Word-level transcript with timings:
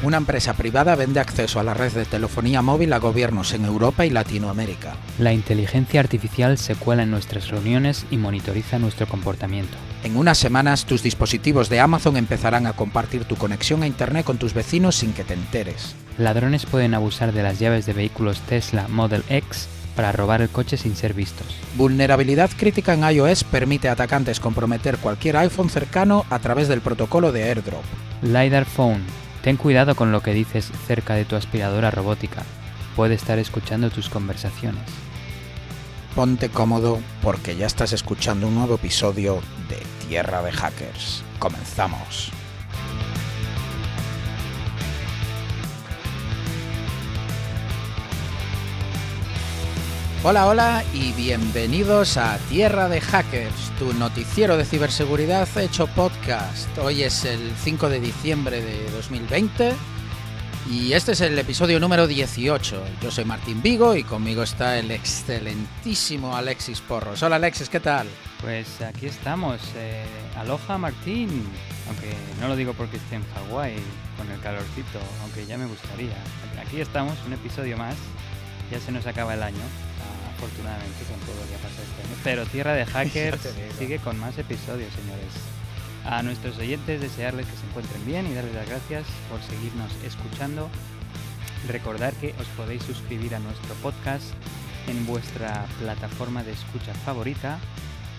Una 0.00 0.18
empresa 0.18 0.54
privada 0.54 0.94
vende 0.94 1.18
acceso 1.18 1.58
a 1.58 1.64
la 1.64 1.74
red 1.74 1.90
de 1.90 2.04
telefonía 2.04 2.62
móvil 2.62 2.92
a 2.92 2.98
gobiernos 2.98 3.52
en 3.52 3.64
Europa 3.64 4.06
y 4.06 4.10
Latinoamérica. 4.10 4.94
La 5.18 5.32
inteligencia 5.32 5.98
artificial 5.98 6.56
se 6.56 6.76
cuela 6.76 7.02
en 7.02 7.10
nuestras 7.10 7.48
reuniones 7.48 8.06
y 8.08 8.16
monitoriza 8.16 8.78
nuestro 8.78 9.08
comportamiento. 9.08 9.76
En 10.04 10.16
unas 10.16 10.38
semanas 10.38 10.84
tus 10.84 11.02
dispositivos 11.02 11.68
de 11.68 11.80
Amazon 11.80 12.16
empezarán 12.16 12.68
a 12.68 12.74
compartir 12.74 13.24
tu 13.24 13.34
conexión 13.34 13.82
a 13.82 13.88
Internet 13.88 14.24
con 14.24 14.38
tus 14.38 14.54
vecinos 14.54 14.94
sin 14.94 15.12
que 15.12 15.24
te 15.24 15.34
enteres. 15.34 15.96
Ladrones 16.16 16.64
pueden 16.64 16.94
abusar 16.94 17.32
de 17.32 17.42
las 17.42 17.58
llaves 17.58 17.84
de 17.84 17.92
vehículos 17.92 18.40
Tesla 18.42 18.86
Model 18.86 19.24
X 19.28 19.66
para 19.96 20.12
robar 20.12 20.42
el 20.42 20.48
coche 20.48 20.76
sin 20.76 20.94
ser 20.94 21.12
vistos. 21.12 21.56
Vulnerabilidad 21.76 22.50
crítica 22.56 22.94
en 22.94 23.02
iOS 23.02 23.42
permite 23.42 23.88
a 23.88 23.92
atacantes 23.92 24.38
comprometer 24.38 24.98
cualquier 24.98 25.38
iPhone 25.38 25.70
cercano 25.70 26.24
a 26.30 26.38
través 26.38 26.68
del 26.68 26.82
protocolo 26.82 27.32
de 27.32 27.42
AirDrop. 27.42 27.82
LiDAR 28.22 28.64
Phone 28.64 29.27
Ten 29.42 29.56
cuidado 29.56 29.94
con 29.94 30.12
lo 30.12 30.20
que 30.20 30.34
dices 30.34 30.70
cerca 30.86 31.14
de 31.14 31.24
tu 31.24 31.36
aspiradora 31.36 31.90
robótica. 31.90 32.42
Puede 32.96 33.14
estar 33.14 33.38
escuchando 33.38 33.90
tus 33.90 34.08
conversaciones. 34.08 34.82
Ponte 36.14 36.48
cómodo 36.48 36.98
porque 37.22 37.56
ya 37.56 37.66
estás 37.66 37.92
escuchando 37.92 38.48
un 38.48 38.56
nuevo 38.56 38.74
episodio 38.74 39.40
de 39.68 39.80
Tierra 40.08 40.42
de 40.42 40.52
Hackers. 40.52 41.22
Comenzamos. 41.38 42.32
Hola, 50.24 50.48
hola 50.48 50.84
y 50.92 51.12
bienvenidos 51.12 52.16
a 52.16 52.38
Tierra 52.48 52.88
de 52.88 53.00
Hackers, 53.00 53.70
tu 53.78 53.92
noticiero 53.94 54.56
de 54.56 54.64
ciberseguridad 54.64 55.46
hecho 55.56 55.86
podcast. 55.86 56.76
Hoy 56.76 57.04
es 57.04 57.24
el 57.24 57.52
5 57.56 57.88
de 57.88 58.00
diciembre 58.00 58.60
de 58.60 58.90
2020 58.90 59.74
y 60.68 60.92
este 60.92 61.12
es 61.12 61.20
el 61.20 61.38
episodio 61.38 61.78
número 61.78 62.08
18. 62.08 62.82
Yo 63.00 63.12
soy 63.12 63.24
Martín 63.26 63.62
Vigo 63.62 63.94
y 63.94 64.02
conmigo 64.02 64.42
está 64.42 64.76
el 64.76 64.90
excelentísimo 64.90 66.36
Alexis 66.36 66.80
Porros. 66.80 67.22
Hola 67.22 67.36
Alexis, 67.36 67.68
¿qué 67.68 67.78
tal? 67.78 68.08
Pues 68.40 68.82
aquí 68.82 69.06
estamos. 69.06 69.60
Eh, 69.76 70.04
aloha 70.36 70.78
Martín, 70.78 71.44
aunque 71.86 72.12
no 72.40 72.48
lo 72.48 72.56
digo 72.56 72.72
porque 72.72 72.96
esté 72.96 73.14
en 73.14 73.24
Hawái 73.34 73.76
con 74.16 74.28
el 74.28 74.40
calorcito, 74.40 74.98
aunque 75.22 75.46
ya 75.46 75.56
me 75.56 75.66
gustaría. 75.66 76.16
Aquí 76.60 76.80
estamos, 76.80 77.14
un 77.24 77.34
episodio 77.34 77.76
más. 77.76 77.94
Ya 78.72 78.80
se 78.80 78.90
nos 78.90 79.06
acaba 79.06 79.32
el 79.32 79.44
año 79.44 79.62
afortunadamente 80.38 81.04
con 81.04 81.18
todo 81.26 81.34
lo 81.34 81.48
que 81.48 81.54
ha 81.54 81.58
pasado 81.58 81.82
este 81.82 82.02
año. 82.02 82.20
Pero 82.24 82.46
Tierra 82.46 82.74
de 82.74 82.86
Hackers 82.92 83.40
sigue 83.78 83.98
con 83.98 84.18
más 84.18 84.38
episodios, 84.38 84.92
señores. 84.94 85.34
A 86.04 86.22
nuestros 86.22 86.56
oyentes 86.58 87.00
desearles 87.00 87.46
que 87.46 87.56
se 87.56 87.66
encuentren 87.66 88.06
bien 88.06 88.26
y 88.26 88.34
darles 88.34 88.54
las 88.54 88.68
gracias 88.68 89.04
por 89.28 89.42
seguirnos 89.42 89.92
escuchando. 90.04 90.70
Recordar 91.66 92.14
que 92.14 92.34
os 92.40 92.46
podéis 92.56 92.82
suscribir 92.84 93.34
a 93.34 93.40
nuestro 93.40 93.74
podcast 93.82 94.24
en 94.86 95.04
vuestra 95.06 95.66
plataforma 95.80 96.44
de 96.44 96.52
escucha 96.52 96.94
favorita. 96.94 97.58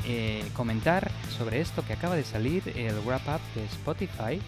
Eh, 0.05 0.45
comentar 0.53 1.09
sobre 1.37 1.61
esto 1.61 1.85
que 1.85 1.93
acaba 1.93 2.15
de 2.15 2.23
salir, 2.23 2.63
el 2.75 2.99
wrap 3.05 3.27
up 3.27 3.41
de 3.55 3.65
Spotify, 3.65 4.41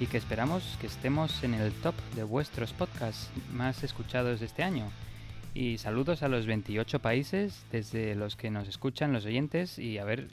y 0.00 0.06
que 0.06 0.16
esperamos 0.16 0.76
que 0.80 0.86
estemos 0.86 1.42
en 1.42 1.54
el 1.54 1.72
top 1.72 1.94
de 2.14 2.24
vuestros 2.24 2.72
podcasts 2.72 3.30
más 3.52 3.84
escuchados 3.84 4.40
de 4.40 4.46
este 4.46 4.62
año. 4.62 4.90
Y 5.58 5.78
saludos 5.78 6.22
a 6.22 6.28
los 6.28 6.46
28 6.46 7.00
países 7.00 7.66
desde 7.72 8.14
los 8.14 8.36
que 8.36 8.48
nos 8.48 8.68
escuchan 8.68 9.12
los 9.12 9.26
oyentes 9.26 9.76
y 9.80 9.98
a 9.98 10.04
ver... 10.04 10.28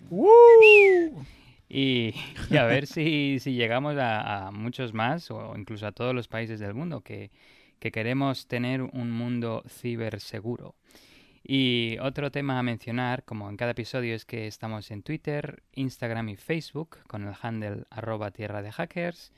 Y, 1.68 2.14
a 2.56 2.64
ver 2.66 2.86
si, 2.86 3.40
si 3.40 3.54
llegamos 3.54 3.96
a, 3.98 4.52
muchos 4.54 4.94
más 4.94 5.32
o 5.32 5.56
incluso 5.58 5.88
a 5.88 5.94
todos 5.94 6.14
los 6.14 6.28
países 6.28 6.60
del 6.60 6.76
mundo 6.76 7.02
que, 7.02 7.32
que 7.80 7.92
queremos 7.92 8.46
tener 8.46 8.84
un 8.84 9.10
mundo 9.10 9.64
ciberseguro. 9.68 10.76
Y 11.44 11.98
otro 12.02 12.32
tema 12.32 12.60
a 12.60 12.64
mencionar, 12.64 13.24
como 13.24 13.50
en 13.50 13.58
cada 13.58 13.72
episodio, 13.72 14.14
es 14.14 14.26
que 14.26 14.46
estamos 14.46 14.92
en 14.92 15.02
Twitter, 15.02 15.64
Instagram 15.74 16.30
y 16.30 16.36
Facebook 16.36 17.00
con 17.08 17.28
el 17.28 17.34
handle 17.42 17.86
arroba 17.90 18.30
tierra 18.30 18.62
de 18.62 18.72
hackers, 18.72 19.34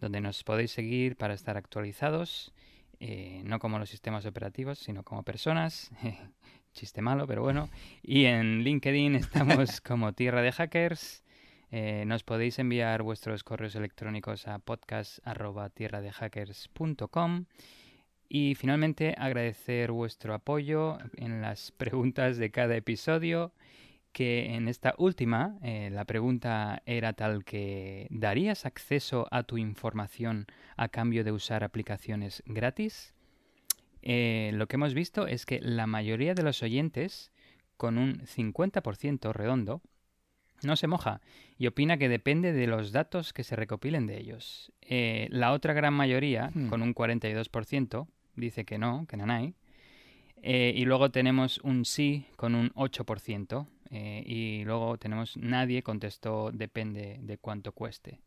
donde 0.00 0.20
nos 0.20 0.42
podéis 0.42 0.72
seguir 0.72 1.14
para 1.14 1.34
estar 1.34 1.56
actualizados 1.56 2.52
eh, 3.00 3.42
no 3.44 3.58
como 3.58 3.78
los 3.78 3.90
sistemas 3.90 4.24
operativos, 4.26 4.78
sino 4.78 5.02
como 5.02 5.22
personas. 5.22 5.90
Chiste 6.72 7.02
malo, 7.02 7.26
pero 7.26 7.42
bueno. 7.42 7.68
Y 8.02 8.24
en 8.26 8.62
LinkedIn 8.62 9.14
estamos 9.16 9.80
como 9.80 10.12
Tierra 10.12 10.42
de 10.42 10.52
Hackers. 10.52 11.24
Eh, 11.70 12.04
nos 12.06 12.22
podéis 12.24 12.58
enviar 12.58 13.02
vuestros 13.02 13.44
correos 13.44 13.74
electrónicos 13.74 14.48
a 14.48 14.58
podcast.tierradehackers.com. 14.58 17.44
Y 18.30 18.56
finalmente 18.56 19.14
agradecer 19.16 19.90
vuestro 19.90 20.34
apoyo 20.34 20.98
en 21.16 21.40
las 21.40 21.72
preguntas 21.72 22.36
de 22.36 22.50
cada 22.50 22.76
episodio 22.76 23.54
que 24.12 24.54
en 24.54 24.68
esta 24.68 24.94
última 24.98 25.58
eh, 25.62 25.90
la 25.92 26.04
pregunta 26.04 26.82
era 26.86 27.12
tal 27.12 27.44
que 27.44 28.06
¿darías 28.10 28.66
acceso 28.66 29.28
a 29.30 29.42
tu 29.42 29.58
información 29.58 30.46
a 30.76 30.88
cambio 30.88 31.24
de 31.24 31.32
usar 31.32 31.64
aplicaciones 31.64 32.42
gratis? 32.46 33.14
Eh, 34.02 34.50
lo 34.54 34.66
que 34.66 34.76
hemos 34.76 34.94
visto 34.94 35.26
es 35.26 35.44
que 35.44 35.60
la 35.60 35.86
mayoría 35.86 36.34
de 36.34 36.42
los 36.42 36.62
oyentes, 36.62 37.32
con 37.76 37.98
un 37.98 38.20
50% 38.20 39.32
redondo, 39.32 39.82
no 40.62 40.74
se 40.74 40.88
moja 40.88 41.20
y 41.56 41.68
opina 41.68 41.98
que 41.98 42.08
depende 42.08 42.52
de 42.52 42.66
los 42.66 42.90
datos 42.90 43.32
que 43.32 43.44
se 43.44 43.54
recopilen 43.54 44.06
de 44.06 44.18
ellos. 44.18 44.72
Eh, 44.80 45.28
la 45.30 45.52
otra 45.52 45.72
gran 45.72 45.94
mayoría, 45.94 46.50
hmm. 46.52 46.68
con 46.68 46.82
un 46.82 46.94
42%, 46.94 48.08
dice 48.34 48.64
que 48.64 48.78
no, 48.78 49.06
que 49.06 49.16
no 49.16 49.32
hay. 49.32 49.54
y 50.42 50.84
luego 50.84 51.10
tenemos 51.10 51.58
un 51.58 51.84
sí 51.84 52.26
con 52.36 52.54
un 52.54 52.70
8%. 52.74 53.66
Eh, 53.90 54.22
y 54.26 54.64
luego 54.64 54.98
tenemos 54.98 55.36
nadie 55.36 55.82
contestó 55.82 56.50
depende 56.52 57.18
de 57.20 57.38
cuánto 57.38 57.72
cueste. 57.72 58.20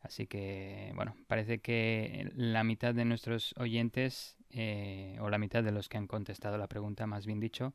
Así 0.00 0.26
que, 0.26 0.92
bueno, 0.94 1.16
parece 1.26 1.60
que 1.60 2.30
la 2.34 2.62
mitad 2.62 2.94
de 2.94 3.04
nuestros 3.04 3.54
oyentes, 3.56 4.36
eh, 4.50 5.16
o 5.20 5.30
la 5.30 5.38
mitad 5.38 5.62
de 5.62 5.72
los 5.72 5.88
que 5.88 5.96
han 5.96 6.06
contestado 6.06 6.58
la 6.58 6.66
pregunta, 6.66 7.06
más 7.06 7.24
bien 7.24 7.40
dicho, 7.40 7.74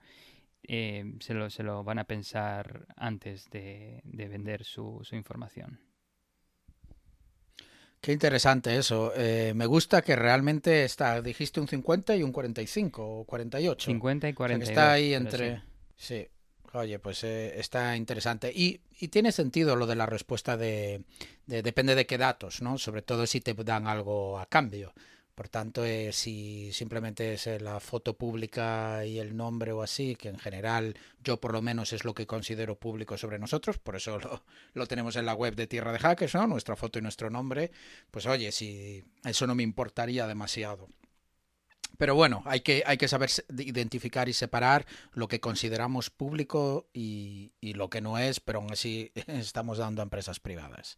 eh, 0.64 1.16
se, 1.22 1.34
lo, 1.34 1.50
se 1.50 1.64
lo 1.64 1.84
van 1.84 1.98
a 1.98 2.04
pensar 2.04 2.86
antes 2.98 3.50
de, 3.50 4.02
vender 4.04 4.64
su, 4.64 5.00
su, 5.02 5.16
información. 5.16 5.80
Qué 8.00 8.12
interesante 8.12 8.78
eso. 8.78 9.12
me 9.56 9.66
gusta 9.66 10.02
que 10.02 10.16
realmente 10.16 10.86
está, 10.86 11.22
dijiste 11.22 11.60
un 11.60 11.68
50 11.68 12.16
y 12.16 12.24
un 12.24 12.32
45 12.32 13.20
o 13.22 13.26
48. 13.26 13.86
50 13.86 14.30
y 14.30 14.34
42. 14.34 14.70
está 14.70 14.92
ahí 14.92 15.14
entre... 15.14 15.64
sí. 15.96 16.28
Oye, 16.74 17.00
pues 17.00 17.24
eh, 17.24 17.60
está 17.60 17.96
interesante. 17.96 18.52
Y, 18.54 18.82
y, 19.00 19.08
tiene 19.08 19.32
sentido 19.32 19.76
lo 19.76 19.88
de 19.88 19.96
la 19.96 20.06
respuesta 20.06 20.56
de, 20.56 21.02
depende 21.48 21.96
de 21.96 22.06
qué 22.06 22.18
datos, 22.18 22.62
¿no? 22.62 22.78
Sobre 22.78 23.02
todo 23.02 23.26
si 23.26 23.42
te 23.42 23.54
dan 23.56 23.88
algo 23.88 24.40
a 24.40 24.46
cambio. 24.46 24.94
Por 25.34 25.48
tanto, 25.48 25.86
eh, 25.86 26.12
si 26.12 26.72
simplemente 26.74 27.34
es 27.34 27.48
eh, 27.48 27.60
la 27.62 27.80
foto 27.80 28.18
pública 28.18 29.06
y 29.06 29.20
el 29.20 29.38
nombre 29.38 29.72
o 29.72 29.82
así, 29.82 30.16
que 30.16 30.28
en 30.28 30.38
general 30.38 30.98
yo 31.24 31.40
por 31.40 31.54
lo 31.54 31.62
menos 31.62 31.94
es 31.94 32.04
lo 32.04 32.14
que 32.14 32.28
considero 32.28 32.76
público 32.76 33.18
sobre 33.18 33.40
nosotros, 33.40 33.78
por 33.78 33.96
eso 33.96 34.20
lo, 34.20 34.44
lo 34.74 34.86
tenemos 34.86 35.16
en 35.16 35.26
la 35.26 35.34
web 35.34 35.56
de 35.56 35.66
Tierra 35.66 35.94
de 35.94 36.00
Hackers, 36.00 36.36
¿no? 36.36 36.46
Nuestra 36.46 36.76
foto 36.76 37.00
y 37.00 37.02
nuestro 37.02 37.30
nombre, 37.30 37.72
pues 38.12 38.26
oye, 38.26 38.52
si 38.52 39.04
eso 39.24 39.48
no 39.48 39.56
me 39.56 39.64
importaría 39.64 40.28
demasiado. 40.28 40.90
Pero 41.98 42.16
bueno, 42.16 42.44
hay 42.46 42.62
que, 42.62 42.84
hay 42.86 42.98
que 42.98 43.08
saber 43.08 43.30
identificar 43.58 44.30
y 44.30 44.34
separar 44.34 44.86
lo 45.14 45.28
que 45.28 45.40
consideramos 45.40 46.10
público 46.10 46.88
y, 46.94 47.52
y 47.60 47.74
lo 47.74 47.90
que 47.90 48.02
no 48.02 48.18
es, 48.18 48.40
pero 48.40 48.60
aún 48.60 48.72
así 48.72 49.12
estamos 49.28 49.78
dando 49.78 50.02
a 50.02 50.04
empresas 50.04 50.40
privadas. 50.40 50.98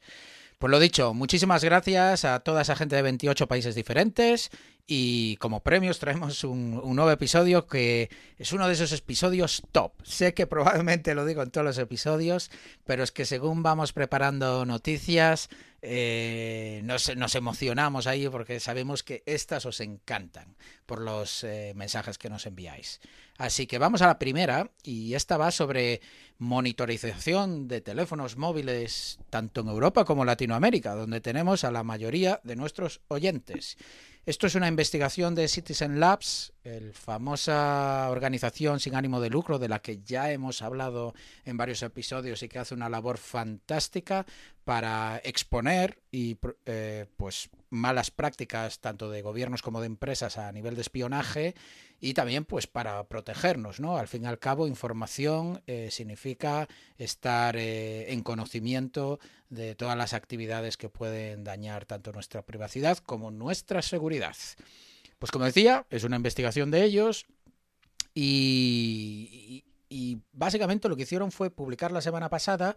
Pues 0.62 0.70
lo 0.70 0.80
dicho, 0.80 1.16
muchísimas 1.16 1.64
gracias 1.64 2.24
a 2.24 2.42
toda 2.42 2.62
esa 2.62 2.76
gente 2.76 2.96
de 2.96 3.02
28 3.02 3.48
países 3.48 3.74
diferentes 3.74 4.52
y 4.86 5.38
como 5.38 5.64
premios 5.64 5.98
traemos 5.98 6.44
un, 6.44 6.80
un, 6.84 6.96
nuevo 6.96 7.10
episodio 7.10 7.66
que 7.66 8.12
es 8.38 8.54
uno 8.54 8.68
de 8.68 8.74
esos 8.74 8.92
episodios 8.92 9.64
top. 9.72 9.94
Sé 10.04 10.36
que 10.36 10.46
probablemente 10.46 11.16
lo 11.16 11.26
digo 11.26 11.42
en 11.42 11.50
todos 11.50 11.66
los 11.66 11.80
episodios, 11.80 12.52
pero 12.86 13.02
es 13.04 13.12
que 13.12 13.26
según 13.26 13.64
vamos 13.64 13.92
preparando 13.92 14.64
noticias 14.64 15.50
eh, 15.84 16.82
nos, 16.84 17.36
emocionamos 17.36 18.06
ahí 18.06 18.30
porque 18.30 18.60
sabemos 18.60 19.02
que 19.02 19.24
estas 19.26 19.66
os 19.66 19.80
encantan 19.80 20.56
por 20.86 21.02
los 21.02 21.44
eh, 21.44 21.74
mensajes 21.76 22.18
que 22.18 22.30
nos 22.30 22.46
enviáis. 22.46 23.00
Así 23.38 23.66
que 23.66 23.80
vamos 23.80 24.04
a 24.04 24.08
la 24.08 24.20
primera 24.20 24.70
y 24.84 25.16
esta 25.16 25.38
va 25.38 25.50
sobre 25.50 26.02
monitorización 26.38 27.68
de 27.68 27.82
teléfonos 27.82 28.38
móviles 28.38 29.20
tanto 29.32 29.62
en 29.62 29.70
Europa 29.70 30.06
como 30.06 30.22
en 30.22 30.28
Latinoamérica, 30.28 30.94
donde 30.94 31.22
tenemos 31.22 31.64
a 31.64 31.72
la 31.72 31.84
mayoría 31.84 32.40
de 32.44 32.56
nuestros 32.56 33.02
oyentes. 33.08 33.78
Esto 34.24 34.46
es 34.46 34.54
una 34.54 34.68
investigación 34.68 35.34
de 35.34 35.48
Citizen 35.48 36.00
Labs, 36.00 36.54
el 36.64 36.94
famosa 36.94 38.08
organización 38.12 38.80
sin 38.80 38.94
ánimo 38.94 39.20
de 39.20 39.32
lucro 39.32 39.58
de 39.58 39.68
la 39.68 39.82
que 39.82 40.04
ya 40.04 40.32
hemos 40.32 40.62
hablado 40.62 41.16
en 41.44 41.58
varios 41.58 41.82
episodios 41.82 42.44
y 42.44 42.48
que 42.48 42.60
hace 42.60 42.76
una 42.76 42.88
labor 42.88 43.18
fantástica 43.18 44.28
para 44.64 45.20
exponer 45.24 46.01
y 46.12 46.38
eh, 46.66 47.06
pues 47.16 47.50
malas 47.70 48.12
prácticas 48.12 48.80
tanto 48.80 49.10
de 49.10 49.22
gobiernos 49.22 49.62
como 49.62 49.80
de 49.80 49.88
empresas 49.88 50.38
a 50.38 50.52
nivel 50.52 50.76
de 50.76 50.82
espionaje 50.82 51.56
y 52.02 52.14
también 52.14 52.44
pues 52.44 52.68
para 52.68 53.02
protegernos, 53.08 53.80
¿no? 53.80 53.96
Al 53.96 54.10
fin 54.10 54.24
y 54.24 54.28
al 54.28 54.38
cabo, 54.38 54.68
información 54.68 55.62
eh, 55.68 55.90
significa 55.90 56.68
estar 56.98 57.56
eh, 57.56 58.12
en 58.12 58.24
conocimiento 58.24 59.20
de 59.50 59.74
todas 59.76 59.98
las 59.98 60.14
actividades 60.14 60.76
que 60.76 60.90
pueden 60.90 61.46
dañar 61.46 61.86
tanto 61.86 62.12
nuestra 62.12 62.42
privacidad 62.42 62.98
como 62.98 63.32
nuestra 63.32 63.82
seguridad. 63.82 64.36
Pues 65.18 65.32
como 65.32 65.46
decía, 65.46 65.86
es 65.90 66.04
una 66.04 66.18
investigación 66.18 66.72
de 66.72 66.84
ellos 66.84 67.26
y, 68.14 69.64
y 69.88 70.18
básicamente 70.34 70.90
lo 70.90 70.98
que 70.98 71.04
hicieron 71.04 71.32
fue 71.32 71.52
publicar 71.52 71.92
la 71.92 72.02
semana 72.02 72.28
pasada 72.28 72.76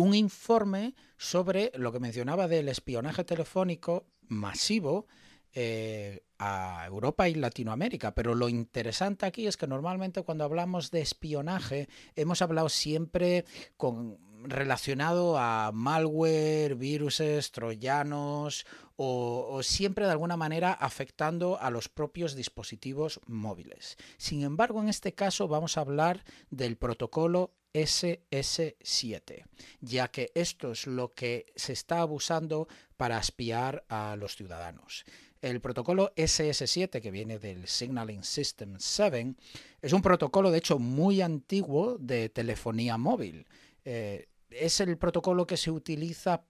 un 0.00 0.14
informe 0.14 0.94
sobre 1.16 1.72
lo 1.74 1.92
que 1.92 2.00
mencionaba 2.00 2.48
del 2.48 2.68
espionaje 2.68 3.24
telefónico 3.24 4.06
masivo 4.28 5.06
eh, 5.52 6.22
a 6.38 6.86
Europa 6.86 7.28
y 7.28 7.34
Latinoamérica. 7.34 8.14
Pero 8.14 8.34
lo 8.34 8.48
interesante 8.48 9.26
aquí 9.26 9.46
es 9.46 9.56
que 9.56 9.66
normalmente 9.66 10.22
cuando 10.22 10.44
hablamos 10.44 10.90
de 10.90 11.00
espionaje 11.00 11.88
hemos 12.16 12.40
hablado 12.40 12.68
siempre 12.68 13.44
con 13.76 14.18
relacionado 14.44 15.36
a 15.36 15.70
malware, 15.74 16.76
viruses, 16.76 17.52
troyanos 17.52 18.64
o, 18.96 19.48
o, 19.50 19.62
siempre 19.62 20.06
de 20.06 20.12
alguna 20.12 20.38
manera 20.38 20.72
afectando 20.72 21.60
a 21.60 21.68
los 21.70 21.90
propios 21.90 22.34
dispositivos 22.34 23.20
móviles. 23.26 23.98
Sin 24.16 24.42
embargo, 24.42 24.80
en 24.80 24.88
este 24.88 25.12
caso 25.12 25.46
vamos 25.46 25.76
a 25.76 25.82
hablar 25.82 26.24
del 26.48 26.78
protocolo 26.78 27.52
SS7, 27.72 29.44
ya 29.80 30.08
que 30.08 30.32
esto 30.34 30.72
es 30.72 30.86
lo 30.86 31.12
que 31.12 31.46
se 31.56 31.72
está 31.72 32.00
abusando 32.00 32.68
para 32.96 33.18
espiar 33.18 33.84
a 33.88 34.16
los 34.16 34.36
ciudadanos. 34.36 35.04
El 35.40 35.60
protocolo 35.60 36.12
SS7, 36.16 37.00
que 37.00 37.10
viene 37.10 37.38
del 37.38 37.66
Signaling 37.66 38.24
System 38.24 38.76
7, 38.78 39.34
es 39.80 39.92
un 39.92 40.02
protocolo 40.02 40.50
de 40.50 40.58
hecho 40.58 40.78
muy 40.78 41.22
antiguo 41.22 41.96
de 41.98 42.28
telefonía 42.28 42.98
móvil. 42.98 43.46
Eh, 43.84 44.28
es 44.50 44.80
el 44.80 44.98
protocolo 44.98 45.46
que 45.46 45.56
se 45.56 45.70
utiliza 45.70 46.44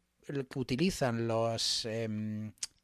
utilizan 0.55 1.27
las 1.27 1.85
eh, 1.87 2.09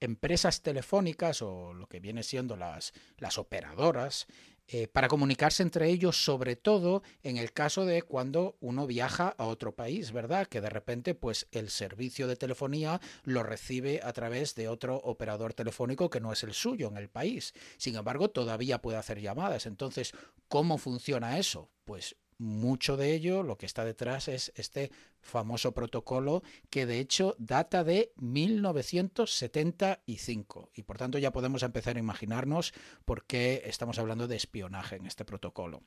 empresas 0.00 0.62
telefónicas 0.62 1.42
o 1.42 1.72
lo 1.72 1.86
que 1.86 2.00
viene 2.00 2.22
siendo 2.22 2.56
las, 2.56 2.92
las 3.18 3.38
operadoras 3.38 4.26
eh, 4.68 4.88
para 4.88 5.08
comunicarse 5.08 5.62
entre 5.62 5.88
ellos, 5.90 6.24
sobre 6.24 6.56
todo 6.56 7.02
en 7.22 7.36
el 7.36 7.52
caso 7.52 7.84
de 7.84 8.02
cuando 8.02 8.56
uno 8.60 8.86
viaja 8.86 9.34
a 9.38 9.44
otro 9.46 9.74
país, 9.74 10.12
¿verdad? 10.12 10.46
Que 10.46 10.60
de 10.60 10.70
repente, 10.70 11.14
pues 11.14 11.46
el 11.52 11.70
servicio 11.70 12.26
de 12.26 12.36
telefonía 12.36 13.00
lo 13.24 13.42
recibe 13.42 14.00
a 14.02 14.12
través 14.12 14.54
de 14.54 14.68
otro 14.68 14.96
operador 14.96 15.54
telefónico 15.54 16.10
que 16.10 16.20
no 16.20 16.32
es 16.32 16.42
el 16.42 16.52
suyo 16.52 16.88
en 16.88 16.96
el 16.96 17.08
país. 17.08 17.54
Sin 17.76 17.96
embargo, 17.96 18.28
todavía 18.30 18.82
puede 18.82 18.98
hacer 18.98 19.20
llamadas. 19.20 19.66
Entonces, 19.66 20.12
¿cómo 20.48 20.78
funciona 20.78 21.38
eso? 21.38 21.70
Pues 21.84 22.16
mucho 22.38 22.96
de 22.96 23.12
ello, 23.14 23.42
lo 23.42 23.58
que 23.58 23.66
está 23.66 23.84
detrás 23.84 24.28
es 24.28 24.52
este 24.56 24.90
famoso 25.20 25.72
protocolo 25.72 26.42
que 26.70 26.86
de 26.86 27.00
hecho 27.00 27.34
data 27.38 27.84
de 27.84 28.12
1975 28.16 30.70
y 30.74 30.82
por 30.82 30.96
tanto 30.98 31.18
ya 31.18 31.32
podemos 31.32 31.62
empezar 31.62 31.96
a 31.96 32.00
imaginarnos 32.00 32.72
por 33.04 33.24
qué 33.24 33.62
estamos 33.66 33.98
hablando 33.98 34.26
de 34.28 34.36
espionaje 34.36 34.96
en 34.96 35.06
este 35.06 35.24
protocolo. 35.24 35.82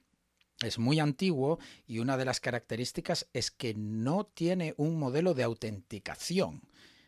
Es 0.61 0.77
muy 0.77 0.99
antiguo 0.99 1.59
y 1.87 1.99
una 1.99 2.17
de 2.17 2.25
las 2.25 2.41
características 2.41 3.29
es 3.33 3.49
que 3.49 3.73
no 3.75 4.25
tiene 4.25 4.73
un 4.75 4.99
modelo 4.99 5.33
de 5.33 5.43
autenticación. 5.43 6.63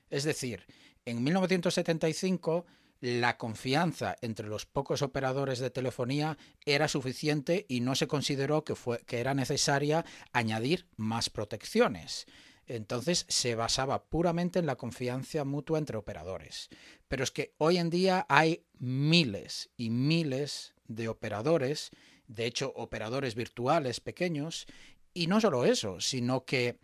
Es 0.09 0.23
decir, 0.23 0.65
en 1.03 1.21
1975 1.23 2.65
la 3.01 3.37
confianza 3.37 4.15
entre 4.21 4.47
los 4.47 4.67
pocos 4.67 5.01
operadores 5.01 5.59
de 5.59 5.71
telefonía 5.71 6.37
era 6.65 6.87
suficiente 6.87 7.65
y 7.67 7.81
no 7.81 7.95
se 7.95 8.07
consideró 8.07 8.63
que, 8.63 8.75
fue, 8.75 8.99
que 9.05 9.19
era 9.19 9.33
necesaria 9.33 10.05
añadir 10.31 10.87
más 10.97 11.31
protecciones. 11.31 12.27
Entonces 12.67 13.25
se 13.27 13.55
basaba 13.55 14.03
puramente 14.05 14.59
en 14.59 14.67
la 14.67 14.75
confianza 14.75 15.43
mutua 15.43 15.79
entre 15.79 15.97
operadores. 15.97 16.69
Pero 17.07 17.23
es 17.23 17.31
que 17.31 17.53
hoy 17.57 17.77
en 17.77 17.89
día 17.89 18.25
hay 18.29 18.63
miles 18.77 19.71
y 19.75 19.89
miles 19.89 20.75
de 20.87 21.09
operadores, 21.09 21.89
de 22.27 22.45
hecho 22.45 22.71
operadores 22.75 23.33
virtuales 23.33 23.99
pequeños, 23.99 24.67
y 25.13 25.25
no 25.25 25.41
solo 25.41 25.65
eso, 25.65 25.99
sino 25.99 26.45
que 26.45 26.77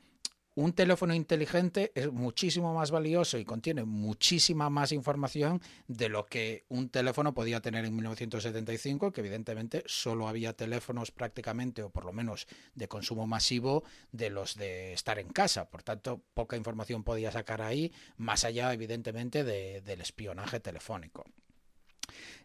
un 0.57 0.73
teléfono 0.73 1.13
inteligente 1.13 1.91
es 1.93 2.11
muchísimo 2.11 2.73
más 2.73 2.89
valioso 2.89 3.37
y 3.37 3.45
contiene 3.45 3.83
muchísima 3.83 4.71
más 4.71 4.91
información 4.91 5.61
de 5.87 6.09
lo 6.09 6.25
que 6.25 6.65
un 6.69 6.89
teléfono 6.89 7.35
podía 7.35 7.61
tener 7.61 7.85
en 7.85 7.95
1975, 7.95 9.11
que 9.11 9.21
evidentemente 9.21 9.83
solo 9.85 10.27
había 10.27 10.53
teléfonos 10.53 11.11
prácticamente, 11.11 11.83
o 11.83 11.91
por 11.91 12.05
lo 12.05 12.11
menos 12.11 12.47
de 12.73 12.87
consumo 12.87 13.27
masivo, 13.27 13.83
de 14.11 14.31
los 14.31 14.55
de 14.55 14.93
estar 14.93 15.19
en 15.19 15.29
casa. 15.29 15.69
Por 15.69 15.83
tanto, 15.83 16.23
poca 16.33 16.57
información 16.57 17.03
podía 17.03 17.31
sacar 17.31 17.61
ahí, 17.61 17.93
más 18.17 18.43
allá, 18.43 18.73
evidentemente, 18.73 19.43
de, 19.43 19.81
del 19.81 20.01
espionaje 20.01 20.59
telefónico. 20.59 21.23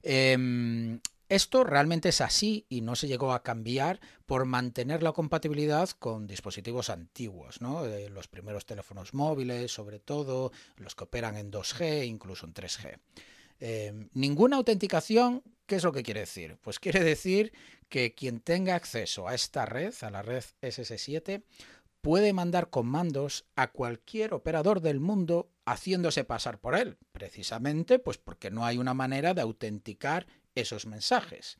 Eh, 0.03 0.99
esto 1.35 1.65
realmente 1.65 2.11
es 2.11 2.21
así 2.21 2.67
y 2.69 2.83
no 2.83 2.95
se 2.95 3.09
llegó 3.09 3.33
a 3.33 3.43
cambiar 3.43 4.01
por 4.27 4.45
mantener 4.45 5.03
la 5.03 5.13
compatibilidad 5.13 5.89
con 5.91 6.27
dispositivos 6.27 6.91
antiguos, 6.91 7.61
¿no? 7.61 7.87
Eh, 7.87 8.11
los 8.11 8.29
primeros 8.29 8.67
teléfonos 8.67 9.15
móviles, 9.15 9.73
sobre 9.73 9.99
todo, 9.99 10.53
los 10.77 10.95
que 10.95 11.05
operan 11.05 11.37
en 11.37 11.51
2G, 11.51 12.07
incluso 12.07 12.47
en 12.47 12.55
3G. 12.55 12.99
Eh, 13.61 14.09
ninguna 14.13 14.57
autenticación, 14.57 15.43
¿qué 15.67 15.77
es 15.77 15.85
lo 15.85 15.93
que 15.93 16.03
quiere 16.03 16.21
decir? 16.21 16.59
Pues 16.61 16.79
quiere 16.79 17.03
decir 17.03 17.53
que 17.89 18.15
quien 18.15 18.41
tenga 18.41 18.75
acceso 18.75 19.27
a 19.27 19.35
esta 19.35 19.65
red, 19.65 19.95
a 20.03 20.11
la 20.11 20.23
red 20.23 20.45
SS7, 20.61 21.43
puede 22.03 22.33
mandar 22.33 22.69
comandos 22.69 23.47
a 23.55 23.71
cualquier 23.71 24.35
operador 24.35 24.81
del 24.81 25.01
mundo 25.01 25.51
haciéndose 25.65 26.25
pasar 26.25 26.59
por 26.59 26.75
él, 26.75 26.99
precisamente 27.13 27.99
pues 28.01 28.19
porque 28.19 28.51
no 28.51 28.67
hay 28.67 28.79
una 28.79 28.93
manera 28.93 29.33
de 29.33 29.43
autenticar 29.43 30.27
esos 30.55 30.87
mensajes. 30.87 31.59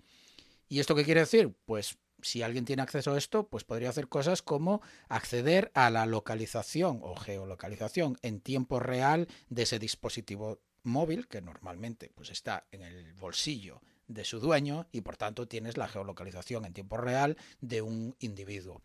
¿Y 0.69 0.81
esto 0.81 0.95
qué 0.95 1.05
quiere 1.05 1.21
decir? 1.21 1.55
Pues 1.67 1.99
si 2.23 2.43
alguien 2.43 2.65
tiene 2.65 2.83
acceso 2.83 3.13
a 3.13 3.19
esto, 3.19 3.49
pues 3.49 3.65
podría 3.65 3.91
hacer 3.91 4.09
cosas 4.09 4.43
como 4.43 4.81
acceder 5.09 5.71
a 5.75 5.91
la 5.91 6.07
localización 6.07 7.01
o 7.03 7.17
geolocalización 7.17 8.17
en 8.23 8.41
tiempo 8.41 8.81
real 8.81 9.29
de 9.51 9.63
ese 9.65 9.79
dispositivo 9.79 10.61
móvil, 10.85 11.29
que 11.29 11.43
normalmente 11.43 12.11
pues 12.15 12.31
está 12.31 12.67
en 12.73 12.83
el 12.83 13.13
bolsillo 13.15 13.83
de 14.09 14.25
su 14.25 14.41
dueño 14.41 14.89
y 14.93 15.03
por 15.03 15.17
tanto 15.17 15.47
tienes 15.47 15.77
la 15.77 15.89
geolocalización 15.89 16.65
en 16.65 16.73
tiempo 16.73 16.97
real 16.97 17.37
de 17.61 17.83
un 17.83 18.17
individuo. 18.21 18.83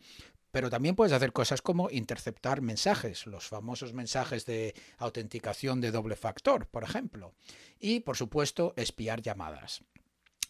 Pero 0.52 0.70
también 0.70 0.96
puedes 0.96 1.14
hacer 1.14 1.34
cosas 1.34 1.62
como 1.62 1.90
interceptar 1.90 2.62
mensajes, 2.62 3.28
los 3.28 3.48
famosos 3.48 3.94
mensajes 3.94 4.46
de 4.46 4.74
autenticación 4.98 5.82
de 5.82 5.92
doble 5.92 6.16
factor, 6.16 6.68
por 6.68 6.84
ejemplo. 6.84 7.34
Y, 7.80 8.00
por 8.00 8.16
supuesto, 8.16 8.74
espiar 8.78 9.22
llamadas 9.22 9.84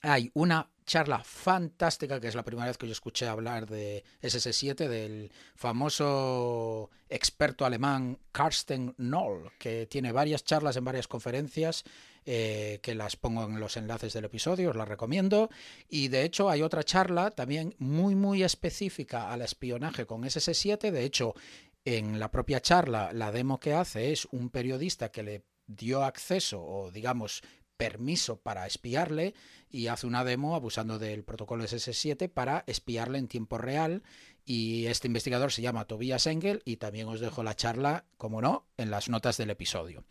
hay 0.02 0.32
una 0.34 0.70
charla 0.86 1.22
fantástica, 1.24 2.20
que 2.20 2.30
es 2.30 2.36
la 2.36 2.46
primera 2.46 2.68
vez 2.68 2.78
que 2.78 2.88
yo 2.88 2.94
escuché 2.94 3.28
hablar 3.28 3.68
de 3.68 4.04
SS7, 4.22 4.88
del 4.88 5.32
famoso 5.54 6.90
experto 7.10 7.66
alemán 7.66 8.18
Karsten 8.32 8.96
Noll, 8.98 9.52
que 9.60 9.86
tiene 9.86 10.14
varias 10.14 10.46
charlas 10.46 10.78
en 10.78 10.86
varias 10.86 11.08
conferencias, 11.08 11.84
eh, 12.26 12.80
que 12.82 12.96
las 12.96 13.18
pongo 13.18 13.44
en 13.44 13.60
los 13.60 13.76
enlaces 13.76 14.14
del 14.14 14.26
episodio, 14.26 14.70
os 14.70 14.76
las 14.76 14.88
recomiendo. 14.88 15.50
Y 15.90 16.08
de 16.08 16.24
hecho 16.24 16.50
hay 16.50 16.62
otra 16.62 16.84
charla 16.84 17.32
también 17.32 17.76
muy, 17.80 18.16
muy 18.16 18.44
específica 18.44 19.32
al 19.32 19.42
espionaje 19.42 20.06
con 20.06 20.24
SS7. 20.24 20.92
De 20.92 21.04
hecho, 21.04 21.36
en 21.84 22.20
la 22.20 22.32
propia 22.32 22.62
charla, 22.62 23.12
la 23.14 23.32
demo 23.32 23.60
que 23.60 23.74
hace 23.74 24.12
es 24.12 24.26
un 24.32 24.50
periodista 24.50 25.12
que 25.12 25.24
le 25.24 25.44
dio 25.68 26.04
acceso 26.04 26.64
o 26.64 26.92
digamos 26.92 27.44
permiso 27.78 28.42
para 28.42 28.66
espiarle 28.66 29.34
y 29.70 29.88
hace 29.88 30.08
una 30.08 30.24
demo 30.24 30.56
abusando 30.56 31.00
del 31.00 31.24
protocolo 31.24 31.64
SS7 31.64 32.30
para 32.30 32.64
espiarle 32.68 33.20
en 33.20 33.28
tiempo 33.28 33.58
real 33.58 34.04
y 34.44 34.88
este 34.88 35.08
investigador 35.08 35.52
se 35.52 35.62
llama 35.62 35.86
Tobias 35.86 36.26
Engel 36.26 36.62
y 36.66 36.78
también 36.78 37.08
os 37.08 37.20
dejo 37.20 37.44
la 37.44 37.56
charla, 37.56 38.06
como 38.18 38.42
no, 38.42 38.66
en 38.78 38.90
las 38.90 39.10
notas 39.10 39.38
del 39.38 39.50
episodio. 39.50 40.06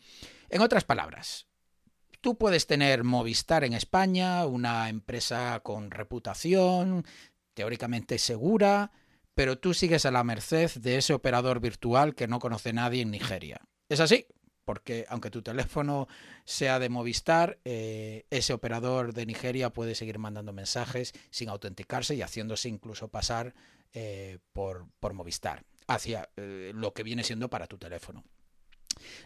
En 0.51 0.61
otras 0.61 0.85
palabras, 0.85 1.47
tú 2.21 2.37
puedes 2.37 2.67
tener 2.67 3.03
Movistar 3.03 3.65
en 3.65 3.73
España, 3.73 4.47
una 4.47 4.89
empresa 4.89 5.61
con 5.61 5.91
reputación, 5.91 7.05
teóricamente 7.55 8.19
segura, 8.19 8.93
pero 9.35 9.59
tú 9.59 9.75
sigues 9.75 10.07
a 10.07 10.11
la 10.11 10.25
merced 10.25 10.71
de 10.77 10.99
ese 10.99 11.15
operador 11.15 11.61
virtual 11.61 12.15
que 12.15 12.29
no 12.29 12.39
conoce 12.39 12.73
nadie 12.73 13.03
en 13.03 13.11
Nigeria. 13.11 13.61
¿Es 13.89 14.01
así? 14.01 14.27
Porque 14.67 15.07
aunque 15.09 15.31
tu 15.31 15.41
teléfono 15.41 16.09
sea 16.45 16.79
de 16.79 16.91
Movistar, 16.91 17.59
eh, 17.65 18.27
ese 18.31 18.53
operador 18.53 19.15
de 19.15 19.25
Nigeria 19.25 19.71
puede 19.71 19.95
seguir 19.95 20.19
mandando 20.19 20.53
mensajes 20.53 21.15
sin 21.31 21.49
autenticarse 21.49 22.15
y 22.17 22.21
haciéndose 22.21 22.69
incluso 22.69 23.09
pasar 23.09 23.55
eh, 23.95 24.41
por, 24.53 24.89
por, 25.01 25.15
Movistar 25.15 25.63
hacia 25.87 26.29
eh, 26.37 26.73
lo 26.75 26.93
que 26.93 27.05
viene 27.05 27.23
siendo 27.23 27.49
para 27.49 27.69
tu 27.69 27.79
teléfono. 27.79 28.25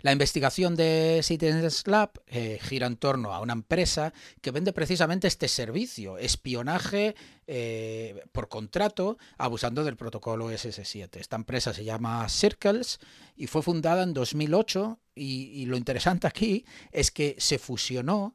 La 0.02 0.12
investigación 0.12 0.76
de 0.76 1.20
Citizens 1.22 1.86
Lab 1.86 2.12
eh, 2.26 2.58
gira 2.62 2.86
en 2.86 2.96
torno 2.96 3.32
a 3.32 3.40
una 3.40 3.52
empresa 3.52 4.12
que 4.40 4.50
vende 4.50 4.72
precisamente 4.72 5.28
este 5.28 5.48
servicio, 5.48 6.18
espionaje 6.18 7.14
eh, 7.46 8.22
por 8.32 8.48
contrato, 8.48 9.18
abusando 9.38 9.84
del 9.84 9.96
protocolo 9.96 10.50
SS7. 10.50 11.16
Esta 11.16 11.36
empresa 11.36 11.72
se 11.72 11.84
llama 11.84 12.28
Circles 12.28 12.98
y 13.36 13.46
fue 13.46 13.62
fundada 13.62 14.02
en 14.02 14.14
2008 14.14 14.98
y, 15.14 15.50
y 15.60 15.66
lo 15.66 15.76
interesante 15.76 16.26
aquí 16.26 16.64
es 16.92 17.10
que 17.10 17.36
se 17.38 17.58
fusionó 17.58 18.34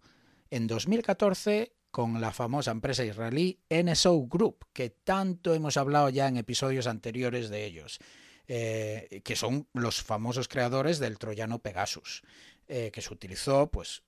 en 0.50 0.68
2014 0.68 1.74
con 1.96 2.20
la 2.20 2.34
famosa 2.34 2.72
empresa 2.72 3.06
israelí 3.06 3.62
NSO 3.70 4.28
Group, 4.28 4.66
que 4.74 4.90
tanto 4.90 5.54
hemos 5.54 5.78
hablado 5.78 6.10
ya 6.10 6.28
en 6.28 6.36
episodios 6.36 6.88
anteriores 6.88 7.50
de 7.50 7.66
ellos. 7.66 8.00
Eh, 8.48 9.22
que 9.24 9.36
son 9.36 9.68
los 9.74 10.04
famosos 10.04 10.48
creadores 10.48 11.00
del 11.00 11.18
troyano 11.18 11.60
Pegasus, 11.60 12.22
eh, 12.68 12.92
que 12.94 13.02
se 13.02 13.12
utilizó, 13.12 13.72
pues, 13.72 14.04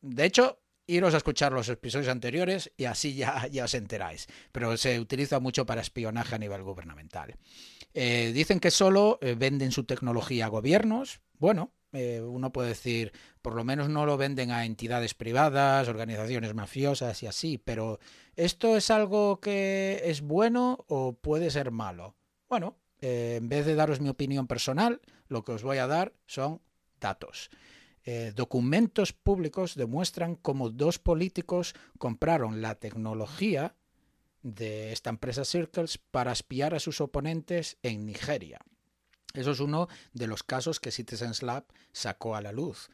de 0.00 0.24
hecho, 0.24 0.60
iros 0.86 1.14
a 1.14 1.16
escuchar 1.16 1.52
los 1.52 1.68
episodios 1.68 2.08
anteriores 2.08 2.70
y 2.76 2.84
así 2.84 3.14
ya, 3.14 3.46
ya 3.50 3.64
os 3.64 3.74
enteráis, 3.74 4.28
pero 4.52 4.76
se 4.76 5.00
utiliza 5.00 5.40
mucho 5.40 5.66
para 5.66 5.80
espionaje 5.80 6.36
a 6.36 6.38
nivel 6.38 6.62
gubernamental. 6.62 7.34
Eh, 7.92 8.30
dicen 8.32 8.60
que 8.60 8.70
solo 8.70 9.18
venden 9.36 9.72
su 9.72 9.84
tecnología 9.84 10.46
a 10.46 10.48
gobiernos, 10.48 11.20
bueno, 11.38 11.72
uno 11.92 12.52
puede 12.52 12.68
decir, 12.70 13.12
por 13.42 13.54
lo 13.54 13.64
menos 13.64 13.90
no 13.90 14.06
lo 14.06 14.16
venden 14.16 14.50
a 14.50 14.64
entidades 14.64 15.12
privadas, 15.12 15.88
organizaciones 15.88 16.54
mafiosas 16.54 17.22
y 17.22 17.26
así, 17.26 17.58
pero 17.58 17.98
¿esto 18.34 18.76
es 18.76 18.90
algo 18.90 19.40
que 19.40 20.00
es 20.04 20.22
bueno 20.22 20.84
o 20.88 21.12
puede 21.14 21.50
ser 21.50 21.70
malo? 21.70 22.16
Bueno, 22.48 22.81
eh, 23.02 23.36
en 23.36 23.48
vez 23.48 23.66
de 23.66 23.74
daros 23.74 24.00
mi 24.00 24.08
opinión 24.08 24.46
personal, 24.46 25.00
lo 25.28 25.44
que 25.44 25.52
os 25.52 25.62
voy 25.62 25.78
a 25.78 25.86
dar 25.86 26.14
son 26.26 26.62
datos. 27.00 27.50
Eh, 28.04 28.32
documentos 28.34 29.12
públicos 29.12 29.74
demuestran 29.74 30.36
cómo 30.36 30.70
dos 30.70 30.98
políticos 30.98 31.74
compraron 31.98 32.62
la 32.62 32.76
tecnología 32.76 33.76
de 34.42 34.92
esta 34.92 35.10
empresa 35.10 35.44
Circles 35.44 35.98
para 35.98 36.32
espiar 36.32 36.74
a 36.74 36.80
sus 36.80 37.00
oponentes 37.00 37.76
en 37.82 38.06
Nigeria. 38.06 38.60
Eso 39.34 39.50
es 39.50 39.60
uno 39.60 39.88
de 40.12 40.26
los 40.26 40.42
casos 40.42 40.80
que 40.80 40.90
Citizens 40.90 41.42
Lab 41.42 41.64
sacó 41.92 42.34
a 42.34 42.40
la 42.40 42.52
luz 42.52 42.90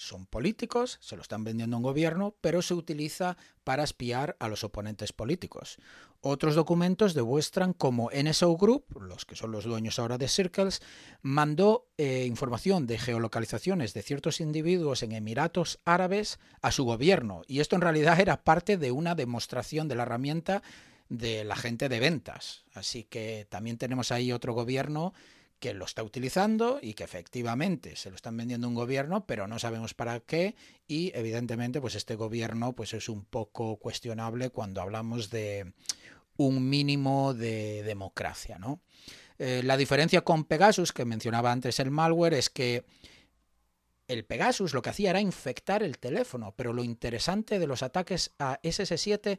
son 0.00 0.24
políticos, 0.24 0.98
se 1.02 1.14
lo 1.14 1.22
están 1.22 1.44
vendiendo 1.44 1.76
a 1.76 1.78
un 1.78 1.82
gobierno, 1.82 2.34
pero 2.40 2.62
se 2.62 2.72
utiliza 2.72 3.36
para 3.64 3.84
espiar 3.84 4.34
a 4.40 4.48
los 4.48 4.64
oponentes 4.64 5.12
políticos. 5.12 5.76
Otros 6.22 6.54
documentos 6.54 7.12
demuestran 7.12 7.74
cómo 7.74 8.10
NSO 8.10 8.56
Group, 8.56 8.84
los 9.00 9.26
que 9.26 9.36
son 9.36 9.52
los 9.52 9.64
dueños 9.64 9.98
ahora 9.98 10.16
de 10.16 10.28
Circles, 10.28 10.80
mandó 11.20 11.88
eh, 11.98 12.24
información 12.26 12.86
de 12.86 12.98
geolocalizaciones 12.98 13.92
de 13.92 14.02
ciertos 14.02 14.40
individuos 14.40 15.02
en 15.02 15.12
Emiratos 15.12 15.80
Árabes 15.84 16.38
a 16.62 16.72
su 16.72 16.84
gobierno. 16.84 17.42
Y 17.46 17.60
esto 17.60 17.76
en 17.76 17.82
realidad 17.82 18.18
era 18.20 18.42
parte 18.42 18.78
de 18.78 18.92
una 18.92 19.14
demostración 19.14 19.86
de 19.86 19.96
la 19.96 20.04
herramienta 20.04 20.62
de 21.10 21.44
la 21.44 21.56
gente 21.56 21.90
de 21.90 22.00
ventas. 22.00 22.64
Así 22.72 23.04
que 23.04 23.46
también 23.50 23.76
tenemos 23.76 24.12
ahí 24.12 24.32
otro 24.32 24.54
gobierno 24.54 25.12
que 25.60 25.74
lo 25.74 25.84
está 25.84 26.02
utilizando 26.02 26.80
y 26.82 26.94
que 26.94 27.04
efectivamente 27.04 27.94
se 27.94 28.10
lo 28.10 28.16
están 28.16 28.36
vendiendo 28.36 28.66
un 28.66 28.74
gobierno, 28.74 29.26
pero 29.26 29.46
no 29.46 29.58
sabemos 29.58 29.94
para 29.94 30.18
qué 30.20 30.56
y 30.88 31.12
evidentemente 31.14 31.80
pues 31.80 31.94
este 31.94 32.16
gobierno 32.16 32.72
pues 32.74 32.94
es 32.94 33.08
un 33.08 33.24
poco 33.24 33.76
cuestionable 33.76 34.50
cuando 34.50 34.80
hablamos 34.80 35.30
de 35.30 35.72
un 36.36 36.68
mínimo 36.68 37.34
de 37.34 37.82
democracia, 37.84 38.58
¿no? 38.58 38.80
Eh, 39.38 39.62
la 39.64 39.76
diferencia 39.76 40.22
con 40.22 40.44
Pegasus, 40.44 40.92
que 40.92 41.04
mencionaba 41.04 41.52
antes 41.52 41.78
el 41.80 41.90
malware, 41.90 42.34
es 42.34 42.50
que 42.50 42.84
el 44.06 44.24
Pegasus 44.24 44.74
lo 44.74 44.82
que 44.82 44.90
hacía 44.90 45.10
era 45.10 45.20
infectar 45.20 45.82
el 45.82 45.98
teléfono, 45.98 46.52
pero 46.56 46.72
lo 46.72 46.84
interesante 46.84 47.58
de 47.58 47.66
los 47.66 47.82
ataques 47.82 48.32
a 48.38 48.60
SS7 48.62 49.38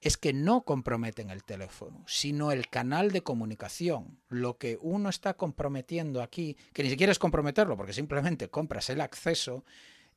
es 0.00 0.16
que 0.16 0.32
no 0.32 0.62
comprometen 0.62 1.30
el 1.30 1.44
teléfono, 1.44 2.02
sino 2.06 2.52
el 2.52 2.68
canal 2.68 3.10
de 3.10 3.22
comunicación. 3.22 4.18
Lo 4.28 4.56
que 4.56 4.78
uno 4.80 5.10
está 5.10 5.34
comprometiendo 5.34 6.22
aquí, 6.22 6.56
que 6.72 6.82
ni 6.82 6.90
siquiera 6.90 7.12
es 7.12 7.18
comprometerlo, 7.18 7.76
porque 7.76 7.92
simplemente 7.92 8.48
compras 8.48 8.88
el 8.88 9.02
acceso, 9.02 9.64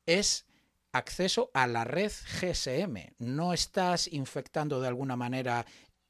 es 0.06 0.46
acceso 0.92 1.50
a 1.52 1.66
la 1.66 1.84
red 1.84 2.12
GSM. 2.40 3.14
No 3.18 3.52
estás 3.52 4.10
infectando 4.10 4.80
de 4.80 4.88
alguna 4.88 5.16
manera 5.16 5.66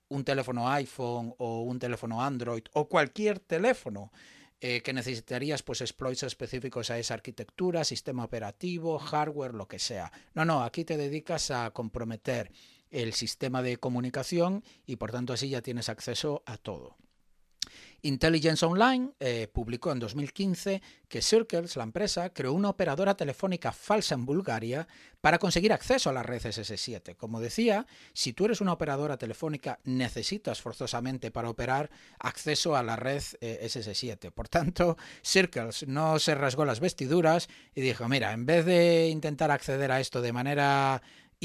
un 0.08 0.24
teléfono 0.24 0.70
iPhone 0.70 1.34
o 1.38 1.62
un 1.62 1.78
teléfono 1.78 2.22
Android 2.22 2.62
o 2.74 2.88
cualquier 2.88 3.40
teléfono 3.40 4.12
eh, 4.60 4.82
que 4.82 4.92
necesitarías 4.92 5.62
pues 5.62 5.80
exploits 5.80 6.22
específicos 6.22 6.90
a 6.90 6.98
esa 6.98 7.14
arquitectura, 7.14 7.82
sistema 7.82 8.24
operativo, 8.24 8.98
hardware, 8.98 9.52
lo 9.52 9.66
que 9.66 9.78
sea. 9.78 10.12
No, 10.34 10.44
no, 10.44 10.62
aquí 10.62 10.84
te 10.84 10.96
dedicas 10.96 11.50
a 11.50 11.70
comprometer 11.72 12.52
el 12.94 13.12
sistema 13.12 13.62
de 13.62 13.76
comunicación 13.76 14.62
y 14.86 14.96
por 14.96 15.10
tanto 15.10 15.32
así 15.32 15.48
ya 15.48 15.62
tienes 15.62 15.88
acceso 15.88 16.42
a 16.46 16.56
todo. 16.56 16.96
Intelligence 18.04 18.64
Online 18.66 19.12
eh, 19.18 19.48
publicó 19.50 19.90
en 19.90 19.98
2015 19.98 20.82
que 21.08 21.22
Circles, 21.22 21.76
la 21.76 21.84
empresa, 21.84 22.30
creó 22.34 22.52
una 22.52 22.68
operadora 22.68 23.16
telefónica 23.16 23.72
falsa 23.72 24.14
en 24.14 24.26
Bulgaria 24.26 24.86
para 25.22 25.38
conseguir 25.38 25.72
acceso 25.72 26.10
a 26.10 26.12
la 26.12 26.22
red 26.22 26.42
SS7. 26.42 27.16
Como 27.16 27.40
decía, 27.40 27.86
si 28.12 28.34
tú 28.34 28.44
eres 28.44 28.60
una 28.60 28.74
operadora 28.74 29.16
telefónica, 29.16 29.80
necesitas 29.84 30.60
forzosamente 30.60 31.30
para 31.30 31.48
operar 31.48 31.90
acceso 32.18 32.76
a 32.76 32.82
la 32.82 32.96
red 32.96 33.22
eh, 33.40 33.60
SS7. 33.62 34.30
Por 34.32 34.48
tanto, 34.48 34.98
Circles 35.22 35.88
no 35.88 36.18
se 36.18 36.34
rasgó 36.34 36.66
las 36.66 36.80
vestiduras 36.80 37.48
y 37.74 37.80
dijo, 37.80 38.06
mira, 38.06 38.32
en 38.32 38.44
vez 38.44 38.66
de 38.66 39.08
intentar 39.08 39.50
acceder 39.50 39.90
a 39.90 40.00
esto 40.00 40.20
de 40.20 40.34
manera 40.34 41.00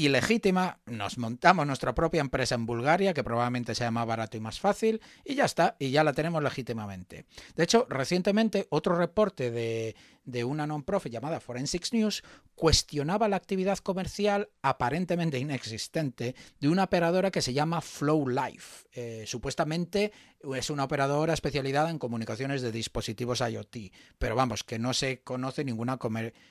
ilegítima, 0.06 0.78
nos 0.86 1.18
montamos 1.18 1.66
nuestra 1.66 1.94
propia 1.94 2.20
empresa 2.20 2.54
en 2.54 2.66
Bulgaria, 2.66 3.14
que 3.14 3.24
probablemente 3.24 3.74
sea 3.74 3.90
más 3.90 4.06
barato 4.06 4.36
y 4.36 4.40
más 4.40 4.60
fácil, 4.60 5.00
y 5.24 5.34
ya 5.34 5.44
está, 5.44 5.76
y 5.78 5.90
ya 5.90 6.04
la 6.04 6.12
tenemos 6.12 6.42
legítimamente. 6.42 7.26
De 7.56 7.64
hecho, 7.64 7.86
recientemente 7.88 8.66
otro 8.70 8.96
reporte 8.96 9.50
de, 9.50 9.94
de 10.30 10.44
una 10.44 10.66
non-profit 10.66 11.12
llamada 11.12 11.40
Forensics 11.40 11.92
News 11.92 12.22
cuestionaba 12.54 13.28
la 13.28 13.36
actividad 13.36 13.78
comercial 13.78 14.50
aparentemente 14.62 15.38
inexistente 15.38 16.34
de 16.60 16.68
una 16.68 16.84
operadora 16.84 17.30
que 17.30 17.42
se 17.42 17.52
llama 17.52 17.80
Flow 17.80 18.28
Life. 18.28 18.86
Eh, 18.92 19.24
supuestamente 19.26 20.12
es 20.54 20.70
una 20.70 20.84
operadora 20.84 21.34
especializada 21.34 21.90
en 21.90 21.98
comunicaciones 21.98 22.62
de 22.62 22.72
dispositivos 22.72 23.40
IoT, 23.40 23.92
pero 24.18 24.34
vamos, 24.34 24.64
que 24.64 24.78
no 24.78 24.92
se 24.94 25.22
conoce 25.22 25.64
ninguna 25.64 25.98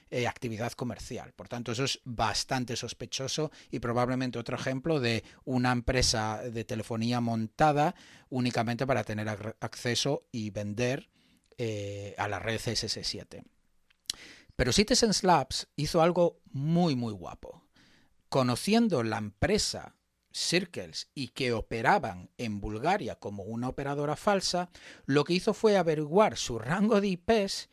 eh, 0.09 0.27
actividad 0.27 0.71
comercial. 0.74 1.33
Por 1.33 1.48
tanto, 1.48 1.71
eso 1.71 1.83
es 1.83 2.00
bastante 2.05 2.75
sospechoso 2.75 3.51
y 3.71 3.79
probablemente 3.79 4.39
otro 4.39 4.55
ejemplo 4.55 5.00
de 5.00 5.24
una 5.45 5.71
empresa 5.71 6.41
de 6.41 6.63
telefonía 6.63 7.21
montada 7.21 7.95
únicamente 8.29 8.86
para 8.86 9.03
tener 9.03 9.27
acceso 9.59 10.24
y 10.31 10.50
vender 10.51 11.09
eh, 11.57 12.15
a 12.17 12.27
la 12.27 12.39
red 12.39 12.59
SS7. 12.59 13.43
Pero 14.59 14.73
Citizens 14.73 15.23
Labs 15.23 15.69
hizo 15.77 16.01
algo 16.01 16.41
muy, 16.51 16.93
muy 16.93 17.13
guapo. 17.13 17.63
Conociendo 18.27 19.03
la 19.03 19.17
empresa 19.17 19.95
Circles 20.33 21.09
y 21.15 21.29
que 21.29 21.53
operaban 21.53 22.29
en 22.37 22.59
Bulgaria 22.59 23.15
como 23.15 23.43
una 23.43 23.69
operadora 23.69 24.17
falsa, 24.17 24.69
lo 25.05 25.23
que 25.23 25.31
hizo 25.31 25.53
fue 25.53 25.77
averiguar 25.77 26.35
su 26.35 26.59
rango 26.59 26.99
de 26.99 27.07
IPs 27.07 27.69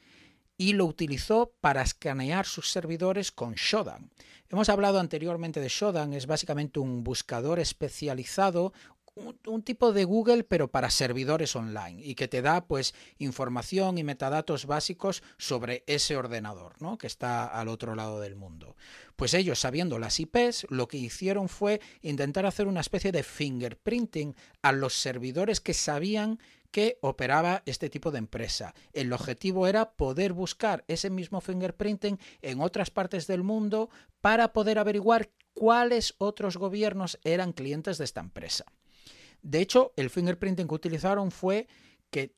y 0.57 0.75
lo 0.75 0.85
utilizó 0.85 1.57
para 1.61 1.83
escanear 1.83 2.47
sus 2.47 2.71
servidores 2.71 3.33
con 3.33 3.55
Shodan. 3.55 4.12
Hemos 4.49 4.69
hablado 4.69 5.00
anteriormente 5.00 5.59
de 5.59 5.69
Shodan, 5.69 6.12
es 6.12 6.28
básicamente 6.28 6.78
un 6.78 7.02
buscador 7.02 7.59
especializado, 7.59 8.73
un, 9.17 9.63
tipo 9.63 9.93
de 9.93 10.05
Google 10.05 10.45
pero 10.45 10.71
para 10.71 10.91
servidores 10.91 11.57
online 11.57 12.03
y 12.05 12.15
que 12.15 12.29
te 12.29 12.43
da 12.43 12.67
pues 12.67 12.95
información 13.19 13.99
y 13.99 14.05
metadatos 14.05 14.67
básicos 14.67 15.23
sobre 15.39 15.85
ese 15.87 16.17
ordenador 16.17 16.81
¿no? 16.81 16.99
que 16.99 17.07
está 17.07 17.47
al 17.47 17.69
otro 17.69 17.95
lado 17.95 18.21
del 18.21 18.37
mundo. 18.37 18.77
Pues 19.17 19.35
ellos 19.35 19.59
sabiendo 19.59 19.99
las 19.99 20.21
IPs 20.21 20.67
lo 20.69 20.87
que 20.89 20.99
hicieron 20.99 21.49
fue 21.49 21.81
intentar 22.03 22.47
hacer 22.47 22.67
una 22.67 22.81
especie 22.81 23.13
de 23.13 23.23
fingerprinting 23.23 24.37
a 24.63 24.73
los 24.73 24.95
servidores 24.95 25.61
que 25.61 25.75
sabían 25.75 26.39
que 26.71 26.99
operaba 27.01 27.63
este 27.65 27.89
tipo 27.89 28.11
de 28.11 28.19
empresa. 28.19 28.75
El 28.93 29.13
objetivo 29.13 29.67
era 29.67 29.93
poder 29.93 30.35
buscar 30.35 30.85
ese 30.89 31.09
mismo 31.09 31.41
fingerprinting 31.41 32.19
en 32.43 32.61
otras 32.61 32.91
partes 32.91 33.27
del 33.27 33.43
mundo 33.43 33.89
para 34.21 34.53
poder 34.53 34.79
averiguar 34.79 35.31
cuáles 35.55 36.15
otros 36.19 36.59
gobiernos 36.59 37.19
eran 37.25 37.55
clientes 37.55 37.97
de 37.97 38.05
esta 38.05 38.21
empresa. 38.21 38.67
De 39.47 39.61
hecho, 39.61 39.93
el 39.95 40.11
fingerprinting 40.11 40.67
que 40.67 40.75
utilizaron 40.75 41.31
fue 41.31 41.69
que 42.11 42.35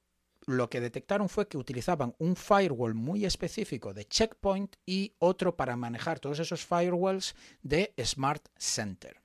lo 0.47 0.69
que 0.69 0.83
detectaron 0.83 1.31
fue 1.31 1.49
que 1.49 1.57
utilizaban 1.57 2.15
un 2.19 2.37
firewall 2.37 2.93
muy 2.93 3.25
específico 3.25 3.95
de 3.95 4.05
Checkpoint 4.05 4.77
y 4.85 5.15
otro 5.19 5.57
para 5.57 5.75
manejar 5.75 6.21
todos 6.21 6.38
esos 6.38 6.67
firewalls 6.67 7.35
de 7.62 7.95
Smart 8.05 8.47
Center. 8.59 9.23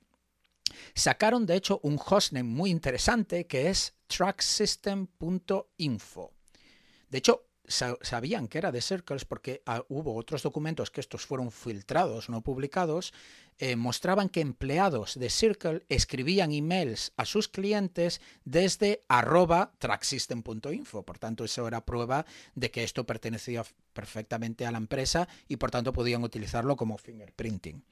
Sacaron 0.94 1.44
de 1.44 1.56
hecho 1.56 1.80
un 1.82 1.98
hostname 1.98 2.48
muy 2.48 2.70
interesante 2.70 3.46
que 3.46 3.68
es 3.68 3.92
tracksystem.info. 4.06 6.32
De 7.10 7.18
hecho, 7.18 7.44
sabían 7.66 8.48
que 8.48 8.58
era 8.58 8.72
de 8.72 8.82
Circles 8.82 9.24
porque 9.24 9.62
ah, 9.66 9.84
hubo 9.88 10.14
otros 10.14 10.42
documentos 10.42 10.90
que 10.90 11.00
estos 11.00 11.24
fueron 11.26 11.50
filtrados, 11.50 12.28
no 12.28 12.42
publicados, 12.42 13.12
eh, 13.58 13.76
mostraban 13.76 14.28
que 14.28 14.40
empleados 14.40 15.18
de 15.18 15.30
Circle 15.30 15.84
escribían 15.88 16.52
emails 16.52 17.12
a 17.16 17.24
sus 17.24 17.48
clientes 17.48 18.20
desde 18.44 19.04
arroba 19.08 19.72
tracksystem.info. 19.78 21.04
Por 21.04 21.18
tanto, 21.18 21.44
eso 21.44 21.66
era 21.68 21.84
prueba 21.84 22.26
de 22.54 22.70
que 22.70 22.84
esto 22.84 23.04
pertenecía 23.04 23.64
perfectamente 23.92 24.66
a 24.66 24.72
la 24.72 24.78
empresa 24.78 25.28
y 25.48 25.56
por 25.56 25.70
tanto 25.70 25.92
podían 25.92 26.24
utilizarlo 26.24 26.76
como 26.76 26.98
fingerprinting. 26.98 27.84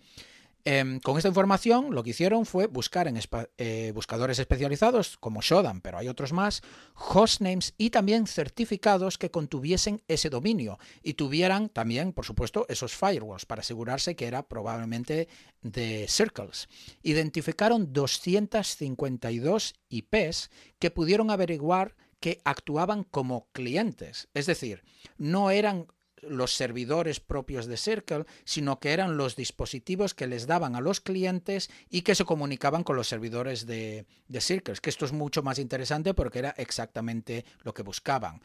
Em, 0.65 1.01
con 1.01 1.17
esta 1.17 1.29
información 1.29 1.93
lo 1.93 2.05
que 2.05 2.11
hicieron 2.11 2.47
fue 2.47 2.69
buscar 2.69 3.09
en 3.09 3.19
eh, 3.59 3.91
buscadores 3.95 4.39
especializados 4.39 5.17
como 5.17 5.43
Shodan, 5.43 5.81
pero 5.81 5.99
hay 5.99 6.07
otros 6.07 6.33
más, 6.33 6.63
hostnames 6.95 7.75
y 7.79 7.91
también 7.91 8.29
certificados 8.29 9.19
que 9.19 9.33
contuviesen 9.33 10.03
ese 10.07 10.31
dominio 10.31 10.79
y 11.03 11.15
tuvieran 11.15 11.69
también, 11.69 12.13
por 12.13 12.25
supuesto, 12.25 12.65
esos 12.69 12.95
firewalls 12.95 13.45
para 13.45 13.63
asegurarse 13.63 14.15
que 14.15 14.27
era 14.27 14.47
probablemente 14.47 15.27
de 15.63 16.07
Circles. 16.09 16.69
Identificaron 17.03 17.93
252 17.93 19.75
IPs 19.89 20.51
que 20.79 20.93
pudieron 20.93 21.31
averiguar 21.31 21.97
que 22.21 22.41
actuaban 22.45 23.03
como 23.03 23.49
clientes, 23.51 24.29
es 24.33 24.47
decir, 24.47 24.85
no 25.19 25.51
eran 25.51 25.89
los 26.23 26.55
servidores 26.55 27.21
propios 27.21 27.67
de 27.67 27.77
Circle, 27.77 28.25
sino 28.45 28.79
que 28.79 28.93
eran 28.93 29.17
los 29.17 29.37
dispositivos 29.37 30.15
que 30.15 30.27
les 30.27 30.47
daban 30.47 30.77
a 30.77 30.81
los 30.81 31.01
clientes 31.01 31.71
y 31.91 32.03
que 32.03 32.15
se 32.15 32.25
comunicaban 32.25 32.85
con 32.85 32.97
los 32.97 33.09
servidores 33.09 33.67
de, 33.67 34.07
de 34.29 34.41
Circle, 34.41 34.75
que 34.81 34.91
esto 34.91 35.05
es 35.05 35.13
mucho 35.13 35.43
más 35.43 35.59
interesante 35.59 36.15
porque 36.15 36.41
era 36.41 36.55
exactamente 36.57 37.45
lo 37.63 37.75
que 37.75 37.83
buscaban. 37.83 38.41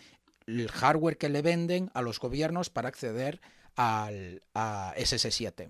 El 0.46 0.70
hardware 0.70 1.18
que 1.18 1.30
le 1.30 1.42
venden 1.42 1.92
a 1.94 2.02
los 2.02 2.20
gobiernos 2.20 2.70
para 2.70 2.88
acceder 2.88 3.42
al, 3.76 4.42
a 4.54 4.94
SS7. 4.98 5.70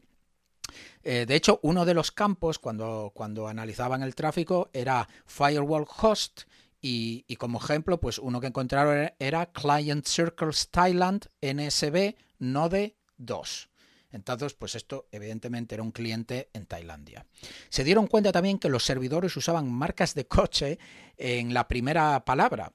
Eh, 1.03 1.25
de 1.25 1.35
hecho, 1.35 1.59
uno 1.63 1.85
de 1.85 1.93
los 1.93 2.11
campos 2.11 2.59
cuando, 2.59 3.11
cuando 3.13 3.47
analizaban 3.47 4.03
el 4.03 4.15
tráfico 4.15 4.69
era 4.73 5.07
Firewall 5.25 5.85
Host 6.01 6.43
y, 6.89 7.35
como 7.35 7.59
ejemplo, 7.59 7.99
pues 7.99 8.17
uno 8.17 8.39
que 8.39 8.47
encontraron 8.47 9.11
era 9.19 9.51
Client 9.51 10.05
Circles 10.05 10.69
Thailand 10.69 11.25
NSB 11.41 12.15
Node 12.39 12.95
2. 13.17 13.69
Entonces, 14.11 14.53
pues 14.53 14.75
esto 14.75 15.07
evidentemente 15.11 15.75
era 15.75 15.83
un 15.83 15.91
cliente 15.91 16.49
en 16.53 16.65
Tailandia. 16.65 17.25
Se 17.69 17.83
dieron 17.83 18.07
cuenta 18.07 18.31
también 18.31 18.57
que 18.57 18.69
los 18.69 18.85
servidores 18.85 19.35
usaban 19.35 19.69
marcas 19.69 20.13
de 20.15 20.27
coche 20.27 20.79
en 21.17 21.53
la 21.53 21.67
primera 21.67 22.23
palabra. 22.23 22.71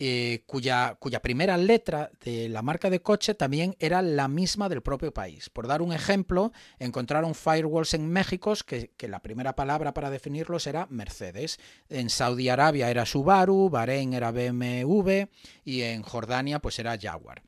Eh, 0.00 0.42
cuya, 0.46 0.98
primera 1.22 1.56
letra 1.56 2.10
de 2.24 2.48
la 2.48 2.62
marca 2.62 2.90
de 2.90 3.00
coche 3.00 3.34
también 3.34 3.76
era 3.78 4.02
la 4.02 4.26
misma 4.26 4.68
del 4.68 4.82
propio 4.82 5.14
país. 5.14 5.50
Por 5.50 5.68
dar 5.68 5.82
un 5.82 5.92
ejemplo, 5.92 6.52
encontraron 6.80 7.36
firewalls 7.36 7.94
en 7.94 8.08
México 8.08 8.54
que, 8.66 8.90
que 8.96 9.06
la 9.06 9.22
primera 9.22 9.54
palabra 9.54 9.94
para 9.94 10.10
definirlos 10.10 10.66
era 10.66 10.88
Mercedes. 10.90 11.60
En 11.88 12.10
Saudi 12.10 12.48
Arabia 12.48 12.90
era 12.90 13.06
Subaru, 13.06 13.70
Bahrein 13.70 14.14
era 14.14 14.32
BMW 14.32 15.26
y 15.64 15.82
en 15.82 16.02
Jordania 16.02 16.58
pues 16.58 16.78
era 16.80 16.98
Jaguar. 17.00 17.44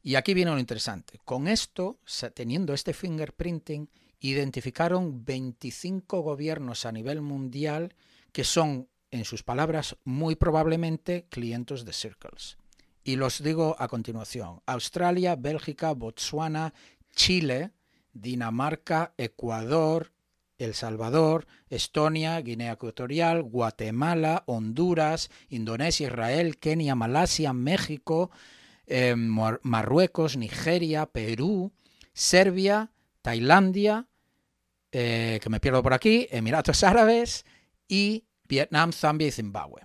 Y 0.00 0.14
aquí 0.14 0.34
viene 0.34 0.52
lo 0.52 0.60
interesante. 0.60 1.18
Con 1.24 1.48
esto, 1.48 1.98
teniendo 2.32 2.72
este 2.74 2.94
fingerprinting, 2.94 3.90
identificaron 4.20 5.24
25 5.24 6.20
gobiernos 6.20 6.86
a 6.86 6.92
nivel 6.92 7.22
mundial 7.22 7.94
que 8.32 8.44
son 8.44 8.87
en 9.10 9.24
sus 9.24 9.42
palabras, 9.42 9.96
muy 10.04 10.36
probablemente 10.36 11.26
clientes 11.30 11.84
de 11.84 11.92
Circles. 11.92 12.58
Y 13.04 13.16
los 13.16 13.42
digo 13.42 13.76
a 13.78 13.88
continuación. 13.88 14.60
Australia, 14.66 15.36
Bélgica, 15.36 15.92
Botswana, 15.92 16.74
Chile, 17.14 17.70
Dinamarca, 18.12 19.14
Ecuador, 19.16 20.12
El 20.58 20.74
Salvador, 20.74 21.46
Estonia, 21.70 22.40
Guinea 22.40 22.72
Ecuatorial, 22.72 23.42
Guatemala, 23.42 24.42
Honduras, 24.46 25.30
Indonesia, 25.48 26.08
Israel, 26.08 26.58
Kenia, 26.58 26.94
Malasia, 26.94 27.52
México, 27.52 28.30
eh, 28.86 29.14
Marruecos, 29.16 30.36
Nigeria, 30.36 31.06
Perú, 31.06 31.72
Serbia, 32.12 32.90
Tailandia, 33.22 34.06
eh, 34.92 35.38
que 35.42 35.50
me 35.50 35.60
pierdo 35.60 35.82
por 35.82 35.92
aquí, 35.92 36.26
Emiratos 36.30 36.82
Árabes 36.82 37.44
y 37.86 38.24
Vietnam, 38.48 38.92
Zambia 38.92 39.28
y 39.28 39.32
Zimbabue. 39.32 39.82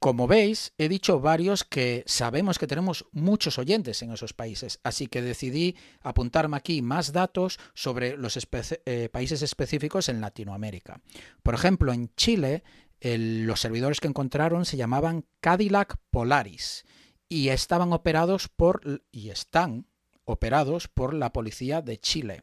Como 0.00 0.26
veis, 0.26 0.72
he 0.78 0.88
dicho 0.88 1.20
varios 1.20 1.62
que 1.62 2.04
sabemos 2.06 2.58
que 2.58 2.66
tenemos 2.66 3.04
muchos 3.12 3.58
oyentes 3.58 4.00
en 4.00 4.10
esos 4.12 4.32
países, 4.32 4.80
así 4.82 5.08
que 5.08 5.20
decidí 5.20 5.76
apuntarme 6.00 6.56
aquí 6.56 6.80
más 6.80 7.12
datos 7.12 7.58
sobre 7.74 8.16
los 8.16 8.38
eh, 8.86 9.10
países 9.12 9.42
específicos 9.42 10.08
en 10.08 10.22
Latinoamérica. 10.22 11.02
Por 11.42 11.52
ejemplo, 11.52 11.92
en 11.92 12.14
Chile, 12.14 12.64
los 13.02 13.60
servidores 13.60 14.00
que 14.00 14.08
encontraron 14.08 14.64
se 14.64 14.78
llamaban 14.78 15.26
Cadillac 15.40 15.98
Polaris 16.10 16.86
y 17.28 17.50
estaban 17.50 17.92
operados 17.92 18.48
por 18.48 19.02
y 19.12 19.28
están 19.28 19.86
operados 20.24 20.88
por 20.88 21.12
la 21.12 21.32
policía 21.32 21.82
de 21.82 21.98
Chile. 21.98 22.42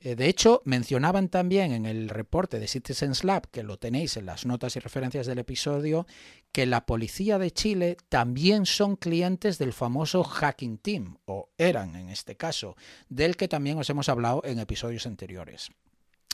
Eh, 0.00 0.14
de 0.14 0.28
hecho, 0.28 0.62
mencionaban 0.64 1.28
también 1.28 1.72
en 1.72 1.84
el 1.84 2.08
reporte 2.08 2.60
de 2.60 2.68
Citizens 2.68 3.24
Lab, 3.24 3.50
que 3.50 3.64
lo 3.64 3.78
tenéis 3.78 4.16
en 4.16 4.26
las 4.26 4.46
notas 4.46 4.76
y 4.76 4.80
referencias 4.80 5.26
del 5.26 5.38
episodio, 5.38 6.06
que 6.52 6.66
la 6.66 6.86
policía 6.86 7.38
de 7.38 7.50
Chile 7.50 7.96
también 8.08 8.64
son 8.64 8.96
clientes 8.96 9.58
del 9.58 9.72
famoso 9.72 10.22
Hacking 10.22 10.78
Team, 10.78 11.18
o 11.24 11.50
eran 11.58 11.96
en 11.96 12.10
este 12.10 12.36
caso, 12.36 12.76
del 13.08 13.36
que 13.36 13.48
también 13.48 13.78
os 13.78 13.90
hemos 13.90 14.08
hablado 14.08 14.42
en 14.44 14.60
episodios 14.60 15.06
anteriores. 15.06 15.70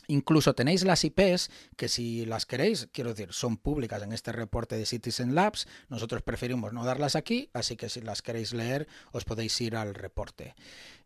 Incluso 0.07 0.55
tenéis 0.55 0.85
las 0.85 1.03
IPs 1.03 1.51
que 1.77 1.89
si 1.89 2.27
las 2.27 2.45
queréis, 2.45 2.89
quiero 2.93 3.15
decir, 3.15 3.33
son 3.33 3.57
públicas 3.57 4.03
en 4.03 4.13
este 4.13 4.33
reporte 4.33 4.77
de 4.77 4.85
Citizen 4.85 5.35
Labs. 5.35 5.67
Nosotros 5.89 6.23
preferimos 6.23 6.75
no 6.75 6.85
darlas 6.85 7.17
aquí, 7.17 7.49
así 7.55 7.77
que 7.77 7.89
si 7.89 8.03
las 8.03 8.21
queréis 8.21 8.53
leer 8.53 8.87
os 9.13 9.25
podéis 9.25 9.59
ir 9.63 9.77
al 9.77 9.95
reporte. 9.95 10.55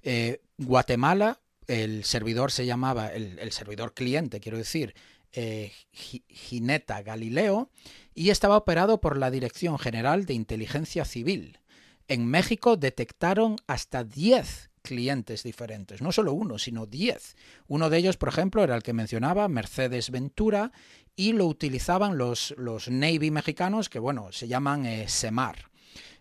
Eh, 0.02 0.40
Guatemala 0.56 1.40
el 1.68 2.04
servidor 2.04 2.50
se 2.50 2.66
llamaba, 2.66 3.08
el, 3.08 3.52
servidor 3.52 3.94
cliente, 3.94 4.40
quiero 4.40 4.58
decir, 4.58 4.94
eh, 5.32 5.72
Gineta 5.92 7.02
Galileo, 7.02 7.70
y 8.14 8.30
estaba 8.30 8.56
operado 8.56 9.00
por 9.00 9.18
la 9.18 9.30
Dirección 9.30 9.78
General 9.78 10.24
de 10.24 10.34
Inteligencia 10.34 11.04
Civil. 11.04 11.60
En 12.08 12.26
México 12.26 12.76
detectaron 12.76 13.56
hasta 13.66 14.02
10 14.02 14.70
clientes 14.80 15.42
diferentes, 15.42 16.00
no 16.00 16.10
solo 16.10 16.32
uno, 16.32 16.58
sino 16.58 16.86
10. 16.86 17.36
Uno 17.66 17.90
de 17.90 17.98
ellos, 17.98 18.16
por 18.16 18.30
ejemplo, 18.30 18.64
era 18.64 18.74
el 18.74 18.82
que 18.82 18.94
mencionaba, 18.94 19.46
Mercedes 19.48 20.10
Ventura, 20.10 20.72
y 21.14 21.32
lo 21.32 21.46
utilizaban 21.46 22.16
los, 22.16 22.54
Navy 22.88 23.30
mexicanos, 23.30 23.90
que 23.90 23.98
bueno, 23.98 24.32
se 24.32 24.48
llaman 24.48 24.86
eh, 24.86 25.06
SEMAR. 25.08 25.70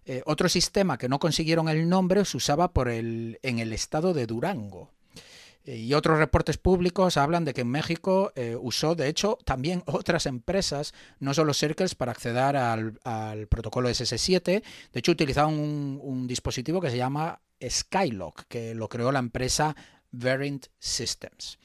Eh, 0.05 0.23
otro 0.25 0.49
sistema 0.49 0.97
que 0.97 1.07
no 1.07 1.19
consiguieron 1.19 1.69
el 1.69 1.87
nombre 1.87 2.25
se 2.25 2.35
usaba 2.35 2.73
por 2.73 2.89
el, 2.89 3.39
en 3.43 3.59
el 3.59 3.71
estado 3.71 4.13
de 4.13 4.25
Durango. 4.25 4.96
Y 5.67 5.93
otros 5.93 6.17
reportes 6.17 6.57
públicos 6.57 7.17
hablan 7.17 7.43
de 7.43 7.53
que 7.53 7.61
en 7.61 7.67
México 7.67 8.31
eh, 8.35 8.55
usó, 8.59 8.95
de 8.95 9.09
hecho, 9.09 9.37
también 9.43 9.83
otras 9.85 10.25
empresas, 10.25 10.93
no 11.19 11.33
solo 11.33 11.53
Circles, 11.53 11.93
para 11.93 12.13
acceder 12.13 12.55
al, 12.55 13.47
protocolo 13.49 13.89
SS7. 13.89 14.63
De 14.93 14.99
hecho, 14.99 15.11
utilizaban 15.11 15.53
un, 15.53 15.99
un, 16.01 16.25
dispositivo 16.25 16.79
que 16.79 16.89
se 16.89 16.97
llama 16.97 17.41
Skylock, 17.61 18.45
que 18.47 18.75
lo 18.75 18.87
creó 18.87 19.11
la 19.11 19.19
empresa 19.19 19.75
Verint 20.11 20.67
Systems. 20.79 21.59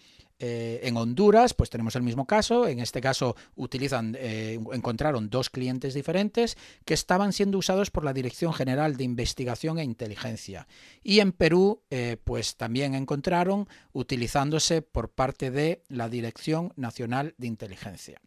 Eh, 0.45 0.81
en 0.89 0.97
Honduras, 0.97 1.55
pues 1.55 1.71
tenemos 1.71 1.95
el 1.95 2.03
mismo 2.03 2.27
caso. 2.27 2.67
En 2.67 2.81
este 2.81 3.01
caso, 3.01 3.37
eh, 3.57 4.59
encontraron 4.73 5.31
dos 5.31 5.51
clientes 5.51 5.95
diferentes 5.95 6.59
que 6.85 6.95
estaban 6.95 7.33
siendo 7.33 7.59
usados 7.59 7.93
por 7.93 8.05
la 8.05 8.13
Dirección 8.13 8.53
General 8.53 8.97
de 8.97 9.05
Investigación 9.05 9.79
e 9.79 9.85
Inteligencia. 9.85 10.67
Y 11.05 11.21
en 11.21 11.31
Perú, 11.31 11.83
eh, 11.91 12.17
pues 12.25 12.57
también 12.57 12.97
encontraron 12.97 13.69
utilizándose 13.93 14.83
por 14.83 15.11
parte 15.11 15.53
de 15.53 15.85
la 15.87 16.09
Dirección 16.09 16.73
Nacional 16.75 17.37
de 17.39 17.47
Inteligencia. 17.47 18.21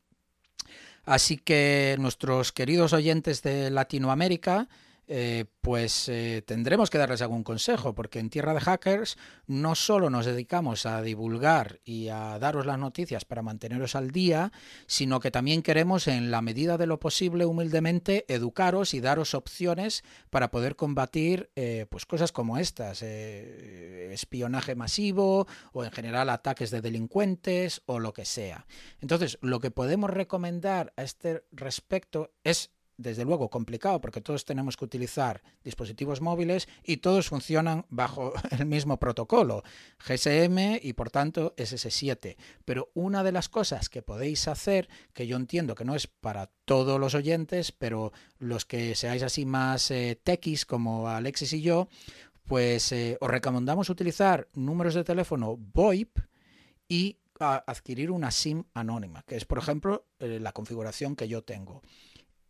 Así 1.04 1.36
que 1.36 1.97
nuestros 1.99 2.54
queridos 2.54 2.93
oyentes 2.93 3.41
de 3.41 3.69
Latinoamérica, 3.69 4.69
eh, 5.08 5.46
pues 5.62 6.10
eh, 6.10 6.44
tendremos 6.46 6.89
que 6.89 6.98
darles 6.98 7.22
algún 7.22 7.44
consejo, 7.44 7.94
porque 7.94 8.20
en 8.20 8.30
Tierra 8.30 8.54
de 8.54 8.60
Hackers 8.60 9.18
no 9.48 9.76
solo 9.76 10.10
nos 10.10 10.26
dedicamos 10.26 10.86
a 10.86 11.02
divulgar 11.02 11.80
y 11.84 12.10
a 12.10 12.39
daros 12.39 12.65
las 12.65 12.80
noticias 12.80 13.26
para 13.26 13.41
manteneros 13.41 13.96
al 13.96 14.12
día, 14.12 14.52
sino 14.88 15.20
que 15.20 15.32
también 15.32 15.62
queremos, 15.62 16.08
en 16.08 16.32
la 16.32 16.41
medida 16.41 16.78
de 16.78 16.88
lo 16.88 17.00
posible, 17.00 17.46
humildemente, 17.46 18.26
educaros 18.28 18.94
y 18.94 19.00
daros 19.00 19.34
opciones 19.34 20.04
para 20.30 20.52
poder 20.52 20.76
combatir 20.76 21.50
eh, 21.56 21.86
pues 21.89 22.06
cosas 22.06 22.32
como 22.32 22.58
estas, 22.58 23.02
espionaje 23.02 24.76
masivo 24.76 25.48
o 25.72 25.84
en 25.84 25.91
general 25.91 26.30
ataques 26.30 26.72
de 26.72 26.82
delincuentes 26.82 27.82
o 27.86 28.00
lo 28.00 28.13
que 28.13 28.26
sea. 28.26 28.65
Entonces, 29.02 29.38
lo 29.41 29.60
que 29.60 29.72
podemos 29.72 30.10
recomendar 30.10 30.94
a 30.98 31.04
este 31.04 31.44
respecto 31.52 32.32
es 32.44 32.74
desde 32.97 33.25
luego 33.25 33.49
complicado 33.49 33.99
porque 34.01 34.21
todos 34.21 34.45
tenemos 34.45 34.77
que 34.77 34.86
utilizar 34.86 35.41
dispositivos 35.63 36.21
móviles 36.21 36.67
y 36.84 36.97
todos 36.97 37.27
funcionan 37.27 37.86
bajo 37.89 38.34
el 38.51 38.65
mismo 38.65 38.97
protocolo, 38.97 39.63
GSM 39.99 40.79
y 40.81 40.93
por 40.93 41.12
tanto 41.12 41.55
SS7. 41.55 42.36
Pero 42.63 42.91
una 42.93 43.23
de 43.23 43.31
las 43.31 43.49
cosas 43.49 43.89
que 43.89 44.01
podéis 44.01 44.47
hacer, 44.47 44.89
que 45.13 45.27
yo 45.27 45.38
entiendo 45.38 45.75
que 45.75 45.86
no 45.86 45.95
es 45.95 46.08
para 46.08 46.51
todos 46.65 46.99
los 46.99 47.15
oyentes, 47.15 47.71
pero 47.71 48.12
los 48.39 48.65
que 48.65 48.95
seáis 48.95 49.23
así 49.23 49.45
más 49.45 49.91
eh, 49.91 50.19
techis 50.21 50.65
como 50.65 51.08
Alexis 51.08 51.53
y 51.53 51.62
yo, 51.62 51.88
pues 52.45 52.91
eh, 52.91 53.17
os 53.19 53.29
recomendamos 53.29 53.89
utilizar 53.89 54.47
números 54.53 54.93
de 54.93 55.03
teléfono 55.03 55.58
VoIP 55.58 56.19
y 56.88 57.17
adquirir 57.39 58.12
una 58.12 58.31
SIM 58.31 58.63
anónima, 58.73 59.23
que 59.23 59.36
es 59.36 59.45
por 59.45 59.58
ejemplo 59.58 60.05
eh, 60.19 60.39
la 60.39 60.53
configuración 60.53 61.15
que 61.15 61.27
yo 61.27 61.43
tengo. 61.43 61.81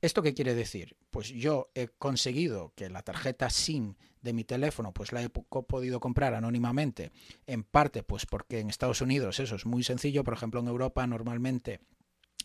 ¿Esto 0.06 0.22
qué 0.22 0.36
quiere 0.36 0.54
decir? 0.54 0.96
Pues 1.10 1.30
yo 1.30 1.72
he 1.74 1.88
conseguido 1.88 2.74
que 2.76 2.92
la 2.92 3.02
tarjeta 3.02 3.50
SIM 3.50 3.96
de 4.22 4.34
mi 4.34 4.44
teléfono 4.44 4.94
pues 4.94 5.12
la 5.12 5.24
he 5.24 5.30
podido 5.30 6.00
comprar 6.00 6.36
anónimamente, 6.36 7.12
en 7.48 7.64
parte 7.64 8.04
pues 8.04 8.28
porque 8.28 8.60
en 8.60 8.70
Estados 8.70 9.02
Unidos 9.02 9.40
eso 9.40 9.56
es 9.56 9.66
muy 9.66 9.84
sencillo, 9.84 10.24
por 10.24 10.36
ejemplo 10.36 10.60
en 10.60 10.68
Europa 10.68 11.08
normalmente 11.08 11.80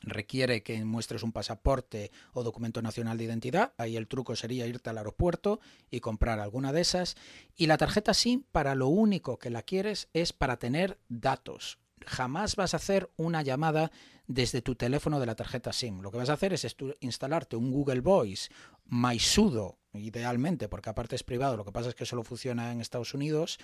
requiere 0.01 0.63
que 0.63 0.83
muestres 0.87 1.23
un 1.23 1.33
pasaporte 1.33 2.11
o 2.33 2.43
documento 2.43 2.81
nacional 2.81 3.19
de 3.19 3.25
identidad, 3.25 3.75
ahí 3.77 3.99
el 3.99 4.09
truco 4.09 4.37
sería 4.37 4.67
irte 4.67 4.89
al 4.89 4.97
aeropuerto 4.97 5.61
y 5.91 6.01
comprar 6.01 6.41
alguna 6.41 6.73
de 6.73 6.81
esas, 6.81 7.15
y 7.57 7.67
la 7.67 7.77
tarjeta 7.77 8.15
SIM 8.15 8.43
para 8.53 8.75
lo 8.75 8.89
único 8.89 9.39
que 9.39 9.51
la 9.51 9.61
quieres 9.61 10.09
es 10.15 10.33
para 10.33 10.59
tener 10.59 10.99
datos, 11.11 11.79
jamás 12.07 12.57
vas 12.57 12.73
a 12.73 12.79
hacer 12.79 13.11
una 13.17 13.43
llamada 13.43 13.91
desde 14.31 14.63
tu 14.63 14.77
teléfono 14.77 15.19
de 15.19 15.27
la 15.27 15.35
tarjeta 15.35 15.73
SIM. 15.73 16.01
Lo 16.03 16.13
que 16.13 16.19
vas 16.19 16.31
a 16.31 16.35
hacer 16.35 16.53
es 16.53 16.65
instalarte 17.01 17.57
un 17.57 17.73
Google 17.73 18.01
Voice 18.01 18.49
MySudo, 18.87 19.80
idealmente, 19.93 20.69
porque 20.69 20.91
aparte 20.91 21.17
es 21.17 21.23
privado, 21.23 21.57
lo 21.57 21.65
que 21.65 21.73
pasa 21.73 21.89
es 21.89 21.95
que 21.95 22.07
solo 22.07 22.23
funciona 22.23 22.73
en 22.73 22.81
Estados 22.81 23.15
Unidos, 23.15 23.59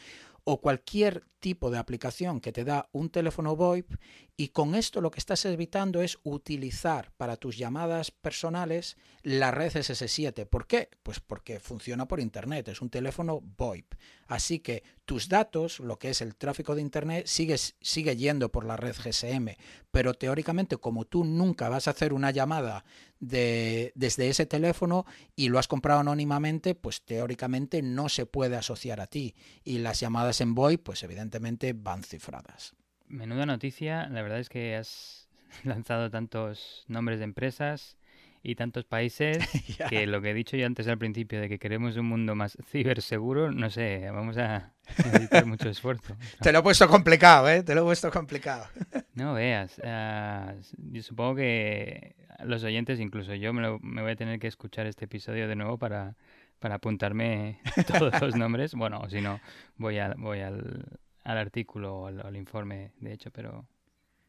o 0.45 0.61
cualquier 0.61 1.25
tipo 1.41 1.71
de 1.71 1.79
aplicación 1.79 2.41
que 2.41 2.53
te 2.53 2.65
da 2.65 2.89
un 2.93 3.11
teléfono 3.11 3.57
VoIP 3.57 3.95
y 4.37 4.49
con 4.49 4.75
esto 4.75 5.01
lo 5.01 5.11
que 5.11 5.19
estás 5.19 5.45
evitando 5.45 6.03
es 6.03 6.19
utilizar 6.23 7.11
para 7.17 7.37
tus 7.37 7.57
llamadas 7.57 8.11
personales 8.11 8.97
la 9.23 9.51
red 9.51 9.73
SS7. 9.73 10.47
¿Por 10.47 10.67
qué? 10.67 10.91
Pues 11.03 11.21
porque 11.21 11.59
funciona 11.59 12.07
por 12.07 12.21
Internet, 12.21 12.69
es 12.69 12.81
un 12.81 12.91
teléfono 12.91 13.41
VoIP. 13.57 13.95
Así 14.29 14.61
que 14.61 14.83
tus 15.05 15.29
datos, 15.29 15.81
lo 15.81 15.99
que 15.99 16.11
es 16.11 16.21
el 16.21 16.37
tráfico 16.37 16.75
de 16.75 16.83
Internet, 16.83 17.27
sigue, 17.27 17.57
sigue 17.57 18.17
yendo 18.17 18.51
por 18.51 18.65
la 18.65 18.77
red 18.77 18.95
GSM, 18.95 19.57
pero 19.91 20.15
teóricamente 20.15 20.77
como 20.77 21.07
tú 21.07 21.25
nunca 21.25 21.69
vas 21.69 21.89
a 21.89 21.93
hacer 21.93 22.13
una 22.13 22.31
llamada 22.31 22.85
de, 23.27 23.93
desde 23.95 24.29
ese 24.29 24.47
teléfono 24.47 25.05
y 25.35 25.49
lo 25.49 25.59
has 25.59 25.69
comprado 25.69 26.01
anónimamente, 26.01 26.75
pues 26.75 27.03
teóricamente 27.03 27.83
no 27.83 28.09
se 28.09 28.27
puede 28.27 28.57
asociar 28.57 29.01
a 29.01 29.07
ti. 29.07 29.35
Y 29.65 29.79
las 29.79 30.01
llamadas 30.01 30.41
en 30.41 30.55
VoIP, 30.55 30.83
pues 30.83 31.03
evidentemente 31.03 31.73
van 31.73 32.03
cifradas. 32.03 32.75
Menuda 33.09 33.47
noticia, 33.47 34.09
la 34.09 34.23
verdad 34.23 34.41
es 34.41 34.49
que 34.49 34.77
has 34.77 35.29
lanzado 35.65 36.11
tantos 36.11 36.85
nombres 36.89 37.19
de 37.19 37.25
empresas 37.25 37.97
y 38.43 38.55
tantos 38.55 38.85
países 38.85 39.39
que 39.89 40.07
lo 40.07 40.21
que 40.21 40.31
he 40.31 40.35
dicho 40.35 40.57
yo 40.57 40.67
antes 40.67 40.89
al 40.89 40.99
principio 40.99 41.41
de 41.41 41.49
que 41.49 41.59
queremos 41.59 41.97
un 41.97 42.07
mundo 42.07 42.35
más 42.35 42.57
ciberseguro, 42.71 43.53
no 43.53 43.71
sé, 43.71 44.09
vamos 44.11 44.39
a 44.39 44.73
necesitar 45.05 45.47
mucho 45.47 45.69
esfuerzo. 45.69 46.17
Te 46.41 46.53
lo 46.53 46.61
he 46.61 46.63
puesto 46.63 46.89
complicado, 46.89 47.49
¿eh? 47.49 47.63
Te 47.63 47.75
lo 47.75 47.83
he 47.83 47.85
puesto 47.85 48.11
complicado. 48.11 48.67
No 49.15 49.35
veas, 49.35 49.79
uh, 49.79 50.61
yo 50.93 51.03
supongo 51.03 51.37
que 51.37 52.17
los 52.45 52.63
oyentes, 52.65 53.01
incluso 53.01 53.35
yo, 53.35 53.53
me, 53.53 53.79
me, 53.81 54.03
voy 54.03 54.13
a 54.13 54.17
tener 54.17 54.39
que 54.39 54.47
escuchar 54.47 54.87
este 54.87 55.07
episodio 55.07 55.49
de 55.49 55.57
nuevo 55.57 55.79
para, 55.79 56.17
para 56.59 56.77
apuntarme 56.77 57.61
todos 57.87 58.21
los 58.21 58.37
nombres. 58.37 58.75
Bueno, 58.75 59.01
o 59.01 59.09
si 59.09 59.21
no, 59.21 59.41
voy, 59.77 59.99
a, 59.99 60.15
voy 60.17 60.41
al, 60.41 60.85
al 61.25 61.39
artículo 61.39 61.97
o 61.97 62.07
al, 62.07 62.21
al 62.21 62.37
informe, 62.37 62.93
de 63.01 63.13
hecho, 63.13 63.31
pero... 63.31 63.67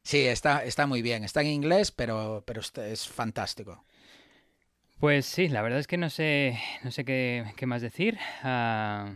Sí, 0.04 0.26
está, 0.26 0.64
está 0.64 0.88
muy 0.88 1.02
bien. 1.02 1.26
Está 1.26 1.42
en 1.42 1.48
inglés, 1.48 1.92
pero, 1.92 2.42
pero 2.48 2.62
es 2.62 3.08
fantástico. 3.10 3.84
Pues 5.00 5.28
sí, 5.28 5.48
la 5.48 5.62
verdad 5.62 5.78
es 5.78 5.86
que 5.86 5.98
no 5.98 6.10
sé, 6.10 6.58
no 6.84 6.90
sé 6.90 7.06
qué, 7.06 7.46
más 7.68 7.84
decir. 7.84 8.18
Uh, 8.44 9.14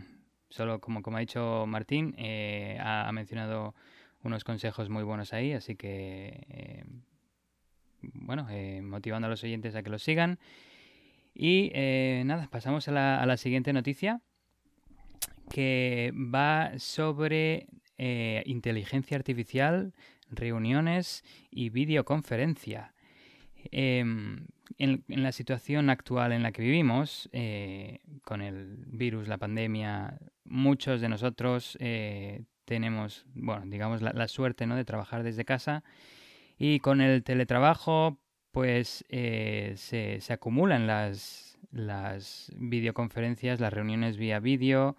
solo 0.48 0.80
como, 0.80 1.02
como 1.02 1.16
ha 1.16 1.20
dicho 1.20 1.64
Martín, 1.66 2.14
eh, 2.18 2.78
ha, 2.80 3.10
mencionado 3.10 3.74
unos 4.22 4.44
consejos 4.44 4.88
muy 4.90 5.02
buenos 5.02 5.32
ahí, 5.32 5.52
así 5.52 5.74
que 5.74 6.46
eh, 6.50 6.84
bueno, 8.00 8.46
eh, 8.48 8.80
motivando 8.80 9.26
a 9.26 9.30
los 9.30 9.42
oyentes 9.42 9.74
a 9.74 9.82
que 9.82 9.90
los 9.90 10.04
sigan. 10.04 10.38
Y 11.34 11.72
nada, 12.24 12.48
pasamos 12.48 12.86
a 12.86 12.92
la, 12.92 13.36
siguiente 13.36 13.72
noticia, 13.72 14.20
que 15.50 16.12
va 16.14 16.78
sobre 16.78 17.66
inteligencia 18.44 19.16
artificial, 19.16 19.94
reuniones 20.30 21.24
y 21.50 21.70
videoconferencia. 21.70 22.94
Em, 23.70 24.46
en, 24.78 25.04
la 25.08 25.32
situación 25.32 25.90
actual 25.90 26.32
en 26.32 26.42
la 26.42 26.52
que 26.52 26.62
vivimos, 26.62 27.28
eh, 27.32 28.00
con 28.24 28.42
el 28.42 28.84
virus, 28.86 29.28
la 29.28 29.38
pandemia, 29.38 30.18
muchos 30.44 31.00
de 31.00 31.08
nosotros 31.08 31.76
eh, 31.80 32.44
tenemos, 32.64 33.26
bueno, 33.34 33.64
digamos, 33.66 34.02
la, 34.02 34.28
suerte 34.28 34.66
¿no? 34.66 34.76
de 34.76 34.84
trabajar 34.84 35.22
desde 35.22 35.44
casa 35.44 35.82
y 36.58 36.80
con 36.80 37.00
el 37.00 37.24
teletrabajo, 37.24 38.18
pues 38.50 39.04
eh, 39.08 39.74
se, 39.76 40.20
acumulan 40.32 40.86
las, 40.86 41.58
las 41.70 42.52
videoconferencias, 42.56 43.60
las 43.60 43.72
reuniones 43.72 44.16
vía 44.16 44.40
vídeo 44.40 44.96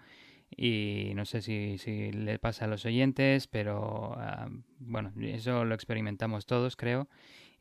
y 0.56 1.14
no 1.16 1.26
sé 1.26 1.42
si, 1.42 2.12
le 2.12 2.40
pasa 2.40 2.66
a 2.66 2.68
los 2.68 2.86
oyentes, 2.86 3.48
pero 3.48 4.18
uh, 4.18 4.64
bueno, 4.80 5.12
eso 5.22 5.66
lo 5.66 5.74
experimentamos 5.74 6.46
todos, 6.46 6.76
creo 6.76 7.08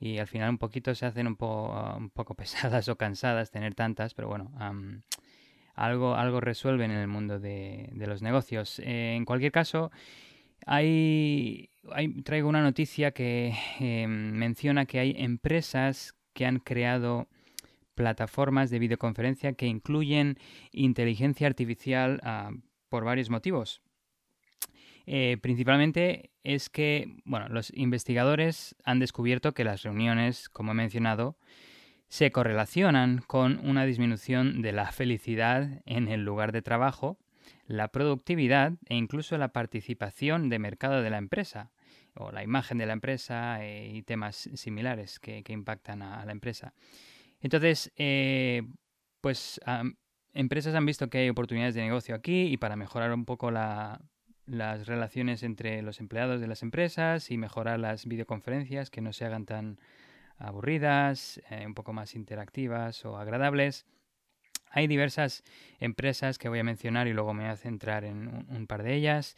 y 0.02 0.18
al 0.18 0.26
final 0.26 0.50
un 0.50 0.58
poquito 0.58 0.96
se 0.96 1.06
hacen 1.06 1.28
un, 1.28 1.36
po, 1.36 1.72
un 1.96 2.10
poco 2.10 2.34
pesadas 2.42 2.88
o 2.88 2.96
cansadas 2.96 3.52
tener 3.52 3.76
tantas, 3.76 4.14
pero 4.14 4.26
bueno, 4.26 4.50
algo, 5.74 6.16
algo 6.16 6.40
resuelven 6.40 6.90
en 6.90 6.98
el 6.98 7.06
mundo 7.06 7.38
de, 7.38 7.88
los 7.94 8.20
negocios. 8.20 8.80
Eh, 8.80 9.14
en 9.14 9.24
cualquier 9.24 9.52
caso, 9.52 9.92
hay, 10.66 11.70
traigo 12.24 12.48
una 12.48 12.62
noticia 12.62 13.12
que 13.12 13.54
eh, 13.78 14.08
menciona 14.08 14.86
que 14.86 14.98
hay 14.98 15.14
empresas 15.16 16.16
que 16.32 16.46
han 16.46 16.58
creado 16.58 17.28
plataformas 17.94 18.70
de 18.70 18.80
videoconferencia 18.80 19.52
que 19.52 19.66
incluyen 19.66 20.36
inteligencia 20.72 21.46
artificial 21.46 22.20
uh, 22.24 22.58
por 22.88 23.04
varios 23.04 23.30
motivos. 23.30 23.82
Eh, 25.06 25.38
principalmente 25.40 26.30
es 26.44 26.68
que, 26.68 27.16
bueno, 27.24 27.48
los 27.48 27.72
investigadores 27.74 28.76
han 28.84 28.98
descubierto 28.98 29.52
que 29.52 29.64
las 29.64 29.82
reuniones, 29.82 30.48
como 30.48 30.72
he 30.72 30.74
mencionado, 30.74 31.36
se 32.08 32.30
correlacionan 32.30 33.22
con 33.26 33.58
una 33.66 33.84
disminución 33.84 34.62
de 34.62 34.72
la 34.72 34.92
felicidad 34.92 35.82
en 35.86 36.08
el 36.08 36.24
lugar 36.24 36.52
de 36.52 36.62
trabajo, 36.62 37.18
la 37.66 37.88
productividad 37.88 38.74
e 38.86 38.96
incluso 38.96 39.38
la 39.38 39.52
participación 39.52 40.48
de 40.48 40.58
mercado 40.58 41.02
de 41.02 41.10
la 41.10 41.18
empresa 41.18 41.72
o 42.14 42.30
la 42.30 42.42
imagen 42.42 42.76
de 42.78 42.86
la 42.86 42.92
empresa 42.92 43.64
eh, 43.64 43.90
y 43.94 44.02
temas 44.02 44.50
similares 44.54 45.18
que, 45.18 45.42
impactan 45.48 46.02
a, 46.02 46.24
la 46.26 46.32
empresa. 46.32 46.74
Entonces, 47.40 47.90
eh, 47.96 48.62
pues 49.20 49.60
empresas 50.34 50.74
han 50.74 50.86
visto 50.86 51.08
que 51.08 51.18
hay 51.18 51.28
oportunidades 51.28 51.74
de 51.74 51.82
negocio 51.82 52.14
aquí 52.14 52.42
y 52.42 52.56
para 52.58 52.76
mejorar 52.76 53.12
un 53.12 53.24
poco 53.24 53.50
la, 53.50 54.00
las 54.46 54.86
relaciones 54.86 55.42
entre 55.42 55.82
los 55.82 56.00
empleados 56.00 56.40
de 56.40 56.46
las 56.46 56.62
empresas 56.62 57.30
y 57.30 57.38
mejorar 57.38 57.78
las 57.78 58.06
videoconferencias 58.06 58.90
que 58.90 59.00
no 59.00 59.12
se 59.12 59.24
hagan 59.24 59.46
tan 59.46 59.78
aburridas, 60.38 61.40
eh, 61.50 61.66
un 61.66 61.74
poco 61.74 61.92
más 61.92 62.14
interactivas 62.14 63.04
o 63.04 63.16
agradables. 63.16 63.86
Hay 64.70 64.86
diversas 64.86 65.44
empresas 65.80 66.38
que 66.38 66.48
voy 66.48 66.58
a 66.58 66.64
mencionar 66.64 67.06
y 67.06 67.12
luego 67.12 67.34
me 67.34 67.44
voy 67.44 67.52
a 67.52 67.56
centrar 67.56 68.04
en 68.04 68.46
un, 68.48 68.66
par 68.66 68.82
de 68.82 68.94
ellas. 68.94 69.36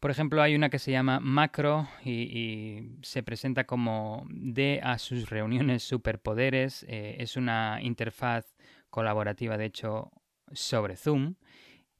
Por 0.00 0.10
ejemplo, 0.10 0.42
hay 0.42 0.54
una 0.54 0.68
que 0.68 0.78
se 0.78 0.90
llama 0.90 1.20
Macro 1.20 1.88
y, 2.04 2.96
se 3.02 3.22
presenta 3.22 3.64
como 3.64 4.26
de 4.28 4.80
a 4.82 4.98
sus 4.98 5.30
reuniones 5.30 5.84
superpoderes. 5.84 6.84
Eh, 6.88 7.16
es 7.20 7.36
una 7.36 7.78
interfaz 7.80 8.56
colaborativa, 8.90 9.56
de 9.56 9.66
hecho, 9.66 10.10
sobre 10.52 10.96
Zoom. 10.96 11.36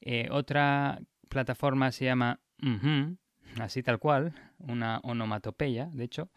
Eh, 0.00 0.28
otra 0.30 1.00
plataforma 1.36 1.92
se 1.92 2.06
llama 2.06 2.40
así 3.60 3.82
tal 3.82 3.98
cual, 3.98 4.32
una 4.58 5.00
onomatopeya, 5.02 5.90
de 5.92 6.04
hecho. 6.04 6.30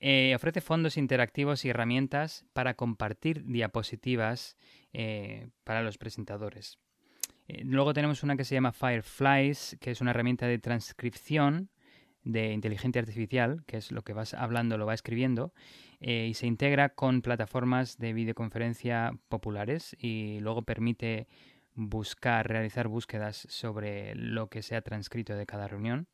Eh, 0.00 0.34
ofrece 0.34 0.60
fondos 0.60 0.96
interactivos 0.96 1.64
y 1.64 1.68
herramientas 1.68 2.44
para 2.52 2.74
compartir 2.74 3.44
diapositivas 3.44 4.56
eh, 4.92 5.50
para 5.62 5.82
los 5.82 5.98
presentadores. 5.98 6.80
Eh, 7.46 7.62
luego 7.64 7.94
tenemos 7.94 8.24
una 8.24 8.36
que 8.36 8.44
se 8.44 8.56
llama 8.56 8.72
Fireflies, 8.72 9.76
que 9.80 9.92
es 9.92 10.00
una 10.00 10.10
herramienta 10.10 10.48
de 10.48 10.58
transcripción 10.58 11.70
de 12.24 12.52
inteligencia 12.52 13.00
artificial, 13.00 13.62
que 13.66 13.76
es 13.76 13.92
lo 13.92 14.02
que 14.02 14.14
vas 14.14 14.34
hablando, 14.34 14.78
lo 14.78 14.86
va 14.86 14.94
escribiendo, 14.94 15.52
y 16.00 16.34
se 16.34 16.46
integra 16.46 16.90
con 16.90 17.22
plataformas 17.22 17.98
de 17.98 18.12
videoconferencia 18.12 19.12
populares 19.28 19.96
y 19.98 20.38
luego 20.40 20.62
permite 20.62 21.28
buscar, 21.74 22.48
realizar 22.48 22.88
búsquedas 22.88 23.46
sobre 23.48 24.14
lo 24.14 24.48
que 24.48 24.62
se 24.62 24.76
ha 24.76 24.82
transcrito 24.82 25.34
de 25.34 25.46
cada 25.46 25.68
reunión. 25.68 26.06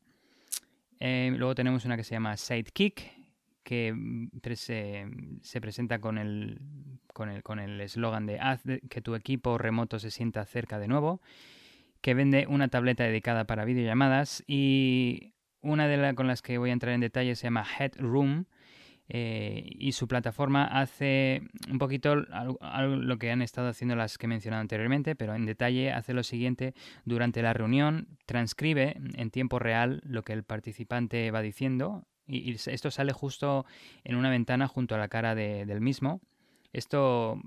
Eh, 0.99 1.33
luego 1.35 1.55
tenemos 1.55 1.85
una 1.85 1.97
que 1.97 2.03
se 2.03 2.15
llama 2.15 2.37
Sidekick, 2.37 3.11
que 3.63 3.95
se, 4.55 5.07
se 5.41 5.61
presenta 5.61 5.99
con 5.99 6.17
el 6.17 6.59
con 7.13 7.29
el 7.29 7.43
con 7.43 7.59
el 7.59 7.79
eslogan 7.79 8.25
de 8.25 8.39
haz 8.39 8.61
que 8.89 9.01
tu 9.01 9.15
equipo 9.15 9.57
remoto 9.57 9.99
se 9.99 10.11
sienta 10.11 10.45
cerca 10.45 10.79
de 10.79 10.87
nuevo, 10.87 11.21
que 12.01 12.13
vende 12.13 12.47
una 12.47 12.69
tableta 12.69 13.03
dedicada 13.03 13.45
para 13.45 13.65
videollamadas 13.65 14.43
y 14.47 15.33
una 15.61 15.87
de 15.87 15.97
las 15.97 16.15
con 16.15 16.27
las 16.27 16.41
que 16.41 16.57
voy 16.57 16.71
a 16.71 16.73
entrar 16.73 16.93
en 16.93 17.01
detalle 17.01 17.35
se 17.35 17.43
llama 17.43 17.65
Headroom 17.79 18.45
eh, 19.13 19.65
y 19.77 19.91
su 19.91 20.07
plataforma 20.07 20.63
hace 20.63 21.41
un 21.69 21.79
poquito 21.79 22.15
lo 22.15 23.17
que 23.17 23.29
han 23.29 23.41
estado 23.41 23.67
haciendo 23.67 23.93
las 23.97 24.17
que 24.17 24.25
he 24.25 24.29
mencionado 24.29 24.61
anteriormente, 24.61 25.17
pero 25.17 25.35
en 25.35 25.45
detalle 25.45 25.91
hace 25.91 26.13
lo 26.13 26.23
siguiente 26.23 26.73
durante 27.03 27.41
la 27.41 27.51
reunión, 27.51 28.07
transcribe 28.25 28.95
en 29.15 29.29
tiempo 29.29 29.59
real 29.59 30.01
lo 30.05 30.23
que 30.23 30.31
el 30.31 30.43
participante 30.43 31.29
va 31.29 31.41
diciendo 31.41 32.05
y, 32.25 32.53
esto 32.53 32.89
sale 32.89 33.11
justo 33.11 33.65
en 34.05 34.15
una 34.15 34.29
ventana 34.29 34.69
junto 34.69 34.95
a 34.95 34.97
la 34.97 35.09
cara 35.09 35.35
del 35.35 35.81
mismo. 35.81 36.21
Esto, 36.71 37.37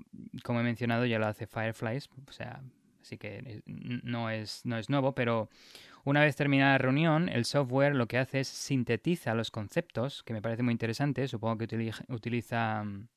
como 0.43 0.59
he 0.59 0.63
mencionado, 0.63 1.07
ya 1.07 1.17
lo 1.17 1.25
hace 1.25 1.47
Fireflies, 1.47 2.11
o 2.27 2.31
sea, 2.31 2.61
así 3.01 3.17
que 3.17 3.63
no 3.65 4.29
es, 4.29 4.63
no 4.65 4.77
es 4.77 4.91
nuevo, 4.91 5.15
pero 5.15 5.49
una 6.05 6.21
vez 6.21 6.35
terminada 6.35 6.73
la 6.73 6.77
reunión, 6.77 7.29
el 7.29 7.45
software 7.45 7.95
lo 7.95 8.07
que 8.07 8.19
hace 8.19 8.41
es 8.41 8.47
sintetiza 8.47 9.33
los 9.33 9.49
conceptos, 9.51 10.23
que 10.23 10.33
me 10.33 10.41
parece 10.41 10.63
muy 10.63 10.71
interesante, 10.71 11.27
supongo 11.27 11.57
que 11.57 11.91
utiliza, 12.09 12.83
mm, 12.83 13.07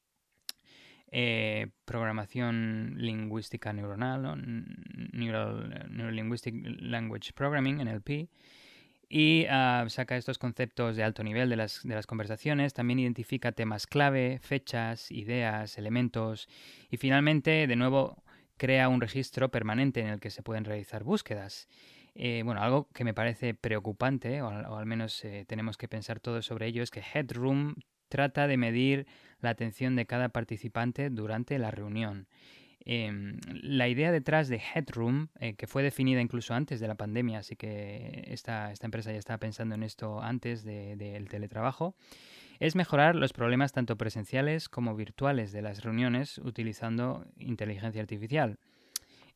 eh, 1.10 1.68
programación 1.84 2.94
lingüística 2.96 3.72
neuronal, 3.72 4.22
¿no? 4.22 4.36
Neurolinguistic 4.36 6.54
Language 6.80 7.32
Programming, 7.34 7.80
NLP, 7.80 8.28
y 9.08 9.46
ah, 9.48 9.84
saca 9.88 10.16
estos 10.16 10.38
conceptos 10.38 10.96
de 10.96 11.04
alto 11.04 11.22
nivel 11.22 11.48
de 11.48 11.56
las 11.56 12.06
conversaciones, 12.06 12.74
también 12.74 12.98
identifica 12.98 13.52
temas 13.52 13.86
clave, 13.86 14.38
fechas, 14.42 15.10
ideas, 15.10 15.78
elementos 15.78 16.46
y 16.90 16.98
finalmente, 16.98 17.66
de 17.66 17.76
nuevo, 17.76 18.22
crea 18.58 18.88
un 18.88 19.00
registro 19.00 19.50
permanente 19.50 20.00
en 20.00 20.08
el 20.08 20.20
que 20.20 20.30
se 20.30 20.42
pueden 20.42 20.64
realizar 20.64 21.04
búsquedas. 21.04 21.68
Eh, 22.20 22.42
bueno, 22.44 22.60
algo 22.60 22.88
que 22.92 23.04
me 23.04 23.14
parece 23.14 23.54
preocupante, 23.54 24.42
o, 24.42 24.48
al 24.48 24.86
menos 24.86 25.24
eh, 25.24 25.44
tenemos 25.46 25.76
que 25.76 25.86
pensar 25.86 26.18
todo 26.18 26.42
sobre 26.42 26.66
ello, 26.66 26.82
es 26.82 26.90
que 26.90 27.00
Headroom 27.00 27.76
trata 28.08 28.48
de 28.48 28.56
medir 28.56 29.06
la 29.40 29.50
atención 29.50 29.94
de 29.94 30.04
cada 30.04 30.28
participante 30.30 31.10
durante 31.10 31.56
la 31.60 31.70
reunión. 31.70 32.26
Em, 32.84 33.38
la 33.62 33.86
idea 33.86 34.10
detrás 34.10 34.48
de 34.48 34.60
Headroom, 34.74 35.28
eh, 35.38 35.54
que 35.54 35.68
fue 35.68 35.84
definida 35.84 36.20
incluso 36.20 36.54
antes 36.54 36.80
de 36.80 36.88
la 36.88 36.96
pandemia, 36.96 37.38
así 37.38 37.54
que 37.54 38.24
esta, 38.26 38.72
esta 38.72 38.88
empresa 38.88 39.12
ya 39.12 39.18
estaba 39.18 39.38
pensando 39.38 39.76
en 39.76 39.84
esto 39.84 40.20
antes 40.20 40.64
del 40.64 41.28
teletrabajo, 41.28 41.94
es 42.58 42.74
mejorar 42.74 43.14
los 43.14 43.32
problemas 43.32 43.70
tanto 43.70 43.96
presenciales 43.96 44.68
como 44.68 44.96
virtuales 44.96 45.52
de 45.52 45.62
las 45.62 45.84
reuniones 45.84 46.38
utilizando 46.38 47.24
inteligencia 47.36 48.02
artificial. 48.02 48.58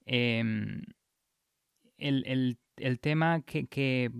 Em, 0.04 0.82
el, 2.02 2.58
el 2.76 3.00
tema 3.00 3.42
que, 3.42 4.10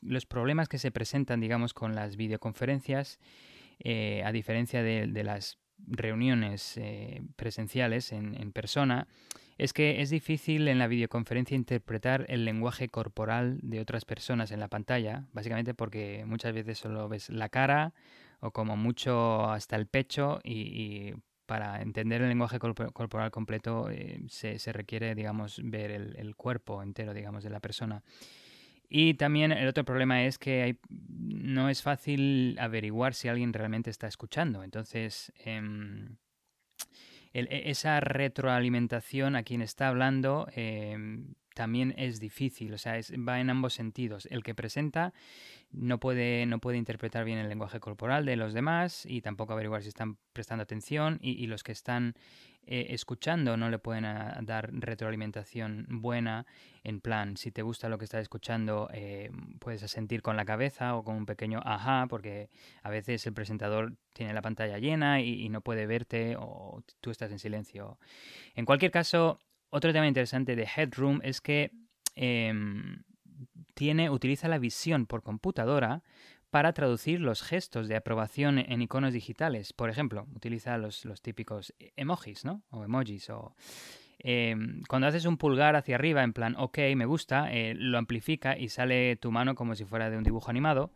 los 0.00 0.26
problemas 0.26 0.68
que 0.68 0.78
se 0.78 0.90
presentan, 0.90 1.40
digamos, 1.40 1.74
con 1.74 1.94
las 1.94 2.16
videoconferencias, 2.16 3.18
eh, 3.80 4.22
a 4.24 4.32
diferencia 4.32 4.82
de, 4.82 5.24
las 5.24 5.58
reuniones 5.86 6.76
eh, 6.76 7.22
presenciales 7.36 8.12
en, 8.12 8.34
en, 8.40 8.52
persona, 8.52 9.08
es 9.58 9.72
que 9.72 10.00
es 10.00 10.10
difícil 10.10 10.68
en 10.68 10.78
la 10.78 10.86
videoconferencia 10.86 11.56
interpretar 11.56 12.26
el 12.28 12.44
lenguaje 12.44 12.88
corporal 12.88 13.58
de 13.62 13.80
otras 13.80 14.04
personas 14.04 14.52
en 14.52 14.60
la 14.60 14.68
pantalla, 14.68 15.26
básicamente 15.32 15.74
porque 15.74 16.24
muchas 16.26 16.52
veces 16.52 16.78
solo 16.78 17.08
ves 17.08 17.28
la 17.28 17.48
cara 17.48 17.92
o 18.40 18.52
como 18.52 18.76
mucho 18.76 19.50
hasta 19.50 19.76
el 19.76 19.86
pecho 19.86 20.40
y, 20.44 21.14
para 21.48 21.80
entender 21.80 22.20
el 22.20 22.28
lenguaje 22.28 22.58
corporal 22.58 23.30
completo 23.30 23.88
eh, 23.88 24.20
se, 24.28 24.70
requiere, 24.70 25.14
digamos, 25.14 25.62
ver 25.64 25.90
el, 25.90 26.14
el, 26.18 26.36
cuerpo 26.36 26.82
entero, 26.82 27.14
digamos, 27.14 27.42
de 27.42 27.48
la 27.48 27.58
persona. 27.58 28.04
Y 28.90 29.14
también 29.14 29.52
el 29.52 29.66
otro 29.66 29.82
problema 29.82 30.24
es 30.24 30.38
que 30.38 30.62
hay, 30.62 30.78
no 30.90 31.70
es 31.70 31.82
fácil 31.82 32.54
averiguar 32.60 33.14
si 33.14 33.28
alguien 33.28 33.54
realmente 33.54 33.88
está 33.88 34.08
escuchando. 34.08 34.62
Entonces, 34.62 35.32
em, 35.42 36.16
e, 37.32 37.70
esa 37.70 37.98
retroalimentación 38.00 39.34
a 39.34 39.42
quien 39.42 39.62
está 39.62 39.88
hablando 39.88 40.48
em, 40.54 41.32
también 41.58 41.92
es 41.98 42.20
difícil, 42.20 42.72
o 42.72 42.78
sea, 42.78 43.00
va 43.28 43.40
en 43.40 43.50
ambos 43.50 43.74
sentidos. 43.74 44.28
El 44.30 44.44
que 44.44 44.54
presenta 44.54 45.12
no 45.72 45.98
puede, 45.98 46.46
no 46.46 46.60
puede 46.60 46.78
interpretar 46.78 47.24
bien 47.24 47.38
el 47.38 47.48
lenguaje 47.48 47.80
corporal 47.80 48.24
de 48.24 48.36
los 48.36 48.54
demás 48.54 49.04
y 49.04 49.22
tampoco 49.22 49.54
averiguar 49.54 49.82
si 49.82 49.88
están 49.88 50.18
prestando 50.32 50.62
atención 50.62 51.18
y, 51.20 51.48
los 51.48 51.64
que 51.64 51.72
están 51.72 52.14
eh, 52.64 52.86
escuchando 52.90 53.56
no 53.56 53.70
le 53.70 53.80
pueden 53.80 54.04
ah, 54.04 54.38
dar 54.40 54.70
retroalimentación 54.72 55.86
buena 55.90 56.46
en 56.84 57.00
plan, 57.00 57.36
si 57.36 57.50
te 57.50 57.62
gusta 57.62 57.88
lo 57.88 57.98
que 57.98 58.04
estás 58.04 58.22
escuchando, 58.22 58.88
eh, 58.92 59.32
puedes 59.58 59.82
asentir 59.82 60.22
con 60.22 60.36
la 60.36 60.44
cabeza 60.44 60.94
o 60.94 61.02
con 61.02 61.16
un 61.16 61.26
pequeño 61.26 61.60
ajá, 61.64 62.06
porque 62.08 62.50
a 62.84 62.90
veces 62.90 63.26
el 63.26 63.34
presentador 63.34 63.94
tiene 64.12 64.32
la 64.32 64.42
pantalla 64.42 64.78
llena 64.78 65.20
y, 65.20 65.48
no 65.48 65.60
puede 65.60 65.86
verte 65.86 66.36
o 66.38 66.84
tú 67.00 67.10
estás 67.10 67.32
en 67.32 67.40
silencio. 67.40 67.98
En 68.54 68.64
cualquier 68.64 68.92
caso, 68.92 69.40
otro 69.70 69.92
tema 69.92 70.08
interesante 70.08 70.56
de 70.56 70.68
Headroom 70.76 71.20
es 71.22 71.40
que 71.40 71.72
em, 72.14 73.02
tiene, 73.74 74.10
utiliza 74.10 74.48
la 74.48 74.58
visión 74.58 75.06
por 75.06 75.22
computadora 75.22 76.02
para 76.50 76.72
traducir 76.72 77.20
los 77.20 77.42
gestos 77.42 77.88
de 77.88 77.96
aprobación 77.96 78.58
en 78.58 78.82
iconos 78.82 79.12
digitales. 79.12 79.72
Por 79.72 79.90
ejemplo, 79.90 80.26
utiliza 80.34 80.78
los, 80.78 81.04
típicos 81.22 81.74
emojis, 81.96 82.44
¿no? 82.44 82.62
O 82.70 82.84
emojis. 82.84 83.28
O, 83.30 83.54
em, 84.18 84.82
cuando 84.88 85.06
haces 85.06 85.26
un 85.26 85.36
pulgar 85.36 85.76
hacia 85.76 85.96
arriba 85.96 86.22
en 86.22 86.32
plan, 86.32 86.56
ok, 86.56 86.78
me 86.96 87.04
gusta, 87.04 87.52
eh, 87.52 87.74
lo 87.74 87.98
amplifica 87.98 88.56
y 88.56 88.70
sale 88.70 89.16
tu 89.16 89.30
mano 89.30 89.54
como 89.54 89.74
si 89.74 89.84
fuera 89.84 90.10
de 90.10 90.16
un 90.16 90.24
dibujo 90.24 90.50
animado. 90.50 90.90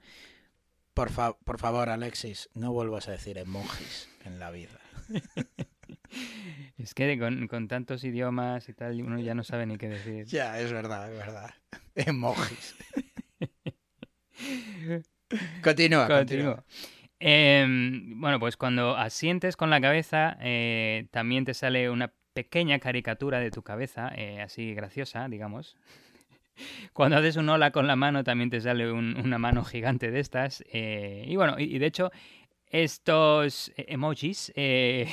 Por, 0.94 1.10
por 1.12 1.58
favor, 1.58 1.88
Alexis, 1.88 2.48
no 2.54 2.72
vuelvas 2.72 3.08
a 3.08 3.12
decir 3.12 3.38
emojis 3.38 4.08
en 4.24 4.38
la 4.38 4.50
vida. 4.50 4.80
es 6.78 6.94
que 6.94 7.18
con, 7.18 7.68
tantos 7.68 8.04
idiomas 8.04 8.68
y 8.68 8.74
tal, 8.74 9.02
uno 9.02 9.18
ya 9.20 9.34
no 9.34 9.44
sabe 9.44 9.66
ni 9.66 9.76
qué 9.76 9.88
decir. 9.88 10.26
Ya, 10.26 10.60
es 10.60 10.72
verdad, 10.72 11.12
es 11.12 11.18
verdad. 11.18 11.50
Emojis. 11.94 12.76
continúa, 15.62 16.06
continúa. 16.08 16.64
Em, 17.18 18.20
bueno, 18.20 18.40
pues 18.40 18.56
cuando 18.56 18.96
asientes 18.96 19.56
con 19.56 19.70
la 19.70 19.80
cabeza, 19.80 20.36
eh, 20.40 21.06
también 21.12 21.44
te 21.44 21.54
sale 21.54 21.88
una 21.88 22.12
pequeña 22.32 22.78
caricatura 22.78 23.38
de 23.38 23.50
tu 23.50 23.62
cabeza, 23.62 24.10
eh, 24.16 24.40
así 24.40 24.74
graciosa, 24.74 25.28
digamos. 25.28 25.76
Cuando 26.92 27.16
haces 27.16 27.36
un 27.36 27.48
hola 27.48 27.70
con 27.70 27.86
la 27.86 27.96
mano, 27.96 28.24
también 28.24 28.50
te 28.50 28.60
sale 28.60 28.90
una 28.90 29.38
mano 29.38 29.64
gigante 29.64 30.10
de 30.10 30.20
estas. 30.20 30.64
Eh, 30.72 31.24
y 31.26 31.36
bueno, 31.36 31.56
y, 31.58 31.78
de 31.78 31.86
hecho, 31.86 32.10
estos 32.72 33.70
emojis 33.76 34.50
eh, 34.56 35.06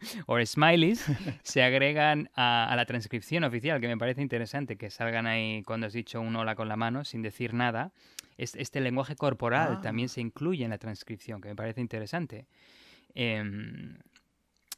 o 0.26 0.38
smileys 0.44 1.04
se 1.42 1.62
agregan 1.62 2.30
a, 2.36 2.72
la 2.76 2.84
transcripción 2.84 3.42
oficial, 3.42 3.80
que 3.80 3.88
me 3.88 3.96
parece 3.96 4.20
interesante 4.20 4.76
que 4.76 4.90
salgan 4.90 5.26
ahí 5.26 5.62
cuando 5.64 5.86
has 5.86 5.94
dicho 5.94 6.20
un 6.20 6.36
hola 6.36 6.54
con 6.54 6.68
la 6.68 6.76
mano 6.76 7.04
sin 7.04 7.22
decir 7.22 7.54
nada. 7.54 7.92
Este, 8.36 8.80
lenguaje 8.80 9.16
corporal 9.16 9.76
ah. 9.78 9.80
también 9.80 10.10
se 10.10 10.20
incluye 10.20 10.62
en 10.62 10.70
la 10.70 10.78
transcripción, 10.78 11.40
que 11.40 11.48
me 11.48 11.56
parece 11.56 11.80
interesante. 11.80 12.46
Em, 13.14 13.96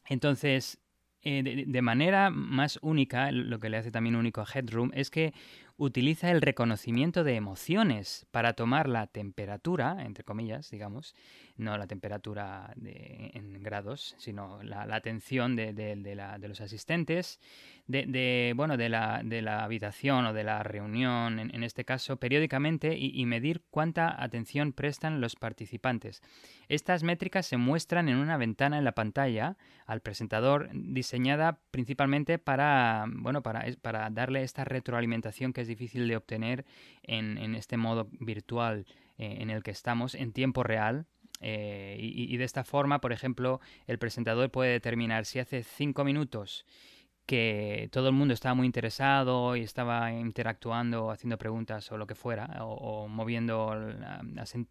entonces, 0.09 0.79
eh, 1.23 1.65
de, 1.67 1.83
manera 1.83 2.31
más 2.31 2.79
única, 2.81 3.33
lo 3.33 3.59
que 3.59 3.69
le 3.69 3.79
hace 3.79 3.91
también 3.91 4.15
único 4.15 4.41
a 4.41 4.47
Headroom 4.47 4.93
es 4.95 5.11
que 5.11 5.35
utiliza 5.77 6.31
el 6.31 6.41
reconocimiento 6.41 7.25
de 7.25 7.35
emociones 7.35 8.27
para 8.31 8.53
tomar 8.53 8.89
la 8.89 9.09
temperatura, 9.09 10.05
entre 10.05 10.23
comillas, 10.23 10.71
digamos, 10.71 11.17
no 11.59 11.77
la 11.77 11.87
temperatura 11.87 12.73
en 12.85 13.63
grados, 13.63 14.15
sino 14.19 14.63
la, 14.63 14.83
atención 14.95 15.57
de, 15.57 16.39
los 16.41 16.61
asistentes, 16.61 17.41
de, 17.87 18.53
bueno, 18.57 18.77
de, 18.77 18.89
la, 18.89 19.23
de 19.25 19.43
la 19.43 19.65
habitación 19.65 20.27
o 20.27 20.33
de 20.33 20.45
la 20.45 20.63
reunión, 20.63 21.39
en, 21.39 21.63
este 21.63 21.85
caso, 21.85 22.17
periódicamente 22.17 22.97
y, 22.97 23.27
medir 23.27 23.63
cuánta 23.71 24.23
atención 24.23 24.73
prestan 24.73 25.21
los 25.21 25.37
participantes. 25.37 26.23
Estas 26.69 27.03
métricas 27.03 27.47
se 27.47 27.57
muestran 27.57 28.09
en 28.09 28.17
una 28.17 28.37
ventana 28.37 28.79
en 28.79 28.85
la 28.85 28.93
pantalla 28.93 29.57
al 29.87 30.01
presentador 30.01 30.71
diseñada 30.73 31.61
principalmente 31.71 32.39
para, 32.39 33.05
bueno, 33.09 33.43
para, 33.43 33.67
para 33.83 34.09
darle 34.11 34.43
esta 34.43 34.65
retroalimentación 34.65 35.53
que 35.53 35.63
es 35.63 35.69
difícil 35.69 36.09
de 36.09 36.17
obtener 36.17 36.65
en, 37.03 37.37
en 37.37 37.55
este 37.55 37.77
modo 37.77 38.09
virtual 38.21 38.87
en 39.19 39.51
el 39.51 39.65
que 39.65 39.73
estamos 39.73 40.15
en 40.15 40.33
tiempo 40.33 40.63
real 40.63 41.07
y, 41.41 42.37
de 42.37 42.45
esta 42.45 42.65
forma, 42.65 43.01
por 43.01 43.13
ejemplo, 43.13 43.61
el 43.87 43.99
presentador 43.99 44.51
puede 44.51 44.73
determinar 44.73 45.25
si 45.25 45.39
hace 45.39 45.63
cinco 45.63 46.05
minutos 46.05 46.65
que 47.27 47.91
todo 47.93 48.09
el 48.09 48.15
mundo 48.15 48.33
estaba 48.33 48.55
muy 48.55 48.65
interesado 48.65 49.55
y 49.55 49.61
estaba 49.61 50.11
interactuando, 50.13 51.11
haciendo 51.11 51.37
preguntas 51.37 51.93
o 51.93 51.99
lo 51.99 52.07
que 52.07 52.15
fuera, 52.15 52.65
o, 52.65 53.07
moviendo, 53.07 53.77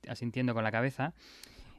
asintiendo 0.08 0.56
con 0.56 0.64
la 0.64 0.72
cabeza. 0.72 1.14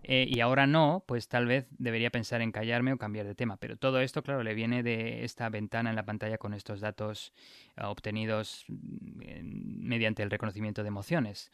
Eh, 0.05 0.27
y 0.29 0.40
ahora 0.40 0.66
no, 0.66 1.05
pues 1.07 1.29
tal 1.29 1.46
vez 1.46 1.66
debería 1.79 2.11
pensar 2.11 2.40
en 2.40 2.53
callarme 2.53 2.92
o 2.92 2.96
cambiar 2.98 3.27
de 3.27 3.35
tema. 3.35 3.57
Pero 3.57 3.77
todo 3.77 4.01
esto, 4.01 4.22
claro, 4.22 4.42
le 4.42 4.55
viene 4.55 4.83
de 4.83 5.24
esta 5.24 5.48
ventana 5.48 5.90
en 5.90 5.96
la 5.96 6.05
pantalla 6.05 6.38
con 6.38 6.55
estos 6.55 6.81
datos 6.81 7.33
eh, 7.77 7.83
obtenidos 7.85 8.64
mm, 8.68 9.87
mediante 9.87 10.22
el 10.22 10.31
reconocimiento 10.31 10.83
de 10.83 10.88
emociones. 10.88 11.51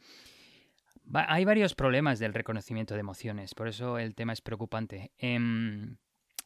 Hay 1.13 1.45
varios 1.45 1.75
problemas 1.75 2.19
del 2.19 2.35
reconocimiento 2.35 2.95
de 2.95 3.01
emociones, 3.01 3.55
por 3.55 3.69
eso 3.69 3.99
el 3.99 4.15
tema 4.15 4.33
es 4.33 4.41
preocupante. 4.41 5.13
Em, 5.19 5.97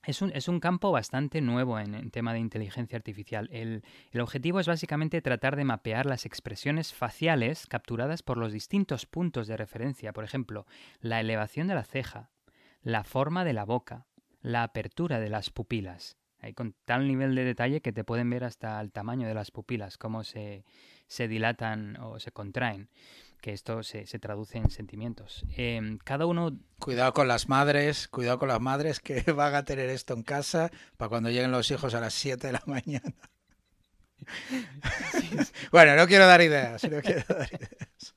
es 0.05 0.23
un, 0.23 0.31
es 0.35 0.49
un, 0.49 0.61
campo 0.61 0.91
bastante 0.91 1.41
nuevo 1.41 1.79
en, 1.79 2.11
tema 2.11 2.33
de 2.33 2.39
inteligencia 2.39 2.97
artificial. 2.97 3.49
El, 3.53 3.83
el, 4.11 4.21
objetivo 4.21 4.61
es 4.61 4.67
básicamente 4.67 5.21
tratar 5.21 5.57
de 5.57 5.65
mapear 5.65 6.07
las 6.07 6.25
expresiones 6.25 6.95
faciales 6.95 7.67
capturadas 7.67 8.23
por 8.23 8.39
los 8.39 8.53
distintos 8.53 9.07
puntos 9.07 9.47
de 9.49 9.57
referencia. 9.57 10.13
Por 10.13 10.25
ejemplo, 10.25 10.67
la 11.01 11.21
elevación 11.21 11.67
de 11.67 11.75
la 11.75 11.85
ceja, 11.85 12.31
la 12.81 13.05
forma 13.05 13.45
de 13.45 13.53
la 13.53 13.65
boca, 13.65 14.07
la 14.41 14.63
apertura 14.63 15.21
de 15.21 15.31
las 15.31 15.51
pupilas. 15.51 16.17
Hay 16.41 16.55
con 16.55 16.75
tal 16.85 17.09
nivel 17.09 17.35
de 17.35 17.45
detalle 17.45 17.81
que 17.81 17.93
te 17.93 18.05
pueden 18.05 18.31
ver 18.31 18.45
hasta 18.45 18.81
el 18.81 18.93
tamaño 18.93 19.27
de 19.27 19.35
las 19.35 19.51
pupilas, 19.51 19.99
cómo 19.99 20.23
se, 20.23 20.65
se 21.09 21.27
dilatan 21.27 21.97
o 22.01 22.21
se 22.21 22.31
contraen 22.31 22.89
que 23.41 23.53
esto 23.53 23.83
se, 23.83 24.07
se 24.07 24.19
traduce 24.19 24.59
en 24.59 24.71
sentimientos. 24.71 25.45
Em, 25.57 25.99
cada 25.99 26.27
uno... 26.27 26.59
Cuidado 26.79 27.13
con 27.13 27.29
las 27.29 27.49
madres, 27.49 28.09
cuidado 28.09 28.39
con 28.39 28.49
las 28.49 28.61
madres 28.61 29.01
que 29.01 29.21
van 29.33 29.55
a 29.55 29.65
tener 29.65 29.89
esto 29.91 30.15
en 30.15 30.23
casa 30.23 30.71
para 30.97 31.09
cuando 31.09 31.31
lleguen 31.31 31.53
los 31.53 31.71
hijos 31.71 31.95
a 31.95 32.01
las 32.01 32.15
7 32.15 32.47
de 32.47 32.53
la 32.53 32.63
mañana. 32.67 33.15
bueno, 35.73 35.97
no 35.97 36.07
quiero 36.07 36.27
dar 36.27 36.43
ideas, 36.43 36.83
no 36.85 37.01
quiero 37.01 37.23
dar 37.29 37.49
ideas. 37.49 38.15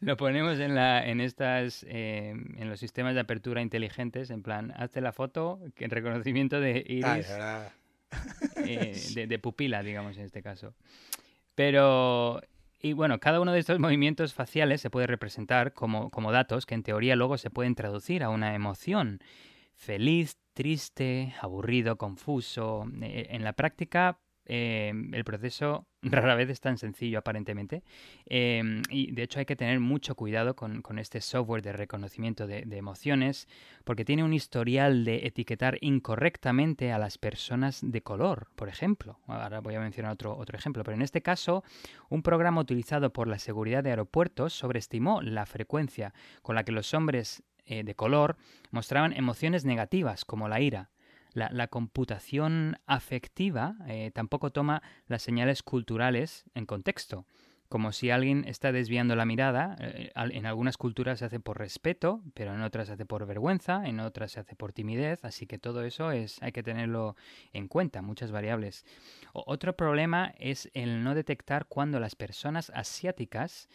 Lo 0.00 0.16
ponemos 0.16 0.58
en, 0.58 0.74
la, 0.74 1.06
en 1.06 1.20
estas, 1.20 1.84
em, 1.88 2.60
en 2.60 2.68
los 2.68 2.80
sistemas 2.80 3.14
de 3.14 3.20
apertura 3.20 3.62
inteligentes, 3.62 4.30
en 4.30 4.42
plan, 4.42 4.72
hazte 4.76 5.00
la 5.00 5.12
foto, 5.12 5.60
que 5.76 5.84
en 5.84 5.90
reconocimiento 5.90 6.60
de 6.60 6.84
iris, 6.86 7.28
eh, 8.56 9.00
de, 9.14 9.26
de, 9.28 9.38
pupila, 9.38 9.82
digamos, 9.82 10.16
en 10.18 10.24
este 10.24 10.42
caso. 10.42 10.74
Pero 11.54 12.40
y 12.80 12.92
bueno, 12.94 13.20
cada 13.20 13.40
uno 13.40 13.52
de 13.52 13.60
estos 13.60 13.78
movimientos 13.78 14.34
faciales 14.34 14.80
se 14.80 14.90
puede 14.90 15.06
representar 15.06 15.72
como, 15.74 16.10
como 16.10 16.32
datos 16.32 16.66
que 16.66 16.74
en 16.74 16.82
teoría 16.82 17.16
luego 17.16 17.38
se 17.38 17.50
pueden 17.50 17.74
traducir 17.74 18.22
a 18.22 18.30
una 18.30 18.54
emoción. 18.54 19.20
Feliz, 19.74 20.38
triste, 20.52 21.34
aburrido, 21.40 21.96
confuso. 21.96 22.86
Eh, 23.02 23.28
en 23.30 23.44
la 23.44 23.52
práctica 23.54 24.18
Em, 24.52 25.14
el 25.14 25.22
proceso 25.22 25.86
rara 26.02 26.34
vez 26.34 26.48
es 26.48 26.60
tan 26.60 26.78
sencillo 26.78 27.18
aparentemente 27.18 27.82
em, 28.26 28.82
y 28.90 29.12
de 29.12 29.22
hecho 29.22 29.38
hay 29.38 29.44
que 29.44 29.56
tener 29.56 29.80
mucho 29.80 30.14
cuidado 30.14 30.56
con, 30.56 30.80
este 30.98 31.20
software 31.20 31.62
de 31.62 31.72
reconocimiento 31.72 32.46
de, 32.46 32.64
emociones 32.76 33.48
porque 33.84 34.04
tiene 34.04 34.24
un 34.24 34.32
historial 34.32 35.04
de 35.04 35.26
etiquetar 35.26 35.78
incorrectamente 35.80 36.92
a 36.92 36.98
las 36.98 37.18
personas 37.18 37.80
de 37.82 38.02
color, 38.02 38.48
por 38.54 38.68
ejemplo. 38.68 39.18
Ahora 39.26 39.60
voy 39.60 39.74
a 39.74 39.80
mencionar 39.80 40.12
otro, 40.12 40.36
otro 40.36 40.56
ejemplo, 40.56 40.82
pero 40.82 40.94
en 40.94 41.02
este 41.02 41.20
caso 41.20 41.62
un 42.08 42.22
programa 42.22 42.60
utilizado 42.60 43.12
por 43.12 43.28
la 43.28 43.38
seguridad 43.38 43.84
de 43.84 43.90
aeropuertos 43.90 44.52
sobreestimó 44.52 45.20
la 45.22 45.46
frecuencia 45.46 46.14
con 46.42 46.54
la 46.54 46.64
que 46.64 46.72
los 46.72 46.94
hombres 46.94 47.42
eh, 47.66 47.84
de 47.84 47.94
color 47.94 48.36
mostraban 48.70 49.12
emociones 49.12 49.64
negativas 49.64 50.24
como 50.24 50.48
la 50.48 50.60
ira 50.60 50.90
la, 51.32 51.66
computación 51.68 52.78
afectiva 52.86 53.76
eh, 53.86 54.10
tampoco 54.14 54.50
toma 54.50 54.82
las 55.06 55.22
señales 55.22 55.62
culturales 55.62 56.44
en 56.54 56.66
contexto. 56.66 57.26
Como 57.68 57.92
si 57.92 58.10
alguien 58.10 58.44
está 58.48 58.72
desviando 58.72 59.14
la 59.14 59.24
mirada, 59.24 59.76
eh, 59.78 60.10
en 60.16 60.44
algunas 60.44 60.76
culturas 60.76 61.20
se 61.20 61.26
hace 61.26 61.38
por 61.38 61.58
respeto, 61.58 62.20
pero 62.34 62.52
en 62.52 62.62
otras 62.62 62.88
se 62.88 62.94
hace 62.94 63.06
por 63.06 63.24
vergüenza, 63.26 63.86
en 63.86 64.00
otras 64.00 64.32
se 64.32 64.40
hace 64.40 64.56
por 64.56 64.72
timidez, 64.72 65.24
así 65.24 65.46
que 65.46 65.58
todo 65.58 65.84
eso 65.84 66.10
es, 66.10 66.42
hay 66.42 66.50
que 66.50 66.64
tenerlo 66.64 67.14
en 67.52 67.68
cuenta, 67.68 68.02
muchas 68.02 68.32
variables. 68.32 68.84
otro 69.32 69.76
problema 69.76 70.34
es 70.38 70.68
el 70.74 71.04
no 71.04 71.14
detectar 71.14 71.66
cuando 71.66 72.00
las 72.00 72.16
personas 72.16 72.72
asiáticas 72.74 73.68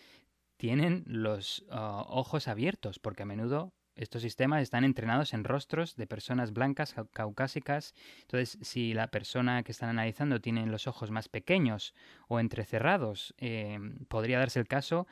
tienen 0.58 1.04
los 1.08 1.66
ah, 1.70 2.04
ojos 2.08 2.50
abiertos, 2.50 3.00
porque 3.00 3.24
a 3.24 3.26
menudo 3.26 3.74
estos 3.96 4.22
sistemas 4.22 4.62
están 4.62 4.84
entrenados 4.84 5.34
en 5.34 5.44
rostros 5.44 5.96
de 5.96 6.08
personas 6.08 6.54
blancas 6.54 6.96
caucásicas. 7.14 7.94
Entonces, 8.22 8.58
si 8.62 8.94
la 8.94 9.08
persona 9.08 9.64
que 9.64 9.72
están 9.72 9.90
analizando 9.90 10.42
tiene 10.42 10.66
los 10.66 10.88
ojos 10.88 11.12
más 11.12 11.30
pequeños 11.30 11.94
o 12.28 12.40
entrecerrados, 12.40 13.34
eh, 13.38 13.80
podría 14.08 14.40
darse 14.40 14.60
el 14.60 14.68
caso 14.68 15.08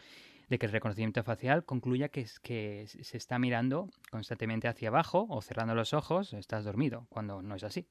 de 0.50 0.60
que 0.60 0.66
el 0.66 0.72
reconocimiento 0.72 1.24
facial 1.24 1.64
concluya 1.64 2.10
que, 2.10 2.28
que 2.42 2.86
se 2.88 3.18
está 3.18 3.40
mirando 3.40 3.90
constantemente 4.12 4.68
hacia 4.68 4.90
abajo 4.90 5.26
o 5.30 5.42
cerrando 5.42 5.74
los 5.76 5.94
ojos, 5.94 6.34
estás 6.34 6.66
dormido, 6.66 7.08
cuando 7.10 7.42
no 7.42 7.56
es 7.56 7.64
así. 7.64 7.88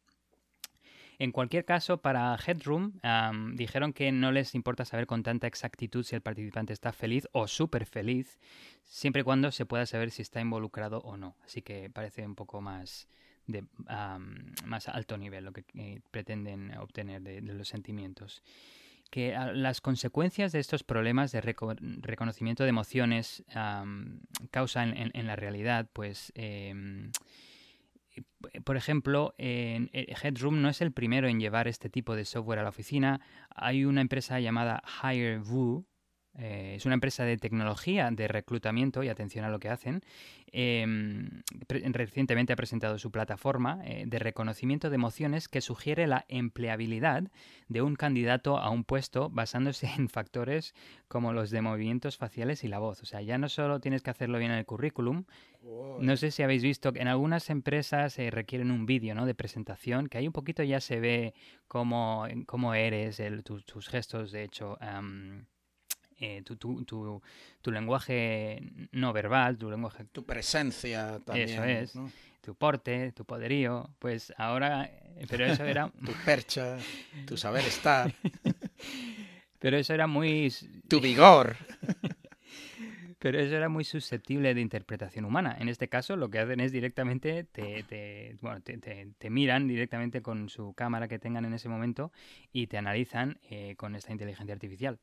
En 1.22 1.30
cualquier 1.30 1.64
caso, 1.64 1.98
para 1.98 2.36
Headroom 2.36 2.94
dijeron 3.54 3.92
que 3.92 4.10
no 4.10 4.32
les 4.32 4.56
importa 4.56 4.84
saber 4.84 5.06
con 5.06 5.22
tanta 5.22 5.46
exactitud 5.46 6.02
si 6.02 6.16
el 6.16 6.20
participante 6.20 6.72
está 6.72 6.92
feliz 6.92 7.28
o 7.30 7.46
súper 7.46 7.86
feliz, 7.86 8.40
siempre 8.82 9.20
y 9.20 9.22
cuando 9.22 9.52
se 9.52 9.64
pueda 9.64 9.86
saber 9.86 10.10
si 10.10 10.22
está 10.22 10.40
involucrado 10.40 10.98
o 11.02 11.16
no. 11.16 11.36
Así 11.44 11.62
que 11.62 11.90
parece 11.90 12.26
un 12.26 12.34
poco 12.34 12.60
más 12.60 13.06
de 13.46 13.62
más 14.64 14.88
alto 14.88 15.16
nivel 15.16 15.44
lo 15.44 15.52
que 15.52 15.64
eh, 15.74 16.00
pretenden 16.10 16.76
obtener 16.78 17.22
de, 17.22 17.40
los 17.40 17.68
sentimientos 17.68 18.42
que 19.08 19.36
las 19.54 19.80
consecuencias 19.80 20.50
de 20.50 20.58
estos 20.58 20.82
problemas 20.82 21.30
de 21.30 21.40
reconocimiento 21.40 22.64
de 22.64 22.70
emociones 22.70 23.44
causan 24.50 24.94
en, 24.96 25.26
la 25.26 25.36
realidad, 25.36 25.88
pues 25.92 26.32
em, 26.34 27.12
por 28.64 28.76
ejemplo, 28.76 29.34
en 29.38 29.90
eh, 29.92 30.14
Headroom 30.22 30.60
no 30.60 30.68
es 30.68 30.80
el 30.80 30.92
primero 30.92 31.28
en 31.28 31.40
llevar 31.40 31.68
este 31.68 31.88
tipo 31.88 32.14
de 32.16 32.24
software 32.24 32.58
a 32.58 32.62
la 32.62 32.68
oficina. 32.68 33.20
Hay 33.54 33.84
una 33.84 34.00
empresa 34.00 34.40
llamada 34.40 34.82
HireVoo, 35.02 35.86
eh, 36.38 36.74
es 36.76 36.86
una 36.86 36.94
empresa 36.94 37.24
de 37.24 37.36
tecnología 37.36 38.10
de 38.10 38.26
reclutamiento 38.26 39.02
y 39.02 39.08
atención 39.08 39.44
a 39.44 39.50
lo 39.50 39.58
que 39.58 39.68
hacen. 39.68 40.02
Em, 40.54 41.42
recientemente 41.68 42.52
ha 42.52 42.56
presentado 42.56 42.98
su 42.98 43.10
plataforma 43.10 43.80
eh, 43.84 44.04
de 44.06 44.18
reconocimiento 44.18 44.90
de 44.90 44.96
emociones 44.96 45.48
que 45.48 45.60
sugiere 45.60 46.06
la 46.06 46.24
empleabilidad 46.28 47.24
de 47.68 47.82
un 47.82 47.96
candidato 47.96 48.58
a 48.58 48.70
un 48.70 48.84
puesto 48.84 49.30
basándose 49.30 49.86
en 49.96 50.08
factores 50.08 50.74
como 51.08 51.32
los 51.32 51.50
de 51.50 51.62
movimientos 51.62 52.16
faciales 52.16 52.64
y 52.64 52.68
la 52.68 52.78
voz. 52.78 53.02
O 53.02 53.06
sea, 53.06 53.20
ya 53.22 53.38
no 53.38 53.48
solo 53.48 53.80
tienes 53.80 54.02
que 54.02 54.10
hacerlo 54.10 54.38
bien 54.38 54.52
en 54.52 54.58
el 54.58 54.66
currículum. 54.66 55.24
No 56.00 56.16
sé 56.16 56.30
si 56.30 56.42
habéis 56.42 56.62
visto 56.62 56.92
que 56.92 57.00
en 57.00 57.08
algunas 57.08 57.48
empresas 57.48 58.18
eh, 58.18 58.30
requieren 58.30 58.70
un 58.70 58.84
vídeo 58.84 59.14
¿no? 59.14 59.26
de 59.26 59.34
presentación, 59.34 60.08
que 60.08 60.18
ahí 60.18 60.26
un 60.26 60.32
poquito 60.32 60.62
ya 60.62 60.80
se 60.80 60.98
ve 60.98 61.34
cómo, 61.68 62.26
cómo 62.46 62.74
eres, 62.74 63.22
tus 63.44 63.88
gestos, 63.88 64.32
de 64.32 64.44
hecho. 64.44 64.76
Eh, 66.24 66.42
tu, 66.44 66.54
tu, 66.54 66.84
tu, 66.84 67.70
lenguaje 67.72 68.62
no 68.92 69.12
verbal, 69.12 69.58
tu 69.58 69.68
lenguaje... 69.68 70.04
Tu 70.12 70.24
presencia 70.24 71.18
también. 71.24 71.48
Eso 71.48 71.64
es. 71.64 72.12
Tu 72.40 72.54
porte, 72.54 73.10
tu 73.10 73.24
poderío, 73.24 73.90
pues 73.98 74.32
ahora... 74.36 74.84
Eh, 74.84 75.26
pero 75.28 75.46
eso 75.46 75.64
era... 75.64 75.90
tu 76.06 76.12
percha, 76.24 76.78
tu 77.26 77.36
saber 77.36 77.64
estar. 77.64 78.14
pero 79.58 79.76
eso 79.76 79.94
era 79.94 80.06
muy... 80.06 80.54
Tu 80.86 81.00
vigor. 81.00 81.56
Pero 83.22 83.38
eso 83.38 83.54
era 83.54 83.68
muy 83.68 83.84
susceptible 83.84 84.52
de 84.52 84.60
interpretación 84.60 85.24
humana. 85.24 85.56
En 85.60 85.68
este 85.68 85.86
caso, 85.86 86.16
lo 86.16 86.28
que 86.28 86.40
hacen 86.40 86.58
es 86.58 86.72
directamente, 86.72 87.44
te, 87.44 87.84
te, 87.84 88.36
bueno, 88.40 88.60
te, 88.62 88.78
te 88.78 89.30
miran 89.30 89.68
directamente 89.68 90.22
con 90.22 90.48
su 90.48 90.72
cámara 90.74 91.06
que 91.06 91.20
tengan 91.20 91.44
en 91.44 91.54
ese 91.54 91.68
momento 91.68 92.10
y 92.52 92.66
te 92.66 92.78
analizan 92.78 93.38
eh, 93.48 93.76
con 93.76 93.94
esta 93.94 94.10
inteligencia 94.10 94.52
artificial. 94.52 94.98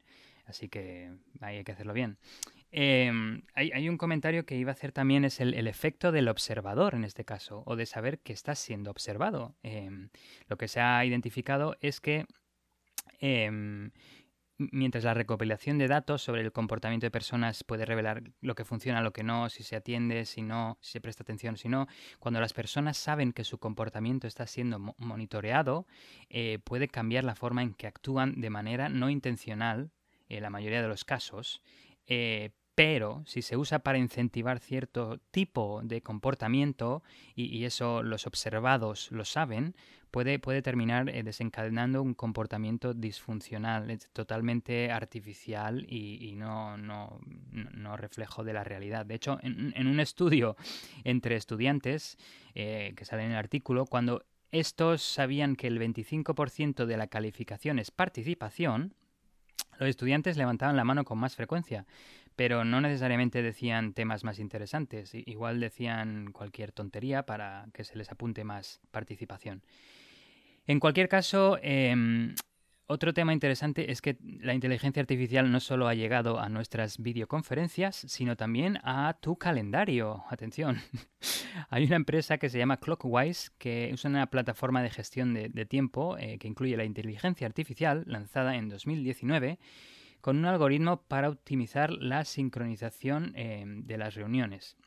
Así 0.50 0.68
que 0.68 1.12
ahí 1.42 1.58
hay 1.58 1.64
que 1.64 1.72
hacerlo 1.72 1.94
bien. 1.94 2.18
Em, 2.72 3.44
hay, 3.56 3.90
un 3.90 3.98
comentario 3.98 4.46
que 4.46 4.56
iba 4.56 4.72
a 4.72 4.74
hacer 4.74 4.92
también, 4.92 5.26
es 5.26 5.40
el, 5.40 5.68
efecto 5.68 6.12
del 6.12 6.28
observador 6.28 6.96
en 6.96 7.04
este 7.04 7.26
caso, 7.26 7.64
o 7.66 7.76
de 7.76 7.86
saber 7.86 8.20
que 8.20 8.34
estás 8.34 8.60
siendo 8.60 8.92
observado. 8.92 9.56
Em, 9.64 10.10
lo 10.48 10.58
que 10.58 10.68
se 10.68 10.80
ha 10.82 11.04
identificado 11.06 11.78
es 11.82 12.02
que 12.02 12.26
em, 13.20 13.92
mientras 14.60 15.04
la 15.04 15.14
recopilación 15.14 15.78
de 15.78 15.88
datos 15.88 16.22
sobre 16.22 16.42
el 16.42 16.52
comportamiento 16.52 17.06
de 17.06 17.12
personas 17.12 17.64
puede 17.64 17.86
revelar 17.86 18.24
lo 18.42 18.56
que 18.56 18.66
funciona, 18.66 19.02
lo 19.02 19.14
que 19.14 19.24
no, 19.24 19.50
si 19.50 19.64
se 19.64 19.76
atiende, 19.76 20.26
si 20.26 20.42
no, 20.42 20.78
si 20.82 20.94
se 20.94 21.02
presta 21.02 21.24
atención, 21.24 21.58
si 21.58 21.70
no, 21.70 21.88
cuando 22.20 22.40
las 22.42 22.54
personas 22.54 22.98
saben 22.98 23.34
que 23.34 23.44
su 23.44 23.58
comportamiento 23.58 24.28
está 24.28 24.46
siendo 24.48 24.80
monitoreado, 24.98 25.88
eh, 26.30 26.60
puede 26.64 26.88
cambiar 26.88 27.24
la 27.24 27.36
forma 27.36 27.64
en 27.64 27.74
que 27.74 27.88
actúan 27.88 28.40
de 28.42 28.50
manera 28.50 28.90
no 28.90 29.10
intencional 29.10 29.92
la 30.30 30.50
mayoría 30.50 30.82
de 30.82 30.88
los 30.88 31.06
casos, 31.06 31.62
eh, 32.06 32.52
pero 32.80 33.24
si 33.26 33.42
se 33.42 33.58
usa 33.58 33.80
para 33.80 33.98
incentivar 33.98 34.60
cierto 34.60 35.20
tipo 35.32 35.82
de 35.84 36.02
comportamiento, 36.02 37.04
y, 37.36 37.66
eso 37.66 38.04
los 38.04 38.26
observados 38.26 39.12
lo 39.12 39.26
saben, 39.26 39.76
puede, 40.12 40.40
puede 40.40 40.62
terminar 40.62 41.10
eh, 41.10 41.24
desencadenando 41.24 42.02
un 42.02 42.14
comportamiento 42.14 42.94
disfuncional, 42.94 44.00
totalmente 44.14 44.92
artificial 44.92 45.86
y, 45.90 46.36
no, 46.38 46.78
no, 46.78 47.20
no, 47.52 47.98
reflejo 47.98 48.46
de 48.46 48.54
la 48.54 48.64
realidad. 48.64 49.06
De 49.06 49.16
hecho, 49.16 49.40
en, 49.44 49.88
un 49.88 50.00
estudio 50.00 50.56
entre 51.04 51.36
estudiantes, 51.36 52.18
eh, 52.56 52.94
que 52.96 53.04
sale 53.04 53.26
en 53.26 53.32
el 53.32 53.38
artículo, 53.38 53.88
cuando 53.88 54.24
estos 54.52 55.02
sabían 55.02 55.58
que 55.58 55.68
el 55.68 55.80
25% 55.80 56.86
de 56.86 56.96
la 56.96 57.08
calificación 57.08 57.78
es 57.78 57.92
participación, 57.92 58.96
los 59.80 59.90
estudiantes 59.90 60.38
levantaban 60.38 60.76
la 60.76 60.84
mano 60.84 61.06
con 61.06 61.18
más 61.18 61.36
frecuencia, 61.36 61.86
pero 62.36 62.64
no 62.64 62.82
necesariamente 62.82 63.42
decían 63.42 63.94
temas 63.94 64.24
más 64.24 64.40
interesantes, 64.40 65.14
igual 65.14 65.60
decían 65.60 66.32
cualquier 66.32 66.72
tontería 66.72 67.26
para 67.26 67.68
que 67.74 67.84
se 67.84 67.98
les 67.98 68.12
apunte 68.12 68.44
más 68.44 68.82
participación. 68.92 69.64
En 70.68 70.80
cualquier 70.80 71.10
caso, 71.10 71.58
em, 71.62 72.36
otro 72.92 73.14
tema 73.14 73.34
interesante 73.34 73.92
es 73.92 74.02
que 74.02 74.18
la 74.42 74.56
inteligencia 74.56 75.00
artificial 75.00 75.52
no 75.52 75.60
solo 75.60 75.88
ha 75.88 75.94
llegado 75.94 76.40
a 76.40 76.50
nuestras 76.50 76.98
videoconferencias, 76.98 77.96
sino 77.96 78.36
también 78.36 78.80
a 78.84 79.16
tu 79.22 79.38
calendario. 79.38 80.24
Atención. 80.28 80.82
Hay 81.70 81.86
una 81.86 81.98
empresa 81.98 82.40
que 82.40 82.50
se 82.50 82.58
llama 82.58 82.78
Clockwise 82.78 83.52
que 83.60 83.92
usa 83.94 84.10
una 84.10 84.32
plataforma 84.32 84.82
de 84.82 84.90
gestión 84.90 85.36
de, 85.36 85.66
tiempo 85.68 86.18
eh, 86.18 86.40
que 86.40 86.48
incluye 86.48 86.76
la 86.78 86.84
inteligencia 86.84 87.46
artificial 87.46 88.06
lanzada 88.08 88.56
en 88.56 88.70
2019 88.70 89.60
con 90.20 90.38
un 90.38 90.46
algoritmo 90.46 91.04
para 91.04 91.30
optimizar 91.30 91.92
la 91.92 92.26
sincronización 92.26 93.34
eh, 93.36 93.66
de 93.68 93.98
las 94.00 94.16
reuniones. 94.16 94.78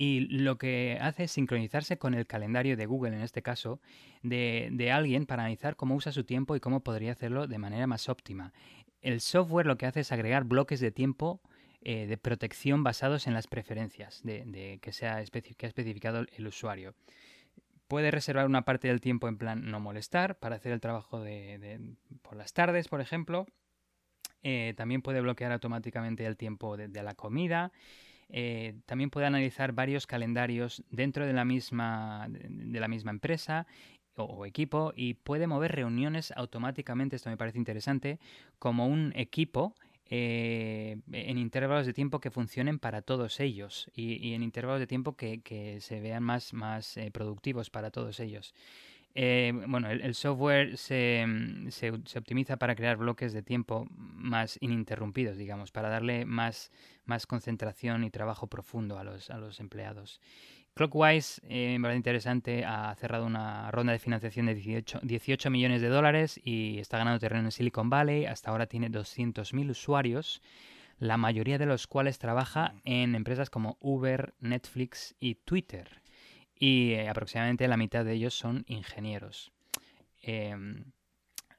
Y 0.00 0.20
lo 0.28 0.58
que 0.58 0.96
hace 1.00 1.24
es 1.24 1.32
sincronizarse 1.32 1.98
con 1.98 2.14
el 2.14 2.24
calendario 2.24 2.76
de 2.76 2.86
Google, 2.86 3.16
en 3.16 3.22
este 3.22 3.42
caso, 3.42 3.80
de, 4.22 4.92
alguien 4.94 5.26
para 5.26 5.42
analizar 5.42 5.74
cómo 5.74 5.96
usa 5.96 6.12
su 6.12 6.22
tiempo 6.22 6.54
y 6.54 6.60
cómo 6.60 6.84
podría 6.84 7.10
hacerlo 7.10 7.48
de 7.48 7.58
manera 7.58 7.88
más 7.88 8.08
óptima. 8.08 8.52
El 9.02 9.20
software 9.20 9.66
lo 9.66 9.76
que 9.76 9.86
hace 9.86 10.00
es 10.00 10.12
agregar 10.12 10.44
bloques 10.44 10.78
de 10.78 10.92
tiempo 10.92 11.40
eh, 11.82 12.06
de 12.06 12.16
protección 12.16 12.84
basados 12.84 13.26
en 13.26 13.34
las 13.34 13.48
preferencias 13.48 14.20
de, 14.22 14.78
que, 14.80 14.92
sea 14.92 15.16
ha 15.16 15.20
especificado 15.20 16.24
el 16.32 16.46
usuario. 16.46 16.94
Puede 17.88 18.12
reservar 18.12 18.46
una 18.46 18.64
parte 18.64 18.86
del 18.86 19.00
tiempo 19.00 19.26
en 19.26 19.36
plan 19.36 19.68
no 19.68 19.80
molestar 19.80 20.38
para 20.38 20.54
hacer 20.54 20.70
el 20.70 20.80
trabajo 20.80 21.20
de, 21.20 21.96
por 22.22 22.36
las 22.36 22.52
tardes, 22.52 22.86
por 22.86 23.00
ejemplo. 23.00 23.46
Eh, 24.44 24.74
también 24.76 25.02
puede 25.02 25.20
bloquear 25.20 25.50
automáticamente 25.50 26.24
el 26.24 26.36
tiempo 26.36 26.76
de 26.76 27.02
la 27.02 27.14
comida 27.14 27.72
eh, 28.30 28.74
también 28.86 29.10
puede 29.10 29.26
analizar 29.26 29.72
varios 29.72 30.06
calendarios 30.06 30.82
dentro 30.90 31.26
de 31.26 31.32
la 31.32 31.44
misma, 31.44 32.26
de 32.28 32.80
la 32.80 32.88
misma 32.88 33.10
empresa 33.10 33.66
o, 34.16 34.46
equipo 34.46 34.92
y 34.96 35.14
puede 35.14 35.46
mover 35.46 35.72
reuniones 35.72 36.32
automáticamente, 36.36 37.16
esto 37.16 37.30
me 37.30 37.36
parece 37.36 37.58
interesante, 37.58 38.18
como 38.58 38.86
un 38.86 39.12
equipo 39.14 39.74
eh, 40.10 40.98
en 41.12 41.38
intervalos 41.38 41.86
de 41.86 41.92
tiempo 41.92 42.20
que 42.20 42.30
funcionen 42.30 42.78
para 42.78 43.02
todos 43.02 43.40
ellos 43.40 43.90
y, 43.94 44.32
en 44.34 44.42
intervalos 44.42 44.80
de 44.80 44.86
tiempo 44.86 45.16
que, 45.16 45.78
se 45.80 46.00
vean 46.00 46.22
más, 46.22 46.52
más 46.52 46.96
eh, 46.96 47.10
productivos 47.10 47.70
para 47.70 47.90
todos 47.90 48.20
ellos. 48.20 48.54
Eh, 49.20 49.52
bueno, 49.66 49.90
el, 49.90 50.14
software 50.14 50.74
mm, 50.74 50.76
se, 50.76 51.90
se, 52.04 52.18
optimiza 52.20 52.56
para 52.56 52.76
crear 52.76 52.96
bloques 52.96 53.32
de 53.32 53.42
tiempo 53.42 53.88
más 53.90 54.58
ininterrumpidos, 54.60 55.36
digamos, 55.36 55.72
para 55.72 55.88
darle 55.88 56.24
más, 56.24 56.70
más 57.04 57.26
concentración 57.26 58.04
y 58.04 58.12
trabajo 58.12 58.46
profundo 58.46 58.96
a 58.96 59.02
los, 59.02 59.28
a 59.30 59.38
los 59.38 59.58
empleados. 59.58 60.20
Clockwise, 60.74 61.42
eh, 61.48 61.74
en 61.74 61.82
verdad 61.82 61.96
interesante, 61.96 62.64
ha 62.64 62.94
cerrado 62.94 63.26
una 63.26 63.68
ronda 63.72 63.92
de 63.92 63.98
financiación 63.98 64.46
de 64.46 64.54
18, 64.54 65.00
18, 65.02 65.50
millones 65.50 65.82
de 65.82 65.88
dólares 65.88 66.40
y 66.44 66.78
está 66.78 66.98
ganando 66.98 67.18
terreno 67.18 67.46
en 67.46 67.50
Silicon 67.50 67.90
Valley. 67.90 68.24
Hasta 68.24 68.52
ahora 68.52 68.66
tiene 68.68 68.88
200.000 68.88 69.68
usuarios, 69.68 70.42
la 71.00 71.16
mayoría 71.16 71.58
de 71.58 71.66
los 71.66 71.88
cuales 71.88 72.20
trabaja 72.20 72.76
en 72.84 73.16
empresas 73.16 73.50
como 73.50 73.78
Uber, 73.80 74.34
Netflix 74.38 75.16
y 75.18 75.34
Twitter 75.34 76.02
y 76.58 76.92
eh, 76.92 77.08
aproximadamente 77.08 77.68
la 77.68 77.76
mitad 77.76 78.04
de 78.04 78.14
ellos 78.14 78.34
son 78.34 78.64
ingenieros. 78.66 79.52
Em, 80.22 80.92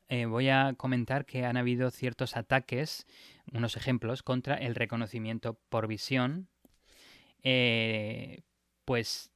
eh, 0.09 0.25
voy 0.25 0.49
a 0.49 0.73
comentar 0.75 1.25
que 1.25 1.45
han 1.45 1.57
habido 1.57 1.91
ciertos 1.91 2.35
ataques, 2.35 3.05
unos 3.53 3.77
ejemplos, 3.77 4.23
contra 4.23 4.55
el 4.55 4.75
reconocimiento 4.75 5.59
por 5.69 5.87
visión. 5.87 6.49
Eh, 7.43 8.41
pues, 8.85 9.31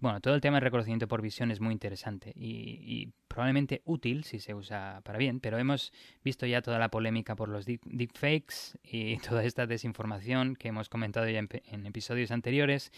bueno, 0.00 0.20
todo 0.20 0.34
el 0.34 0.40
tema 0.40 0.56
del 0.56 0.64
reconocimiento 0.64 1.08
por 1.08 1.20
visión 1.20 1.50
es 1.50 1.60
muy 1.60 1.72
interesante 1.72 2.32
y, 2.36 3.12
probablemente 3.28 3.80
útil 3.86 4.24
si 4.24 4.40
se 4.40 4.54
usa 4.54 5.00
para 5.04 5.18
bien, 5.18 5.40
pero 5.40 5.58
hemos 5.58 5.90
visto 6.22 6.44
ya 6.44 6.60
toda 6.60 6.78
la 6.78 6.90
polémica 6.90 7.34
por 7.34 7.48
los 7.48 7.64
deepfakes 7.64 8.78
y 8.82 9.16
toda 9.28 9.44
esta 9.44 9.66
desinformación 9.66 10.54
que 10.54 10.68
hemos 10.68 10.88
comentado 10.88 11.28
ya 11.28 11.38
en 11.38 11.86
episodios 11.86 12.30
anteriores. 12.30 12.92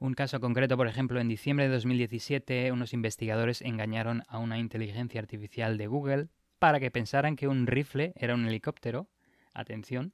Un 0.00 0.14
caso 0.14 0.40
concreto, 0.40 0.76
por 0.76 0.86
ejemplo, 0.86 1.20
en 1.20 1.28
diciembre 1.28 1.66
de 1.66 1.74
2017 1.74 2.72
unos 2.72 2.92
investigadores 2.92 3.62
engañaron 3.62 4.22
a 4.28 4.38
una 4.38 4.58
inteligencia 4.58 5.20
artificial 5.20 5.78
de 5.78 5.86
Google 5.86 6.28
para 6.58 6.80
que 6.80 6.90
pensaran 6.90 7.36
que 7.36 7.48
un 7.48 7.66
rifle 7.66 8.12
era 8.16 8.34
un 8.34 8.46
helicóptero. 8.46 9.08
Atención. 9.52 10.12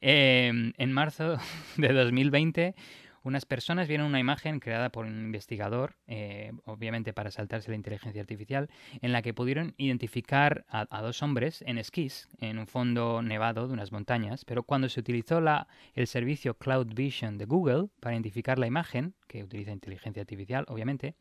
Em, 0.00 0.72
en 0.78 0.92
marzo 0.92 1.38
de 1.76 1.92
2020 1.92 2.74
unas 3.22 3.44
personas 3.44 3.88
vieron 3.88 4.06
una 4.06 4.20
imagen 4.20 4.60
creada 4.60 4.90
por 4.90 5.06
un 5.06 5.24
investigador, 5.24 5.96
eh, 6.06 6.52
obviamente 6.64 7.12
para 7.12 7.30
saltarse 7.30 7.70
la 7.70 7.76
inteligencia 7.76 8.20
artificial, 8.20 8.70
en 9.02 9.12
la 9.12 9.22
que 9.22 9.34
pudieron 9.34 9.74
identificar 9.76 10.64
a, 10.68 11.02
dos 11.02 11.22
hombres 11.22 11.62
en 11.66 11.78
esquís, 11.78 12.28
en 12.38 12.58
un 12.58 12.66
fondo 12.66 13.22
nevado 13.22 13.66
de 13.66 13.72
unas 13.72 13.92
montañas, 13.92 14.44
pero 14.44 14.62
cuando 14.62 14.88
se 14.88 15.00
utilizó 15.00 15.40
la, 15.40 15.68
el 15.94 16.06
servicio 16.06 16.54
Cloud 16.54 16.94
Vision 16.94 17.38
de 17.38 17.44
Google 17.44 17.88
para 18.00 18.14
identificar 18.14 18.58
la 18.58 18.66
imagen, 18.66 19.14
que 19.26 19.44
utiliza 19.44 19.72
inteligencia 19.72 20.22
artificial, 20.22 20.64
obviamente, 20.68 21.14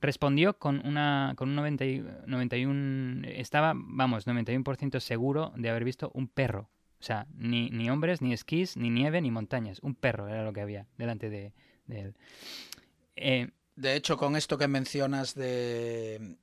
respondió 0.00 0.58
con 0.58 0.86
una 0.86 1.34
con 1.36 1.48
un 1.50 1.56
91 1.56 3.26
estaba, 3.28 3.72
vamos, 3.74 4.26
91% 4.26 5.00
seguro 5.00 5.52
de 5.56 5.70
haber 5.70 5.84
visto 5.84 6.10
un 6.14 6.28
perro 6.28 6.70
sea, 7.06 7.26
ni, 7.36 7.70
ni 7.70 7.88
hombres, 7.88 8.20
ni 8.20 8.32
esquís, 8.32 8.76
ni 8.76 8.90
nieve, 8.90 9.20
ni 9.20 9.30
montañas. 9.30 9.78
Un 9.82 9.94
perro 9.94 10.28
era 10.28 10.44
lo 10.44 10.52
que 10.52 10.60
había 10.60 10.86
delante 10.98 11.30
de, 11.30 11.52
él. 11.88 12.14
Eh, 13.14 13.50
de 13.76 13.94
hecho, 13.94 14.16
con 14.16 14.36
esto 14.36 14.58
que 14.58 14.68
mencionas 14.68 15.34
de, 15.34 16.36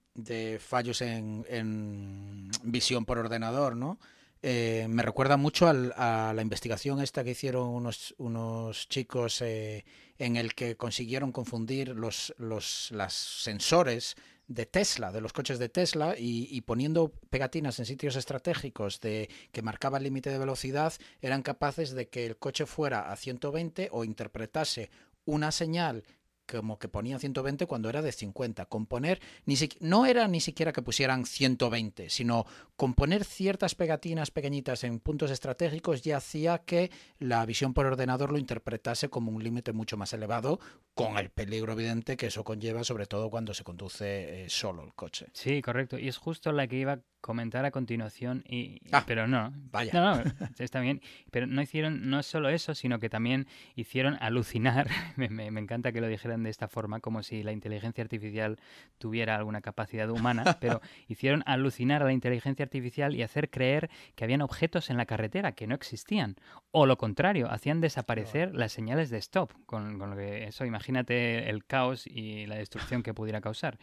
fallos 0.60 1.02
en, 1.02 2.50
visión 2.64 3.06
por 3.06 3.18
ordenador, 3.18 3.76
¿no? 3.76 4.00
Eh, 4.46 4.88
me 4.90 5.04
recuerda 5.04 5.38
mucho 5.38 5.68
a 5.68 6.34
la 6.34 6.42
investigación 6.42 7.02
esta 7.02 7.24
que 7.24 7.32
hicieron 7.32 7.70
unos, 7.70 8.14
unos 8.18 8.90
chicos 8.90 9.42
eh, 9.42 9.86
en 10.18 10.36
el 10.36 10.54
que 10.54 10.76
consiguieron 10.76 11.32
confundir 11.32 11.90
los, 11.90 12.34
los 12.38 12.66
sensores 13.14 14.16
de 14.54 14.66
Tesla, 14.66 15.12
de 15.12 15.22
los 15.22 15.34
coches 15.34 15.60
de 15.60 15.70
Tesla, 15.70 16.16
y, 16.18 16.62
poniendo 16.62 17.12
pegatinas 17.30 17.80
en 17.80 17.86
sitios 17.86 18.16
estratégicos 18.16 19.00
de 19.02 19.30
que 19.52 19.62
marcaba 19.62 19.98
el 19.98 20.04
límite 20.04 20.30
de 20.30 20.38
velocidad, 20.38 20.94
eran 21.22 21.42
capaces 21.42 21.92
de 21.92 22.08
que 22.08 22.26
el 22.26 22.38
coche 22.38 22.66
fuera 22.66 23.12
a 23.12 23.16
120 23.16 23.90
o 23.92 24.04
interpretase 24.04 24.90
una 25.26 25.52
señal 25.52 26.04
como 26.50 26.80
que 26.80 26.88
ponían 26.88 27.20
120 27.20 27.66
cuando 27.66 27.90
era 27.90 28.02
de 28.02 28.12
50. 28.12 28.66
Componer, 28.66 29.22
ni 29.46 29.56
no 29.80 30.06
era 30.06 30.28
ni 30.28 30.42
siquiera 30.42 30.74
que 30.74 30.82
pusieran 30.82 31.26
120, 31.26 32.10
sino 32.10 32.46
componer 32.76 33.24
ciertas 33.24 33.76
pegatinas 33.76 34.32
pequeñitas 34.32 34.84
en 34.84 35.00
puntos 35.00 35.32
estratégicos 35.32 36.02
ya 36.02 36.18
hacía 36.18 36.60
que 36.60 36.92
la 37.20 37.46
visión 37.46 37.74
por 37.74 37.86
ordenador 37.86 38.32
lo 38.32 38.38
interpretase 38.38 39.10
como 39.10 39.32
un 39.32 39.44
límite 39.44 39.74
mucho 39.74 39.98
más 39.98 40.14
elevado, 40.14 40.60
con 40.94 41.18
el 41.18 41.30
peligro 41.30 41.74
evidente 41.74 42.18
que 42.18 42.28
eso 42.28 42.44
conlleva, 42.44 42.84
sobre 42.84 43.06
todo 43.06 43.30
cuando 43.30 43.54
se 43.54 43.64
conduce 43.64 44.46
eh, 44.46 44.50
solo 44.50 44.84
el 44.84 44.94
coche. 44.94 45.28
Sí, 45.34 45.62
correcto. 45.62 45.98
Y 45.98 46.08
es 46.08 46.18
justo 46.18 46.52
la 46.52 46.68
que 46.68 46.78
iba 46.78 47.00
comentar 47.24 47.64
a 47.64 47.72
continuación 47.72 48.44
y 48.46 48.82
ah, 48.92 49.06
pero 49.08 49.28
no. 49.28 49.54
vaya. 49.72 49.94
No, 49.94 50.22
no, 50.22 50.24
está 50.60 50.82
bien 50.82 51.02
pero 51.32 51.48
no 51.48 51.62
hicieron 51.62 52.10
no 52.10 52.22
solo 52.22 52.50
eso 52.50 52.76
sino 52.76 53.00
que 53.00 53.10
también 53.10 53.48
hicieron 53.76 54.18
alucinar 54.20 54.90
me, 55.16 55.30
me, 55.30 55.48
encanta 55.60 55.94
que 55.94 56.02
lo 56.02 56.08
dijeran 56.08 56.44
de 56.44 56.50
esta 56.50 56.68
forma 56.68 57.00
como 57.00 57.24
si 57.24 57.42
la 57.42 57.54
inteligencia 57.54 58.04
artificial 58.04 58.60
tuviera 58.98 59.38
alguna 59.38 59.62
capacidad 59.62 60.10
humana 60.10 60.44
pero 60.60 60.82
hicieron 61.08 61.44
alucinar 61.46 62.02
a 62.02 62.06
la 62.06 62.12
inteligencia 62.12 62.64
artificial 62.64 63.16
y 63.16 63.24
hacer 63.24 63.50
creer 63.50 63.90
que 64.16 64.26
habían 64.26 64.42
objetos 64.42 64.90
en 64.90 64.98
la 64.98 65.06
carretera 65.06 65.54
que 65.54 65.66
no 65.66 65.76
existían. 65.76 66.36
O 66.72 66.86
lo 66.86 66.98
contrario 66.98 67.50
hacían 67.50 67.80
desaparecer 67.80 68.54
las 68.54 68.74
señales 68.74 69.10
de 69.10 69.18
stop 69.20 69.54
con, 69.66 69.98
con 69.98 70.10
lo 70.10 70.18
que 70.18 70.46
eso 70.46 70.66
imagínate 70.66 71.50
el 71.50 71.66
caos 71.66 72.06
y 72.06 72.46
la 72.48 72.56
destrucción 72.56 73.04
que 73.04 73.14
pudiera 73.14 73.42
causar. 73.42 73.78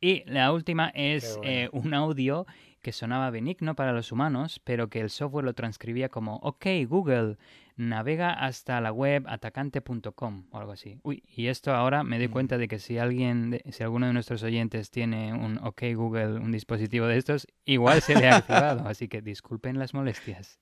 Y 0.00 0.22
la 0.26 0.52
última 0.52 0.90
es 0.94 1.38
eh, 1.42 1.68
un 1.72 1.94
audio 1.94 2.46
que 2.84 2.92
sonaba 2.92 3.30
benigno 3.30 3.74
para 3.74 3.92
los 3.92 4.12
humanos, 4.12 4.60
pero 4.62 4.90
que 4.90 5.00
el 5.00 5.08
software 5.08 5.44
lo 5.44 5.54
transcribía 5.54 6.10
como 6.10 6.36
OK, 6.36 6.66
Google, 6.86 7.38
navega 7.76 8.30
hasta 8.30 8.78
la 8.82 8.92
web 8.92 9.24
atacante.com 9.26 10.44
o 10.50 10.58
algo 10.58 10.72
así. 10.72 11.00
Uy, 11.02 11.24
y 11.34 11.46
esto 11.48 11.74
ahora 11.74 12.04
me 12.04 12.18
doy 12.18 12.28
cuenta 12.28 12.58
de 12.58 12.68
que 12.68 12.78
si 12.78 12.98
alguien, 12.98 13.60
si 13.70 13.82
alguno 13.82 14.06
de 14.06 14.12
nuestros 14.12 14.42
oyentes 14.42 14.90
tiene 14.90 15.32
un 15.32 15.58
OK 15.64 15.82
Google, 15.94 16.38
un 16.38 16.52
dispositivo 16.52 17.06
de 17.06 17.16
estos, 17.16 17.48
igual 17.64 18.02
se 18.02 18.14
le 18.14 18.28
ha 18.28 18.36
activado, 18.36 18.86
así 18.86 19.08
que 19.08 19.22
disculpen 19.22 19.78
las 19.78 19.94
molestias. 19.94 20.60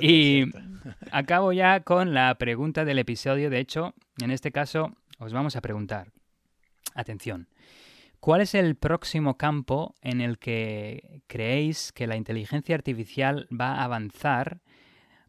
y 0.00 0.44
acabo 1.12 1.52
ya 1.52 1.80
con 1.80 2.14
la 2.14 2.34
pregunta 2.34 2.84
del 2.84 2.98
episodio. 2.98 3.48
De 3.48 3.60
hecho, 3.60 3.94
en 4.20 4.32
este 4.32 4.50
caso 4.50 4.92
os 5.20 5.32
vamos 5.32 5.54
a 5.54 5.60
preguntar, 5.60 6.10
atención, 6.96 7.48
¿cuál 8.24 8.40
es 8.40 8.54
el 8.54 8.74
próximo 8.74 9.36
campo 9.36 9.94
en 10.00 10.22
el 10.22 10.38
que 10.38 11.20
creéis 11.26 11.92
que 11.92 12.06
la 12.06 12.16
inteligencia 12.16 12.74
artificial 12.74 13.46
va 13.52 13.74
a 13.74 13.84
avanzar 13.84 14.62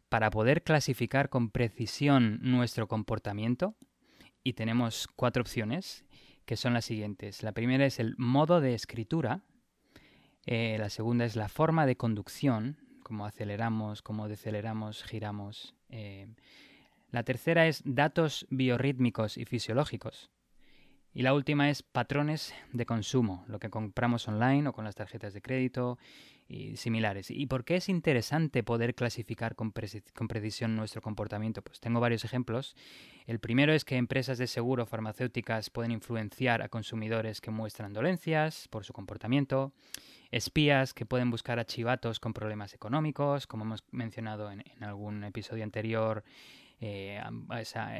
para 0.08 0.30
poder 0.30 0.62
clasificar 0.62 1.28
con 1.28 1.50
precisión 1.50 2.38
nuestro 2.40 2.88
comportamiento? 2.88 3.76
Y 4.42 4.54
tenemos 4.54 5.08
cuatro 5.14 5.42
opciones, 5.42 6.06
que 6.46 6.56
son 6.56 6.72
las 6.72 6.86
siguientes. 6.86 7.42
La 7.42 7.52
primera 7.52 7.84
es 7.84 8.00
el 8.00 8.14
modo 8.16 8.62
de 8.62 8.72
escritura, 8.72 9.42
eh, 10.46 10.76
la 10.78 10.88
segunda 10.88 11.26
es 11.26 11.36
la 11.36 11.50
forma 11.50 11.84
de 11.84 11.98
conducción, 11.98 12.78
como 13.02 13.26
aceleramos, 13.26 14.00
como 14.00 14.26
deceleramos, 14.26 15.04
giramos. 15.04 15.74
Eh, 15.90 16.28
la 17.10 17.24
tercera 17.24 17.66
es 17.66 17.82
datos 17.84 18.46
biorrítmicos 18.48 19.36
y 19.36 19.44
fisiológicos. 19.44 20.30
Y 21.16 21.22
la 21.22 21.32
última 21.32 21.70
es 21.70 21.82
patrones 21.82 22.54
de 22.74 22.84
consumo, 22.84 23.42
lo 23.48 23.58
que 23.58 23.70
compramos 23.70 24.28
online 24.28 24.68
o 24.68 24.74
con 24.74 24.84
las 24.84 24.96
tarjetas 24.96 25.32
de 25.32 25.40
crédito 25.40 25.98
y 26.46 26.76
similares. 26.76 27.30
¿Y 27.30 27.46
por 27.46 27.64
qué 27.64 27.76
es 27.76 27.88
interesante 27.88 28.62
poder 28.62 28.94
clasificar 28.94 29.56
con, 29.56 29.72
precisión 29.72 30.76
nuestro 30.76 31.00
comportamiento? 31.00 31.62
Pues 31.62 31.80
tengo 31.80 32.00
varios 32.00 32.26
ejemplos. 32.26 32.76
El 33.26 33.38
primero 33.38 33.72
es 33.72 33.86
que 33.86 33.96
empresas 33.96 34.36
de 34.36 34.46
seguro 34.46 34.84
farmacéuticas 34.84 35.70
pueden 35.70 35.90
influenciar 35.90 36.60
a 36.60 36.68
consumidores 36.68 37.40
que 37.40 37.50
muestran 37.50 37.94
dolencias 37.94 38.68
por 38.68 38.84
su 38.84 38.92
comportamiento, 38.92 39.72
espías 40.30 40.92
que 40.92 41.06
pueden 41.06 41.30
buscar 41.30 41.58
a 41.58 41.64
chivatos 41.64 42.20
con 42.20 42.34
problemas 42.34 42.74
económicos, 42.74 43.46
como 43.46 43.64
hemos 43.64 43.84
mencionado 43.90 44.50
en 44.50 44.62
algún 44.84 45.24
episodio 45.24 45.64
anterior, 45.64 46.24
eh, 46.78 47.22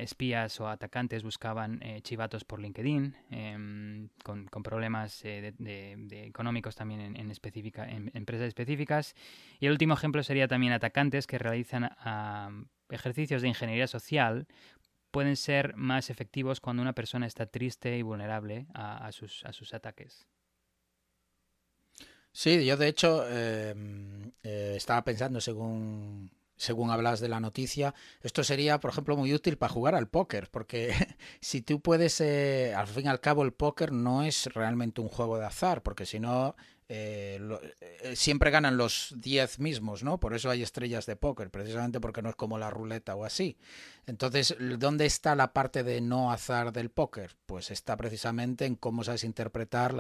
espías 0.00 0.60
o 0.60 0.68
atacantes 0.68 1.22
buscaban 1.22 1.82
eh, 1.82 2.02
chivatos 2.02 2.44
por 2.44 2.60
LinkedIn 2.60 3.16
em, 3.30 4.08
con, 4.22 4.48
problemas 4.62 5.24
eh, 5.24 5.54
económicos 6.10 6.76
también 6.76 7.00
en, 7.00 7.16
en, 7.16 8.10
empresas 8.14 8.48
específicas. 8.48 9.14
Y 9.60 9.66
el 9.66 9.72
último 9.72 9.94
ejemplo 9.94 10.22
sería 10.22 10.46
también 10.46 10.74
atacantes 10.74 11.26
que 11.26 11.38
realizan 11.38 11.90
ejercicios 12.90 13.40
de 13.40 13.48
ingeniería 13.48 13.86
social 13.86 14.46
pueden 15.10 15.36
ser 15.36 15.74
más 15.76 16.10
efectivos 16.10 16.60
cuando 16.60 16.82
una 16.82 16.92
persona 16.92 17.26
está 17.26 17.46
triste 17.46 17.96
y 17.96 18.02
vulnerable 18.02 18.66
a, 18.74 19.10
sus, 19.12 19.42
a 19.46 19.52
sus 19.54 19.72
ataques. 19.72 20.26
Sí, 22.30 22.66
yo 22.66 22.76
de 22.76 22.88
hecho 22.88 23.26
em, 23.26 24.32
estaba 24.42 25.02
pensando 25.02 25.40
según 25.40 26.30
según 26.56 26.90
hablas 26.90 27.20
de 27.20 27.28
la 27.28 27.40
noticia, 27.40 27.94
esto 28.22 28.44
sería, 28.44 28.80
por 28.80 28.90
ejemplo, 28.90 29.16
muy 29.16 29.32
útil 29.32 29.58
para 29.58 29.72
jugar 29.72 29.94
al 29.94 30.08
póker, 30.08 30.48
porque 30.50 30.92
si 31.40 31.62
tú 31.62 31.80
puedes, 31.80 32.20
eh, 32.20 32.74
al 32.74 32.86
fin 32.86 33.06
y 33.06 33.08
al 33.08 33.20
cabo, 33.20 33.42
el 33.42 33.52
póker 33.52 33.92
no 33.92 34.22
es 34.22 34.46
realmente 34.46 35.00
un 35.00 35.08
juego 35.08 35.38
de 35.38 35.46
azar, 35.46 35.82
porque 35.82 36.06
si 36.06 36.20
no, 36.20 36.56
eh, 36.88 37.40
eh, 37.80 38.14
siempre 38.14 38.52
ganan 38.52 38.76
los 38.76 39.12
10 39.16 39.58
mismos, 39.58 40.04
¿no? 40.04 40.20
Por 40.20 40.34
eso 40.34 40.50
hay 40.50 40.62
estrellas 40.62 41.04
de 41.06 41.16
póker, 41.16 41.50
precisamente 41.50 42.00
porque 42.00 42.22
no 42.22 42.28
es 42.28 42.36
como 42.36 42.58
la 42.58 42.70
ruleta 42.70 43.16
o 43.16 43.24
así. 43.24 43.56
Entonces, 44.06 44.54
¿dónde 44.78 45.04
está 45.04 45.34
la 45.34 45.52
parte 45.52 45.82
de 45.82 46.00
no 46.00 46.30
azar 46.30 46.72
del 46.72 46.90
póker? 46.90 47.36
Pues 47.46 47.72
está 47.72 47.96
precisamente 47.96 48.66
en 48.66 48.76
cómo 48.76 49.02
sabes 49.02 49.24
interpretar 49.24 49.96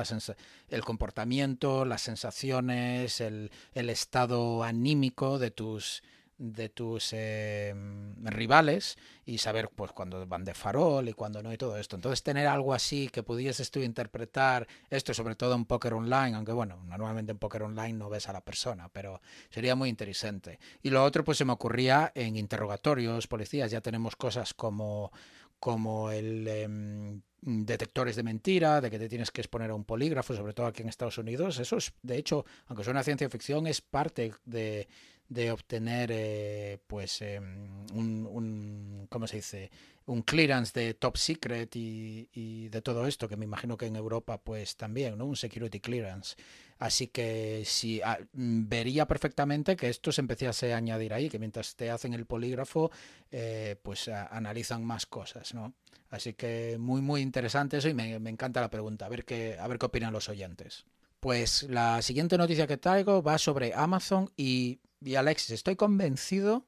el 0.68 0.84
comportamiento, 0.84 1.84
las 1.84 2.02
sensaciones, 2.02 3.20
el, 3.20 3.50
el 3.74 3.90
estado 3.90 4.62
anímico 4.62 5.40
de 5.40 5.50
tus 5.50 6.04
de 6.38 6.68
tus 6.68 7.10
eh, 7.12 7.74
rivales 8.22 8.98
y 9.24 9.38
saber 9.38 9.70
pues 9.74 9.92
cuando 9.92 10.26
van 10.26 10.44
de 10.44 10.54
farol 10.54 11.08
y 11.08 11.12
cuando 11.12 11.42
no 11.42 11.52
y 11.52 11.56
todo 11.56 11.76
esto. 11.78 11.96
Entonces 11.96 12.22
tener 12.22 12.46
algo 12.46 12.74
así 12.74 13.08
que 13.08 13.22
pudieses 13.22 13.70
tú 13.70 13.80
interpretar 13.80 14.66
esto 14.90 15.14
sobre 15.14 15.34
todo 15.34 15.54
en 15.54 15.64
póker 15.64 15.94
online, 15.94 16.36
aunque 16.36 16.52
bueno, 16.52 16.82
normalmente 16.84 17.32
en 17.32 17.38
póker 17.38 17.62
online 17.62 17.94
no 17.94 18.10
ves 18.10 18.28
a 18.28 18.32
la 18.32 18.42
persona, 18.42 18.88
pero 18.88 19.20
sería 19.50 19.74
muy 19.74 19.88
interesante. 19.88 20.58
Y 20.82 20.90
lo 20.90 21.02
otro 21.04 21.24
pues 21.24 21.38
se 21.38 21.44
me 21.44 21.52
ocurría 21.52 22.12
en 22.14 22.36
interrogatorios, 22.36 23.26
policías, 23.26 23.70
ya 23.70 23.80
tenemos 23.80 24.16
cosas 24.16 24.54
como 24.54 25.10
como 25.58 26.10
el 26.10 26.46
em, 26.46 27.20
detectores 27.40 28.16
de 28.16 28.22
mentira, 28.22 28.80
de 28.80 28.90
que 28.90 28.98
te 28.98 29.08
tienes 29.08 29.30
que 29.30 29.40
exponer 29.40 29.70
a 29.70 29.74
un 29.74 29.84
polígrafo, 29.84 30.34
sobre 30.34 30.52
todo 30.52 30.66
aquí 30.66 30.82
en 30.82 30.88
Estados 30.88 31.18
Unidos. 31.18 31.58
Eso 31.58 31.76
es, 31.76 31.92
de 32.02 32.16
hecho, 32.16 32.44
aunque 32.66 32.84
suena 32.84 33.02
ciencia 33.02 33.28
ficción, 33.30 33.66
es 33.66 33.80
parte 33.80 34.32
de, 34.44 34.88
de 35.28 35.50
obtener 35.50 36.10
eh, 36.12 36.78
pues 36.86 37.22
em, 37.22 37.86
un, 37.94 38.26
un, 38.30 39.06
¿cómo 39.08 39.26
se 39.26 39.36
dice? 39.36 39.70
un 40.06 40.22
clearance 40.22 40.78
de 40.78 40.94
top 40.94 41.16
secret 41.16 41.74
y, 41.74 42.68
de 42.68 42.82
todo 42.82 43.06
esto 43.06 43.28
que 43.28 43.36
me 43.36 43.44
imagino 43.44 43.76
que 43.76 43.86
en 43.86 43.96
Europa 43.96 44.38
pues 44.38 44.76
también 44.76 45.18
no 45.18 45.26
un 45.26 45.36
security 45.36 45.80
clearance. 45.80 46.36
Así 46.78 47.08
que 47.08 47.62
sí 47.64 48.00
ah, 48.04 48.18
vería 48.32 49.06
perfectamente 49.06 49.76
que 49.76 49.88
esto 49.88 50.12
se 50.12 50.20
empezase 50.20 50.72
a 50.72 50.76
añadir 50.76 51.12
ahí 51.12 51.28
que 51.28 51.38
mientras 51.38 51.74
te 51.74 51.90
hacen 51.90 52.14
el 52.14 52.26
polígrafo 52.26 52.90
eh, 53.30 53.76
pues 53.82 54.08
analizan 54.08 54.84
más 54.84 55.06
cosas 55.06 55.54
no 55.54 55.72
así 56.10 56.34
que 56.34 56.76
muy 56.78 57.00
muy 57.00 57.22
interesante 57.22 57.78
eso 57.78 57.88
y 57.88 57.94
me, 57.94 58.18
me 58.20 58.30
encanta 58.30 58.60
la 58.60 58.70
pregunta. 58.70 59.06
A 59.06 59.08
ver 59.08 59.24
qué 59.24 59.58
a 59.58 59.66
ver 59.66 59.78
qué 59.78 59.86
opinan 59.86 60.12
los 60.12 60.28
oyentes. 60.28 60.84
Pues 61.18 61.64
la 61.64 62.02
siguiente 62.02 62.38
noticia 62.38 62.66
que 62.66 62.76
traigo 62.76 63.22
va 63.22 63.38
sobre 63.38 63.72
Amazon 63.74 64.30
y 64.36 64.78
y 65.00 65.14
Alexis, 65.14 65.50
estoy 65.50 65.76
convencido 65.76 66.66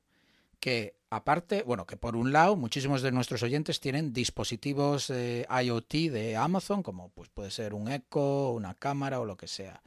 que 0.61 0.97
aparte, 1.11 1.63
bueno, 1.63 1.87
que 1.87 1.97
por 1.97 2.17
un 2.17 2.33
lado 2.33 2.57
muchísimos 2.57 3.03
de 3.03 3.13
nuestros 3.13 3.43
oyentes 3.43 3.81
tienen 3.81 4.13
dispositivos 4.13 5.11
IoT 5.11 5.93
de 6.11 6.37
Amazon, 6.37 6.83
como 6.83 7.11
pues 7.11 7.29
puede 7.29 7.51
ser 7.51 7.75
un 7.75 7.91
Echo, 7.91 8.51
una 8.51 8.75
cámara 8.75 9.21
o 9.21 9.25
lo 9.25 9.37
que 9.37 9.49
sea. 9.49 9.83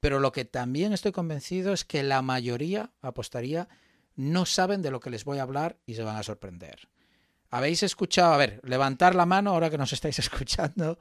Pero 0.00 0.20
lo 0.20 0.32
que 0.32 0.44
también 0.44 0.92
estoy 0.92 1.12
convencido 1.12 1.72
es 1.72 1.84
que 1.84 2.02
la 2.02 2.22
mayoría, 2.22 2.90
apostaría, 3.00 3.68
no 4.16 4.46
saben 4.46 4.82
de 4.82 4.90
lo 4.90 5.00
que 5.00 5.10
les 5.10 5.24
voy 5.24 5.38
a 5.38 5.42
hablar 5.42 5.78
y 5.86 5.94
se 5.94 6.02
van 6.02 6.16
a 6.16 6.22
sorprender. 6.22 6.88
¿Habéis 7.50 7.82
escuchado? 7.82 8.34
A 8.34 8.36
ver, 8.36 8.60
levantar 8.64 9.14
la 9.14 9.26
mano 9.26 9.50
ahora 9.50 9.70
que 9.70 9.78
nos 9.78 9.92
estáis 9.92 10.18
escuchando. 10.18 10.98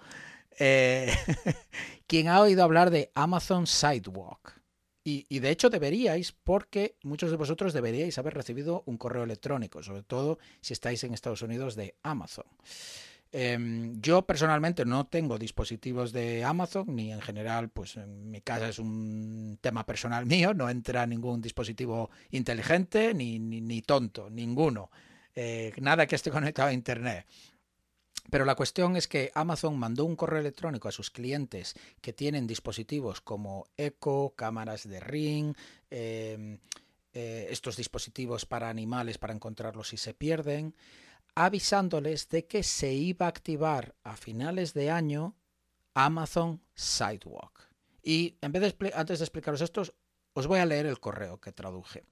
Eh, 0.60 1.14
¿Quién 2.08 2.28
ha 2.28 2.40
oído 2.42 2.64
hablar 2.64 2.92
de 2.92 3.12
Amazon 3.16 3.68
Sidewalk? 3.68 4.63
Y, 5.06 5.40
de 5.40 5.50
hecho 5.50 5.70
deberíais, 5.70 6.32
porque 6.32 6.96
muchos 7.04 7.30
de 7.30 7.36
vosotros 7.36 7.74
deberíais 7.74 8.18
haber 8.18 8.34
recibido 8.34 8.84
un 8.86 8.98
correo 8.98 9.24
electrónico, 9.24 9.84
sobre 9.84 10.04
todo 10.04 10.40
si 10.62 10.72
estáis 10.72 11.04
en 11.04 11.14
Estados 11.14 11.42
Unidos 11.42 11.76
de 11.76 11.96
Amazon. 12.04 12.46
Em, 13.34 14.00
yo 14.00 14.22
personalmente 14.22 14.86
no 14.86 15.08
tengo 15.08 15.38
dispositivos 15.38 16.14
de 16.14 16.46
Amazon, 16.46 16.86
ni 16.96 17.12
en 17.12 17.20
general, 17.20 17.70
pues 17.70 17.98
en 17.98 18.30
mi 18.32 18.40
casa 18.42 18.70
es 18.70 18.80
un 18.80 19.58
tema 19.60 19.86
personal 19.86 20.26
mío, 20.28 20.54
no 20.54 20.70
entra 20.70 21.06
ningún 21.06 21.42
dispositivo 21.42 22.10
inteligente 22.32 23.14
ni, 23.14 23.40
ni, 23.40 23.82
tonto, 23.82 24.30
ninguno. 24.30 24.90
Eh, 25.36 25.74
nada 25.82 26.06
que 26.06 26.16
esté 26.16 26.32
conectado 26.32 26.70
a 26.70 26.74
Internet. 26.74 27.26
Pero 28.30 28.46
la 28.46 28.56
cuestión 28.56 28.96
es 28.96 29.08
que 29.08 29.32
Amazon 29.36 29.78
mandó 29.78 30.06
un 30.06 30.16
correo 30.16 30.40
electrónico 30.40 30.88
a 30.88 30.92
sus 30.92 31.12
clientes 31.12 31.76
que 32.02 32.14
tienen 32.14 32.48
dispositivos 32.48 33.22
como 33.22 33.66
Echo, 33.78 34.34
cámaras 34.36 34.88
de 34.88 35.00
Ring, 35.00 35.56
em, 35.90 36.60
eh, 37.14 37.48
estos 37.52 37.76
dispositivos 37.76 38.46
para 38.46 38.70
animales 38.70 39.18
para 39.18 39.34
encontrarlos 39.34 39.90
si 39.90 39.98
se 39.98 40.14
pierden, 40.14 40.76
avisándoles 41.36 42.30
de 42.30 42.48
que 42.48 42.64
se 42.64 42.94
iba 42.94 43.26
a 43.26 43.30
activar 43.30 43.96
a 44.04 44.16
finales 44.16 44.74
de 44.74 44.90
año 44.90 45.36
Amazon 45.94 46.62
Sidewalk. 46.74 47.70
Y 48.02 48.38
en 48.42 48.52
vez 48.52 48.76
antes 48.96 49.20
de 49.20 49.26
explicaros 49.26 49.62
esto, 49.62 49.84
os 50.34 50.48
voy 50.48 50.60
a 50.60 50.66
leer 50.66 50.86
el 50.86 51.00
correo 51.00 51.40
que 51.40 51.52
traduje. 51.52 52.04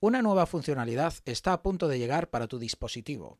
Una 0.00 0.22
nueva 0.22 0.46
funcionalidad 0.46 1.14
está 1.26 1.52
a 1.52 1.62
punto 1.62 1.86
de 1.86 1.98
llegar 1.98 2.30
para 2.30 2.48
tu 2.48 2.58
dispositivo. 2.58 3.38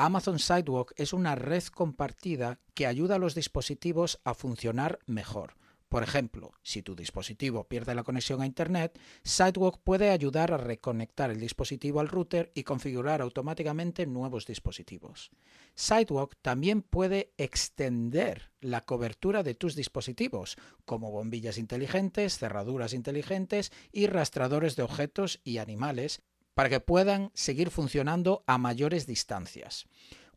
Amazon 0.00 0.38
Sidewalk 0.38 0.92
es 0.94 1.12
una 1.12 1.34
red 1.34 1.64
compartida 1.74 2.60
que 2.74 2.86
ayuda 2.86 3.16
a 3.16 3.18
los 3.18 3.34
dispositivos 3.34 4.20
a 4.22 4.32
funcionar 4.32 5.00
mejor. 5.06 5.56
Por 5.88 6.04
ejemplo, 6.04 6.52
si 6.62 6.82
tu 6.82 6.94
dispositivo 6.94 7.64
pierde 7.64 7.96
la 7.96 8.04
conexión 8.04 8.40
a 8.40 8.46
Internet, 8.46 8.96
Sidewalk 9.24 9.80
puede 9.82 10.10
ayudar 10.10 10.52
a 10.52 10.56
reconectar 10.56 11.32
el 11.32 11.40
dispositivo 11.40 11.98
al 11.98 12.06
router 12.06 12.52
y 12.54 12.62
configurar 12.62 13.20
automáticamente 13.20 14.06
nuevos 14.06 14.46
dispositivos. 14.46 15.32
Sidewalk 15.74 16.36
también 16.42 16.82
puede 16.82 17.32
extender 17.36 18.52
la 18.60 18.82
cobertura 18.82 19.42
de 19.42 19.56
tus 19.56 19.74
dispositivos, 19.74 20.58
como 20.84 21.10
bombillas 21.10 21.58
inteligentes, 21.58 22.38
cerraduras 22.38 22.92
inteligentes 22.92 23.72
y 23.90 24.06
rastradores 24.06 24.76
de 24.76 24.84
objetos 24.84 25.40
y 25.42 25.58
animales, 25.58 26.22
para 26.58 26.70
que 26.70 26.80
puedan 26.80 27.30
seguir 27.34 27.70
funcionando 27.70 28.42
a 28.48 28.58
mayores 28.58 29.06
distancias. 29.06 29.86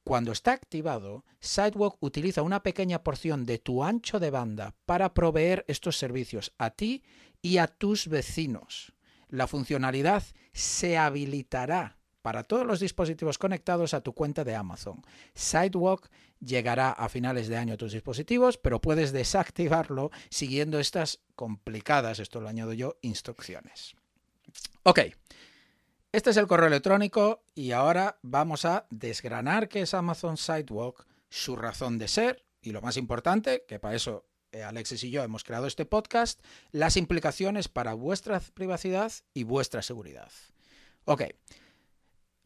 Cuando 0.03 0.31
está 0.31 0.51
activado, 0.51 1.25
Sidewalk 1.39 1.97
utiliza 1.99 2.43
una 2.43 2.61
pequeña 2.61 3.01
porción 3.01 3.43
de 3.43 3.57
tu 3.57 3.83
ancho 3.83 4.19
de 4.19 4.29
banda 4.29 4.75
para 4.85 5.15
proveer 5.15 5.65
estos 5.67 5.97
servicios 5.97 6.53
a 6.59 6.69
ti 6.69 7.01
y 7.41 7.57
a 7.57 7.65
tus 7.65 8.07
vecinos. 8.07 8.93
La 9.29 9.47
funcionalidad 9.47 10.21
se 10.53 10.95
habilitará 10.95 11.97
para 12.21 12.43
todos 12.43 12.67
los 12.67 12.79
dispositivos 12.79 13.39
conectados 13.39 13.95
a 13.95 14.01
tu 14.01 14.13
cuenta 14.13 14.43
de 14.43 14.53
Amazon. 14.53 15.01
Sidewalk 15.33 16.07
llegará 16.39 16.91
a 16.91 17.09
finales 17.09 17.47
de 17.47 17.57
año 17.57 17.73
a 17.73 17.77
tus 17.77 17.93
dispositivos, 17.93 18.59
pero 18.59 18.79
puedes 18.79 19.11
desactivarlo 19.11 20.11
siguiendo 20.29 20.79
estas 20.79 21.19
complicadas, 21.33 22.19
esto 22.19 22.41
lo 22.41 22.47
añado 22.47 22.73
yo, 22.73 22.99
instrucciones. 23.01 23.95
Ok, 24.83 24.99
este 26.11 26.31
es 26.31 26.37
el 26.37 26.47
correo 26.47 26.67
electrónico 26.67 27.43
y 27.55 27.71
ahora 27.71 28.17
vamos 28.21 28.65
a 28.65 28.85
desgranar 28.89 29.69
qué 29.69 29.81
es 29.81 29.93
Amazon 29.93 30.35
Sidewalk, 30.37 31.05
su 31.29 31.55
razón 31.55 31.97
de 31.97 32.07
ser 32.07 32.43
y 32.61 32.71
lo 32.71 32.81
más 32.81 32.97
importante, 32.97 33.63
que 33.67 33.79
para 33.79 33.95
eso 33.95 34.25
eh, 34.51 34.63
Alexis 34.63 35.05
y 35.05 35.11
yo 35.11 35.23
hemos 35.23 35.45
creado 35.45 35.67
este 35.67 35.85
podcast, 35.85 36.41
las 36.71 36.97
implicaciones 36.97 37.69
para 37.69 37.93
vuestra 37.93 38.41
privacidad 38.53 39.11
y 39.33 39.43
vuestra 39.43 39.81
seguridad. 39.81 40.29
Ok, 41.05 41.23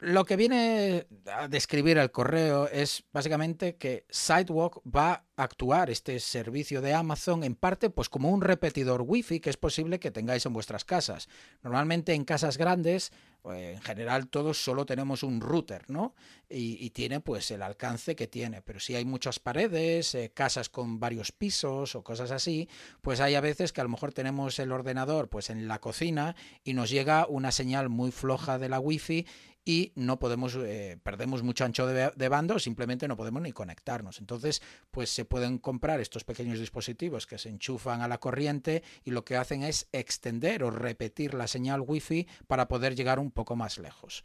lo 0.06 0.24
que 0.24 0.36
viene 0.36 1.08
a 1.26 1.48
describir 1.48 1.98
el 1.98 2.12
correo 2.12 2.68
es 2.68 3.04
básicamente 3.12 3.76
que 3.76 4.06
Sidewalk 4.10 4.80
va 4.86 5.26
a 5.36 5.44
actuar 5.44 5.90
este 5.90 6.20
servicio 6.20 6.80
de 6.82 6.94
Amazon 6.94 7.44
en 7.44 7.56
parte 7.56 7.90
pues 7.90 8.08
como 8.08 8.30
un 8.30 8.42
repetidor 8.42 9.02
wifi 9.02 9.40
que 9.40 9.50
es 9.50 9.58
posible 9.58 10.00
que 10.00 10.12
tengáis 10.12 10.46
en 10.46 10.54
vuestras 10.54 10.86
casas. 10.86 11.28
Normalmente 11.64 12.14
en 12.14 12.24
casas 12.24 12.58
grandes, 12.58 13.12
en 13.44 13.82
general 13.82 14.28
todos 14.28 14.64
solo 14.64 14.86
tenemos 14.86 15.24
un 15.24 15.42
router, 15.42 15.90
¿no? 15.90 16.16
Y, 16.50 16.92
tiene 16.92 17.20
pues 17.20 17.50
el 17.52 17.64
alcance 17.64 18.16
que 18.16 18.28
tiene. 18.28 18.62
Pero 18.62 18.80
si 18.80 18.96
hay 18.96 19.04
muchas 19.04 19.40
paredes, 19.40 20.16
eh, 20.16 20.32
casas 20.34 20.70
con 20.70 21.00
varios 21.00 21.32
pisos 21.32 21.96
o 21.96 22.04
cosas 22.04 22.32
así, 22.32 22.70
pues 23.02 23.20
hay 23.20 23.36
a 23.36 23.42
veces 23.42 23.74
que 23.74 23.82
a 23.82 23.84
lo 23.84 23.90
mejor 23.90 24.14
tenemos 24.14 24.60
el 24.60 24.72
ordenador 24.72 25.30
pues 25.30 25.50
en 25.50 25.68
la 25.68 25.80
cocina 25.80 26.36
y 26.64 26.74
nos 26.74 26.90
llega 26.90 27.26
una 27.28 27.52
señal 27.52 27.90
muy 27.90 28.12
floja 28.12 28.58
de 28.58 28.70
la 28.70 28.80
wifi 28.80 29.26
y 29.66 29.92
no 29.96 30.20
podemos, 30.20 30.56
eh, 30.56 30.98
perdemos 31.02 31.42
mucho 31.42 31.66
ancho 31.66 31.88
de, 31.88 32.12
de, 32.16 32.30
banda 32.30 32.60
simplemente 32.60 33.08
no 33.08 33.18
podemos 33.18 33.42
ni 33.42 33.52
conectarnos. 33.52 34.20
Entonces, 34.20 34.62
pues 34.92 35.10
se 35.10 35.26
pueden 35.26 35.58
comprar 35.58 36.00
estos 36.00 36.24
pequeños 36.24 36.60
dispositivos 36.60 37.26
que 37.26 37.40
se 37.40 37.50
enchufan 37.50 38.02
a 38.02 38.08
la 38.08 38.20
corriente 38.20 38.84
y 39.04 39.12
lo 39.12 39.26
que 39.26 39.36
hacen 39.36 39.64
es 39.64 39.88
extender 39.92 40.64
o 40.64 40.70
repetir 40.70 41.34
la 41.34 41.48
señal 41.48 41.82
wifi 41.82 42.28
para 42.48 42.68
poder 42.68 42.96
llegar 42.96 43.18
un 43.18 43.32
poco 43.32 43.56
más 43.56 43.80
lejos. 43.80 44.24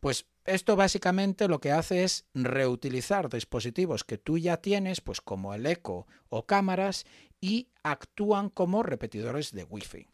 Pues 0.00 0.26
esto 0.44 0.76
básicamente 0.76 1.46
lo 1.46 1.60
que 1.60 1.72
hace 1.72 2.04
es 2.04 2.24
reutilizar 2.34 3.28
dispositivos 3.28 4.02
que 4.02 4.18
tú 4.18 4.38
ya 4.38 4.56
tienes, 4.56 5.00
pues 5.00 5.20
como 5.20 5.54
el 5.54 5.66
eco 5.66 6.06
o 6.28 6.46
cámaras, 6.46 7.04
y 7.40 7.68
actúan 7.82 8.48
como 8.48 8.82
repetidores 8.82 9.52
de 9.52 9.64
wifi. 9.64 10.06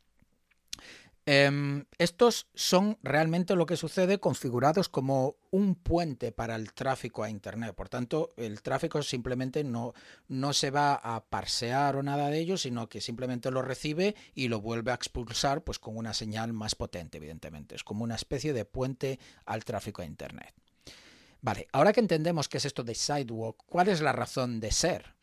Em, 1.29 1.87
estos 1.99 2.47
son 2.55 2.99
realmente 3.03 3.57
lo 3.57 3.67
que 3.67 3.77
sucede 3.77 4.21
configurados 4.21 4.89
como 4.89 5.35
un 5.51 5.75
puente 5.75 6.31
para 6.31 6.55
el 6.55 6.73
tráfico 6.73 7.25
a 7.25 7.31
Internet. 7.31 7.75
Por 7.75 7.89
tanto, 7.89 8.33
el 8.37 8.63
tráfico 8.63 9.03
simplemente 9.03 9.65
no, 9.65 9.93
no 10.29 10.53
se 10.53 10.71
va 10.71 10.95
a 10.95 11.25
parsear 11.25 11.97
o 11.97 12.05
nada 12.05 12.31
de 12.31 12.39
ello, 12.39 12.57
sino 12.57 12.89
que 12.89 13.01
simplemente 13.01 13.51
lo 13.51 13.63
recibe 13.63 14.15
y 14.37 14.47
lo 14.47 14.61
vuelve 14.61 14.93
a 14.93 14.95
expulsar 14.95 15.65
pues, 15.65 15.81
con 15.81 15.97
una 15.97 16.15
señal 16.15 16.53
más 16.53 16.77
potente, 16.77 17.19
evidentemente. 17.19 17.75
Es 17.75 17.83
como 17.83 18.05
una 18.05 18.15
especie 18.15 18.53
de 18.53 18.65
puente 18.65 19.19
al 19.47 19.65
tráfico 19.65 20.03
a 20.03 20.07
Internet. 20.07 20.55
Vale, 21.41 21.67
ahora 21.73 21.93
que 21.93 22.01
entendemos 22.01 22.49
qué 22.49 22.59
es 22.59 22.67
esto 22.67 22.85
de 22.85 22.95
Sidewalk, 22.95 23.65
¿cuál 23.67 23.89
es 23.89 24.01
la 24.01 24.13
razón 24.13 24.61
de 24.61 24.71
ser? 24.71 25.16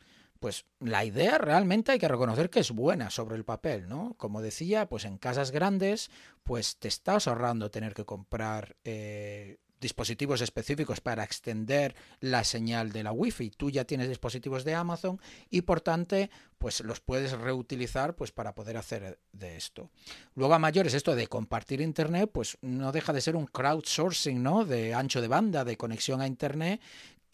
Pues 0.44 0.66
la 0.78 1.06
idea 1.06 1.38
realmente 1.38 1.90
hay 1.90 1.98
que 1.98 2.06
reconocer 2.06 2.50
que 2.50 2.60
es 2.60 2.70
buena 2.70 3.08
sobre 3.08 3.34
el 3.34 3.46
papel, 3.46 3.88
¿no? 3.88 4.12
Como 4.18 4.42
decía, 4.42 4.86
pues 4.90 5.06
en 5.06 5.16
casas 5.16 5.52
grandes, 5.52 6.10
pues 6.42 6.76
te 6.76 6.86
estás 6.86 7.26
ahorrando 7.28 7.70
tener 7.70 7.94
que 7.94 8.04
comprar 8.04 8.76
eh, 8.84 9.56
dispositivos 9.80 10.42
específicos 10.42 11.00
para 11.00 11.24
extender 11.24 11.94
la 12.20 12.44
señal 12.44 12.92
de 12.92 13.04
la 13.04 13.12
Wi-Fi. 13.12 13.52
Tú 13.52 13.70
ya 13.70 13.86
tienes 13.86 14.10
dispositivos 14.10 14.64
de 14.64 14.74
Amazon 14.74 15.18
y 15.48 15.62
por 15.62 15.80
tanto, 15.80 16.16
pues 16.58 16.80
los 16.80 17.00
puedes 17.00 17.32
reutilizar 17.32 18.14
pues 18.14 18.30
para 18.30 18.54
poder 18.54 18.76
hacer 18.76 19.18
de 19.32 19.56
esto. 19.56 19.90
Luego 20.34 20.52
a 20.52 20.58
mayores 20.58 20.92
esto 20.92 21.14
de 21.14 21.26
compartir 21.26 21.80
internet, 21.80 22.30
pues 22.30 22.58
no 22.60 22.92
deja 22.92 23.14
de 23.14 23.22
ser 23.22 23.34
un 23.34 23.46
crowdsourcing, 23.46 24.42
¿no? 24.42 24.66
De 24.66 24.92
ancho 24.92 25.22
de 25.22 25.28
banda, 25.28 25.64
de 25.64 25.78
conexión 25.78 26.20
a 26.20 26.26
internet 26.26 26.82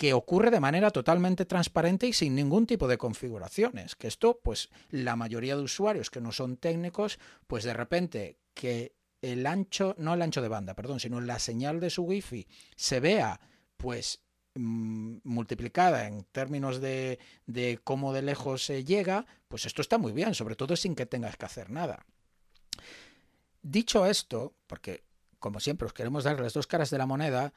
que 0.01 0.15
ocurre 0.15 0.51
de 0.51 0.61
manera 0.61 0.91
totalmente 0.91 1.45
transparente 1.45 2.07
y 2.07 2.15
sin 2.15 2.35
ningún 2.35 2.67
tipo 2.67 2.89
de 2.89 2.97
configuraciones. 2.97 3.97
Que 3.97 4.09
esto, 4.09 4.41
pues 4.43 4.71
la 4.89 5.15
mayoría 5.15 5.57
de 5.57 5.63
usuarios 5.63 6.09
que 6.09 6.23
no 6.23 6.33
son 6.33 6.57
técnicos, 6.57 7.19
pues 7.47 7.65
de 7.65 7.75
repente 7.75 8.39
que 8.55 8.95
el 9.21 9.47
ancho, 9.47 9.95
no 9.99 10.15
el 10.15 10.23
ancho 10.23 10.41
de 10.41 10.49
banda, 10.49 10.75
perdón, 10.75 11.01
sino 11.01 11.21
la 11.21 11.39
señal 11.39 11.81
de 11.81 11.91
su 11.91 12.05
wifi 12.05 12.49
se 12.77 12.99
vea, 12.99 13.43
pues 13.77 14.23
mm, 14.55 15.19
multiplicada 15.23 16.07
en 16.07 16.25
términos 16.33 16.81
de, 16.81 17.19
de 17.45 17.79
cómo 17.85 18.15
de 18.15 18.23
lejos 18.23 18.65
se 18.65 18.85
llega, 18.85 19.27
pues 19.49 19.67
esto 19.67 19.83
está 19.83 19.99
muy 19.99 20.13
bien, 20.13 20.35
sobre 20.35 20.57
todo 20.57 20.77
sin 20.77 20.95
que 20.95 21.05
tengas 21.05 21.37
que 21.37 21.45
hacer 21.45 21.69
nada. 21.69 22.07
Dicho 23.61 24.07
esto, 24.07 24.55
porque 24.67 25.05
como 25.39 25.61
siempre 25.61 25.85
os 25.85 25.93
queremos 25.93 26.25
dar 26.25 26.41
las 26.41 26.55
dos 26.55 26.67
caras 26.67 26.89
de 26.89 26.97
la 26.97 27.05
moneda, 27.05 27.53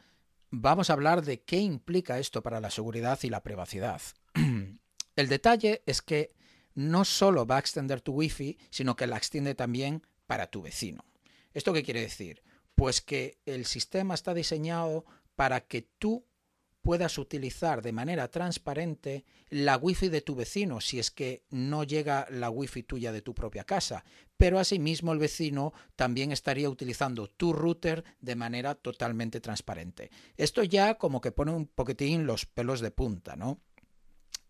vamos 0.56 0.90
a 0.90 0.94
hablar 0.94 1.24
de 1.24 1.42
qué 1.42 1.58
implica 1.58 2.20
esto 2.20 2.44
para 2.44 2.60
la 2.60 2.70
seguridad 2.70 3.20
y 3.24 3.30
la 3.30 3.42
privacidad. 3.42 4.02
El 5.16 5.28
detalle 5.28 5.82
es 5.88 6.04
que 6.04 6.32
no 6.76 7.06
solo 7.06 7.48
va 7.48 7.56
a 7.56 7.60
extender 7.60 8.02
tu 8.02 8.14
wifi, 8.14 8.60
sino 8.70 8.96
que 8.96 9.08
la 9.08 9.18
extiende 9.18 9.56
también 9.56 10.06
para 10.28 10.48
tu 10.48 10.62
vecino. 10.62 11.06
¿Esto 11.54 11.74
qué 11.74 11.82
quiere 11.82 12.02
decir? 12.02 12.44
Pues 12.76 13.02
que 13.02 13.40
el 13.48 13.66
sistema 13.66 14.14
está 14.14 14.36
diseñado 14.36 15.06
para 15.36 15.62
que 15.62 15.82
tú 15.82 16.24
puedas 16.84 17.18
utilizar 17.18 17.82
de 17.82 17.94
manera 17.94 18.28
transparente 18.28 19.26
la 19.50 19.78
wifi 19.78 20.10
de 20.10 20.22
tu 20.22 20.36
vecino 20.36 20.82
si 20.82 21.00
es 21.00 21.10
que 21.10 21.46
no 21.50 21.84
llega 21.84 22.28
la 22.30 22.50
wifi 22.50 22.84
tuya 22.84 23.12
de 23.12 23.22
tu 23.22 23.34
propia 23.34 23.64
casa. 23.64 24.04
Pero 24.38 24.60
asimismo 24.60 25.14
el 25.14 25.20
vecino 25.20 25.74
también 25.96 26.32
estaría 26.32 26.70
utilizando 26.70 27.28
tu 27.28 27.54
router 27.54 28.04
de 28.20 28.36
manera 28.36 28.76
totalmente 28.76 29.40
transparente. 29.40 30.12
Esto 30.36 30.64
ya 30.64 30.96
como 30.96 31.22
que 31.22 31.32
pone 31.32 31.52
un 31.52 31.68
poquitín 31.68 32.28
los 32.28 32.46
pelos 32.46 32.82
de 32.82 32.92
punta, 32.92 33.36
¿no? 33.36 33.62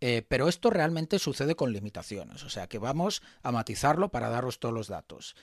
Eh, 0.02 0.26
pero 0.28 0.50
esto 0.50 0.70
realmente 0.70 1.20
sucede 1.20 1.56
con 1.56 1.72
limitaciones, 1.72 2.44
o 2.44 2.50
sea 2.50 2.68
que 2.68 2.78
vamos 2.78 3.22
a 3.42 3.54
matizarlo 3.54 4.10
para 4.10 4.30
daros 4.30 4.60
todos 4.60 4.76
los 4.76 4.90
datos. 4.90 5.36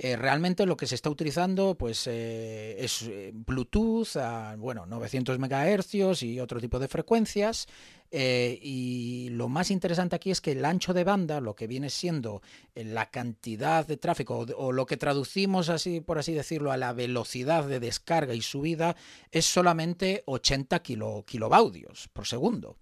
Eh, 0.00 0.14
realmente 0.14 0.64
lo 0.64 0.76
que 0.76 0.86
se 0.86 0.94
está 0.94 1.10
utilizando 1.10 1.74
pues 1.76 2.06
eh, 2.06 2.76
es 2.78 3.02
eh, 3.02 3.32
Bluetooth 3.34 4.16
a 4.16 4.54
bueno 4.56 4.86
900 4.86 5.40
MHz 5.40 6.22
y 6.22 6.38
otro 6.38 6.60
tipo 6.60 6.78
de 6.78 6.86
frecuencias 6.86 7.66
y 8.10 9.28
lo 9.32 9.48
más 9.50 9.70
interesante 9.70 10.16
aquí 10.16 10.30
es 10.30 10.40
que 10.40 10.52
el 10.52 10.64
ancho 10.64 10.94
de 10.94 11.04
banda 11.04 11.40
lo 11.40 11.54
que 11.54 11.66
viene 11.66 11.90
siendo 11.90 12.40
la 12.74 13.10
cantidad 13.10 13.86
de 13.86 13.98
tráfico 13.98 14.46
o, 14.56 14.72
lo 14.72 14.86
que 14.86 14.96
traducimos 14.96 15.68
así 15.68 16.00
por 16.00 16.18
así 16.18 16.32
decirlo 16.32 16.72
a 16.72 16.78
la 16.78 16.94
velocidad 16.94 17.64
de 17.64 17.80
descarga 17.80 18.34
y 18.34 18.40
subida 18.40 18.96
es 19.30 19.44
solamente 19.44 20.22
80 20.24 20.78
kilobaudios 20.78 22.08
por 22.14 22.26
segundo 22.26 22.76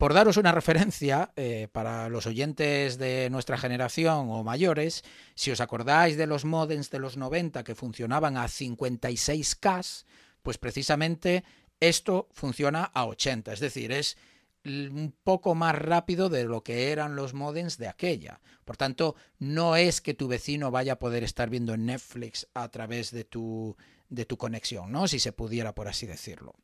por 0.00 0.14
daros 0.14 0.38
una 0.38 0.50
referencia, 0.50 1.30
eh, 1.36 1.68
para 1.70 2.08
los 2.08 2.26
oyentes 2.26 2.96
de 2.96 3.28
nuestra 3.28 3.58
generación 3.58 4.30
o 4.30 4.42
mayores, 4.42 5.04
si 5.34 5.50
os 5.50 5.60
acordáis 5.60 6.16
de 6.16 6.26
los 6.26 6.46
modems 6.46 6.88
de 6.88 6.98
los 6.98 7.18
90 7.18 7.62
que 7.64 7.74
funcionaban 7.74 8.38
a 8.38 8.46
56K, 8.46 10.06
pues 10.40 10.56
precisamente 10.56 11.44
esto 11.80 12.28
funciona 12.32 12.84
a 12.84 13.04
80, 13.04 13.52
es 13.52 13.60
decir, 13.60 13.92
es 13.92 14.16
un 14.64 15.14
poco 15.22 15.54
más 15.54 15.74
rápido 15.74 16.30
de 16.30 16.44
lo 16.44 16.62
que 16.62 16.92
eran 16.92 17.14
los 17.14 17.34
modems 17.34 17.76
de 17.76 17.88
aquella. 17.88 18.40
Por 18.64 18.78
tanto, 18.78 19.16
no 19.38 19.76
es 19.76 20.00
que 20.00 20.14
tu 20.14 20.28
vecino 20.28 20.70
vaya 20.70 20.94
a 20.94 20.98
poder 20.98 21.24
estar 21.24 21.50
viendo 21.50 21.76
Netflix 21.76 22.48
a 22.54 22.70
través 22.70 23.10
de 23.10 23.24
tu, 23.24 23.76
de 24.08 24.24
tu 24.24 24.38
conexión, 24.38 24.92
¿no? 24.92 25.08
Si 25.08 25.20
se 25.20 25.32
pudiera, 25.32 25.74
por 25.74 25.88
así 25.88 26.06
decirlo. 26.06 26.54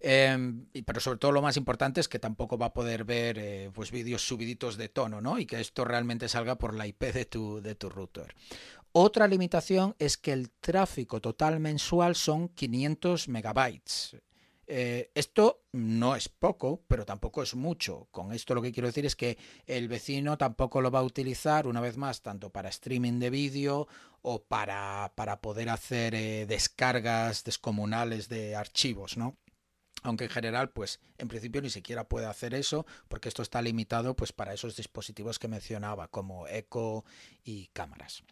Em, 0.00 0.66
pero 0.84 1.00
sobre 1.00 1.18
todo 1.18 1.32
lo 1.32 1.42
más 1.42 1.56
importante 1.56 2.00
es 2.00 2.08
que 2.08 2.18
tampoco 2.18 2.58
va 2.58 2.66
a 2.66 2.72
poder 2.74 3.04
ver 3.04 3.38
eh, 3.38 3.70
pues 3.72 3.90
vídeos 3.90 4.26
subiditos 4.26 4.76
de 4.76 4.88
tono, 4.88 5.20
¿no? 5.20 5.38
Y 5.38 5.46
que 5.46 5.60
esto 5.60 5.84
realmente 5.84 6.28
salga 6.28 6.58
por 6.58 6.74
la 6.74 6.86
IP 6.86 7.12
de 7.12 7.24
tu, 7.24 7.60
de 7.62 7.74
tu 7.74 7.88
router. 7.88 8.34
Otra 8.92 9.26
limitación 9.26 9.94
es 9.98 10.16
que 10.16 10.32
el 10.32 10.50
tráfico 10.50 11.20
total 11.20 11.60
mensual 11.60 12.14
son 12.14 12.48
500 12.48 13.28
megabytes. 13.28 14.16
Eh, 14.68 15.12
esto 15.14 15.62
no 15.72 16.16
es 16.16 16.28
poco, 16.28 16.82
pero 16.88 17.04
tampoco 17.04 17.42
es 17.42 17.54
mucho. 17.54 18.08
Con 18.10 18.32
esto 18.32 18.54
lo 18.54 18.62
que 18.62 18.72
quiero 18.72 18.88
decir 18.88 19.06
es 19.06 19.14
que 19.14 19.38
el 19.66 19.88
vecino 19.88 20.36
tampoco 20.36 20.80
lo 20.80 20.90
va 20.90 21.00
a 21.00 21.04
utilizar, 21.04 21.66
una 21.66 21.80
vez 21.80 21.96
más, 21.96 22.22
tanto 22.22 22.50
para 22.50 22.68
streaming 22.68 23.20
de 23.20 23.30
vídeo 23.30 23.86
o 24.22 24.42
para, 24.42 25.12
para 25.14 25.40
poder 25.40 25.68
hacer 25.68 26.14
eh, 26.14 26.46
descargas 26.46 27.44
descomunales 27.44 28.28
de 28.28 28.56
archivos, 28.56 29.16
¿no? 29.16 29.36
Aunque 30.02 30.24
en 30.24 30.30
general, 30.30 30.70
pues 30.70 31.00
en 31.18 31.28
principio 31.28 31.62
ni 31.62 31.70
siquiera 31.70 32.08
puede 32.08 32.26
hacer 32.26 32.54
eso, 32.54 32.86
porque 33.08 33.28
esto 33.28 33.42
está 33.42 33.62
limitado 33.62 34.14
pues 34.14 34.32
para 34.32 34.54
esos 34.54 34.76
dispositivos 34.76 35.38
que 35.38 35.48
mencionaba, 35.48 36.08
como 36.08 36.46
eco 36.48 37.04
y 37.44 37.68
cámaras. 37.68 38.22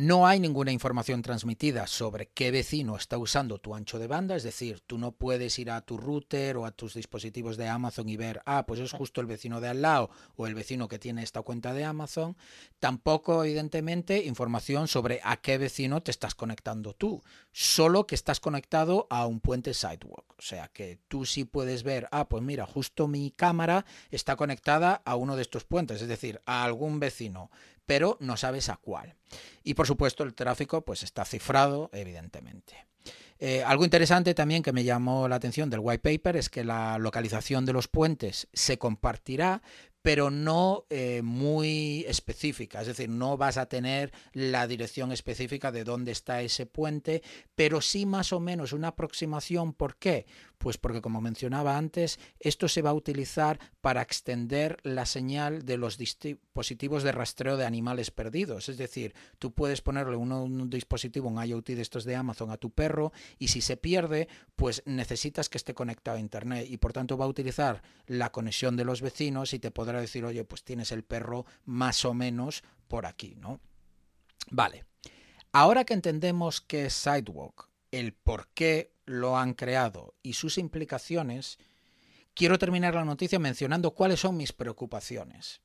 No 0.00 0.28
hay 0.28 0.38
ninguna 0.38 0.70
información 0.70 1.22
transmitida 1.22 1.88
sobre 1.88 2.28
qué 2.28 2.52
vecino 2.52 2.94
está 2.94 3.18
usando 3.18 3.58
tu 3.58 3.74
ancho 3.74 3.98
de 3.98 4.06
banda, 4.06 4.36
es 4.36 4.44
decir, 4.44 4.78
tú 4.86 4.96
no 4.96 5.10
puedes 5.10 5.58
ir 5.58 5.72
a 5.72 5.80
tu 5.80 5.96
router 5.96 6.56
o 6.56 6.66
a 6.66 6.70
tus 6.70 6.94
dispositivos 6.94 7.56
de 7.56 7.66
Amazon 7.66 8.08
y 8.08 8.16
ver, 8.16 8.40
ah, 8.46 8.64
pues 8.64 8.78
es 8.78 8.92
justo 8.92 9.20
el 9.20 9.26
vecino 9.26 9.60
de 9.60 9.66
al 9.66 9.82
lado 9.82 10.08
o 10.36 10.46
el 10.46 10.54
vecino 10.54 10.86
que 10.86 11.00
tiene 11.00 11.24
esta 11.24 11.42
cuenta 11.42 11.74
de 11.74 11.82
Amazon. 11.82 12.36
Tampoco, 12.78 13.42
evidentemente, 13.42 14.24
información 14.24 14.86
sobre 14.86 15.20
a 15.24 15.38
qué 15.38 15.58
vecino 15.58 16.00
te 16.00 16.12
estás 16.12 16.36
conectando 16.36 16.94
tú, 16.94 17.20
solo 17.50 18.06
que 18.06 18.14
estás 18.14 18.38
conectado 18.38 19.08
a 19.10 19.26
un 19.26 19.40
puente 19.40 19.74
Sidewalk. 19.74 20.32
O 20.38 20.42
sea, 20.42 20.68
que 20.68 21.00
tú 21.08 21.26
sí 21.26 21.42
puedes 21.42 21.82
ver, 21.82 22.06
ah, 22.12 22.28
pues 22.28 22.44
mira, 22.44 22.66
justo 22.66 23.08
mi 23.08 23.32
cámara 23.32 23.84
está 24.12 24.36
conectada 24.36 25.02
a 25.04 25.16
uno 25.16 25.34
de 25.34 25.42
estos 25.42 25.64
puentes, 25.64 26.00
es 26.00 26.06
decir, 26.06 26.40
a 26.46 26.62
algún 26.62 27.00
vecino 27.00 27.50
pero 27.88 28.18
no 28.20 28.36
sabes 28.36 28.68
a 28.68 28.76
cuál. 28.76 29.14
Y 29.64 29.72
por 29.72 29.86
supuesto 29.86 30.22
el 30.22 30.34
tráfico 30.34 30.84
pues 30.84 31.02
está 31.02 31.24
cifrado, 31.24 31.88
evidentemente. 31.94 32.86
Eh, 33.38 33.62
algo 33.64 33.84
interesante 33.84 34.34
también 34.34 34.62
que 34.62 34.74
me 34.74 34.84
llamó 34.84 35.26
la 35.26 35.36
atención 35.36 35.70
del 35.70 35.80
white 35.80 36.02
paper 36.02 36.36
es 36.36 36.50
que 36.50 36.64
la 36.64 36.98
localización 36.98 37.64
de 37.64 37.72
los 37.72 37.88
puentes 37.88 38.48
se 38.52 38.76
compartirá, 38.76 39.62
pero 40.02 40.30
no 40.30 40.84
eh, 40.90 41.22
muy 41.22 42.04
específica, 42.06 42.82
es 42.82 42.88
decir, 42.88 43.08
no 43.08 43.38
vas 43.38 43.56
a 43.56 43.66
tener 43.66 44.12
la 44.32 44.66
dirección 44.66 45.10
específica 45.10 45.72
de 45.72 45.84
dónde 45.84 46.12
está 46.12 46.42
ese 46.42 46.66
puente, 46.66 47.22
pero 47.54 47.80
sí 47.80 48.04
más 48.04 48.34
o 48.34 48.40
menos 48.40 48.74
una 48.74 48.88
aproximación. 48.88 49.72
¿Por 49.72 49.96
qué? 49.96 50.26
Pues 50.58 50.76
porque, 50.76 51.00
como 51.00 51.20
mencionaba 51.20 51.76
antes, 51.76 52.18
esto 52.40 52.66
se 52.68 52.82
va 52.82 52.90
a 52.90 52.94
utilizar 52.94 53.60
para 53.80 54.02
extender 54.02 54.78
la 54.82 55.06
señal 55.06 55.64
de 55.64 55.76
los 55.76 55.98
dispositivos 55.98 57.04
de 57.04 57.12
rastreo 57.12 57.56
de 57.56 57.64
animales 57.64 58.10
perdidos. 58.10 58.68
Es 58.68 58.76
decir, 58.76 59.14
tú 59.38 59.52
puedes 59.52 59.82
ponerle 59.82 60.16
un, 60.16 60.68
dispositivo, 60.68 61.28
un 61.28 61.44
IoT 61.44 61.68
de 61.68 61.82
estos 61.82 62.04
de 62.04 62.16
Amazon 62.16 62.50
a 62.50 62.56
tu 62.56 62.70
perro 62.70 63.12
y 63.38 63.48
si 63.48 63.60
se 63.60 63.76
pierde, 63.76 64.28
pues 64.56 64.82
necesitas 64.84 65.48
que 65.48 65.58
esté 65.58 65.74
conectado 65.74 66.16
a 66.16 66.20
Internet 66.20 66.66
y 66.68 66.76
por 66.78 66.92
tanto 66.92 67.16
va 67.16 67.24
a 67.24 67.28
utilizar 67.28 67.82
la 68.06 68.32
conexión 68.32 68.76
de 68.76 68.84
los 68.84 69.00
vecinos 69.00 69.54
y 69.54 69.60
te 69.60 69.70
podrá 69.70 70.00
decir, 70.00 70.24
oye, 70.24 70.44
pues 70.44 70.64
tienes 70.64 70.90
el 70.90 71.04
perro 71.04 71.46
más 71.64 72.04
o 72.04 72.14
menos 72.14 72.64
por 72.88 73.06
aquí, 73.06 73.36
¿no? 73.36 73.60
Vale. 74.50 74.84
Ahora 75.52 75.84
que 75.84 75.94
entendemos 75.94 76.60
qué 76.60 76.86
es 76.86 76.94
Sidewalk, 76.94 77.68
el 77.90 78.12
por 78.12 78.48
qué 78.48 78.92
lo 79.08 79.36
han 79.36 79.54
creado 79.54 80.14
y 80.22 80.34
sus 80.34 80.58
implicaciones, 80.58 81.58
quiero 82.34 82.58
terminar 82.58 82.94
la 82.94 83.04
noticia 83.04 83.38
mencionando 83.38 83.92
cuáles 83.92 84.20
son 84.20 84.36
mis 84.36 84.52
preocupaciones. 84.52 85.60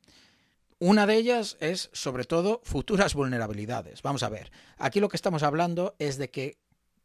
Una 0.80 1.06
de 1.06 1.16
ellas 1.16 1.56
es, 1.60 1.90
sobre 1.94 2.26
todo, 2.26 2.62
futuras 2.64 3.14
vulnerabilidades. 3.14 4.02
Vamos 4.02 4.24
a 4.24 4.30
ver, 4.30 4.52
aquí 4.78 5.00
lo 5.00 5.08
que 5.08 5.16
estamos 5.16 5.44
hablando 5.44 5.96
es 6.00 6.18
de 6.18 6.30
que 6.30 6.58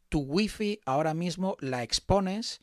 tu 0.09 0.21
wifi 0.21 0.81
ahora 0.85 1.13
mismo 1.13 1.55
la 1.59 1.83
expones 1.83 2.61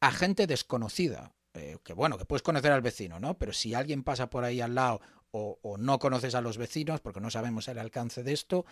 a 0.00 0.12
gente 0.12 0.46
desconocida. 0.46 1.34
Eh, 1.54 1.78
que 1.82 1.92
bueno, 1.94 2.16
que 2.16 2.24
puedes 2.24 2.42
conocer 2.42 2.72
al 2.72 2.80
vecino, 2.80 3.18
¿no? 3.18 3.38
Pero 3.38 3.52
si 3.52 3.74
alguien 3.74 4.04
pasa 4.04 4.30
por 4.30 4.44
ahí 4.44 4.60
al 4.60 4.74
lado 4.74 5.00
o, 5.32 5.58
o 5.62 5.78
no 5.78 5.98
conoces 5.98 6.34
a 6.34 6.40
los 6.40 6.58
vecinos, 6.58 7.00
porque 7.00 7.20
no 7.20 7.30
sabemos 7.30 7.68
el 7.68 7.78
alcance 7.78 8.22
de 8.22 8.32
esto, 8.32 8.64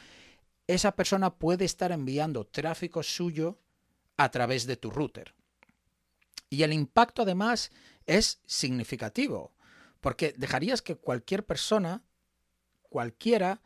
esa 0.66 0.92
persona 0.92 1.34
puede 1.38 1.64
estar 1.64 1.92
enviando 1.92 2.46
tráfico 2.46 3.03
suyo 3.03 3.59
a 4.23 4.31
través 4.31 4.66
de 4.66 4.77
tu 4.77 4.91
router. 4.91 5.35
Y 6.51 6.62
el 6.62 6.75
impacto 6.75 7.23
además 7.23 7.71
es 8.05 8.41
significativo, 8.45 9.55
porque 10.01 10.35
dejarías 10.37 10.83
que 10.83 10.97
cualquier 10.97 11.47
persona, 11.47 12.03
cualquiera, 12.83 13.62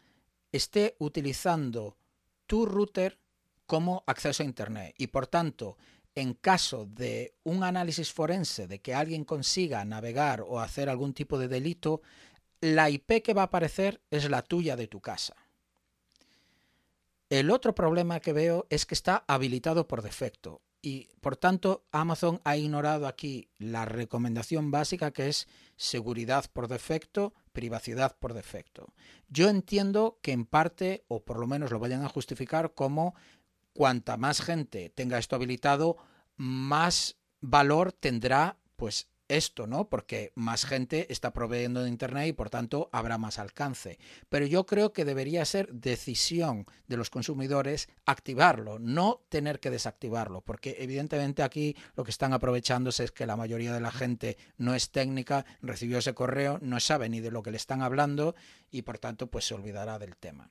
esté 0.52 0.94
utilizando 1.00 1.96
tu 2.46 2.66
router 2.66 3.18
como 3.66 4.04
acceso 4.06 4.44
a 4.44 4.46
Internet. 4.46 4.94
Y 4.96 5.08
por 5.08 5.26
tanto, 5.26 5.76
en 6.14 6.34
caso 6.34 6.86
de 6.86 7.34
un 7.42 7.64
análisis 7.64 8.12
forense 8.12 8.68
de 8.68 8.80
que 8.80 8.94
alguien 8.94 9.24
consiga 9.24 9.84
navegar 9.84 10.42
o 10.42 10.60
hacer 10.60 10.88
algún 10.88 11.14
tipo 11.14 11.36
de 11.36 11.48
delito, 11.48 12.00
la 12.60 12.90
IP 12.90 13.24
que 13.24 13.34
va 13.34 13.42
a 13.42 13.46
aparecer 13.46 14.00
es 14.08 14.30
la 14.30 14.42
tuya 14.42 14.76
de 14.76 14.86
tu 14.86 15.00
casa. 15.00 15.34
El 17.30 17.50
otro 17.50 17.74
problema 17.74 18.20
que 18.20 18.32
veo 18.32 18.66
es 18.70 18.86
que 18.86 18.94
está 18.94 19.24
habilitado 19.26 19.88
por 19.88 20.02
defecto 20.02 20.62
y 20.84 21.08
por 21.22 21.36
tanto 21.38 21.86
Amazon 21.92 22.42
ha 22.44 22.58
ignorado 22.58 23.06
aquí 23.06 23.48
la 23.56 23.86
recomendación 23.86 24.70
básica 24.70 25.12
que 25.12 25.28
es 25.28 25.48
seguridad 25.76 26.44
por 26.52 26.68
defecto, 26.68 27.32
privacidad 27.52 28.18
por 28.18 28.34
defecto. 28.34 28.92
Yo 29.28 29.48
entiendo 29.48 30.18
que 30.20 30.32
en 30.32 30.44
parte, 30.44 31.04
o 31.08 31.24
por 31.24 31.38
lo 31.38 31.46
menos 31.46 31.70
lo 31.70 31.78
vayan 31.78 32.04
a 32.04 32.10
justificar 32.10 32.74
como 32.74 33.14
cuanta 33.72 34.18
más 34.18 34.42
gente 34.42 34.90
tenga 34.90 35.16
esto 35.16 35.36
habilitado, 35.36 35.96
más 36.36 37.16
valor 37.40 37.92
tendrá 37.92 38.58
pues 38.76 39.08
esto, 39.36 39.66
¿no? 39.66 39.88
Porque 39.88 40.32
más 40.34 40.64
gente 40.64 41.06
está 41.12 41.32
proveyendo 41.32 41.82
de 41.82 41.88
Internet 41.88 42.28
y 42.28 42.32
por 42.32 42.50
tanto 42.50 42.88
habrá 42.92 43.18
más 43.18 43.38
alcance. 43.38 43.98
Pero 44.28 44.46
yo 44.46 44.66
creo 44.66 44.92
que 44.92 45.04
debería 45.04 45.44
ser 45.44 45.72
decisión 45.72 46.66
de 46.86 46.96
los 46.96 47.10
consumidores 47.10 47.88
activarlo, 48.06 48.78
no 48.78 49.22
tener 49.28 49.60
que 49.60 49.70
desactivarlo, 49.70 50.40
porque 50.40 50.76
evidentemente 50.78 51.42
aquí 51.42 51.76
lo 51.96 52.04
que 52.04 52.10
están 52.10 52.32
aprovechándose 52.32 53.04
es 53.04 53.12
que 53.12 53.26
la 53.26 53.36
mayoría 53.36 53.72
de 53.72 53.80
la 53.80 53.90
gente 53.90 54.36
no 54.56 54.74
es 54.74 54.90
técnica, 54.90 55.44
recibió 55.62 55.98
ese 55.98 56.14
correo, 56.14 56.58
no 56.62 56.80
sabe 56.80 57.08
ni 57.08 57.20
de 57.20 57.30
lo 57.30 57.42
que 57.42 57.50
le 57.50 57.56
están 57.56 57.82
hablando 57.82 58.34
y 58.70 58.82
por 58.82 58.98
tanto 58.98 59.28
pues 59.28 59.46
se 59.46 59.54
olvidará 59.54 59.98
del 59.98 60.16
tema. 60.16 60.50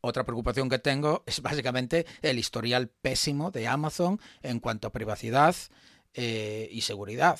Otra 0.00 0.24
preocupación 0.24 0.68
que 0.68 0.78
tengo 0.78 1.24
es 1.26 1.40
básicamente 1.40 2.06
el 2.22 2.38
historial 2.38 2.88
pésimo 2.88 3.50
de 3.50 3.66
Amazon 3.66 4.20
en 4.42 4.60
cuanto 4.60 4.88
a 4.88 4.92
privacidad 4.92 5.54
eh, 6.14 6.68
y 6.70 6.82
seguridad. 6.82 7.38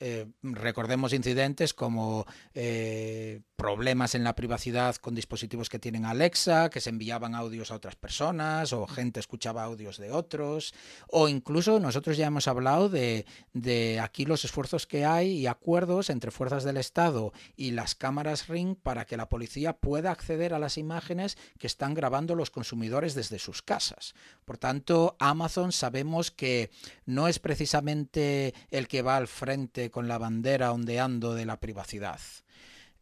Eh, 0.00 0.26
recordemos 0.42 1.12
incidentes 1.12 1.74
como 1.74 2.24
eh, 2.54 3.40
problemas 3.56 4.14
en 4.14 4.22
la 4.22 4.36
privacidad 4.36 4.94
con 4.96 5.16
dispositivos 5.16 5.68
que 5.68 5.80
tienen 5.80 6.04
Alexa, 6.04 6.70
que 6.70 6.80
se 6.80 6.90
enviaban 6.90 7.34
audios 7.34 7.72
a 7.72 7.74
otras 7.74 7.96
personas 7.96 8.72
o 8.72 8.86
gente 8.86 9.18
escuchaba 9.18 9.64
audios 9.64 9.98
de 9.98 10.12
otros, 10.12 10.72
o 11.08 11.28
incluso 11.28 11.80
nosotros 11.80 12.16
ya 12.16 12.28
hemos 12.28 12.46
hablado 12.46 12.88
de, 12.88 13.26
de 13.52 13.98
aquí 13.98 14.24
los 14.24 14.44
esfuerzos 14.44 14.86
que 14.86 15.04
hay 15.04 15.30
y 15.32 15.46
acuerdos 15.48 16.10
entre 16.10 16.30
fuerzas 16.30 16.62
del 16.62 16.76
Estado 16.76 17.32
y 17.56 17.72
las 17.72 17.96
cámaras 17.96 18.46
Ring 18.46 18.76
para 18.76 19.04
que 19.04 19.16
la 19.16 19.28
policía 19.28 19.72
pueda 19.72 20.12
acceder 20.12 20.54
a 20.54 20.60
las 20.60 20.78
imágenes 20.78 21.36
que 21.58 21.66
están 21.66 21.94
grabando 21.94 22.36
los 22.36 22.50
consumidores 22.50 23.14
desde 23.14 23.40
sus 23.40 23.62
casas. 23.62 24.14
Por 24.44 24.58
tanto, 24.58 25.16
Amazon 25.18 25.72
sabemos 25.72 26.30
que 26.30 26.70
no 27.04 27.26
es 27.26 27.40
precisamente 27.40 28.54
el 28.70 28.86
que 28.86 29.02
va 29.02 29.16
al 29.16 29.26
frente 29.26 29.87
con 29.90 30.08
la 30.08 30.18
bandera 30.18 30.72
ondeando 30.72 31.34
de 31.34 31.46
la 31.46 31.60
privacidad. 31.60 32.20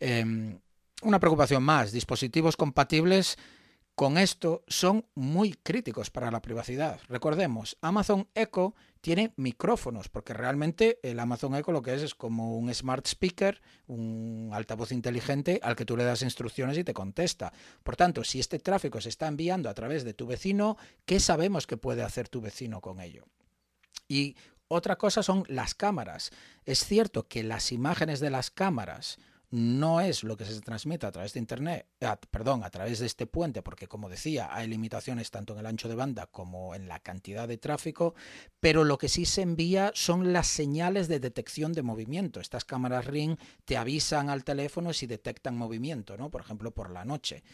Em, 0.00 0.58
una 1.02 1.20
preocupación 1.20 1.62
más, 1.62 1.92
dispositivos 1.92 2.56
compatibles 2.56 3.36
con 3.96 4.18
esto 4.18 4.62
son 4.68 5.06
muy 5.14 5.54
críticos 5.54 6.10
para 6.10 6.30
la 6.30 6.42
privacidad. 6.42 7.00
Recordemos, 7.08 7.78
Amazon 7.80 8.28
Echo 8.34 8.74
tiene 9.00 9.32
micrófonos, 9.36 10.10
porque 10.10 10.34
realmente 10.34 10.98
el 11.02 11.18
Amazon 11.18 11.54
Echo 11.54 11.72
lo 11.72 11.80
que 11.80 11.94
es 11.94 12.02
es 12.02 12.14
como 12.14 12.58
un 12.58 12.72
smart 12.74 13.06
speaker, 13.06 13.62
un 13.86 14.50
altavoz 14.52 14.92
inteligente 14.92 15.60
al 15.62 15.76
que 15.76 15.86
tú 15.86 15.96
le 15.96 16.04
das 16.04 16.20
instrucciones 16.20 16.76
y 16.76 16.84
te 16.84 16.92
contesta. 16.92 17.54
Por 17.82 17.96
tanto, 17.96 18.22
si 18.22 18.38
este 18.38 18.58
tráfico 18.58 19.00
se 19.00 19.08
está 19.08 19.28
enviando 19.28 19.70
a 19.70 19.74
través 19.74 20.04
de 20.04 20.12
tu 20.12 20.26
vecino, 20.26 20.76
¿qué 21.06 21.18
sabemos 21.18 21.66
que 21.66 21.78
puede 21.78 22.02
hacer 22.02 22.28
tu 22.28 22.42
vecino 22.42 22.82
con 22.82 23.00
ello? 23.00 23.24
Y 24.08 24.36
otra 24.68 24.96
cosa 24.96 25.22
son 25.22 25.44
las 25.48 25.74
cámaras. 25.74 26.30
Es 26.64 26.84
cierto 26.84 27.28
que 27.28 27.42
las 27.42 27.72
imágenes 27.72 28.20
de 28.20 28.30
las 28.30 28.50
cámaras 28.50 29.18
no 29.50 30.00
es 30.00 30.24
lo 30.24 30.36
que 30.36 30.44
se 30.44 30.60
transmite 30.60 31.06
a 31.06 31.12
través 31.12 31.32
de 31.32 31.38
Internet, 31.38 31.86
perdón, 32.30 32.64
a 32.64 32.70
través 32.70 32.98
de 32.98 33.06
este 33.06 33.26
puente, 33.26 33.62
porque 33.62 33.86
como 33.86 34.08
decía, 34.08 34.52
hay 34.52 34.66
limitaciones 34.66 35.30
tanto 35.30 35.52
en 35.52 35.60
el 35.60 35.66
ancho 35.66 35.88
de 35.88 35.94
banda 35.94 36.26
como 36.26 36.74
en 36.74 36.88
la 36.88 36.98
cantidad 36.98 37.46
de 37.46 37.56
tráfico, 37.56 38.14
pero 38.58 38.82
lo 38.82 38.98
que 38.98 39.08
sí 39.08 39.24
se 39.24 39.42
envía 39.42 39.92
son 39.94 40.32
las 40.32 40.48
señales 40.48 41.06
de 41.06 41.20
detección 41.20 41.72
de 41.72 41.82
movimiento. 41.82 42.40
Estas 42.40 42.64
cámaras 42.64 43.06
Ring 43.06 43.36
te 43.64 43.76
avisan 43.76 44.30
al 44.30 44.42
teléfono 44.42 44.92
si 44.92 45.06
detectan 45.06 45.56
movimiento, 45.56 46.16
¿no? 46.16 46.28
Por 46.28 46.40
ejemplo, 46.40 46.72
por 46.72 46.90
la 46.90 47.04
noche. 47.04 47.44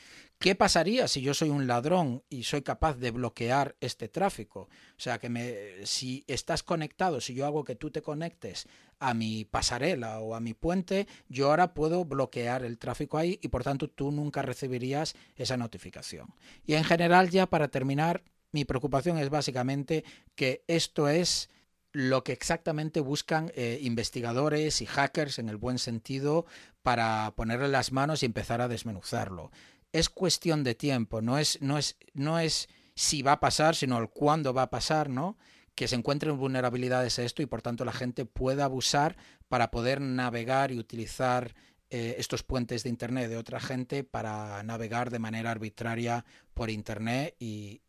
¿Qué 0.42 0.56
pasaría 0.56 1.06
si 1.06 1.22
yo 1.22 1.34
soy 1.34 1.50
un 1.50 1.68
ladrón 1.68 2.24
y 2.28 2.42
soy 2.42 2.62
capaz 2.62 2.94
de 2.94 3.12
bloquear 3.12 3.76
este 3.80 4.08
tráfico? 4.08 4.62
O 4.62 5.00
sea, 5.00 5.20
que 5.20 5.28
me, 5.28 5.86
si 5.86 6.24
estás 6.26 6.64
conectado, 6.64 7.20
si 7.20 7.32
yo 7.32 7.46
hago 7.46 7.62
que 7.62 7.76
tú 7.76 7.92
te 7.92 8.02
conectes 8.02 8.66
a 8.98 9.14
mi 9.14 9.44
pasarela 9.44 10.18
o 10.18 10.34
a 10.34 10.40
mi 10.40 10.52
puente, 10.52 11.06
yo 11.28 11.48
ahora 11.48 11.74
puedo 11.74 12.04
bloquear 12.04 12.64
el 12.64 12.78
tráfico 12.78 13.18
ahí 13.18 13.38
y 13.40 13.48
por 13.48 13.62
tanto 13.62 13.88
tú 13.88 14.10
nunca 14.10 14.42
recibirías 14.42 15.14
esa 15.36 15.56
notificación. 15.56 16.34
Y 16.66 16.74
en 16.74 16.82
general, 16.82 17.30
ya 17.30 17.46
para 17.46 17.68
terminar, 17.68 18.24
mi 18.50 18.64
preocupación 18.64 19.18
es 19.18 19.30
básicamente 19.30 20.02
que 20.34 20.64
esto 20.66 21.08
es 21.08 21.50
lo 21.92 22.24
que 22.24 22.32
exactamente 22.32 22.98
buscan 22.98 23.52
eh, 23.54 23.78
investigadores 23.82 24.80
y 24.80 24.86
hackers 24.86 25.38
en 25.38 25.48
el 25.48 25.56
buen 25.56 25.78
sentido 25.78 26.46
para 26.82 27.32
ponerle 27.36 27.68
las 27.68 27.92
manos 27.92 28.22
y 28.22 28.26
empezar 28.26 28.60
a 28.60 28.66
desmenuzarlo 28.66 29.52
es 29.92 30.08
cuestión 30.08 30.64
de 30.64 30.74
tiempo, 30.74 31.20
no 31.20 31.38
es, 31.38 31.60
no 31.60 31.78
es, 31.78 31.96
no 32.14 32.38
es 32.38 32.68
si 32.94 33.22
va 33.22 33.32
a 33.32 33.40
pasar, 33.40 33.74
sino 33.74 33.98
el 33.98 34.08
cuándo 34.08 34.52
va 34.52 34.62
a 34.62 34.70
pasar, 34.70 35.08
¿no? 35.08 35.38
Que 35.74 35.88
se 35.88 35.96
encuentren 35.96 36.36
vulnerabilidades 36.36 37.18
a 37.18 37.22
esto 37.22 37.42
y 37.42 37.46
por 37.46 37.62
tanto 37.62 37.84
la 37.84 37.92
gente 37.92 38.24
pueda 38.24 38.64
abusar 38.64 39.16
para 39.48 39.70
poder 39.70 40.00
navegar 40.00 40.70
y 40.70 40.78
utilizar 40.78 41.54
eh, 41.90 42.16
estos 42.18 42.42
puentes 42.42 42.82
de 42.84 42.90
Internet 42.90 43.28
de 43.28 43.36
otra 43.36 43.60
gente 43.60 44.02
para 44.02 44.62
navegar 44.62 45.10
de 45.10 45.18
manera 45.18 45.50
arbitraria 45.50 46.24
por 46.54 46.70
Internet 46.70 47.36
y, 47.38 47.80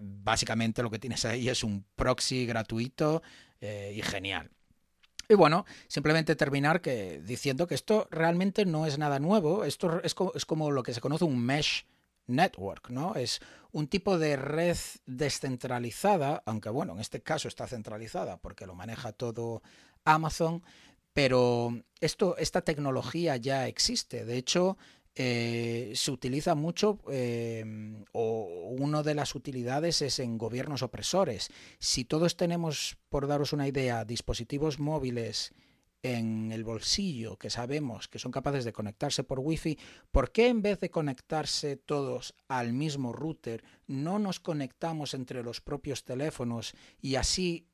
básicamente 0.00 0.82
lo 0.82 0.90
que 0.90 0.98
tienes 0.98 1.24
ahí 1.24 1.48
es 1.48 1.62
un 1.62 1.84
proxy 1.96 2.46
gratuito 2.46 3.22
eh, 3.60 3.92
y 3.94 4.02
genial. 4.02 4.50
Y 5.30 5.36
bueno, 5.36 5.64
simplemente 5.86 6.34
terminar 6.34 6.80
que, 6.80 7.22
diciendo 7.24 7.68
que 7.68 7.76
esto 7.76 8.08
realmente 8.10 8.66
no 8.66 8.84
es 8.84 8.98
nada 8.98 9.20
nuevo, 9.20 9.62
esto 9.64 10.00
es, 10.02 10.16
es 10.34 10.44
como 10.44 10.72
lo 10.72 10.82
que 10.82 10.92
se 10.92 11.00
conoce 11.00 11.24
un 11.24 11.38
mesh 11.38 11.86
network, 12.26 12.90
¿no? 12.90 13.14
Es 13.14 13.40
un 13.70 13.86
tipo 13.86 14.18
de 14.18 14.34
red 14.34 14.76
descentralizada, 15.06 16.42
aunque 16.46 16.68
bueno, 16.68 16.94
en 16.94 16.98
este 16.98 17.22
caso 17.22 17.46
está 17.46 17.68
centralizada 17.68 18.38
porque 18.38 18.66
lo 18.66 18.74
maneja 18.74 19.12
todo 19.12 19.62
Amazon, 20.04 20.64
pero 21.12 21.80
esto, 22.00 22.36
esta 22.36 22.62
tecnología 22.62 23.36
ya 23.36 23.68
existe. 23.68 24.24
De 24.24 24.36
hecho, 24.36 24.78
eh, 25.14 25.92
se 25.94 26.10
utiliza 26.10 26.54
mucho 26.54 26.98
eh, 27.10 27.64
o 28.12 28.74
una 28.78 29.02
de 29.02 29.14
las 29.14 29.34
utilidades 29.34 30.02
es 30.02 30.18
en 30.18 30.38
gobiernos 30.38 30.82
opresores. 30.82 31.50
Si 31.78 32.04
todos 32.04 32.36
tenemos, 32.36 32.96
por 33.08 33.26
daros 33.26 33.52
una 33.52 33.68
idea, 33.68 34.04
dispositivos 34.04 34.78
móviles 34.78 35.52
en 36.02 36.50
el 36.52 36.64
bolsillo 36.64 37.36
que 37.36 37.50
sabemos 37.50 38.08
que 38.08 38.18
son 38.18 38.32
capaces 38.32 38.64
de 38.64 38.72
conectarse 38.72 39.24
por 39.24 39.40
wifi, 39.40 39.78
¿por 40.10 40.32
qué 40.32 40.48
en 40.48 40.62
vez 40.62 40.80
de 40.80 40.90
conectarse 40.90 41.76
todos 41.76 42.34
al 42.48 42.72
mismo 42.72 43.12
router 43.12 43.62
no 43.86 44.18
nos 44.18 44.40
conectamos 44.40 45.14
entre 45.14 45.42
los 45.42 45.60
propios 45.60 46.04
teléfonos 46.04 46.74
y 47.02 47.16
así 47.16 47.66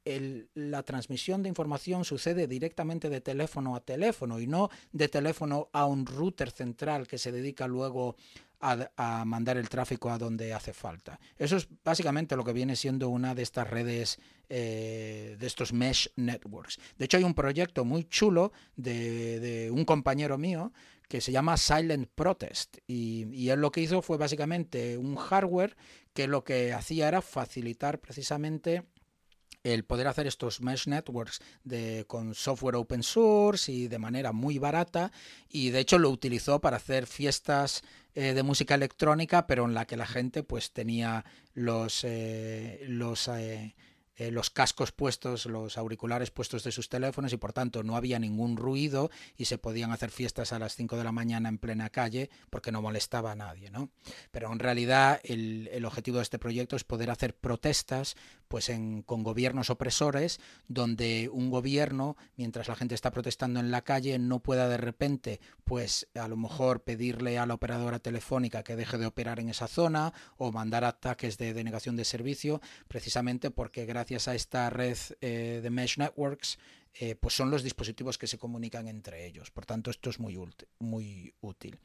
la 0.55 0.83
transmisión 0.83 1.43
de 1.43 1.49
información 1.49 2.05
sucede 2.05 2.47
directamente 2.47 3.11
de 3.11 3.21
teléfono 3.21 3.77
a 3.77 3.81
teléfono 3.81 4.41
y 4.41 4.47
no 4.47 4.71
de 4.93 5.09
teléfono 5.09 5.69
a 5.73 5.85
un 5.87 6.07
router 6.07 6.51
central 6.51 7.07
que 7.07 7.19
se 7.19 7.33
dedica 7.33 7.67
luego 7.67 8.17
a, 8.61 9.25
mandar 9.25 9.57
el 9.57 9.69
tráfico 9.69 10.11
a 10.11 10.19
donde 10.19 10.53
hace 10.53 10.73
falta. 10.73 11.19
Eso 11.39 11.57
es 11.57 11.69
básicamente 11.85 12.37
lo 12.37 12.45
que 12.45 12.53
viene 12.53 12.77
siendo 12.77 13.09
una 13.09 13.35
de 13.35 13.43
estas 13.43 13.69
redes, 13.69 14.19
eh, 14.49 15.37
de 15.39 15.47
estos 15.47 15.73
mesh 15.73 16.11
networks. 16.17 16.79
De 16.99 17.05
hecho, 17.05 17.17
hay 17.17 17.25
un 17.25 17.35
proyecto 17.35 17.85
muy 17.85 18.05
chulo 18.05 18.53
de, 18.77 19.71
un 19.73 19.85
compañero 19.85 20.39
mío 20.39 20.73
que 21.09 21.21
se 21.21 21.33
llama 21.33 21.57
Silent 21.57 22.09
Protest 22.15 22.79
y, 22.87 23.29
y, 23.33 23.51
él 23.51 23.61
lo 23.61 23.71
que 23.71 23.81
hizo 23.81 24.03
fue 24.03 24.17
básicamente 24.17 24.99
un 24.99 25.15
hardware 25.15 25.77
que 26.13 26.27
lo 26.27 26.43
que 26.43 26.73
hacía 26.73 27.07
era 27.07 27.23
facilitar 27.23 28.01
precisamente 28.01 28.83
el 29.73 29.85
poder 29.85 30.07
hacer 30.07 30.27
estos 30.27 30.61
mesh 30.61 30.87
networks 30.87 31.41
de, 31.65 32.05
con 32.07 32.35
software 32.35 32.77
open 32.77 33.03
source 33.03 33.71
y 33.71 33.89
de 33.89 33.99
manera 33.99 34.33
muy 34.33 34.59
barata 34.59 35.11
y 35.51 35.71
de 35.71 35.81
hecho 35.81 35.99
lo 35.99 36.11
utilizó 36.11 36.61
para 36.61 36.77
hacer 36.77 37.07
fiestas 37.07 37.83
eh, 38.15 38.33
de 38.33 38.43
música 38.43 38.75
electrónica 38.75 39.47
pero 39.47 39.65
en 39.65 39.75
la 39.75 39.85
que 39.85 39.97
la 39.97 40.07
gente 40.07 40.43
pues 40.43 40.73
tenía 40.73 41.25
los, 41.55 42.05
eh, 42.05 42.85
los 42.89 43.29
eh, 43.29 43.75
eh, 44.19 44.31
los 44.31 44.49
cascos 44.49 44.93
puestos, 44.93 45.45
los 45.45 45.77
auriculares 45.77 46.31
puestos 46.31 46.65
de 46.65 46.73
sus 46.73 46.89
teléfonos 46.89 47.35
y 47.35 47.37
por 47.37 47.53
tanto 47.53 47.83
no 47.83 47.97
había 47.97 48.19
ningún 48.19 48.57
ruido 48.57 49.11
y 49.37 49.45
se 49.45 49.59
podían 49.59 49.93
hacer 49.93 50.11
fiestas 50.11 50.55
a 50.55 50.59
las 50.59 50.75
5 50.75 50.97
de 50.97 51.05
la 51.05 51.13
mañana 51.13 51.51
en 51.51 51.59
plena 51.59 51.91
calle 51.91 52.31
porque 52.49 52.73
no 52.73 52.81
molestaba 52.81 53.33
a 53.33 53.35
nadie, 53.35 53.71
¿no? 53.71 53.91
Pero 54.31 54.51
en 54.51 54.59
realidad 54.59 55.21
el, 55.23 55.69
el 55.71 55.85
objetivo 55.85 56.17
de 56.17 56.23
este 56.23 56.39
proyecto 56.39 56.77
es 56.77 56.85
poder 56.85 57.11
hacer 57.11 57.37
protestas 57.37 58.17
pues 58.49 58.71
en, 58.71 59.03
con 59.03 59.23
gobiernos 59.23 59.69
opresores 59.69 60.41
donde 60.67 61.29
un 61.31 61.51
gobierno, 61.51 62.17
mientras 62.37 62.69
la 62.69 62.77
gente 62.77 62.95
está 62.95 63.11
protestando 63.11 63.61
en 63.61 63.71
la 63.71 63.83
calle, 63.83 64.19
no 64.19 64.41
pueda 64.41 64.67
de 64.69 64.79
repente 64.79 65.41
pues 65.65 66.09
a 66.15 66.27
lo 66.29 66.39
mejor 66.39 66.85
pedirle 66.85 67.39
a 67.39 67.45
la 67.45 67.53
operadora 67.53 67.99
telefónica 67.99 68.63
que 68.63 68.77
deje 68.77 68.97
de 68.97 69.07
operar 69.07 69.41
en 69.41 69.51
esa 69.51 69.69
zona 69.69 70.15
o 70.39 70.53
mandar 70.53 70.85
ataques 70.85 71.37
de 71.37 71.53
denegación 71.53 71.97
de 71.97 72.07
servicio 72.07 72.63
precisamente 72.89 73.51
porque 73.51 73.85
gracias 73.85 74.06
gracias 74.07 74.29
a 74.29 74.37
esta 74.37 74.71
red 74.71 74.97
eh, 75.21 75.59
de 75.61 75.69
Mesh 75.69 75.99
Networks, 75.99 76.61
eh, 76.95 77.17
pues 77.17 77.35
son 77.35 77.51
los 77.51 77.65
dispositivos 77.65 78.19
que 78.19 78.29
se 78.29 78.39
comunican 78.39 78.87
entre 78.87 79.27
ellos. 79.27 79.51
Por 79.51 79.67
tanto, 79.67 79.91
esto 79.91 80.11
es 80.11 80.21
muy, 80.21 80.39
muy 80.79 81.35
útil. 81.41 81.77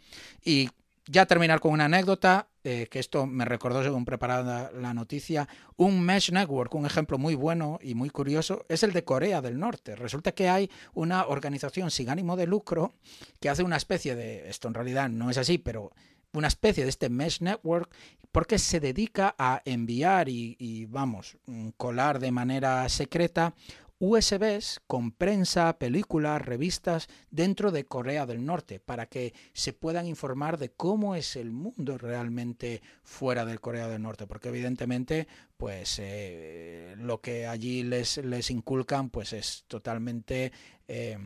Y 0.45 0.69
ya 1.07 1.25
terminar 1.25 1.59
con 1.59 1.71
una 1.71 1.85
anécdota, 1.85 2.47
eh, 2.63 2.87
que 2.91 2.99
esto 2.99 3.25
me 3.25 3.43
recordó 3.43 3.81
según 3.81 4.05
preparada 4.05 4.71
la 4.71 4.93
noticia, 4.93 5.49
un 5.77 5.99
Mesh 5.99 6.31
Network, 6.31 6.75
un 6.75 6.85
ejemplo 6.85 7.17
muy 7.17 7.33
bueno 7.33 7.79
y 7.81 7.95
muy 7.95 8.11
curioso, 8.11 8.67
es 8.69 8.83
el 8.83 8.93
de 8.93 9.03
Corea 9.03 9.41
del 9.41 9.57
Norte. 9.57 9.95
Resulta 9.95 10.33
que 10.33 10.47
hay 10.47 10.69
una 10.93 11.25
organización 11.25 11.89
sin 11.89 12.11
ánimo 12.11 12.35
de 12.35 12.45
lucro 12.45 12.93
que 13.39 13.49
hace 13.49 13.63
una 13.63 13.77
especie 13.77 14.15
de, 14.15 14.47
esto 14.47 14.67
en 14.67 14.75
realidad 14.75 15.09
no 15.09 15.31
es 15.31 15.39
así, 15.39 15.57
pero 15.57 15.91
una 16.33 16.47
especie 16.47 16.83
de 16.83 16.89
este 16.89 17.09
mesh 17.09 17.41
network 17.41 17.93
porque 18.31 18.59
se 18.59 18.79
dedica 18.79 19.35
a 19.37 19.61
enviar 19.65 20.29
y, 20.29 20.85
vamos, 20.89 21.37
mm, 21.45 21.69
colar 21.77 22.19
de 22.19 22.31
manera 22.31 22.87
secreta 22.89 23.53
USBs 23.99 24.81
con 24.87 25.11
prensa, 25.11 25.77
películas, 25.77 26.41
revistas 26.41 27.07
dentro 27.29 27.71
de 27.71 27.85
Corea 27.85 28.25
del 28.25 28.43
Norte 28.43 28.79
para 28.79 29.05
que 29.05 29.33
se 29.53 29.73
puedan 29.73 30.07
informar 30.07 30.57
de 30.57 30.71
cómo 30.71 31.15
es 31.15 31.35
el 31.35 31.51
mundo 31.51 31.99
realmente 31.99 32.81
fuera 33.03 33.45
del 33.45 33.61
Corea 33.61 33.87
del 33.87 34.01
Norte, 34.01 34.25
porque 34.25 34.49
evidentemente 34.49 35.27
pues 35.55 35.99
eh, 35.99 36.95
lo 36.97 37.21
que 37.21 37.45
allí 37.45 37.83
les, 37.83 38.17
les 38.17 38.49
inculcan 38.49 39.11
pues 39.11 39.33
es 39.33 39.65
totalmente 39.67 40.51
eh, 40.87 41.19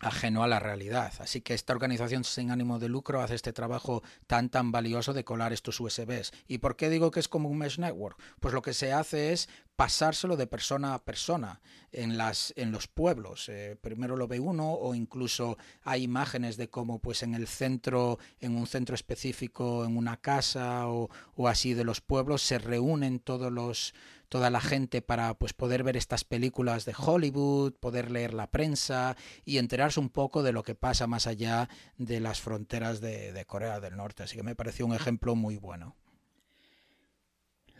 ajeno 0.00 0.42
a 0.42 0.48
la 0.48 0.58
realidad. 0.58 1.12
Así 1.20 1.40
que 1.42 1.54
esta 1.54 1.72
organización 1.72 2.24
sin 2.24 2.50
ánimo 2.50 2.78
de 2.78 2.88
lucro 2.88 3.20
hace 3.20 3.34
este 3.34 3.52
trabajo 3.52 4.02
tan 4.26 4.48
tan 4.48 4.72
valioso 4.72 5.12
de 5.12 5.24
colar 5.24 5.52
estos 5.52 5.78
USBs. 5.78 6.32
¿Y 6.48 6.58
por 6.58 6.76
qué 6.76 6.88
digo 6.90 7.10
que 7.10 7.20
es 7.20 7.28
como 7.28 7.48
un 7.48 7.58
mesh 7.58 7.78
network? 7.78 8.20
Pues 8.40 8.54
lo 8.54 8.62
que 8.62 8.74
se 8.74 8.92
hace 8.92 9.32
es 9.32 9.48
pasárselo 9.76 10.36
de 10.36 10.46
persona 10.46 10.92
a 10.92 11.04
persona 11.04 11.60
en 11.92 12.18
las 12.18 12.52
en 12.56 12.72
los 12.72 12.86
pueblos. 12.86 13.48
Eh, 13.48 13.76
primero 13.80 14.16
lo 14.16 14.28
ve 14.28 14.40
uno 14.40 14.72
o 14.72 14.94
incluso 14.94 15.58
hay 15.82 16.02
imágenes 16.02 16.56
de 16.56 16.68
cómo 16.68 16.98
pues 16.98 17.22
en 17.22 17.34
el 17.34 17.46
centro, 17.46 18.18
en 18.40 18.56
un 18.56 18.66
centro 18.66 18.94
específico, 18.94 19.84
en 19.84 19.96
una 19.96 20.16
casa 20.16 20.88
o, 20.88 21.10
o 21.34 21.48
así 21.48 21.74
de 21.74 21.84
los 21.84 22.00
pueblos 22.00 22.42
se 22.42 22.58
reúnen 22.58 23.20
todos 23.20 23.52
los 23.52 23.94
toda 24.30 24.48
la 24.48 24.60
gente 24.60 25.02
para 25.02 25.34
pues 25.34 25.52
poder 25.52 25.82
ver 25.82 25.96
estas 25.96 26.24
películas 26.24 26.86
de 26.86 26.94
Hollywood, 26.96 27.74
poder 27.74 28.10
leer 28.12 28.32
la 28.32 28.46
prensa 28.46 29.16
y 29.44 29.58
enterarse 29.58 29.98
un 29.98 30.08
poco 30.08 30.44
de 30.44 30.52
lo 30.52 30.62
que 30.62 30.76
pasa 30.76 31.08
más 31.08 31.26
allá 31.26 31.68
de 31.98 32.20
las 32.20 32.40
fronteras 32.40 33.00
de, 33.00 33.44
Corea 33.46 33.80
del 33.80 33.96
Norte. 33.96 34.22
Así 34.22 34.36
que 34.36 34.44
me 34.44 34.54
pareció 34.54 34.86
un 34.86 34.94
ejemplo 34.94 35.34
muy 35.34 35.56
bueno. 35.56 35.96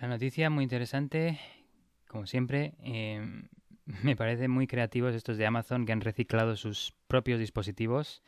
La 0.00 0.08
noticia 0.08 0.50
muy 0.50 0.64
interesante, 0.64 1.38
como 2.08 2.26
siempre. 2.26 2.74
Em, 2.80 3.48
me 4.02 4.16
parece 4.16 4.48
muy 4.48 4.66
creativos 4.66 5.14
estos 5.14 5.38
de 5.38 5.46
Amazon 5.46 5.86
que 5.86 5.92
han 5.92 6.00
reciclado 6.00 6.56
sus 6.56 6.92
propios 7.06 7.38
dispositivos 7.38 8.22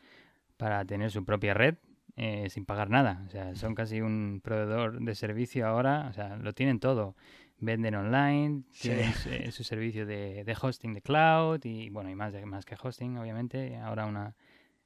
para 0.56 0.84
tener 0.84 1.10
su 1.10 1.24
propia 1.24 1.54
red 1.54 1.74
eh, 2.14 2.48
sin 2.50 2.66
pagar 2.66 2.88
nada. 2.88 3.24
O 3.26 3.30
sea, 3.30 3.56
son 3.56 3.74
casi 3.74 4.00
un 4.00 4.40
proveedor 4.44 5.00
de 5.00 5.14
servicio 5.16 5.66
ahora. 5.66 6.06
O 6.08 6.12
sea, 6.12 6.36
lo 6.36 6.52
tienen 6.52 6.78
todo 6.78 7.16
venden 7.62 7.94
online, 7.94 8.64
tienen 8.80 9.12
su, 9.52 9.64
servicio 9.64 10.04
de, 10.04 10.56
hosting 10.60 10.94
de 10.94 11.00
cloud 11.00 11.64
y 11.64 11.90
bueno, 11.90 12.10
y 12.10 12.14
más, 12.14 12.34
más 12.44 12.64
que 12.64 12.76
hosting, 12.80 13.16
obviamente. 13.16 13.76
Ahora 13.76 14.04
una 14.06 14.34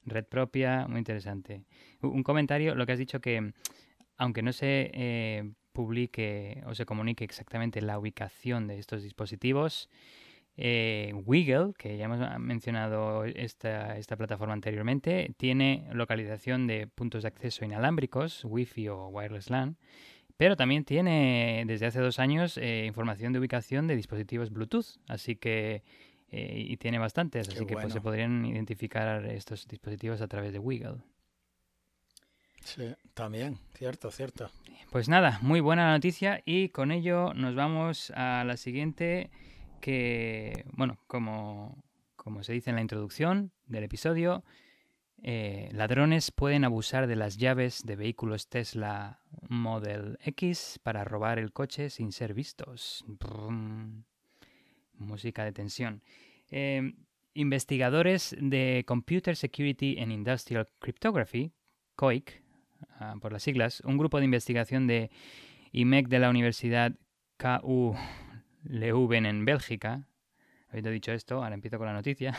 red 0.04 0.26
propia, 0.26 0.86
muy 0.86 0.98
interesante. 0.98 1.64
Un 2.02 2.22
comentario, 2.22 2.74
lo 2.74 2.86
que 2.86 2.92
has 2.92 2.98
dicho 2.98 3.20
que 3.20 3.52
aunque 4.18 4.42
no 4.42 4.52
se 4.52 4.90
eh, 4.94 5.50
publique 5.72 6.62
o 6.66 6.74
se 6.74 6.86
comunique 6.86 7.24
exactamente 7.24 7.80
la 7.80 7.98
ubicación 7.98 8.66
de 8.66 8.78
estos 8.78 9.02
dispositivos, 9.02 9.88
eh, 10.58 11.12
Wiggle, 11.26 11.72
que 11.76 11.96
ya 11.96 12.06
hemos 12.06 12.20
mencionado 12.38 13.24
esta, 13.24 13.98
esta 13.98 14.16
plataforma 14.16 14.54
anteriormente, 14.54 15.34
tiene 15.36 15.86
localización 15.92 16.66
de 16.66 16.86
puntos 16.86 17.22
de 17.22 17.28
acceso 17.28 17.64
inalámbricos, 17.64 18.44
Wi-Fi 18.44 18.88
o 18.88 19.08
Wireless 19.08 19.50
LAN, 19.50 19.76
pero 20.36 20.56
también 20.56 20.84
tiene 20.84 21.64
desde 21.66 21.86
hace 21.86 22.00
dos 22.00 22.18
años 22.18 22.58
eh, 22.58 22.84
información 22.86 23.32
de 23.32 23.38
ubicación 23.38 23.86
de 23.86 23.96
dispositivos 23.96 24.50
Bluetooth, 24.50 24.98
así 25.08 25.36
que 25.36 25.82
eh, 26.28 26.64
y 26.68 26.76
tiene 26.76 26.98
bastantes, 26.98 27.48
así 27.48 27.66
que 27.66 27.74
pues, 27.74 27.92
se 27.92 28.00
podrían 28.00 28.44
identificar 28.44 29.24
estos 29.26 29.66
dispositivos 29.68 30.20
a 30.20 30.28
través 30.28 30.52
de 30.52 30.58
Wiggle. 30.58 30.98
Sí, 32.64 32.94
también, 33.14 33.58
cierto, 33.74 34.10
cierto. 34.10 34.50
Pues 34.90 35.08
nada, 35.08 35.38
muy 35.40 35.60
buena 35.60 35.92
noticia. 35.92 36.42
Y 36.44 36.70
con 36.70 36.90
ello 36.90 37.32
nos 37.32 37.54
vamos 37.54 38.10
a 38.16 38.42
la 38.44 38.56
siguiente 38.56 39.30
que, 39.80 40.64
bueno, 40.72 40.98
como, 41.06 41.80
como 42.16 42.42
se 42.42 42.52
dice 42.54 42.70
en 42.70 42.76
la 42.76 42.82
introducción 42.82 43.52
del 43.66 43.84
episodio, 43.84 44.42
eh, 45.22 45.68
ladrones 45.72 46.30
pueden 46.30 46.64
abusar 46.64 47.06
de 47.06 47.16
las 47.16 47.36
llaves 47.36 47.82
de 47.84 47.96
vehículos 47.96 48.48
Tesla 48.48 49.20
Model 49.48 50.18
X 50.22 50.78
para 50.82 51.04
robar 51.04 51.38
el 51.38 51.52
coche 51.52 51.90
sin 51.90 52.12
ser 52.12 52.34
vistos. 52.34 53.04
música 54.98 55.44
de 55.44 55.52
tensión. 55.52 56.02
Eh, 56.50 56.94
investigadores 57.34 58.34
de 58.38 58.84
Computer 58.86 59.36
Security 59.36 59.98
and 59.98 60.10
Industrial 60.12 60.66
Cryptography, 60.78 61.52
COIC, 61.94 62.42
ah, 62.98 63.14
por 63.20 63.32
las 63.32 63.42
siglas, 63.42 63.80
un 63.80 63.98
grupo 63.98 64.18
de 64.18 64.24
investigación 64.24 64.86
de 64.86 65.10
IMEC 65.72 66.08
de 66.08 66.18
la 66.18 66.30
Universidad 66.30 66.92
KU 67.36 67.94
Leuven 68.64 69.26
en 69.26 69.44
Bélgica, 69.44 70.08
habiendo 70.68 70.90
dicho 70.90 71.12
esto, 71.12 71.42
ahora 71.42 71.54
empiezo 71.54 71.78
con 71.78 71.86
la 71.86 71.92
noticia, 71.92 72.34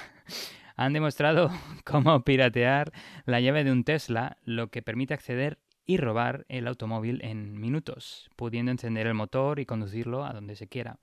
han 0.77 0.93
demostrado 0.93 1.51
cómo 1.83 2.23
piratear 2.23 2.93
la 3.25 3.41
llave 3.41 3.63
de 3.63 3.71
un 3.71 3.83
Tesla, 3.83 4.37
lo 4.45 4.69
que 4.69 4.81
permite 4.81 5.13
acceder 5.13 5.59
y 5.85 5.97
robar 5.97 6.45
el 6.49 6.67
automóvil 6.67 7.19
en 7.23 7.59
minutos, 7.59 8.29
pudiendo 8.35 8.71
encender 8.71 9.07
el 9.07 9.13
motor 9.13 9.59
y 9.59 9.65
conducirlo 9.65 10.23
a 10.23 10.33
donde 10.33 10.55
se 10.55 10.67
quiera. 10.67 10.99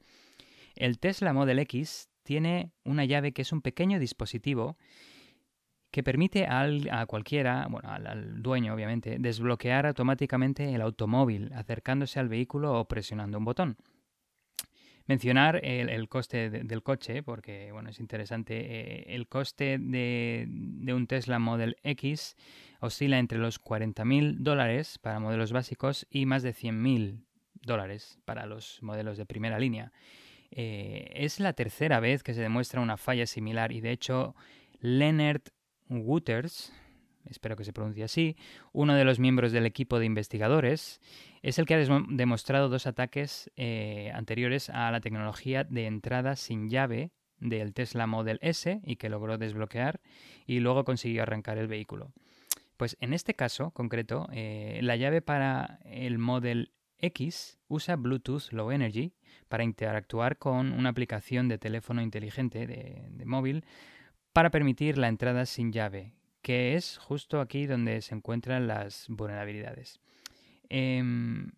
El 0.77 0.99
Tesla 0.99 1.33
Model 1.33 1.59
X 1.61 2.09
tiene 2.23 2.71
una 2.85 3.05
llave 3.05 3.33
que 3.33 3.43
es 3.43 3.53
un 3.53 3.63
pequeño 3.63 3.99
dispositivo 3.99 4.77
que 5.91 6.03
permite 6.03 6.47
a 6.47 7.07
cualquiera, 7.07 7.67
bueno, 7.71 7.89
al, 7.89 8.43
dueño 8.43 8.75
obviamente, 8.75 9.17
desbloquear 9.21 9.87
automáticamente 9.87 10.75
el 10.75 10.83
automóvil 10.83 11.53
acercándose 11.55 12.19
al 12.19 12.29
vehículo 12.29 12.79
o 12.79 12.89
presionando 12.89 13.39
un 13.39 13.45
botón 13.45 13.77
mencionar 15.07 15.61
el, 15.63 16.09
coste 16.09 16.51
del 16.51 16.83
coche, 16.83 17.23
porque 17.23 17.73
bueno, 17.73 17.91
es 17.91 18.01
interesante. 18.01 18.55
Eh, 18.59 19.15
el 19.15 19.29
coste 19.29 19.79
de, 19.79 20.49
un 20.95 21.07
Tesla 21.07 21.39
Model 21.39 21.77
X 21.83 22.37
oscila 22.81 23.19
entre 23.19 23.39
los 23.39 23.63
40.000 23.63 24.37
dólares 24.39 24.99
para 24.99 25.21
modelos 25.21 25.53
básicos 25.53 26.07
y 26.11 26.27
más 26.27 26.43
de 26.43 26.55
100.000 26.55 27.21
dólares 27.63 28.19
para 28.25 28.47
los 28.47 28.83
modelos 28.83 29.19
de 29.19 29.27
primera 29.27 29.59
línea. 29.59 29.93
Eh, 30.51 31.11
es 31.15 31.41
la 31.41 31.53
tercera 31.53 32.01
vez 32.01 32.23
que 32.23 32.35
se 32.35 32.43
demuestra 32.43 32.81
una 32.81 32.97
falla 32.97 33.27
similar 33.27 33.73
y 33.73 33.81
de 33.81 33.91
hecho 33.91 34.35
Leonard 34.81 35.43
Wooters, 35.89 36.73
espero 37.29 37.57
que 37.57 37.65
se 37.65 37.73
pronuncie 37.73 38.05
así, 38.05 38.37
uno 38.73 38.95
de 38.95 39.05
los 39.05 39.19
miembros 39.19 39.53
del 39.53 39.67
equipo 39.67 39.99
de 39.99 40.07
investigadores, 40.07 41.01
es 41.43 41.59
el 41.59 41.67
que 41.67 41.75
ha 41.75 42.03
demostrado 42.09 42.69
dos 42.69 42.87
ataques 42.87 43.51
eh, 43.57 44.11
anteriores 44.15 44.71
a 44.71 44.91
la 44.91 45.01
tecnología 45.01 45.65
de 45.65 45.87
entrada 45.87 46.37
sin 46.37 46.69
llave 46.69 47.11
del 47.39 47.75
Tesla 47.75 48.07
Model 48.07 48.39
S 48.43 48.81
y 48.85 48.97
que 48.97 49.09
logró 49.09 49.39
desbloquear 49.39 50.01
y 50.47 50.61
luego 50.61 50.85
consiguió 50.85 51.23
arrancar 51.23 51.59
el 51.59 51.67
vehículo. 51.67 52.13
Pues 52.77 52.97
en 53.01 53.13
este 53.13 53.35
caso 53.35 53.71
concreto, 53.71 54.29
eh, 54.33 54.81
la 54.83 54.97
llave 54.97 55.23
para 55.23 55.79
el 55.85 56.19
Model 56.19 56.73
X 56.99 57.59
usa 57.69 57.97
Bluetooth 57.97 58.51
Low 58.51 58.71
Energy 58.71 59.13
para 59.49 59.65
interactuar 59.65 60.39
con 60.39 60.73
una 60.73 60.89
aplicación 60.89 61.49
de 61.49 61.59
teléfono 61.59 62.03
inteligente 62.03 62.67
de 62.67 63.27
móvil 63.27 63.65
para 64.35 64.51
permitir 64.51 64.99
la 64.99 65.09
entrada 65.09 65.47
sin 65.47 65.73
llave, 65.73 66.13
que 66.45 66.77
es 66.77 66.99
justo 66.99 67.41
aquí 67.41 67.67
donde 67.67 68.03
se 68.03 68.15
encuentran 68.15 68.67
las 68.67 69.07
vulnerabilidades. 69.09 69.99
Em, 70.69 71.51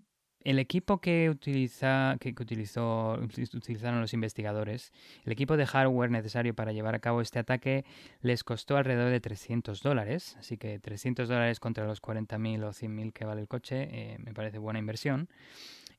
el 0.44 0.60
equipo 0.60 1.00
que, 1.00 1.28
utilizó, 1.28 2.14
utilizaron 2.14 4.00
los 4.00 4.14
investigadores, 4.14 4.92
el 5.24 5.32
equipo 5.32 5.56
de 5.56 5.66
hardware 5.66 6.12
necesario 6.12 6.54
para 6.54 6.70
llevar 6.70 6.94
a 6.94 7.00
cabo 7.00 7.20
este 7.20 7.40
ataque 7.40 7.84
les 8.20 8.44
costó 8.44 8.76
alrededor 8.76 9.10
de 9.10 9.18
300 9.18 9.82
dólares, 9.82 10.36
así 10.38 10.56
que 10.56 10.78
300 10.78 11.28
dólares 11.28 11.58
contra 11.58 11.84
los 11.84 12.00
40.000 12.00 12.62
o 12.62 12.72
100.000 12.72 13.12
que 13.12 13.24
vale 13.24 13.40
el 13.40 13.48
coche 13.48 13.88
eh, 13.90 14.18
me 14.20 14.34
parece 14.34 14.58
buena 14.58 14.78
inversión. 14.78 15.28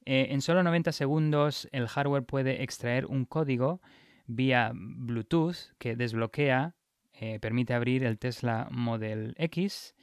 Eh, 0.06 0.28
en 0.30 0.40
solo 0.40 0.64
90 0.64 0.94
segundos 0.94 1.68
el 1.74 1.90
hardware 1.90 2.24
puede 2.24 2.64
extraer 2.64 3.06
un 3.06 3.26
código 3.26 3.82
vía 4.28 4.72
Bluetooth 4.74 5.74
que 5.78 5.98
desbloquea 5.98 6.74
eh, 7.20 7.40
permite 7.40 7.74
abrir 7.74 8.04
el 8.04 8.20
Tesla 8.20 8.68
Model 8.72 9.34
X. 9.38 9.96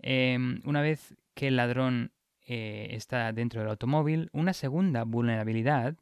Em, 0.00 0.60
una 0.64 0.82
vez 0.82 1.14
que 1.34 1.48
el 1.48 1.56
ladrón 1.56 2.12
eh, 2.46 2.88
está 2.90 3.32
dentro 3.32 3.60
del 3.60 3.70
automóvil, 3.70 4.30
una 4.32 4.52
segunda 4.52 5.04
vulnerabilidad 5.04 5.96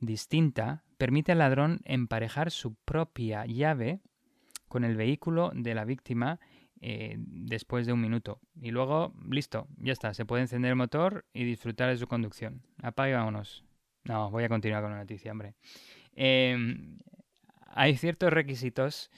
distinta 0.00 0.84
permite 0.98 1.32
al 1.32 1.38
ladrón 1.38 1.80
emparejar 1.84 2.50
su 2.50 2.74
propia 2.74 3.46
llave 3.46 4.00
con 4.68 4.84
el 4.84 4.96
vehículo 4.96 5.52
de 5.54 5.74
la 5.74 5.84
víctima 5.84 6.40
eh, 6.80 7.16
después 7.18 7.86
de 7.86 7.92
un 7.92 8.00
minuto. 8.00 8.40
Y 8.60 8.70
luego, 8.70 9.14
listo, 9.30 9.66
ya 9.78 9.92
está, 9.92 10.14
se 10.14 10.26
puede 10.26 10.42
encender 10.42 10.70
el 10.70 10.76
motor 10.76 11.24
y 11.32 11.44
disfrutar 11.44 11.88
de 11.88 11.96
su 11.96 12.06
conducción. 12.06 12.62
Apague, 12.82 13.14
vámonos. 13.14 13.64
No, 14.04 14.30
voy 14.30 14.44
a 14.44 14.48
continuar 14.48 14.82
con 14.82 14.92
la 14.92 14.98
noticia, 14.98 15.32
hombre. 15.32 15.54
Em, 16.14 16.98
hay 17.66 17.96
ciertos 17.96 18.32
requisitos 18.32 19.10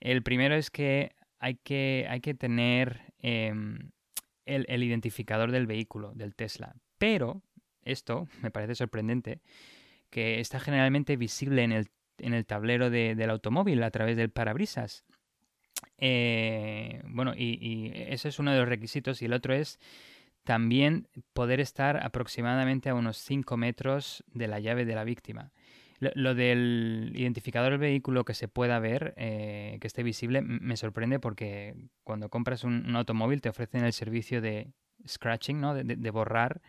el 0.00 0.22
primero 0.22 0.54
es 0.54 0.70
que 0.70 1.14
hay 1.38 1.56
que, 1.56 2.06
hay 2.08 2.20
que 2.20 2.34
tener 2.34 3.12
em, 3.18 3.90
el, 4.46 4.82
identificador 4.82 5.50
del 5.50 5.66
vehículo, 5.66 6.12
del 6.14 6.34
Tesla. 6.34 6.74
Pero 6.98 7.42
esto 7.82 8.28
me 8.42 8.50
parece 8.50 8.74
sorprendente, 8.74 9.40
que 10.10 10.40
está 10.40 10.60
generalmente 10.60 11.16
visible 11.16 11.62
en 11.62 11.72
el, 11.72 11.88
en 12.18 12.34
el 12.34 12.46
tablero 12.46 12.90
del 12.90 13.30
automóvil 13.30 13.82
a 13.82 13.90
través 13.90 14.16
del 14.16 14.30
parabrisas. 14.30 15.04
Eh, 15.98 17.02
bueno, 17.06 17.34
y, 17.36 17.58
y 17.60 17.92
ese 17.94 18.28
es 18.28 18.38
uno 18.38 18.52
de 18.52 18.58
los 18.58 18.68
requisitos. 18.68 19.20
Y 19.22 19.26
el 19.26 19.32
otro 19.32 19.54
es 19.54 19.78
también 20.44 21.08
poder 21.32 21.60
estar 21.60 22.04
aproximadamente 22.04 22.90
a 22.90 22.94
unos 22.94 23.16
5 23.18 23.56
metros 23.56 24.22
de 24.28 24.46
la 24.46 24.60
llave 24.60 24.84
de 24.84 24.94
la 24.94 25.04
víctima. 25.04 25.52
Lo, 26.14 26.34
del 26.34 27.12
identificador 27.14 27.72
del 27.72 27.80
vehículo 27.80 28.24
que 28.24 28.34
se 28.34 28.48
pueda 28.48 28.78
ver, 28.78 29.14
eh, 29.16 29.78
que 29.80 29.86
esté 29.86 30.02
visible, 30.02 30.42
me 30.42 30.76
sorprende 30.76 31.18
porque 31.18 31.74
cuando 32.02 32.28
compras 32.28 32.64
un, 32.64 32.94
automóvil 32.96 33.40
te 33.40 33.48
ofrecen 33.48 33.84
el 33.84 33.92
servicio 33.92 34.40
de 34.40 34.72
scratching, 35.06 35.60
¿no? 35.60 35.74
de, 35.74 36.10
borrar 36.10 36.60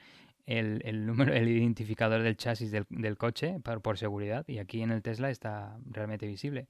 el, 0.45 1.05
número, 1.05 1.33
el 1.33 1.47
identificador 1.47 2.21
del 2.21 2.37
chasis 2.37 2.71
del, 2.71 3.17
coche 3.17 3.59
por, 3.63 3.81
por, 3.81 3.97
seguridad 3.97 4.45
y 4.47 4.59
aquí 4.59 4.81
en 4.81 4.91
el 4.91 5.01
Tesla 5.01 5.29
está 5.29 5.77
realmente 5.85 6.27
visible. 6.27 6.67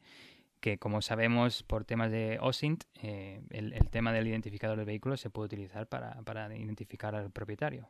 Que 0.60 0.78
como 0.78 1.02
sabemos 1.02 1.64
por 1.64 1.86
temas 1.86 2.12
de 2.12 2.40
OSINT, 2.42 2.86
eh, 3.02 3.42
el, 3.52 3.74
tema 3.90 4.12
del 4.14 4.28
identificador 4.28 4.78
del 4.78 4.88
vehículo 4.88 5.18
se 5.18 5.30
puede 5.30 5.46
utilizar 5.46 5.88
para 5.88 6.56
identificar 6.56 7.14
al 7.14 7.30
propietario. 7.30 7.90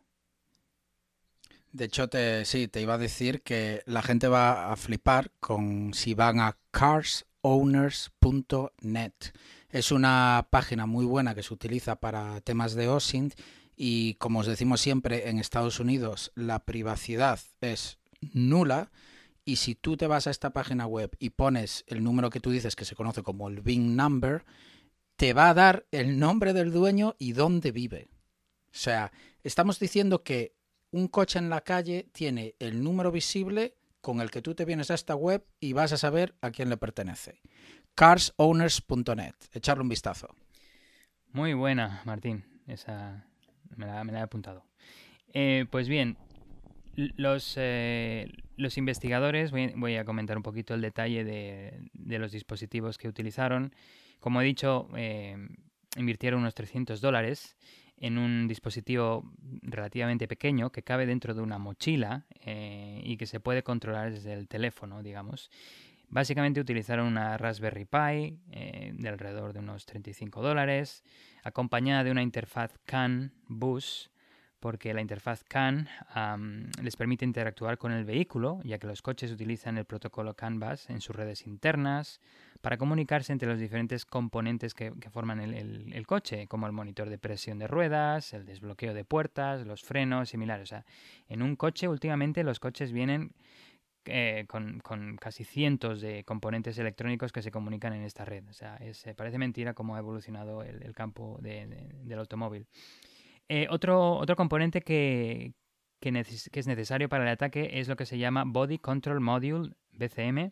De 1.76 1.84
hecho, 1.84 2.08
te, 2.08 2.46
sí, 2.46 2.70
te 2.70 2.80
iba 2.80 2.94
a 2.94 2.98
decir 2.98 3.42
que 3.42 3.84
la 3.86 4.02
gente 4.02 4.30
va 4.30 4.72
a 4.72 4.78
flipar 4.78 5.32
con 5.42 5.94
si 5.94 6.14
van 6.14 6.40
a 6.40 6.58
carsowners.net. 6.72 9.12
Es 9.72 9.92
una 9.92 10.48
página 10.50 10.86
muy 10.86 11.04
buena 11.04 11.36
que 11.36 11.44
se 11.44 11.54
utiliza 11.54 11.98
para 11.98 12.40
temas 12.40 12.76
de 12.76 12.88
OSINT 12.88 13.34
y 13.76 14.14
como 14.14 14.40
os 14.40 14.48
decimos 14.48 14.80
siempre, 14.80 15.28
en 15.28 15.38
Estados 15.38 15.82
Unidos 15.82 16.32
la 16.34 16.60
privacidad 16.60 17.42
es 17.60 18.00
nula 18.22 18.90
y 19.44 19.58
si 19.58 19.76
tú 19.76 19.98
te 19.98 20.08
vas 20.08 20.28
a 20.28 20.32
esta 20.32 20.54
página 20.54 20.88
web 20.88 21.14
y 21.20 21.32
pones 21.32 21.84
el 21.88 22.06
número 22.06 22.30
que 22.30 22.40
tú 22.40 22.52
dices 22.52 22.78
que 22.78 22.86
se 22.86 22.96
conoce 22.96 23.22
como 23.22 23.50
el 23.50 23.60
VIN 23.60 23.98
number, 23.98 24.46
te 25.18 25.34
va 25.34 25.50
a 25.50 25.54
dar 25.54 25.86
el 25.92 26.20
nombre 26.20 26.54
del 26.54 26.72
dueño 26.72 27.18
y 27.20 27.34
dónde 27.34 27.74
vive. 27.74 28.08
O 28.68 28.78
sea, 28.78 29.12
estamos 29.44 29.78
diciendo 29.78 30.24
que 30.24 30.56
un 30.92 31.08
coche 31.08 31.40
en 31.40 31.50
la 31.50 31.62
calle 31.62 32.08
tiene 32.12 32.56
el 32.60 32.84
número 32.84 33.12
visible 33.12 33.76
con 34.02 34.22
el 34.22 34.30
que 34.30 34.42
tú 34.42 34.54
te 34.54 34.66
vienes 34.66 34.92
a 34.92 34.94
esta 34.94 35.16
web 35.16 35.46
y 35.60 35.74
vas 35.74 35.92
a 35.92 35.98
saber 35.98 36.36
a 36.42 36.52
quién 36.52 36.70
le 36.70 36.78
pertenece. 36.78 37.42
carsowners.net. 37.96 39.34
Echarle 39.54 39.82
un 39.82 39.90
vistazo. 39.90 40.36
Muy 41.32 41.54
buena, 41.54 42.02
Martín. 42.06 42.46
Esa 42.68 43.28
me 43.76 43.86
la, 43.86 44.02
he 44.04 44.22
apuntado. 44.22 44.64
Eh, 45.34 45.66
pues 45.70 45.90
bien, 45.90 46.18
los, 46.96 47.56
eh, 47.58 48.32
los 48.58 48.78
investigadores, 48.78 49.52
voy, 49.52 49.96
a 49.96 50.06
comentar 50.06 50.38
un 50.38 50.44
poquito 50.44 50.74
el 50.74 50.82
detalle 50.82 51.24
de, 51.24 52.20
los 52.20 52.32
dispositivos 52.32 52.98
que 52.98 53.08
utilizaron. 53.08 53.74
Como 54.20 54.42
he 54.42 54.46
dicho, 54.46 54.88
eh, 54.96 55.36
invirtieron 55.98 56.42
unos 56.42 56.56
300 56.56 57.02
dólares 57.02 57.58
en 57.98 58.18
un 58.18 58.48
dispositivo 58.48 59.24
relativamente 59.62 60.28
pequeño 60.28 60.72
que 60.72 60.84
cabe 60.84 61.06
dentro 61.06 61.34
de 61.34 61.42
una 61.42 61.58
mochila 61.58 62.26
y 62.46 63.18
que 63.18 63.26
se 63.26 63.40
puede 63.40 63.64
controlar 63.64 64.12
desde 64.12 64.34
el 64.34 64.48
teléfono, 64.48 65.02
digamos. 65.02 65.50
Básicamente 66.08 66.62
utilizaron 66.62 67.08
una 67.08 67.38
Raspberry 67.38 67.86
Pi 67.86 68.40
de 68.94 69.10
alrededor 69.10 69.54
de 69.54 69.60
unos 69.60 69.86
35 69.86 70.42
dólares, 70.42 71.04
acompañada 71.44 72.04
de 72.04 72.12
una 72.12 72.22
interfaz 72.22 72.78
CAN 72.86 73.34
bus 73.48 74.12
porque 74.60 74.94
la 74.96 75.02
interfaz 75.02 75.44
CAN 75.44 75.88
les 76.82 76.96
permite 76.96 77.24
interactuar 77.24 77.78
con 77.78 77.92
el 77.92 78.04
vehículo, 78.04 78.62
ya 78.64 78.80
que 78.80 78.88
los 78.88 79.02
coches 79.02 79.32
utilizan 79.32 79.78
el 79.78 79.86
protocolo 79.86 80.36
CAN 80.36 80.60
bus 80.60 80.90
en 80.90 81.02
sus 81.02 81.16
redes 81.16 81.46
internas 81.46 82.20
para 82.66 82.80
comunicarse 82.80 83.32
entre 83.32 83.48
los 83.48 83.60
diferentes 83.60 84.08
componentes 84.08 84.74
que, 84.74 84.92
forman 85.12 85.40
el, 85.40 86.08
coche, 86.08 86.48
como 86.48 86.66
el 86.66 86.74
monitor 86.74 87.12
de 87.12 87.20
presión 87.20 87.60
de 87.60 87.68
ruedas, 87.68 88.34
el 88.34 88.44
desbloqueo 88.44 88.96
de 88.96 89.06
puertas, 89.06 89.68
los 89.68 89.84
frenos, 89.84 90.30
similares. 90.30 90.64
O 90.64 90.66
sea, 90.66 90.84
en 91.28 91.44
un 91.44 91.58
coche 91.58 91.88
últimamente 91.88 92.44
los 92.44 92.60
coches 92.60 92.92
vienen 92.92 93.34
eh, 94.06 94.46
con, 94.48 94.82
casi 95.22 95.44
cientos 95.44 96.02
de 96.02 96.24
componentes 96.24 96.80
electrónicos 96.80 97.32
que 97.32 97.44
se 97.44 97.52
comunican 97.52 97.94
en 97.94 98.02
esta 98.02 98.26
red. 98.26 98.44
O 98.50 98.54
sea, 98.54 98.80
parece 99.16 99.38
mentira 99.38 99.76
cómo 99.76 99.96
ha 99.96 100.00
evolucionado 100.00 100.64
el, 100.64 100.92
campo 100.96 101.38
del 101.44 102.18
automóvil. 102.18 102.66
Eh, 103.48 103.68
otro, 103.70 104.14
otro 104.14 104.36
componente 104.36 104.82
que, 104.82 105.54
es 106.02 106.66
necesario 106.66 107.10
para 107.10 107.26
el 107.26 107.30
ataque 107.30 107.70
es 107.74 107.88
lo 107.88 107.96
que 107.96 108.08
se 108.08 108.18
llama 108.18 108.44
Body 108.44 108.80
Control 108.80 109.22
Module, 109.22 109.76
BCM, 109.92 110.52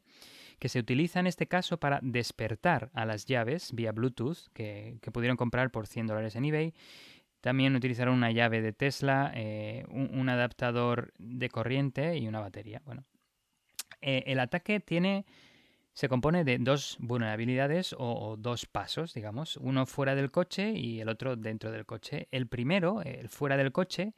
que 0.59 0.69
se 0.69 0.79
utiliza 0.79 1.19
en 1.19 1.27
este 1.27 1.47
caso 1.47 1.77
para 1.77 1.99
despertar 2.01 2.89
a 2.93 3.05
las 3.05 3.25
llaves 3.25 3.73
vía 3.73 3.91
Bluetooth, 3.91 4.49
que, 4.53 4.97
pudieron 5.11 5.37
comprar 5.37 5.71
por 5.71 5.87
100 5.87 6.07
dólares 6.07 6.35
en 6.35 6.45
eBay. 6.45 6.73
También 7.41 7.75
utilizaron 7.75 8.15
una 8.15 8.31
llave 8.31 8.61
de 8.61 8.73
Tesla, 8.73 9.31
eh, 9.35 9.85
un, 9.89 10.29
adaptador 10.29 11.13
de 11.17 11.49
corriente 11.49 12.17
y 12.17 12.27
una 12.27 12.39
batería. 12.39 12.81
Bueno, 12.85 13.03
eh, 14.01 14.23
el 14.27 14.39
ataque 14.39 14.79
tiene 14.79 15.25
se 15.93 16.09
compone 16.09 16.43
de 16.43 16.57
dos 16.57 16.97
vulnerabilidades 16.99 17.95
o, 17.97 18.35
dos 18.37 18.65
pasos, 18.65 19.13
digamos, 19.13 19.57
uno 19.57 19.85
fuera 19.85 20.15
del 20.15 20.31
coche 20.31 20.71
y 20.71 20.99
el 20.99 21.09
otro 21.09 21.35
dentro 21.35 21.71
del 21.71 21.85
coche. 21.85 22.27
El 22.31 22.47
primero, 22.47 23.01
el 23.03 23.29
fuera 23.29 23.57
del 23.57 23.71
coche, 23.71 24.13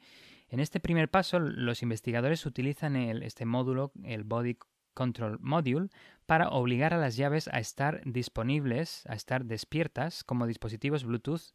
en 0.48 0.60
este 0.60 0.80
primer 0.80 1.10
paso 1.10 1.38
los 1.38 1.82
investigadores 1.82 2.46
utilizan 2.46 2.96
este 2.96 3.44
módulo, 3.44 3.92
el 4.04 4.24
Body 4.24 4.56
Control 4.96 5.38
Module, 5.40 5.90
para 6.24 6.48
obligar 6.48 6.92
a 6.94 6.96
las 6.96 7.16
llaves 7.16 7.48
a 7.52 7.60
estar 7.60 8.00
disponibles, 8.04 9.04
a 9.06 9.14
estar 9.14 9.44
despiertas 9.44 10.24
como 10.24 10.46
dispositivos 10.48 11.04
Bluetooth 11.04 11.52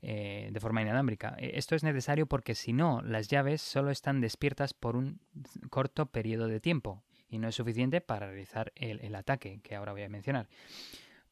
eh, 0.00 0.48
de 0.52 0.60
forma 0.60 0.80
inalámbrica. 0.80 1.34
E, 1.38 1.58
esto 1.58 1.74
es 1.74 1.82
necesario 1.82 2.26
porque 2.26 2.54
si 2.54 2.72
no, 2.72 3.02
las 3.02 3.28
llaves 3.28 3.60
solo 3.60 3.90
están 3.90 4.20
despiertas 4.20 4.72
por 4.72 4.96
un 4.96 5.20
corto 5.68 6.06
periodo 6.06 6.46
de 6.46 6.60
tiempo 6.60 7.02
y 7.28 7.38
no 7.38 7.48
es 7.48 7.56
suficiente 7.56 8.00
para 8.00 8.28
realizar 8.28 8.72
el, 8.76 9.14
ataque 9.14 9.60
que 9.62 9.74
ahora 9.74 9.92
voy 9.92 10.02
a 10.02 10.08
mencionar. 10.08 10.48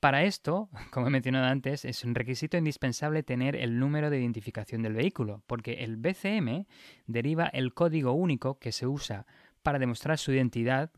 Para 0.00 0.24
esto, 0.24 0.68
como 0.90 1.06
he 1.06 1.10
mencionado 1.10 1.46
antes, 1.46 1.84
es 1.84 2.02
un 2.02 2.14
requisito 2.14 2.56
indispensable 2.56 3.22
tener 3.22 3.54
el 3.54 3.78
número 3.78 4.10
de 4.10 4.18
identificación 4.18 4.82
del 4.82 4.94
vehículo, 4.94 5.42
porque 5.46 5.84
el 5.84 5.96
BCM 5.96 6.66
deriva 7.06 7.46
el 7.46 7.72
código 7.72 8.12
único 8.12 8.58
que 8.58 8.72
se 8.72 8.86
usa 8.86 9.26
para 9.62 9.78
demostrar 9.78 10.18
su 10.18 10.32
identidad 10.32 10.90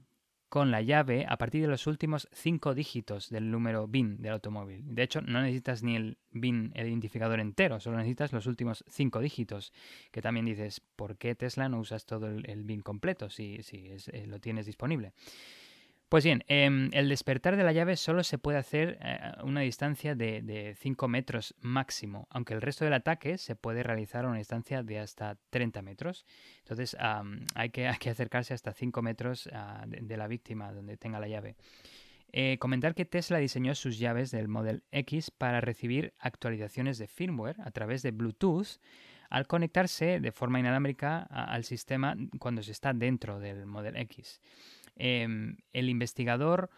con 0.55 0.71
la 0.71 0.83
llave 0.83 1.27
a 1.29 1.37
partir 1.37 1.63
de 1.63 1.67
los 1.67 1.89
últimos 1.89 2.29
cinco 2.31 2.75
dígitos 2.75 3.29
del 3.29 3.51
número 3.51 3.89
BIN 3.89 4.23
del 4.23 4.35
automóvil. 4.35 4.85
De 4.95 5.03
hecho, 5.03 5.21
no 5.21 5.43
necesitas 5.43 5.83
ni 5.83 5.97
el 5.97 6.17
BIN, 6.31 6.71
el 6.77 6.87
identificador 6.87 7.41
entero, 7.41 7.81
solo 7.81 7.97
necesitas 7.97 8.33
los 8.33 8.47
últimos 8.47 8.85
cinco 8.87 9.19
dígitos. 9.19 9.73
Que 10.13 10.23
también 10.23 10.47
dices, 10.47 10.81
¿por 10.95 11.17
qué 11.17 11.35
Tesla 11.35 11.69
no 11.69 11.81
usas 11.81 12.07
todo 12.07 12.29
el, 12.29 12.63
BIN 12.63 12.83
completo 12.83 13.31
si, 13.31 13.65
si 13.65 13.97
eh, 14.13 14.29
lo 14.29 14.39
tienes 14.39 14.65
disponible? 14.67 15.13
Pues 16.15 16.23
bien, 16.23 16.45
em, 16.47 16.91
el 16.93 17.09
despertar 17.09 17.57
de 17.57 17.65
la 17.65 17.73
llave 17.73 17.97
solo 17.97 18.23
se 18.23 18.39
puede 18.39 18.57
hacer 18.57 18.99
eh, 19.03 19.19
a 19.21 19.43
una 19.43 19.63
distancia 19.63 20.15
de, 20.15 20.77
5 20.79 21.09
metros 21.09 21.57
máximo, 21.61 22.29
aunque 22.31 22.55
el 22.55 22.63
resto 22.63 22.85
del 22.85 22.95
ataque 22.95 23.37
se 23.37 23.57
puede 23.57 23.83
realizar 23.83 24.25
a 24.25 24.29
una 24.29 24.39
distancia 24.39 24.85
de 24.85 25.01
hasta 25.01 25.37
30 25.51 25.83
metros. 25.83 26.25
Entonces 26.61 26.97
hay, 27.57 27.71
que, 27.71 27.89
acercarse 27.89 28.55
hasta 28.55 28.73
5 28.73 29.03
metros 29.03 29.51
ah, 29.53 29.87
de, 29.89 30.17
la 30.17 30.29
víctima 30.29 30.71
donde 30.71 30.97
tenga 30.97 31.19
la 31.19 31.27
llave. 31.27 31.57
Eh, 32.33 32.59
comentar 32.61 32.95
que 32.95 33.07
Tesla 33.07 33.39
diseñó 33.39 33.75
sus 33.75 33.99
llaves 33.99 34.31
del 34.31 34.47
Model 34.47 34.85
X 34.93 35.33
para 35.33 35.61
recibir 35.61 36.15
actualizaciones 36.21 36.99
de 36.99 37.09
firmware 37.09 37.61
a 37.61 37.73
través 37.73 38.03
de 38.03 38.13
Bluetooth 38.13 38.79
al 39.31 39.49
conectarse 39.49 40.21
de 40.21 40.31
forma 40.31 40.61
inalámbrica 40.61 41.23
al 41.23 41.65
sistema 41.65 42.17
cuando 42.39 42.63
se 42.63 42.71
está 42.71 42.93
dentro 42.93 43.41
del 43.41 43.67
Model 43.67 43.97
X. 43.97 44.41
Em, 44.97 45.57
el 45.73 45.89
investigador 45.89 46.71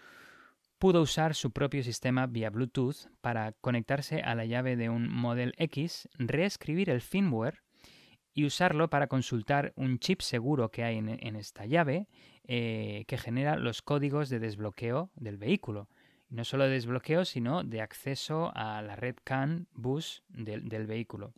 pudo 0.79 1.03
usar 1.03 1.35
su 1.35 1.53
propio 1.53 1.83
sistema 1.83 2.27
vía 2.27 2.51
Bluetooth 2.51 3.09
para 3.21 3.53
conectarse 3.53 4.21
a 4.21 4.35
la 4.35 4.45
llave 4.45 4.77
de 4.77 4.89
un 4.89 5.09
Model 5.09 5.55
X, 5.57 6.09
reescribir 6.14 6.91
el 6.91 7.01
firmware 7.01 7.62
y 8.35 8.45
usarlo 8.45 8.91
para 8.91 9.07
consultar 9.07 9.73
un 9.77 9.99
chip 9.99 10.21
seguro 10.21 10.71
que 10.71 10.85
hay 10.85 10.99
en, 10.99 11.37
esta 11.37 11.64
llave 11.64 12.07
eh, 12.45 13.05
que 13.09 13.17
genera 13.17 13.57
los 13.57 13.81
códigos 13.81 14.29
de 14.29 14.39
desbloqueo 14.39 15.11
del 15.14 15.39
vehículo. 15.39 15.89
No 16.29 16.45
solo 16.45 16.64
de 16.64 16.71
desbloqueo, 16.71 17.25
sino 17.25 17.64
de 17.64 17.81
acceso 17.81 18.53
a 18.55 18.83
la 18.83 18.97
red 18.97 19.17
CAN 19.25 19.69
bus 19.73 20.23
del 20.29 20.87
vehículo. 20.87 21.33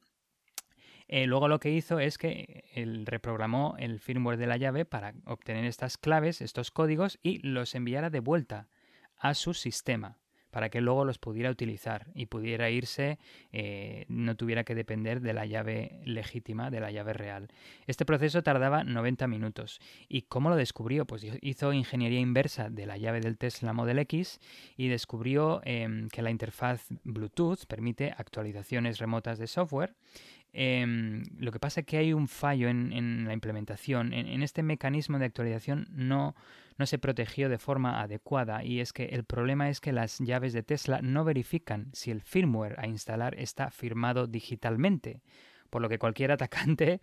Eh, 1.09 1.27
luego 1.27 1.49
lo 1.49 1.59
que 1.59 1.71
hizo 1.71 1.99
es 1.99 2.19
que 2.19 2.65
él 2.75 3.07
reprogramó 3.07 3.77
el 3.79 3.99
firmware 3.99 4.37
de 4.37 4.47
la 4.47 4.59
llave 4.59 4.85
para 4.85 5.15
obtener 5.25 5.65
estas 5.65 5.97
claves, 5.97 6.41
estos 6.43 6.71
códigos, 6.71 7.19
y 7.23 7.39
los 7.39 7.75
enviara 7.75 8.11
de 8.11 8.21
vuelta 8.21 8.69
a 9.17 9.35
su 9.35 9.55
sistema 9.55 10.19
para 10.59 10.71
que 10.71 10.81
luego 10.81 11.05
los 11.05 11.19
pudiera 11.19 11.51
utilizar 11.51 12.09
y 12.17 12.27
pudiera 12.27 12.69
irse, 12.69 13.21
eh, 13.53 14.07
no 14.09 14.35
tuviera 14.35 14.65
que 14.65 14.75
depender 14.75 15.21
de 15.21 15.33
la 15.33 15.47
llave 15.47 16.01
legítima, 16.05 16.69
de 16.69 16.81
la 16.81 16.91
llave 16.91 17.13
real. 17.13 17.47
Este 17.87 18.05
proceso 18.05 18.43
tardaba 18.43 18.83
90 18.83 19.29
minutos. 19.29 19.79
¿Y 20.09 20.23
cómo 20.23 20.51
lo 20.51 20.57
descubrió? 20.57 21.07
Pues 21.07 21.25
hizo 21.43 21.73
ingeniería 21.73 22.19
inversa 22.19 22.71
de 22.71 22.87
la 22.87 22.97
llave 22.97 23.21
del 23.21 23.39
Tesla 23.39 23.73
Model 23.73 24.01
X 24.01 24.41
y 24.77 24.89
descubrió 24.89 25.61
em, 25.63 26.09
que 26.09 26.23
la 26.23 26.33
interfaz 26.33 26.87
Bluetooth 27.05 27.67
permite 27.69 28.13
actualizaciones 28.19 28.99
remotas 28.99 29.39
de 29.39 29.47
software 29.47 29.95
Em, 30.53 31.25
lo 31.39 31.53
que 31.53 31.61
pasa 31.61 31.81
es 31.81 31.87
que 31.87 31.99
hay 31.99 32.13
un 32.13 32.27
fallo 32.27 32.69
en, 32.69 33.25
la 33.27 33.33
implementación. 33.33 34.13
En, 34.13 34.43
este 34.43 34.63
mecanismo 34.63 35.19
de 35.19 35.27
actualización 35.27 35.87
no, 35.93 36.35
no 36.79 36.87
se 36.87 36.99
protegió 36.99 37.49
de 37.49 37.59
forma 37.59 38.01
adecuada 38.01 38.65
y 38.65 38.81
es 38.81 38.93
que 38.93 39.07
el 39.07 39.25
problema 39.25 39.69
es 39.69 39.81
que 39.81 39.93
las 39.93 40.19
llaves 40.19 40.53
de 40.53 40.63
Tesla 40.63 41.01
no 41.03 41.25
verifican 41.25 41.91
si 41.93 42.11
el 42.11 42.23
firmware 42.23 42.79
a 42.79 42.87
instalar 42.87 43.39
está 43.39 43.71
firmado 43.71 44.27
digitalmente 44.27 45.21
por 45.71 45.83
lo 45.83 45.89
que 45.89 45.99
cualquier 45.99 46.33
atacante 46.33 47.01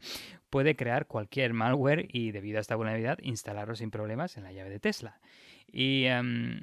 puede 0.50 0.76
crear 0.76 1.08
cualquier 1.08 1.54
malware 1.54 2.08
y 2.12 2.32
debido 2.32 2.58
a 2.58 2.62
esta 2.62 2.76
vulnerabilidad 2.76 3.20
instalarlo 3.22 3.76
sin 3.76 3.92
problemas 3.92 4.38
en 4.38 4.44
la 4.44 4.52
llave 4.52 4.70
de 4.70 4.80
Tesla. 4.80 5.20
Y 5.72 6.06
em, 6.06 6.60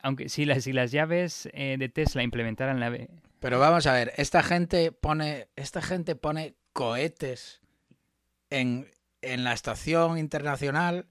aunque 0.00 0.28
si 0.28 0.44
las, 0.44 0.64
si 0.64 0.72
las 0.72 0.90
llaves 0.90 1.48
eh, 1.52 1.76
de 1.78 1.88
Tesla 1.88 2.22
implementaran 2.22 2.80
la, 2.80 2.96
pero 3.44 3.58
vamos 3.58 3.86
a 3.86 3.92
ver, 3.92 4.14
esta 4.16 4.42
gente 4.42 4.90
pone, 4.90 5.48
esta 5.54 5.82
gente 5.82 6.16
pone 6.16 6.54
cohetes 6.72 7.60
en, 8.48 8.88
la 9.20 9.52
estación 9.52 10.16
internacional 10.16 11.06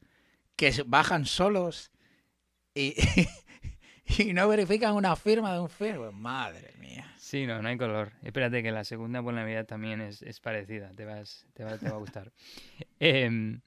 que 0.56 0.72
bajan 0.86 1.26
solos 1.26 1.92
y, 2.74 2.96
y 4.18 4.34
no 4.34 4.48
verifican 4.48 4.96
una 4.96 5.16
firma 5.16 5.54
de 5.54 5.60
un 5.60 5.70
firma. 5.70 6.12
Madre 6.12 6.74
mía. 6.80 7.14
Sí, 7.18 7.46
no, 7.46 7.62
no 7.62 7.70
hay 7.70 7.78
color. 7.78 8.14
Espérate 8.22 8.62
que 8.62 8.72
la 8.72 8.84
segunda 8.84 9.20
vulnerabilidad 9.20 9.66
también 9.66 10.02
es, 10.02 10.40
parecida. 10.40 10.92
Te, 10.96 11.06
vas, 11.06 11.46
te, 11.54 11.64
va, 11.64 11.78
te 11.78 11.90
va 11.90 11.96
a 11.96 12.00
gustar. 12.00 12.32
eh, 13.00 13.60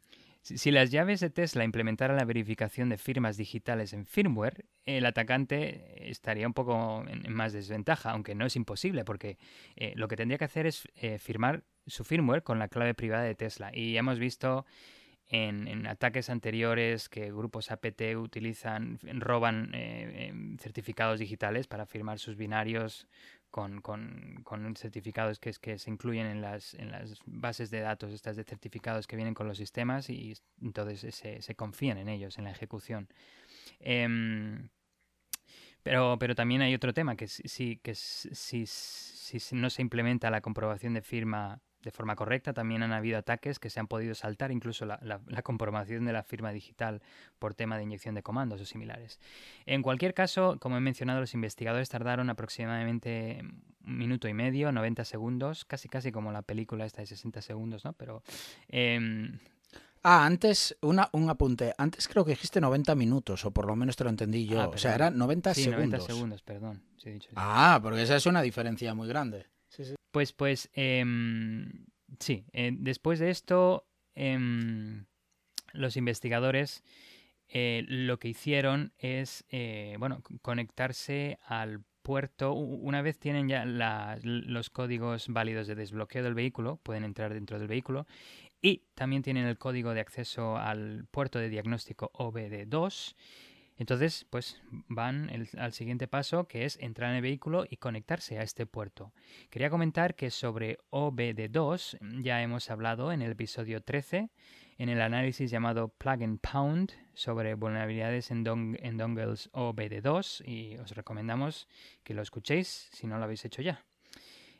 si 0.54 0.70
las 0.70 0.92
llaves 0.92 1.18
de 1.18 1.30
Tesla 1.30 1.64
implementaran 1.64 2.16
la 2.16 2.24
verificación 2.24 2.88
de 2.88 2.98
firmas 2.98 3.36
digitales 3.36 3.92
en 3.92 4.06
firmware, 4.06 4.64
el 4.84 5.04
atacante 5.04 6.08
estaría 6.08 6.46
un 6.46 6.52
poco 6.52 7.04
en 7.08 7.32
más 7.32 7.52
desventaja, 7.52 8.12
aunque 8.12 8.36
no 8.36 8.46
es 8.46 8.54
imposible, 8.54 9.04
porque 9.04 9.38
eh, 9.74 9.92
lo 9.96 10.06
que 10.06 10.14
tendría 10.14 10.38
que 10.38 10.44
hacer 10.44 10.66
es 10.66 10.86
eh, 10.94 11.18
firmar 11.18 11.64
su 11.88 12.04
firmware 12.04 12.44
con 12.44 12.60
la 12.60 12.68
clave 12.68 12.94
privada 12.94 13.24
de 13.24 13.34
Tesla. 13.34 13.72
Y 13.74 13.94
ya 13.94 14.00
hemos 14.00 14.20
visto 14.20 14.66
en, 15.28 15.86
ataques 15.86 16.30
anteriores 16.30 17.08
que 17.08 17.32
grupos 17.32 17.70
APT 17.70 18.16
utilizan, 18.16 18.98
roban 19.02 19.70
eh, 19.74 20.32
certificados 20.58 21.18
digitales 21.18 21.66
para 21.66 21.86
firmar 21.86 22.18
sus 22.18 22.36
binarios 22.36 23.08
con, 23.50 23.80
con, 23.80 24.40
con 24.44 24.76
certificados 24.76 25.38
que, 25.38 25.52
que 25.60 25.78
se 25.78 25.90
incluyen 25.90 26.26
en 26.26 26.42
las, 26.42 26.74
en 26.74 26.90
las 26.90 27.20
bases 27.24 27.70
de 27.70 27.80
datos, 27.80 28.12
estas 28.12 28.36
de 28.36 28.44
certificados 28.44 29.06
que 29.06 29.16
vienen 29.16 29.34
con 29.34 29.48
los 29.48 29.58
sistemas 29.58 30.10
y 30.10 30.34
entonces 30.60 31.14
se, 31.14 31.40
se 31.42 31.54
confían 31.54 31.98
en 31.98 32.08
ellos, 32.08 32.38
en 32.38 32.44
la 32.44 32.50
ejecución. 32.50 33.08
Em, 33.80 34.68
pero, 35.82 36.18
pero 36.18 36.34
también 36.34 36.62
hay 36.62 36.74
otro 36.74 36.92
tema, 36.92 37.16
que 37.16 37.28
si, 37.28 37.76
que 37.76 37.94
si, 37.94 38.66
si 38.66 39.56
no 39.56 39.70
se 39.70 39.82
implementa 39.82 40.30
la 40.30 40.40
comprobación 40.40 40.94
de 40.94 41.02
firma 41.02 41.60
de 41.86 41.92
forma 41.92 42.16
correcta. 42.16 42.52
También 42.52 42.82
han 42.82 42.92
habido 42.92 43.16
ataques 43.16 43.60
que 43.60 43.70
se 43.70 43.78
han 43.78 43.86
podido 43.86 44.14
saltar, 44.16 44.50
incluso 44.50 44.84
la, 44.84 44.98
comprobación 45.44 46.04
de 46.04 46.12
la 46.12 46.24
firma 46.24 46.50
digital 46.50 47.00
por 47.38 47.54
tema 47.54 47.76
de 47.76 47.84
inyección 47.84 48.16
de 48.16 48.24
comandos 48.24 48.60
o 48.60 48.66
similares. 48.66 49.20
En 49.66 49.82
cualquier 49.82 50.12
caso, 50.12 50.58
como 50.60 50.76
he 50.76 50.80
mencionado, 50.80 51.20
los 51.20 51.32
investigadores 51.32 51.88
tardaron 51.88 52.28
aproximadamente 52.28 53.40
un 53.86 53.98
minuto 53.98 54.26
y 54.26 54.34
medio, 54.34 54.72
90 54.72 55.04
segundos, 55.04 55.64
casi 55.64 55.88
casi 55.88 56.10
como 56.10 56.32
la 56.32 56.42
película 56.42 56.84
esta 56.84 57.02
de 57.02 57.06
60 57.06 57.40
segundos, 57.40 57.84
¿no? 57.84 57.92
Pero... 57.92 58.24
Em, 58.66 59.38
ah, 60.02 60.26
antes, 60.26 60.76
una, 60.82 61.08
un 61.12 61.30
apunte. 61.30 61.72
Antes 61.78 62.08
creo 62.08 62.24
que 62.24 62.32
dijiste 62.32 62.60
90 62.60 62.96
minutos, 62.96 63.44
o 63.44 63.52
por 63.52 63.64
lo 63.64 63.76
menos 63.76 63.94
te 63.94 64.02
lo 64.02 64.10
entendí 64.10 64.44
yo. 64.44 64.60
Ah, 64.60 64.68
o 64.68 64.76
sea, 64.76 64.96
era 64.96 65.10
90 65.10 65.54
sí, 65.54 65.62
segundos. 65.62 66.00
90 66.00 66.06
segundos, 66.12 66.42
perdón. 66.42 66.82
Ah, 67.36 67.78
porque 67.80 68.02
esa 68.02 68.16
es 68.16 68.26
una 68.26 68.42
diferencia 68.42 68.92
muy 68.92 69.06
grande. 69.06 69.46
Pues, 70.10 70.32
pues, 70.32 70.70
em, 70.74 71.86
sí. 72.20 72.44
Eh, 72.52 72.72
después 72.74 73.18
de 73.18 73.30
esto, 73.30 73.86
em, 74.14 75.06
los 75.72 75.96
investigadores 75.96 76.82
eh, 77.48 77.84
lo 77.86 78.18
que 78.18 78.28
hicieron 78.28 78.92
es, 78.98 79.44
eh, 79.50 79.96
bueno, 79.98 80.22
conectarse 80.42 81.38
al 81.46 81.84
puerto. 82.02 82.52
Una 82.52 83.02
vez 83.02 83.18
tienen 83.18 83.48
ya 83.48 83.64
los 83.64 84.70
códigos 84.70 85.28
válidos 85.28 85.66
de 85.66 85.74
desbloqueo 85.74 86.22
del 86.22 86.34
vehículo, 86.34 86.78
pueden 86.82 87.04
entrar 87.04 87.34
dentro 87.34 87.58
del 87.58 87.68
vehículo. 87.68 88.06
Y 88.60 88.82
también 88.94 89.22
tienen 89.22 89.46
el 89.46 89.58
código 89.58 89.94
de 89.94 90.00
acceso 90.00 90.56
al 90.56 91.06
puerto 91.10 91.38
de 91.38 91.48
diagnóstico 91.48 92.10
OBD2 92.14 93.14
entonces, 93.78 94.26
pues 94.30 94.62
van 94.70 95.30
al 95.58 95.72
siguiente 95.72 96.08
paso, 96.08 96.48
que 96.48 96.64
es 96.64 96.78
entrar 96.80 97.10
en 97.10 97.16
el 97.16 97.22
vehículo 97.22 97.66
y 97.68 97.76
conectarse 97.76 98.38
a 98.38 98.42
este 98.42 98.64
puerto. 98.64 99.12
Quería 99.50 99.68
comentar 99.68 100.14
que 100.14 100.30
sobre 100.30 100.78
OBD2 100.90 102.22
ya 102.22 102.42
hemos 102.42 102.70
hablado 102.70 103.12
en 103.12 103.20
el 103.20 103.32
episodio 103.32 103.82
13, 103.82 104.30
en 104.78 104.88
el 104.88 105.00
análisis 105.00 105.50
llamado 105.50 105.88
Plug 105.88 106.22
and 106.22 106.40
Pound 106.40 106.92
sobre 107.12 107.54
vulnerabilidades 107.54 108.30
en, 108.30 108.44
dongles 108.44 109.50
OBD2 109.52 110.46
y 110.46 110.76
os 110.78 110.92
recomendamos 110.92 111.68
que 112.02 112.14
lo 112.14 112.22
escuchéis 112.22 112.88
si 112.92 113.06
no 113.06 113.18
lo 113.18 113.24
habéis 113.24 113.44
hecho 113.44 113.60
ya. 113.60 113.84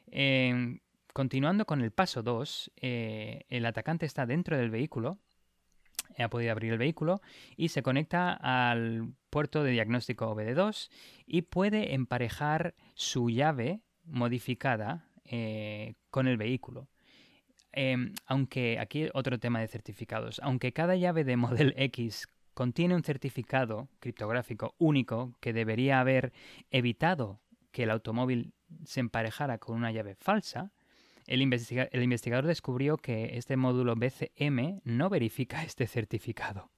Em, 0.09 0.81
continuando 1.15 1.65
con 1.65 1.81
el 1.81 1.91
paso 1.91 2.23
2, 2.23 2.73
eh, 2.77 3.45
el 3.49 3.65
atacante 3.65 4.05
está 4.05 4.27
dentro 4.27 4.59
del 4.59 4.71
vehículo 4.71 5.19
ha 6.23 6.29
podido 6.29 6.53
abrir 6.53 6.73
el 6.73 6.79
vehículo 6.79 7.21
y 7.57 7.69
se 7.69 7.83
conecta 7.83 8.33
al 8.33 9.13
puerto 9.31 9.63
de 9.63 9.73
diagnóstico 9.73 10.35
OBD2 10.35 10.91
y 11.27 11.43
puede 11.43 11.95
emparejar 11.95 12.75
su 12.95 13.31
llave 13.31 13.81
modificada 14.05 15.09
eh, 15.25 15.95
con 16.11 16.29
el 16.29 16.37
vehículo. 16.37 16.89
Em, 17.73 18.15
aunque 18.25 18.79
aquí 18.79 19.09
otro 19.13 19.39
tema 19.39 19.61
de 19.61 19.69
certificados, 19.69 20.41
aunque 20.43 20.73
cada 20.73 20.97
llave 20.97 21.25
de 21.25 21.37
Model 21.37 21.75
X 21.77 22.27
contiene 22.55 22.95
un 22.95 23.03
certificado 23.03 23.91
criptográfico 24.01 24.75
único 24.79 25.37
que 25.41 25.53
debería 25.53 26.01
haber 26.01 26.33
evitado 26.71 27.43
que 27.73 27.83
el 27.83 27.91
automóvil 27.91 28.55
se 28.87 29.01
emparejara 29.01 29.59
con 29.59 29.77
una 29.77 29.93
llave 29.93 30.15
falsa, 30.15 30.73
el, 31.27 31.43
investigador 31.43 32.47
descubrió 32.47 32.97
que 32.97 33.37
este 33.37 33.57
módulo 33.57 33.95
BCM 33.97 34.81
no 34.85 35.09
verifica 35.09 35.65
este 35.65 35.87
certificado. 35.87 36.71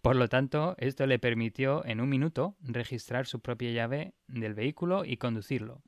Por 0.00 0.16
lo 0.16 0.28
tanto, 0.28 0.74
esto 0.78 1.06
le 1.06 1.18
permitió 1.18 1.84
en 1.84 2.00
un 2.00 2.08
minuto 2.08 2.56
registrar 2.62 3.26
su 3.26 3.40
propia 3.40 3.70
llave 3.70 4.14
del 4.26 4.54
vehículo 4.54 5.04
y 5.04 5.16
conducirlo. 5.16 5.82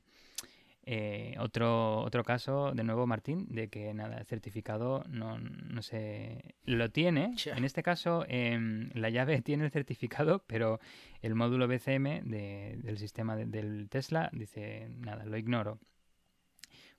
Eh, 0.87 1.35
otro, 1.39 2.01
otro 2.01 2.23
caso, 2.23 2.71
de 2.73 2.83
nuevo, 2.83 3.07
Martín, 3.07 3.47
de 3.49 3.69
que 3.69 3.91
nada, 3.93 4.19
el 4.19 4.25
certificado 4.25 5.03
no, 5.09 5.39
no 5.39 5.81
se 5.81 6.55
lo 6.63 6.91
tiene. 6.91 7.35
En 7.45 7.65
este 7.65 7.81
caso, 7.81 8.23
em, 8.27 8.91
la 8.93 9.09
llave 9.09 9.41
tiene 9.41 9.65
el 9.65 9.71
certificado, 9.71 10.43
pero 10.45 10.79
el 11.21 11.33
módulo 11.33 11.67
BCM 11.67 12.21
del 12.23 12.97
sistema 12.97 13.35
del 13.35 13.89
Tesla 13.89 14.29
dice, 14.31 14.87
nada, 14.99 15.25
lo 15.25 15.37
ignoro. 15.37 15.79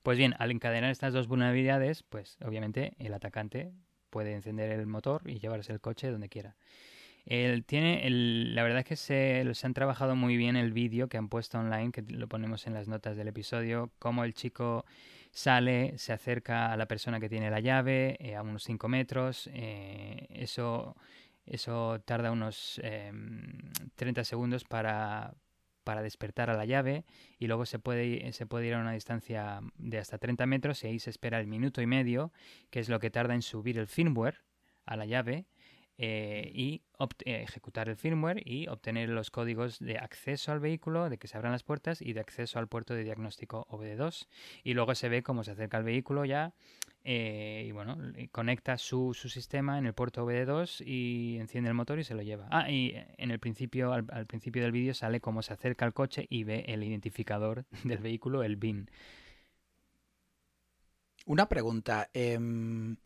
Pues 0.06 0.18
bien, 0.18 0.36
al 0.38 0.52
encadenar 0.52 0.92
estas 0.92 1.12
dos 1.12 1.26
vulnerabilidades, 1.26 2.04
pues 2.04 2.38
obviamente 2.44 2.94
el 3.00 3.12
atacante 3.12 3.72
puede 4.08 4.34
encender 4.34 4.70
el 4.70 4.86
motor 4.86 5.28
y 5.28 5.40
llevarse 5.40 5.72
el 5.72 5.80
coche 5.80 6.12
donde 6.12 6.28
quiera. 6.28 6.54
tiene 7.24 8.08
la 8.08 8.62
verdad 8.62 8.78
es 8.78 8.84
que 8.84 8.94
se, 8.94 9.66
han 9.66 9.74
trabajado 9.74 10.14
muy 10.14 10.36
bien 10.36 10.54
el 10.54 10.72
vídeo 10.72 11.08
que 11.08 11.16
han 11.16 11.28
puesto 11.28 11.58
online, 11.58 11.90
que 11.90 12.02
lo 12.02 12.28
ponemos 12.28 12.68
en 12.68 12.74
las 12.74 12.86
notas 12.86 13.16
del 13.16 13.26
episodio, 13.26 13.90
cómo 13.98 14.22
el 14.22 14.32
chico 14.32 14.84
sale, 15.32 15.98
se 15.98 16.12
acerca 16.12 16.70
a 16.72 16.76
la 16.76 16.86
persona 16.86 17.18
que 17.18 17.28
tiene 17.28 17.50
la 17.50 17.58
llave 17.58 18.16
eh, 18.20 18.36
a 18.36 18.42
unos 18.42 18.62
5 18.62 18.86
metros. 18.86 19.50
Eh, 19.54 20.28
eso, 20.30 20.94
eso 21.46 22.00
tarda 22.04 22.30
unos 22.30 22.80
30 23.96 24.20
em, 24.20 24.24
segundos 24.24 24.62
para, 24.62 25.34
para 25.86 26.02
despertar 26.02 26.50
a 26.50 26.54
la 26.54 26.64
llave 26.64 27.04
y 27.38 27.46
luego 27.46 27.64
se 27.64 27.78
puede, 27.78 28.32
se 28.32 28.44
puede 28.44 28.66
ir 28.66 28.74
a 28.74 28.80
una 28.80 28.90
distancia 28.90 29.60
de 29.78 29.98
hasta 29.98 30.18
30 30.18 30.44
metros 30.44 30.82
y 30.82 30.88
ahí 30.88 30.98
se 30.98 31.10
espera 31.10 31.38
el 31.38 31.46
minuto 31.46 31.80
y 31.80 31.86
medio, 31.86 32.32
que 32.70 32.80
es 32.80 32.88
lo 32.88 32.98
que 32.98 33.08
tarda 33.08 33.34
en 33.34 33.42
subir 33.42 33.78
el 33.78 33.86
firmware 33.86 34.42
a 34.84 34.96
la 34.96 35.06
llave 35.06 35.46
eh, 35.98 36.50
y 36.54 36.82
eh, 37.24 37.42
ejecutar 37.42 37.88
el 37.88 37.96
firmware 37.96 38.42
y 38.44 38.68
obtener 38.68 39.08
los 39.08 39.30
códigos 39.30 39.78
de 39.78 39.98
acceso 39.98 40.52
al 40.52 40.60
vehículo, 40.60 41.08
de 41.08 41.18
que 41.18 41.28
se 41.28 41.36
abran 41.36 41.52
las 41.52 41.62
puertas 41.62 42.02
y 42.02 42.12
de 42.12 42.20
acceso 42.20 42.58
al 42.58 42.68
puerto 42.68 42.94
de 42.94 43.04
diagnóstico 43.04 43.66
OBD2. 43.70 44.26
Y 44.62 44.74
luego 44.74 44.94
se 44.94 45.08
ve 45.08 45.22
cómo 45.22 45.44
se 45.44 45.52
acerca 45.52 45.76
al 45.78 45.84
vehículo 45.84 46.24
ya 46.24 46.54
eh, 47.08 47.64
y 47.68 47.70
bueno, 47.70 47.96
conecta 48.32 48.76
su, 48.78 49.14
su, 49.14 49.28
sistema 49.28 49.78
en 49.78 49.86
el 49.86 49.94
puerto 49.94 50.26
OBD2 50.26 50.84
y 50.84 51.38
enciende 51.38 51.68
el 51.68 51.74
motor 51.74 52.00
y 52.00 52.04
se 52.04 52.14
lo 52.14 52.22
lleva. 52.22 52.48
Ah, 52.50 52.68
y 52.68 52.94
en 53.16 53.30
el 53.30 53.38
principio, 53.38 53.92
al, 53.92 54.26
principio 54.26 54.60
del 54.64 54.72
vídeo 54.72 54.92
sale 54.92 55.20
cómo 55.20 55.40
se 55.42 55.52
acerca 55.52 55.84
al 55.84 55.94
coche 55.94 56.26
y 56.28 56.42
ve 56.42 56.64
el 56.66 56.82
identificador 56.82 57.64
del 57.84 57.98
vehículo, 57.98 58.42
el 58.42 58.56
BIN. 58.56 58.90
Una 61.26 61.48
pregunta. 61.48 62.10
Em, 62.12 62.96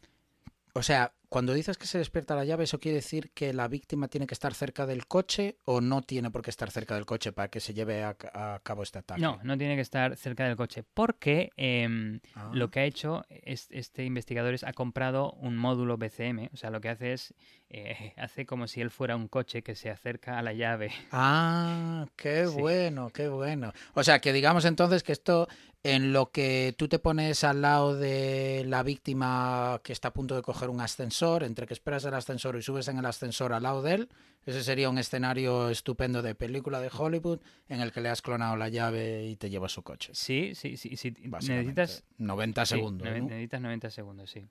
o 0.72 0.82
sea, 0.82 1.12
cuando 1.30 1.54
dices 1.54 1.78
que 1.78 1.86
se 1.86 1.98
despierta 1.98 2.34
la 2.34 2.44
llave, 2.44 2.64
¿eso 2.64 2.80
quiere 2.80 2.96
decir 2.96 3.30
que 3.30 3.52
la 3.52 3.68
víctima 3.68 4.08
tiene 4.08 4.26
que 4.26 4.34
estar 4.34 4.52
cerca 4.52 4.84
del 4.84 5.06
coche 5.06 5.58
o 5.64 5.80
no 5.80 6.02
tiene 6.02 6.32
por 6.32 6.42
qué 6.42 6.50
estar 6.50 6.72
cerca 6.72 6.96
del 6.96 7.06
coche 7.06 7.30
para 7.30 7.48
que 7.48 7.60
se 7.60 7.72
lleve 7.72 8.02
a, 8.02 8.16
cabo 8.64 8.82
este 8.82 8.98
ataque? 8.98 9.20
No, 9.20 9.38
no 9.44 9.56
tiene 9.56 9.76
que 9.76 9.80
estar 9.80 10.16
cerca 10.16 10.44
del 10.44 10.56
coche 10.56 10.82
porque 10.82 11.52
em, 11.56 12.18
ah. 12.34 12.50
lo 12.52 12.72
que 12.72 12.80
ha 12.80 12.84
hecho 12.84 13.24
este 13.28 14.04
investigador 14.04 14.54
es 14.54 14.64
ha 14.64 14.72
comprado 14.72 15.30
un 15.34 15.56
módulo 15.56 15.96
BCM. 15.96 16.50
O 16.52 16.56
sea, 16.56 16.70
lo 16.70 16.80
que 16.80 16.88
hace 16.88 17.12
es, 17.12 17.32
eh, 17.68 18.12
hace 18.16 18.44
como 18.44 18.66
si 18.66 18.80
él 18.80 18.90
fuera 18.90 19.14
un 19.14 19.28
coche 19.28 19.62
que 19.62 19.76
se 19.76 19.88
acerca 19.88 20.36
a 20.36 20.42
la 20.42 20.52
llave. 20.52 20.90
Ah, 21.12 22.06
qué 22.16 22.46
bueno, 22.46 23.10
qué 23.10 23.28
bueno. 23.28 23.72
O 23.94 24.02
sea, 24.02 24.18
que 24.18 24.32
digamos 24.32 24.64
entonces 24.64 25.04
que 25.04 25.12
esto 25.12 25.46
en 25.82 26.12
lo 26.12 26.30
que 26.30 26.74
tú 26.76 26.88
te 26.88 26.98
pones 26.98 27.42
al 27.44 27.62
lado 27.62 27.96
de 27.96 28.64
la 28.66 28.82
víctima 28.82 29.80
que 29.82 29.92
está 29.92 30.08
a 30.08 30.12
punto 30.12 30.36
de 30.36 30.42
coger 30.42 30.68
un 30.68 30.80
ascensor, 30.80 31.19
entre 31.22 31.66
que 31.66 31.74
esperas 31.74 32.04
el 32.04 32.14
ascensor 32.14 32.56
y 32.56 32.62
subes 32.62 32.88
en 32.88 32.98
el 32.98 33.06
ascensor 33.06 33.52
al 33.52 33.62
lado 33.62 33.82
de 33.82 33.94
él, 33.94 34.08
ese 34.44 34.62
sería 34.62 34.88
un 34.88 34.98
escenario 34.98 35.68
estupendo 35.68 36.22
de 36.22 36.34
película 36.34 36.80
de 36.80 36.90
Hollywood 36.92 37.40
en 37.68 37.80
el 37.80 37.92
que 37.92 38.00
le 38.00 38.08
has 38.08 38.22
clonado 38.22 38.56
la 38.56 38.68
llave 38.68 39.26
y 39.26 39.36
te 39.36 39.50
lleva 39.50 39.68
su 39.68 39.82
coche. 39.82 40.12
Sí, 40.14 40.54
sí, 40.54 40.76
sí. 40.76 40.96
sí. 40.96 41.14
Necesitas 41.20 42.04
90 42.18 42.66
segundos. 42.66 43.08
Necesitas 43.08 43.60
90 43.60 43.90
segundos, 43.90 44.30
sí. 44.30 44.48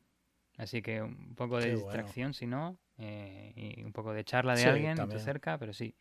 Así 0.58 0.82
que 0.82 1.02
un 1.02 1.36
poco 1.36 1.60
de 1.60 1.76
distracción, 1.76 2.34
si 2.34 2.46
no, 2.46 2.78
eh, 2.98 3.54
y 3.78 3.84
un 3.84 3.94
poco 3.94 4.14
de 4.14 4.24
charla 4.24 4.56
de 4.56 4.66
alguien 4.66 4.98
cerca, 5.20 5.58
pero 5.58 5.74
sí. 5.74 5.96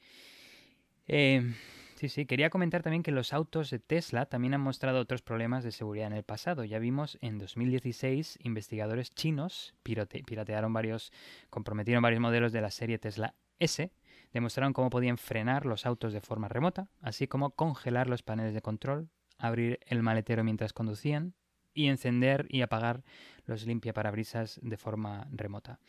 Eh, 1.06 1.54
Sí, 1.98 2.08
sí. 2.08 2.26
Quería 2.26 2.48
comentar 2.48 2.84
también 2.84 3.02
que 3.02 3.10
los 3.10 3.32
autos 3.32 3.70
de 3.70 3.80
Tesla 3.80 4.26
también 4.26 4.54
han 4.54 4.60
mostrado 4.60 5.00
otros 5.00 5.20
problemas 5.20 5.64
de 5.64 5.72
seguridad 5.72 6.06
en 6.06 6.12
el 6.12 6.22
pasado. 6.22 6.62
Ya 6.62 6.78
vimos 6.78 7.18
en 7.22 7.38
2016 7.38 8.38
investigadores 8.44 9.12
chinos 9.12 9.74
piratearon 9.82 10.72
varios, 10.72 11.12
comprometieron 11.50 12.00
varios 12.00 12.20
modelos 12.20 12.52
de 12.52 12.60
la 12.60 12.70
serie 12.70 13.00
Tesla 13.00 13.34
S, 13.58 13.90
demostraron 14.32 14.74
cómo 14.74 14.90
podían 14.90 15.18
frenar 15.18 15.66
los 15.66 15.86
autos 15.86 16.12
de 16.12 16.20
forma 16.20 16.46
remota, 16.46 16.88
así 17.00 17.26
como 17.26 17.50
congelar 17.50 18.08
los 18.08 18.22
paneles 18.22 18.54
de 18.54 18.62
control, 18.62 19.10
abrir 19.36 19.80
el 19.84 20.04
maletero 20.04 20.44
mientras 20.44 20.72
conducían 20.72 21.34
y 21.74 21.88
encender 21.88 22.46
y 22.48 22.60
apagar 22.60 23.02
los 23.44 23.66
limpiaparabrisas 23.66 24.60
de 24.62 24.76
forma 24.76 25.26
remota. 25.32 25.80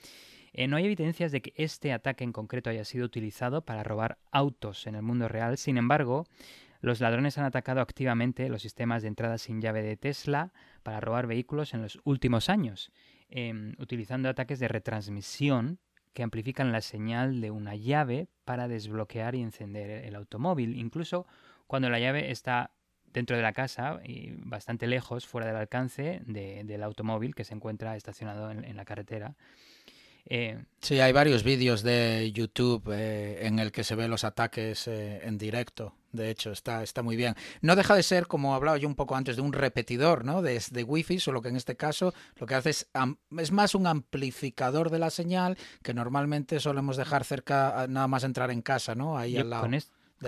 Eh, 0.53 0.67
no 0.67 0.77
hay 0.77 0.85
evidencias 0.85 1.31
de 1.31 1.41
que 1.41 1.53
este 1.55 1.93
ataque 1.93 2.23
en 2.23 2.33
concreto 2.33 2.69
haya 2.69 2.85
sido 2.85 3.05
utilizado 3.05 3.61
para 3.61 3.83
robar 3.83 4.17
autos 4.31 4.87
en 4.87 4.95
el 4.95 5.01
mundo 5.01 5.27
real. 5.27 5.57
Sin 5.57 5.77
embargo, 5.77 6.25
los 6.81 7.01
ladrones 7.01 7.37
han 7.37 7.45
atacado 7.45 7.81
activamente 7.81 8.49
los 8.49 8.61
sistemas 8.61 9.01
de 9.01 9.09
entrada 9.09 9.37
sin 9.37 9.61
llave 9.61 9.83
de 9.83 9.97
Tesla 9.97 10.53
para 10.83 10.99
robar 10.99 11.27
vehículos 11.27 11.73
en 11.73 11.81
los 11.81 11.99
últimos 12.03 12.49
años, 12.49 12.91
em, 13.29 13.75
utilizando 13.79 14.29
ataques 14.29 14.59
de 14.59 14.69
retransmisión 14.69 15.79
que 16.13 16.23
amplifican 16.23 16.71
la 16.71 16.81
señal 16.81 17.41
de 17.41 17.51
una 17.51 17.75
llave 17.75 18.27
para 18.45 18.67
desbloquear 18.67 19.35
y 19.35 19.41
encender 19.41 20.05
el 20.05 20.15
automóvil, 20.15 20.75
incluso 20.77 21.27
cuando 21.67 21.89
la 21.89 21.99
llave 21.99 22.31
está 22.31 22.71
dentro 23.13 23.35
de 23.35 23.43
la 23.43 23.53
casa 23.53 23.99
y 24.03 24.31
bastante 24.37 24.87
lejos, 24.87 25.27
fuera 25.27 25.47
del 25.47 25.55
alcance 25.55 26.21
del 26.25 26.83
automóvil 26.83 27.35
que 27.35 27.43
se 27.43 27.53
encuentra 27.53 27.95
estacionado 27.95 28.51
en 28.51 28.75
la 28.75 28.85
carretera. 28.85 29.35
Eh, 30.31 30.63
sí, 30.79 30.99
hay 30.99 31.11
varios 31.11 31.43
vídeos 31.43 31.81
de 31.81 32.31
YouTube 32.31 32.91
eh, 32.93 33.47
en 33.47 33.57
el 33.57 33.71
que 33.71 33.83
se 33.83 33.95
ven 33.95 34.11
los 34.11 34.23
ataques 34.23 34.87
eh, 34.87 35.21
en 35.23 35.39
directo. 35.39 35.95
De 36.11 36.29
hecho, 36.29 36.51
está, 36.51 36.83
está 36.83 37.01
muy 37.01 37.15
bien. 37.15 37.35
No 37.61 37.75
deja 37.75 37.95
de 37.95 38.03
ser, 38.03 38.27
como 38.27 38.53
hablaba 38.53 38.77
yo 38.77 38.87
un 38.87 38.93
poco 38.93 39.15
antes, 39.15 39.35
de 39.35 39.41
un 39.41 39.53
repetidor 39.53 40.25
¿no? 40.25 40.43
de, 40.43 40.61
de 40.71 40.83
Wi-Fi, 40.83 41.19
solo 41.19 41.41
que 41.41 41.49
en 41.49 41.55
este 41.55 41.75
caso 41.75 42.13
lo 42.37 42.45
que 42.45 42.53
hace 42.53 42.69
es, 42.69 42.89
es 43.39 43.51
más 43.51 43.73
un 43.73 43.87
amplificador 43.87 44.91
de 44.91 44.99
la 44.99 45.09
señal 45.09 45.57
que 45.81 45.95
normalmente 45.95 46.59
solemos 46.59 46.95
dejar 46.95 47.23
cerca, 47.23 47.87
nada 47.89 48.07
más 48.07 48.23
entrar 48.23 48.51
en 48.51 48.61
casa, 48.61 48.93
¿no? 48.93 49.17
Ahí 49.17 49.37
al 49.37 49.49
lado. 49.49 49.63
Con, 49.63 49.73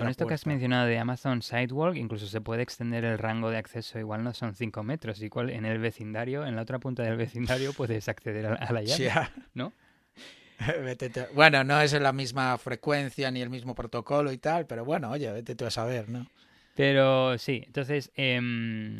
esto 0.07 0.25
que 0.25 0.33
has 0.33 0.45
mencionado 0.45 0.87
de 0.87 0.97
Amazon 0.97 1.41
Sidewalk, 1.41 1.97
incluso 1.97 2.25
se 2.25 2.39
puede 2.39 2.63
extender 2.63 3.03
el 3.03 3.17
rango 3.17 3.49
de 3.49 3.57
acceso, 3.57 3.99
igual 3.99 4.23
no 4.23 4.33
son 4.33 4.55
5 4.55 4.83
metros, 4.83 5.21
igual 5.21 5.49
en 5.49 5.65
el 5.65 5.79
vecindario, 5.79 6.45
en 6.45 6.55
la 6.55 6.61
otra 6.61 6.79
punta 6.79 7.03
del 7.03 7.17
vecindario 7.17 7.73
puedes 7.73 8.07
acceder 8.07 8.45
a, 8.45 8.71
la 8.71 8.81
llave, 8.83 9.29
¿no? 9.53 9.73
bueno, 11.33 11.63
no 11.63 11.81
es 11.81 11.93
la 11.93 12.13
misma 12.13 12.57
frecuencia 12.57 13.31
ni 13.31 13.41
el 13.41 13.49
mismo 13.49 13.75
protocolo 13.75 14.31
y 14.31 14.37
tal, 14.37 14.67
pero 14.67 14.85
bueno, 14.85 15.11
oye, 15.11 15.31
vete 15.31 15.55
tú 15.55 15.65
a 15.65 15.71
saber, 15.71 16.09
¿no? 16.09 16.27
Pero 16.75 17.37
sí, 17.37 17.63
entonces, 17.65 18.11
em, 18.15 18.97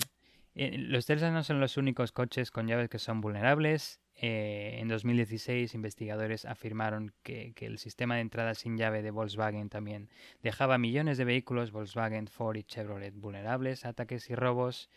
los 0.55 1.05
Tesla 1.05 1.31
no 1.31 1.43
son 1.43 1.59
los 1.59 1.77
únicos 1.77 2.11
coches 2.11 2.51
con 2.51 2.67
llaves 2.67 2.89
que 2.89 2.99
son 2.99 3.21
vulnerables. 3.21 3.99
Eh, 4.15 4.77
en 4.79 4.87
2016, 4.87 5.73
investigadores 5.73 6.45
afirmaron 6.45 7.11
que, 7.23 7.53
que, 7.53 7.65
el 7.65 7.79
sistema 7.79 8.15
de 8.15 8.21
entrada 8.21 8.53
sin 8.53 8.77
llave 8.77 9.01
de 9.01 9.09
Volkswagen 9.09 9.69
también 9.69 10.09
dejaba 10.43 10.77
millones 10.77 11.17
de 11.17 11.25
vehículos 11.25 11.71
Volkswagen, 11.71 12.27
Ford 12.27 12.57
y 12.57 12.63
Chevrolet 12.63 13.15
vulnerables 13.15 13.83
a 13.85 13.89
ataques 13.89 14.29
y 14.29 14.35
robos. 14.35 14.89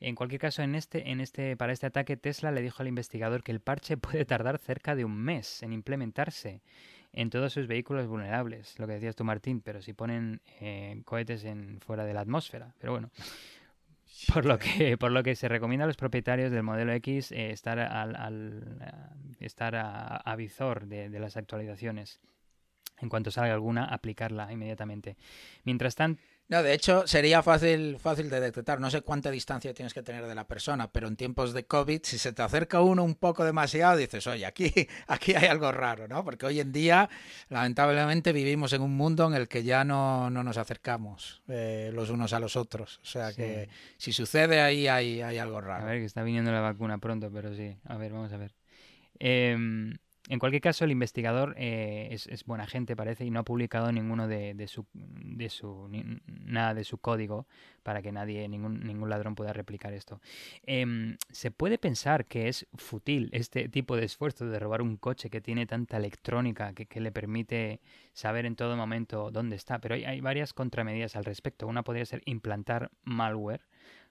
En 0.00 0.14
cualquier 0.14 0.40
caso, 0.40 0.62
en 0.62 0.74
este, 0.74 1.10
en 1.10 1.20
este, 1.20 1.56
para 1.56 1.72
este 1.72 1.86
ataque, 1.86 2.16
Tesla 2.16 2.50
le 2.50 2.62
dijo 2.62 2.82
al 2.82 2.88
investigador 2.88 3.42
que 3.42 3.52
el 3.52 3.60
parche 3.60 3.96
puede 3.96 4.24
tardar 4.24 4.58
cerca 4.58 4.94
de 4.94 5.04
un 5.04 5.16
mes 5.16 5.62
en 5.62 5.72
implementarse 5.72 6.62
en 7.12 7.30
todos 7.30 7.52
sus 7.52 7.68
vehículos 7.68 8.08
vulnerables, 8.08 8.76
lo 8.78 8.88
que 8.88 8.94
decías 8.94 9.14
tú, 9.14 9.22
Martín, 9.24 9.60
pero 9.60 9.80
si 9.80 9.92
ponen 9.92 10.40
eh, 10.60 11.00
cohetes 11.04 11.44
en, 11.44 11.80
fuera 11.80 12.04
de 12.04 12.12
la 12.12 12.20
atmósfera. 12.20 12.74
Pero 12.78 12.92
bueno, 12.92 13.10
por 14.32 14.44
lo 14.44 14.58
que, 14.58 14.98
por 14.98 15.12
lo 15.12 15.22
que 15.22 15.36
se 15.36 15.48
recomienda 15.48 15.84
a 15.84 15.86
los 15.86 15.96
propietarios 15.96 16.50
del 16.50 16.64
modelo 16.64 16.92
X 16.92 17.30
eh, 17.30 17.50
estar, 17.50 17.78
al, 17.78 18.16
al, 18.16 18.64
estar 19.38 19.76
a, 19.76 20.16
a 20.16 20.36
visor 20.36 20.86
de, 20.86 21.08
de, 21.08 21.20
las 21.20 21.36
actualizaciones. 21.36 22.20
En 23.00 23.08
cuanto 23.08 23.30
salga 23.30 23.54
alguna, 23.54 23.84
aplicarla 23.84 24.52
inmediatamente. 24.52 25.16
Mientras 25.64 25.94
tanto, 25.94 26.22
no, 26.48 26.62
de 26.62 26.74
hecho 26.74 27.06
sería 27.06 27.42
fácil, 27.42 27.98
fácil 27.98 28.28
de 28.28 28.38
detectar. 28.38 28.78
No 28.78 28.90
sé 28.90 29.00
cuánta 29.00 29.30
distancia 29.30 29.72
tienes 29.72 29.94
que 29.94 30.02
tener 30.02 30.26
de 30.26 30.34
la 30.34 30.46
persona, 30.46 30.92
pero 30.92 31.08
en 31.08 31.16
tiempos 31.16 31.54
de 31.54 31.64
COVID, 31.64 32.00
si 32.02 32.18
se 32.18 32.34
te 32.34 32.42
acerca 32.42 32.82
uno 32.82 33.02
un 33.02 33.14
poco 33.14 33.44
demasiado, 33.44 33.96
dices, 33.96 34.26
oye, 34.26 34.44
aquí, 34.44 34.70
aquí 35.06 35.34
hay 35.34 35.46
algo 35.46 35.72
raro, 35.72 36.06
¿no? 36.06 36.22
Porque 36.22 36.44
hoy 36.44 36.60
en 36.60 36.70
día, 36.70 37.08
lamentablemente, 37.48 38.32
vivimos 38.34 38.74
en 38.74 38.82
un 38.82 38.94
mundo 38.94 39.26
en 39.26 39.34
el 39.34 39.48
que 39.48 39.62
ya 39.62 39.84
no, 39.84 40.28
no 40.28 40.44
nos 40.44 40.58
acercamos 40.58 41.42
eh, 41.48 41.90
los 41.94 42.10
unos 42.10 42.34
a 42.34 42.40
los 42.40 42.56
otros. 42.56 43.00
O 43.02 43.06
sea 43.06 43.32
que 43.32 43.70
si 43.96 44.12
sucede 44.12 44.60
ahí, 44.60 44.86
hay, 44.86 45.22
hay 45.22 45.38
algo 45.38 45.62
raro. 45.62 45.84
A 45.84 45.86
ver, 45.86 46.00
que 46.00 46.06
está 46.06 46.22
viniendo 46.22 46.52
la 46.52 46.60
vacuna 46.60 46.98
pronto, 46.98 47.30
pero 47.32 47.54
sí. 47.54 47.74
A 47.84 47.96
ver, 47.96 48.12
vamos 48.12 48.32
a 48.32 48.36
ver. 48.36 48.54
Eh, 49.18 49.56
en 50.30 50.38
cualquier 50.38 50.62
caso, 50.62 50.86
el 50.86 50.90
investigador 50.90 51.54
eh, 51.58 52.08
es, 52.10 52.44
buena 52.46 52.66
gente, 52.66 52.96
parece, 52.96 53.26
y 53.26 53.30
no 53.30 53.40
ha 53.40 53.42
publicado 53.44 53.92
ninguno 53.92 54.26
de, 54.26 54.66
su, 54.68 54.86
de 54.94 55.50
su 55.50 55.90
nada 56.26 56.72
de 56.72 56.84
su 56.84 56.96
código 56.96 57.46
para 57.82 58.00
que 58.00 58.10
nadie, 58.10 58.48
ningún, 58.48 58.80
ningún 58.86 59.10
ladrón 59.10 59.34
pueda 59.34 59.52
replicar 59.52 59.92
esto. 59.92 60.22
Em, 60.62 61.18
se 61.30 61.50
puede 61.50 61.76
pensar 61.76 62.24
que 62.24 62.48
es 62.48 62.66
fútil 62.74 63.28
este 63.32 63.68
tipo 63.68 63.96
de 63.96 64.06
esfuerzo 64.06 64.46
de 64.46 64.58
robar 64.58 64.80
un 64.80 64.96
coche 64.96 65.28
que 65.28 65.42
tiene 65.42 65.66
tanta 65.66 65.98
electrónica 65.98 66.72
que, 66.72 67.00
le 67.00 67.12
permite 67.12 67.80
saber 68.14 68.46
en 68.46 68.56
todo 68.56 68.76
momento 68.76 69.30
dónde 69.30 69.56
está, 69.56 69.78
pero 69.78 69.94
hay 69.94 70.20
varias 70.22 70.54
contramedidas 70.54 71.16
al 71.16 71.24
respecto. 71.26 71.66
Una 71.66 71.82
podría 71.82 72.06
ser 72.06 72.22
implantar 72.24 72.90
malware 73.02 73.60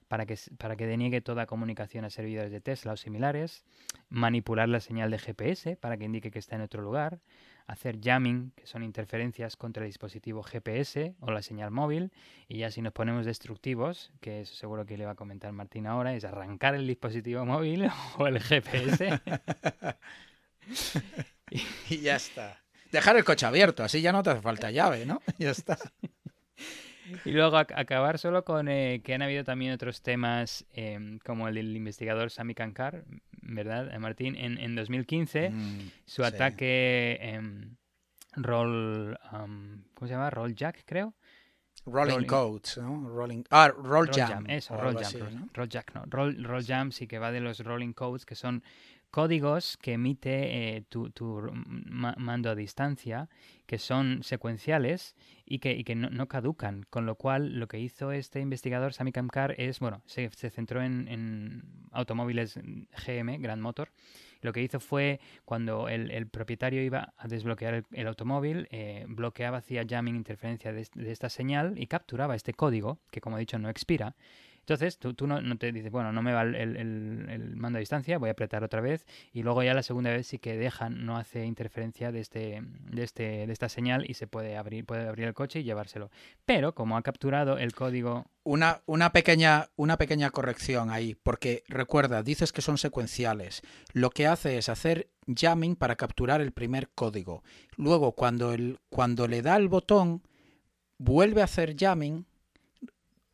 para 0.08 0.26
que, 0.26 0.38
para 0.58 0.76
que 0.76 0.86
deniegue 0.86 1.20
toda 1.20 1.46
comunicación 1.46 2.04
a 2.04 2.10
servidores 2.10 2.50
de 2.50 2.60
Tesla 2.60 2.92
o 2.92 2.96
similares, 2.96 3.64
manipular 4.08 4.68
la 4.68 4.80
señal 4.80 5.10
de 5.10 5.18
GPS 5.18 5.76
para 5.76 5.96
que 5.96 6.04
indique 6.04 6.30
que 6.30 6.38
está 6.38 6.56
en 6.56 6.62
otro 6.62 6.82
lugar, 6.82 7.20
hacer 7.66 7.98
jamming, 8.02 8.52
que 8.54 8.66
son 8.66 8.82
interferencias 8.82 9.56
contra 9.56 9.84
el 9.84 9.88
dispositivo 9.88 10.42
GPS 10.42 11.14
o 11.20 11.30
la 11.30 11.42
señal 11.42 11.70
móvil, 11.70 12.12
y 12.48 12.58
ya 12.58 12.70
si 12.70 12.82
nos 12.82 12.92
ponemos 12.92 13.24
destructivos, 13.26 14.12
que 14.20 14.42
eso 14.42 14.54
seguro 14.54 14.84
que 14.84 14.98
le 14.98 15.06
va 15.06 15.12
a 15.12 15.16
comentar 15.16 15.52
Martín 15.52 15.86
ahora, 15.86 16.14
es 16.14 16.24
arrancar 16.24 16.74
el 16.74 16.86
dispositivo 16.86 17.44
móvil 17.44 17.88
o 18.18 18.26
el 18.26 18.40
GPS. 18.40 19.20
y 21.88 21.98
ya 21.98 22.16
está. 22.16 22.60
Dejar 22.90 23.16
el 23.16 23.24
coche 23.24 23.44
abierto, 23.46 23.82
así 23.82 24.00
ya 24.00 24.12
no 24.12 24.22
te 24.22 24.30
hace 24.30 24.40
falta 24.40 24.70
llave, 24.70 25.04
¿no? 25.04 25.20
Ya 25.38 25.50
está. 25.50 25.76
Y 27.24 27.30
luego 27.30 27.56
acabar 27.56 28.18
solo 28.18 28.44
con 28.44 28.68
eh, 28.68 29.00
que 29.04 29.14
han 29.14 29.22
habido 29.22 29.44
también 29.44 29.72
otros 29.72 30.02
temas 30.02 30.64
em, 30.72 31.18
como 31.18 31.48
el 31.48 31.54
del 31.54 31.76
investigador 31.76 32.30
Sami 32.30 32.54
Kankar, 32.54 33.04
¿verdad, 33.42 33.92
eh, 33.92 33.98
Martín? 33.98 34.36
En, 34.36 34.58
en 34.58 34.74
2015, 34.74 35.50
mm, 35.50 35.90
su 36.06 36.24
ataque 36.24 37.18
en 37.20 37.76
roll, 38.36 39.18
¿cómo 39.94 40.08
se 40.08 40.14
llama? 40.14 40.30
Roll 40.30 40.54
Jack, 40.54 40.82
creo. 40.86 41.14
Rolling, 41.86 42.26
Codes, 42.26 42.78
¿no? 42.78 43.08
Rolling, 43.08 43.42
ah, 43.50 43.68
Roll, 43.68 44.08
Jam. 44.10 44.46
Eso, 44.48 44.76
Roll 44.76 44.96
Jam. 44.96 45.50
Roll 45.52 45.68
Jack, 45.68 45.94
no. 45.94 46.04
Roll, 46.06 46.42
roll 46.42 46.64
Jam 46.64 46.92
sí 46.92 47.06
que 47.06 47.18
va 47.18 47.30
de 47.30 47.40
los 47.40 47.60
Rolling 47.60 47.92
Codes, 47.92 48.24
que 48.24 48.34
son 48.34 48.62
códigos 49.10 49.76
que 49.76 49.92
emite 49.92 50.76
eh, 50.76 50.84
tu, 50.88 51.12
mando 52.16 52.50
a 52.50 52.54
distancia, 52.54 53.28
que 53.66 53.78
son 53.78 54.22
secuenciales 54.22 55.14
y 55.46 55.58
que, 55.58 55.94
no, 55.94 56.28
caducan. 56.28 56.84
Con 56.90 57.06
lo 57.06 57.16
cual, 57.16 57.58
lo 57.58 57.68
que 57.68 57.78
hizo 57.78 58.12
este 58.12 58.40
investigador, 58.40 58.92
Sami 58.92 59.12
Kamkar, 59.12 59.54
es, 59.58 59.80
bueno, 59.80 60.02
se, 60.06 60.28
centró 60.30 60.82
en, 60.82 61.62
automóviles 61.92 62.58
GM, 63.06 63.38
Grand 63.38 63.62
Motor. 63.62 63.90
Lo 64.40 64.52
que 64.52 64.62
hizo 64.62 64.80
fue, 64.80 65.20
cuando 65.44 65.88
el, 65.88 66.26
propietario 66.28 66.82
iba 66.82 67.14
a 67.16 67.28
desbloquear 67.28 67.84
el, 67.90 68.06
automóvil, 68.06 68.68
eh, 68.70 69.04
bloqueaba, 69.08 69.58
hacía 69.58 69.84
jamming, 69.88 70.16
interferencia 70.16 70.72
de 70.72 71.10
esta 71.10 71.28
señal 71.28 71.74
y 71.78 71.86
capturaba 71.86 72.34
este 72.34 72.54
código, 72.54 72.98
que 73.10 73.20
como 73.20 73.36
he 73.36 73.40
dicho 73.40 73.58
no 73.58 73.68
expira, 73.68 74.16
entonces 74.64 74.96
tú, 74.96 75.26
no, 75.26 75.58
te 75.58 75.72
dices, 75.72 75.90
bueno, 75.90 76.10
no 76.10 76.22
me 76.22 76.32
va 76.32 76.40
el, 76.40 76.54
el, 76.56 77.54
mando 77.54 77.76
a 77.76 77.80
distancia, 77.80 78.16
voy 78.16 78.30
a 78.30 78.32
apretar 78.32 78.64
otra 78.64 78.80
vez 78.80 79.04
y 79.30 79.42
luego 79.42 79.62
ya 79.62 79.74
la 79.74 79.82
segunda 79.82 80.10
vez 80.10 80.26
sí 80.26 80.38
que 80.38 80.56
dejan, 80.56 81.04
no 81.04 81.18
hace 81.18 81.44
interferencia 81.44 82.10
de, 82.12 82.20
este, 82.20 82.62
de, 82.90 83.02
este, 83.02 83.46
de 83.46 83.52
esta 83.52 83.68
señal 83.68 84.08
y 84.08 84.14
se 84.14 84.26
puede 84.26 84.56
abrir, 84.56 84.86
puede 84.86 85.06
abrir 85.06 85.26
el 85.26 85.34
coche 85.34 85.60
y 85.60 85.64
llevárselo. 85.64 86.10
Pero 86.46 86.74
como 86.74 86.96
ha 86.96 87.02
capturado 87.02 87.58
el 87.58 87.74
código... 87.74 88.24
Una, 88.42 88.80
una, 88.86 89.12
pequeña, 89.12 89.68
una 89.76 89.98
pequeña 89.98 90.30
corrección 90.30 90.90
ahí, 90.90 91.14
porque 91.14 91.62
recuerda, 91.68 92.22
dices 92.22 92.50
que 92.50 92.62
son 92.62 92.78
secuenciales. 92.78 93.60
Lo 93.92 94.08
que 94.08 94.26
hace 94.26 94.56
es 94.56 94.70
hacer 94.70 95.10
jamming 95.26 95.76
para 95.76 95.96
capturar 95.96 96.40
el 96.40 96.52
primer 96.52 96.88
código. 96.88 97.42
Luego, 97.76 98.12
cuando, 98.12 98.54
el, 98.54 98.78
cuando 98.88 99.28
le 99.28 99.42
da 99.42 99.56
el 99.56 99.68
botón, 99.68 100.22
vuelve 100.96 101.42
a 101.42 101.44
hacer 101.44 101.76
jamming 101.78 102.24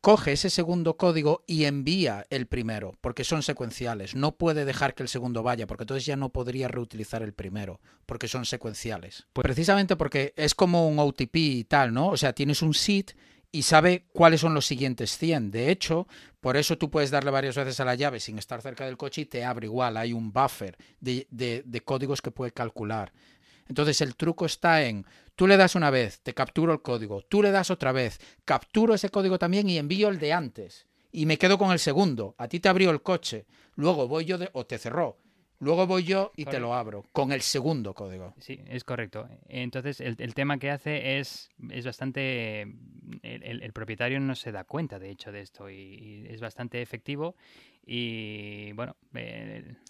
coge 0.01 0.33
ese 0.33 0.49
segundo 0.49 0.97
código 0.97 1.43
y 1.47 1.65
envía 1.65 2.25
el 2.31 2.47
primero, 2.47 2.97
porque 3.01 3.23
son 3.23 3.43
secuenciales. 3.43 4.15
No 4.15 4.35
puede 4.35 4.65
dejar 4.65 4.95
que 4.95 5.03
el 5.03 5.09
segundo 5.09 5.43
vaya, 5.43 5.67
porque 5.67 5.83
entonces 5.83 6.05
ya 6.05 6.15
no 6.15 6.29
podría 6.29 6.67
reutilizar 6.67 7.21
el 7.21 7.33
primero, 7.33 7.79
porque 8.07 8.27
son 8.27 8.45
secuenciales. 8.45 9.27
Pues 9.31 9.43
precisamente 9.43 9.95
porque 9.95 10.33
es 10.35 10.55
como 10.55 10.87
un 10.87 10.99
OTP 10.99 11.35
y 11.35 11.63
tal, 11.63 11.93
¿no? 11.93 12.09
O 12.09 12.17
sea, 12.17 12.33
tienes 12.33 12.63
un 12.63 12.73
SID 12.73 13.11
y 13.51 13.61
sabe 13.61 14.05
cuáles 14.11 14.41
son 14.41 14.55
los 14.55 14.65
siguientes 14.65 15.17
100. 15.17 15.51
De 15.51 15.69
hecho, 15.69 16.07
por 16.39 16.57
eso 16.57 16.77
tú 16.77 16.89
puedes 16.89 17.11
darle 17.11 17.29
varias 17.29 17.55
veces 17.55 17.79
a 17.79 17.85
la 17.85 17.95
llave 17.95 18.19
sin 18.19 18.39
estar 18.39 18.61
cerca 18.61 18.85
del 18.85 18.97
coche 18.97 19.21
y 19.21 19.25
te 19.25 19.45
abre 19.45 19.67
igual. 19.67 19.97
Hay 19.97 20.13
un 20.13 20.33
buffer 20.33 20.77
de, 20.99 21.27
de, 21.29 21.61
de 21.65 21.81
códigos 21.81 22.21
que 22.21 22.31
puede 22.31 22.51
calcular. 22.51 23.13
Entonces 23.67 24.01
el 24.01 24.15
truco 24.15 24.45
está 24.45 24.83
en, 24.83 25.05
tú 25.41 25.47
le 25.47 25.57
das 25.57 25.73
una 25.73 25.89
vez, 25.89 26.21
te 26.21 26.35
capturo 26.35 26.71
el 26.71 26.83
código, 26.83 27.23
tú 27.23 27.41
le 27.41 27.49
das 27.49 27.71
otra 27.71 27.91
vez, 27.91 28.19
capturo 28.45 28.93
ese 28.93 29.09
código 29.09 29.39
también 29.39 29.67
y 29.67 29.79
envío 29.79 30.07
el 30.09 30.19
de 30.19 30.33
antes. 30.33 30.85
Y 31.11 31.25
me 31.25 31.39
quedo 31.39 31.57
con 31.57 31.71
el 31.71 31.79
segundo. 31.79 32.35
A 32.37 32.47
ti 32.47 32.59
te 32.59 32.69
abrió 32.69 32.91
el 32.91 33.01
coche, 33.01 33.47
luego 33.73 34.07
voy 34.07 34.25
yo 34.25 34.37
de, 34.37 34.51
o 34.53 34.67
te 34.67 34.77
cerró. 34.77 35.17
Luego 35.57 35.87
voy 35.87 36.03
yo 36.03 36.31
y 36.35 36.45
te 36.45 36.59
lo 36.59 36.75
abro 36.75 37.05
con 37.11 37.31
el 37.31 37.41
segundo 37.41 37.95
código. 37.95 38.35
Sí, 38.37 38.61
es 38.67 38.83
correcto. 38.83 39.27
Entonces, 39.47 39.99
el, 39.99 40.33
tema 40.35 40.59
que 40.59 40.69
hace 40.69 41.17
es, 41.17 41.49
es 41.71 41.85
bastante... 41.85 42.61
El, 43.23 43.73
propietario 43.73 44.19
no 44.19 44.35
se 44.35 44.51
da 44.51 44.63
cuenta, 44.63 44.99
de 44.99 45.09
hecho, 45.09 45.31
de 45.31 45.41
esto 45.41 45.71
y, 45.71 46.27
es 46.29 46.39
bastante 46.39 46.83
efectivo 46.83 47.35
y, 47.85 48.71
bueno... 48.73 48.95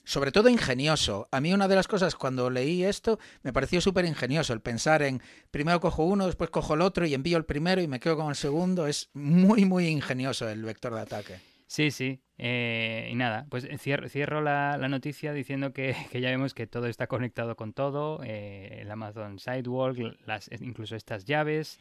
Sobre 0.04 0.32
todo 0.32 0.50
ingenioso. 0.50 1.28
A 1.32 1.40
mí 1.40 1.54
una 1.54 1.68
de 1.68 1.76
las 1.76 1.88
cosas 1.88 2.16
cuando 2.16 2.50
leí 2.50 2.84
esto 2.84 3.20
me 3.44 3.54
pareció 3.54 3.80
súper 3.82 4.06
ingenioso 4.06 4.52
el 4.54 4.60
pensar 4.60 5.04
en 5.04 5.22
primero 5.52 5.80
cojo 5.80 6.04
uno, 6.04 6.26
después 6.26 6.50
cojo 6.50 6.74
el 6.74 6.82
otro 6.82 7.06
y 7.06 7.14
envío 7.14 7.38
el 7.38 7.46
primero 7.46 7.82
y 7.82 7.88
me 7.88 8.00
quedo 8.00 8.18
con 8.18 8.30
el 8.30 8.36
segundo. 8.36 8.88
Es 8.88 9.10
muy, 9.14 9.66
muy 9.66 9.88
ingenioso 9.88 10.50
el 10.50 10.64
vector 10.64 10.96
de 10.96 11.02
ataque. 11.02 11.52
Sí, 11.72 11.92
sí. 11.92 12.20
Eh, 12.38 13.08
y 13.10 13.16
nada, 13.16 13.46
pues 13.50 13.66
cierro, 13.80 14.42
la, 14.42 14.78
noticia 14.90 15.32
diciendo 15.32 15.72
que, 15.74 15.96
ya 16.12 16.30
vemos 16.30 16.54
que 16.54 16.68
todo 16.68 16.88
está 16.88 17.08
conectado 17.08 17.56
con 17.56 17.72
todo, 17.72 18.20
eh, 18.26 18.80
el 18.82 18.92
Amazon 18.92 19.40
Sidewalk, 19.40 19.98
las, 20.26 20.50
incluso 20.60 20.98
estas 20.98 21.24
llaves, 21.24 21.80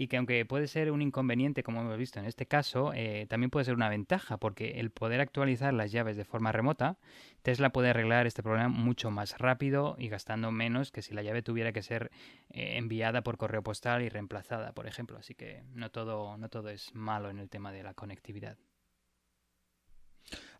y 0.00 0.06
que 0.06 0.16
aunque 0.16 0.46
puede 0.46 0.68
ser 0.68 0.92
un 0.92 1.02
inconveniente, 1.02 1.64
como 1.64 1.80
hemos 1.80 1.98
visto 1.98 2.20
en 2.20 2.26
este 2.26 2.46
caso, 2.46 2.92
eh, 2.94 3.26
también 3.28 3.50
puede 3.50 3.64
ser 3.64 3.74
una 3.74 3.88
ventaja, 3.88 4.36
porque 4.36 4.78
el 4.78 4.90
poder 4.92 5.20
actualizar 5.20 5.74
las 5.74 5.90
llaves 5.90 6.16
de 6.16 6.24
forma 6.24 6.52
remota, 6.52 6.98
Tesla 7.42 7.70
puede 7.70 7.90
arreglar 7.90 8.28
este 8.28 8.44
problema 8.44 8.68
mucho 8.68 9.10
más 9.10 9.38
rápido 9.38 9.96
y 9.98 10.08
gastando 10.08 10.52
menos 10.52 10.92
que 10.92 11.02
si 11.02 11.14
la 11.14 11.22
llave 11.22 11.42
tuviera 11.42 11.72
que 11.72 11.82
ser 11.82 12.12
enviada 12.50 13.22
por 13.22 13.38
correo 13.38 13.62
postal 13.64 14.02
y 14.02 14.08
reemplazada, 14.08 14.72
por 14.72 14.86
ejemplo. 14.86 15.18
Así 15.18 15.34
que 15.34 15.64
no 15.74 15.90
todo, 15.90 16.36
no 16.36 16.48
todo 16.48 16.68
es 16.68 16.94
malo 16.94 17.28
en 17.30 17.40
el 17.40 17.50
tema 17.50 17.72
de 17.72 17.82
la 17.82 17.94
conectividad. 17.94 18.56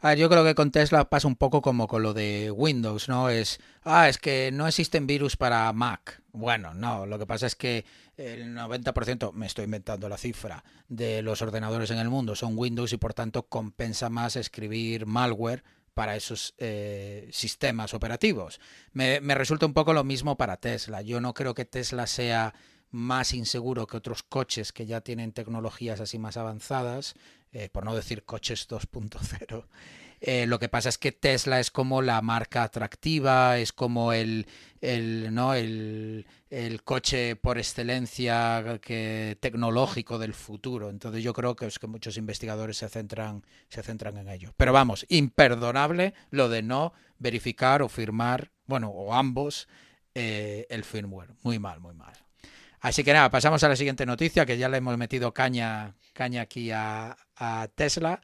A 0.00 0.10
ver, 0.10 0.18
yo 0.18 0.28
creo 0.28 0.44
que 0.44 0.54
con 0.54 0.70
Tesla 0.70 1.10
pasa 1.10 1.26
un 1.26 1.34
poco 1.34 1.60
como 1.60 1.88
con 1.88 2.04
lo 2.04 2.14
de 2.14 2.52
Windows, 2.52 3.08
¿no? 3.08 3.30
Es, 3.30 3.58
ah, 3.82 4.08
es 4.08 4.18
que 4.18 4.50
no 4.52 4.68
existen 4.68 5.08
virus 5.08 5.36
para 5.36 5.72
Mac. 5.72 6.22
Bueno, 6.30 6.72
no, 6.72 7.04
lo 7.04 7.18
que 7.18 7.26
pasa 7.26 7.48
es 7.48 7.56
que 7.56 7.84
el 8.16 8.54
90%, 8.54 9.32
me 9.32 9.46
estoy 9.46 9.64
inventando 9.64 10.08
la 10.08 10.16
cifra, 10.16 10.62
de 10.88 11.20
los 11.22 11.42
ordenadores 11.42 11.90
en 11.90 11.98
el 11.98 12.10
mundo 12.10 12.36
son 12.36 12.56
Windows 12.56 12.92
y 12.92 12.96
por 12.96 13.12
tanto 13.12 13.48
compensa 13.48 14.08
más 14.08 14.36
escribir 14.36 15.04
malware 15.06 15.64
para 15.94 16.14
esos 16.14 16.54
eh, 16.58 17.28
sistemas 17.32 17.92
operativos. 17.92 18.60
Me, 18.92 19.20
me 19.20 19.34
resulta 19.34 19.66
un 19.66 19.74
poco 19.74 19.92
lo 19.92 20.04
mismo 20.04 20.36
para 20.36 20.58
Tesla. 20.58 21.02
Yo 21.02 21.20
no 21.20 21.34
creo 21.34 21.54
que 21.54 21.64
Tesla 21.64 22.06
sea 22.06 22.54
más 22.90 23.34
inseguro 23.34 23.86
que 23.86 23.96
otros 23.96 24.22
coches 24.22 24.72
que 24.72 24.86
ya 24.86 25.00
tienen 25.00 25.32
tecnologías 25.32 26.00
así 26.00 26.18
más 26.18 26.36
avanzadas, 26.36 27.14
eh, 27.52 27.68
por 27.70 27.84
no 27.84 27.94
decir 27.94 28.24
coches 28.24 28.68
2.0. 28.68 29.64
Eh, 30.20 30.46
lo 30.46 30.58
que 30.58 30.68
pasa 30.68 30.88
es 30.88 30.98
que 30.98 31.12
Tesla 31.12 31.60
es 31.60 31.70
como 31.70 32.02
la 32.02 32.20
marca 32.22 32.64
atractiva, 32.64 33.58
es 33.58 33.72
como 33.72 34.12
el, 34.12 34.46
el, 34.80 35.32
¿no? 35.32 35.54
el, 35.54 36.26
el 36.50 36.82
coche 36.82 37.36
por 37.36 37.58
excelencia 37.58 38.80
que, 38.82 39.38
tecnológico 39.40 40.18
del 40.18 40.34
futuro. 40.34 40.90
Entonces 40.90 41.22
yo 41.22 41.32
creo 41.32 41.54
que 41.54 41.66
es 41.66 41.78
que 41.78 41.86
muchos 41.86 42.16
investigadores 42.16 42.78
se 42.78 42.88
centran, 42.88 43.44
se 43.68 43.82
centran 43.82 44.16
en 44.16 44.28
ello. 44.28 44.54
Pero 44.56 44.72
vamos, 44.72 45.06
imperdonable 45.08 46.14
lo 46.30 46.48
de 46.48 46.62
no 46.62 46.92
verificar 47.18 47.82
o 47.82 47.88
firmar, 47.88 48.50
bueno, 48.66 48.88
o 48.88 49.14
ambos, 49.14 49.68
eh, 50.14 50.66
el 50.68 50.82
firmware. 50.82 51.30
Muy 51.42 51.60
mal, 51.60 51.80
muy 51.80 51.94
mal. 51.94 52.14
Así 52.80 53.02
que 53.02 53.12
nada, 53.12 53.30
pasamos 53.30 53.62
a 53.64 53.68
la 53.68 53.76
siguiente 53.76 54.06
noticia, 54.06 54.46
que 54.46 54.56
ya 54.56 54.68
le 54.68 54.78
hemos 54.78 54.96
metido 54.96 55.34
caña, 55.34 55.94
caña 56.12 56.42
aquí 56.42 56.70
a, 56.72 57.16
Tesla. 57.74 58.20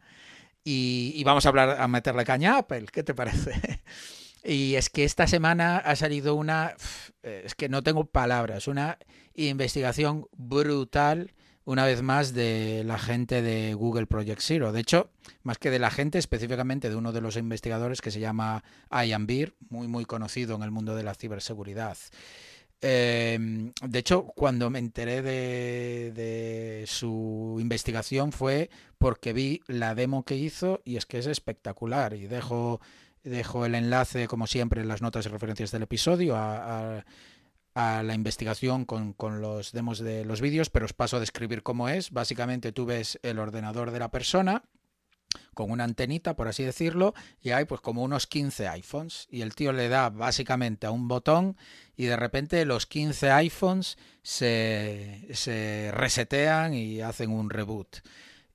Y, 0.62 1.22
vamos 1.24 1.44
a 1.44 1.48
hablar 1.48 1.80
a 1.80 1.88
meterle 1.88 2.24
caña 2.24 2.54
a 2.54 2.58
Apple. 2.58 2.86
¿Qué 2.92 3.02
te 3.02 3.14
parece? 3.14 3.80
y 4.44 4.76
es 4.76 4.90
que 4.90 5.04
esta 5.04 5.26
semana 5.26 5.78
ha 5.78 5.96
salido 5.96 6.34
una. 6.34 6.74
Es 7.22 7.54
que 7.54 7.68
no 7.68 7.82
tengo 7.82 8.06
palabras. 8.06 8.68
Una 8.68 8.98
investigación 9.34 10.26
brutal, 10.36 11.32
una 11.64 11.84
vez 11.84 12.02
más, 12.02 12.32
de 12.32 12.82
la 12.84 12.98
gente 12.98 13.42
de 13.42 13.74
Google 13.74 14.06
Project 14.06 14.40
Zero. 14.40 14.72
De 14.72 14.80
hecho, 14.80 15.10
más 15.42 15.58
que 15.58 15.70
de 15.70 15.78
la 15.78 15.90
gente, 15.90 16.18
específicamente 16.18 16.88
de 16.88 16.96
uno 16.96 17.12
de 17.12 17.20
los 17.20 17.36
investigadores 17.36 18.00
que 18.00 18.10
se 18.10 18.20
llama 18.20 18.62
Ian 18.90 19.26
Beer, 19.26 19.54
muy, 19.68 19.88
muy 19.88 20.04
conocido 20.04 20.54
en 20.56 20.62
el 20.62 20.70
mundo 20.70 20.94
de 20.94 21.02
la 21.02 21.14
ciberseguridad. 21.14 21.98
Em, 22.86 23.72
de 23.82 23.98
hecho, 23.98 24.24
cuando 24.36 24.68
me 24.68 24.78
enteré 24.78 25.22
de, 25.22 26.84
su 26.86 27.56
investigación 27.58 28.30
fue 28.30 28.68
porque 28.98 29.32
vi 29.32 29.62
la 29.68 29.94
demo 29.94 30.26
que 30.26 30.36
hizo 30.36 30.82
y 30.84 30.96
es 30.96 31.06
que 31.06 31.16
es 31.18 31.26
espectacular. 31.26 32.12
Y 32.12 32.26
dejo, 32.26 32.82
dejo 33.22 33.64
el 33.64 33.74
enlace, 33.74 34.28
como 34.28 34.46
siempre, 34.46 34.82
en 34.82 34.88
las 34.88 35.00
notas 35.00 35.24
y 35.24 35.30
referencias 35.30 35.70
del 35.70 35.84
episodio 35.84 36.36
a, 36.36 37.02
la 37.74 38.14
investigación 38.14 38.84
con, 38.84 39.14
con, 39.14 39.40
los 39.40 39.72
demos 39.72 39.98
de 39.98 40.26
los 40.26 40.42
vídeos, 40.42 40.68
pero 40.68 40.84
os 40.84 40.92
paso 40.92 41.16
a 41.16 41.20
describir 41.20 41.62
cómo 41.62 41.88
es. 41.88 42.10
Básicamente 42.10 42.70
tú 42.70 42.84
ves 42.84 43.18
el 43.22 43.38
ordenador 43.38 43.92
de 43.92 43.98
la 43.98 44.10
persona 44.10 44.62
con 45.54 45.70
una 45.70 45.84
antenita, 45.84 46.36
por 46.36 46.48
así 46.48 46.64
decirlo, 46.64 47.14
y 47.42 47.50
hay 47.50 47.64
pues 47.64 47.80
como 47.80 48.02
unos 48.02 48.26
15 48.26 48.68
iPhones. 48.68 49.26
Y 49.30 49.42
el 49.42 49.54
tío 49.54 49.72
le 49.72 49.88
da 49.88 50.10
básicamente 50.10 50.86
a 50.86 50.90
un 50.90 51.08
botón 51.08 51.56
y 51.96 52.04
de 52.04 52.16
repente 52.16 52.64
los 52.64 52.86
15 52.86 53.30
iPhones 53.30 53.98
se, 54.22 55.28
se 55.32 55.90
resetean 55.92 56.74
y 56.74 57.00
hacen 57.00 57.30
un 57.30 57.50
reboot. 57.50 57.98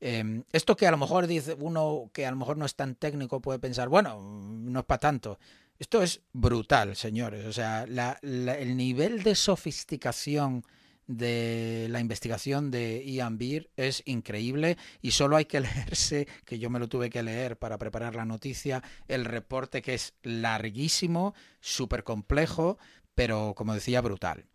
Em, 0.01 0.43
esto 0.53 0.77
que 0.77 0.87
a 0.87 0.91
lo 0.91 0.97
mejor 0.97 1.27
dice 1.27 1.57
uno 1.59 2.09
que 2.13 2.25
a 2.25 2.31
lo 2.31 2.37
mejor 2.37 2.57
no 2.57 2.65
es 2.65 2.75
tan 2.75 2.95
técnico 2.95 3.41
puede 3.41 3.59
pensar, 3.59 3.89
bueno, 3.89 4.19
no 4.21 4.79
es 4.79 4.85
para 4.85 4.99
tanto. 4.99 5.39
Esto 5.77 6.03
es 6.03 6.21
brutal, 6.33 6.95
señores. 6.95 7.45
O 7.45 7.53
sea, 7.53 7.83
el 7.83 8.77
nivel 8.77 9.23
de 9.23 9.35
sofisticación 9.35 10.65
de 11.09 11.87
la 11.89 11.99
investigación 11.99 12.69
de 12.69 13.03
Ian 13.03 13.39
Beer 13.39 13.71
es 13.75 14.03
increíble 14.05 14.77
y 15.01 15.11
solo 15.11 15.35
hay 15.35 15.45
que 15.45 15.59
leerse, 15.59 16.27
que 16.45 16.59
yo 16.59 16.69
me 16.69 16.79
lo 16.79 16.87
tuve 16.87 17.09
que 17.09 17.23
leer 17.23 17.57
para 17.57 17.79
preparar 17.79 18.15
la 18.15 18.25
noticia, 18.25 18.83
el 19.07 19.25
reporte 19.25 19.81
que 19.81 19.95
es 19.95 20.13
larguísimo, 20.21 21.33
súper 21.59 22.03
complejo, 22.03 22.77
pero 23.15 23.53
como 23.55 23.73
decía, 23.73 24.01
brutal 24.01 24.45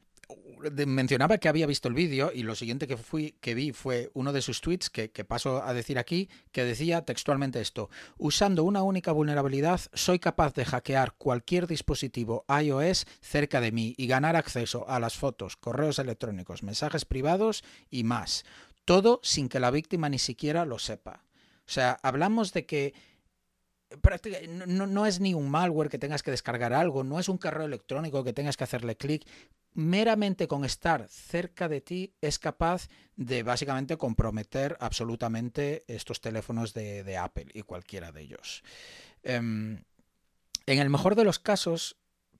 mencionaba 0.87 1.39
que 1.39 1.49
había 1.49 1.67
visto 1.67 1.89
el 1.89 1.95
vídeo 1.95 2.31
y 2.35 2.43
lo 2.43 2.55
siguiente 2.55 2.87
que, 2.87 2.97
fui, 2.97 3.33
que 3.41 3.55
vi 3.55 3.73
fue 3.73 4.11
uno 4.15 4.33
de 4.33 4.43
sus 4.43 4.61
tweets 4.61 4.91
que, 4.91 5.11
que, 5.11 5.25
paso 5.25 5.63
a 5.63 5.75
decir 5.75 5.99
aquí, 5.99 6.29
que 6.53 6.65
decía 6.65 7.05
textualmente 7.05 7.61
esto, 7.61 7.91
usando 8.19 8.65
una 8.65 8.83
única 8.83 9.13
vulnerabilidad 9.13 9.81
soy 9.93 10.19
capaz 10.19 10.55
de 10.55 10.65
hackear 10.65 11.15
cualquier 11.15 11.67
dispositivo 11.67 12.45
iOS 12.49 13.07
cerca 13.21 13.61
de 13.61 13.73
mí 13.73 13.95
y 13.97 14.07
ganar 14.07 14.37
acceso 14.37 14.89
a 14.89 15.01
las 15.01 15.17
fotos, 15.17 15.57
correos 15.57 15.99
electrónicos, 15.99 16.63
mensajes 16.63 17.05
privados 17.05 17.65
y 17.91 18.05
más. 18.05 18.45
Todo 18.85 19.21
sin 19.23 19.49
que 19.49 19.61
la 19.61 19.71
víctima 19.71 20.09
ni 20.09 20.19
siquiera 20.19 20.65
lo 20.65 20.79
sepa. 20.79 21.25
O 21.67 21.71
sea, 21.71 21.99
hablamos 22.03 22.53
de 22.53 22.67
que 22.67 22.95
no, 24.49 24.87
no, 24.87 25.07
es 25.07 25.21
ni 25.21 25.35
un 25.35 25.51
malware 25.51 25.89
que 25.89 25.99
tengas 25.99 26.23
que 26.23 26.31
descargar 26.31 26.73
algo, 26.73 27.05
no 27.05 27.19
es 27.19 27.29
un 27.29 27.39
correo 27.39 27.67
electrónico 27.67 28.25
que 28.25 28.33
tengas 28.33 28.57
que 28.57 28.65
hacerle 28.65 28.97
clic. 28.97 29.27
Meramente 29.75 30.47
con 30.47 30.65
estar 30.65 31.09
cerca 31.09 31.69
de 31.69 31.81
ti 31.81 32.15
es 32.21 32.39
capaz 32.39 32.89
de 33.17 33.43
básicamente 33.43 33.97
comprometer 33.97 34.77
absolutamente 34.79 35.85
estos 35.89 36.21
teléfonos 36.21 36.75
de, 36.75 37.19
Apple 37.19 37.49
y 37.53 37.63
cualquiera 37.63 38.13
de 38.13 38.23
ellos. 38.23 38.63
Em, 39.25 39.83
en 40.67 40.79
el 40.79 40.91
mejor 40.91 41.17
de 41.17 41.25
los 41.25 41.41
casos, 41.41 41.97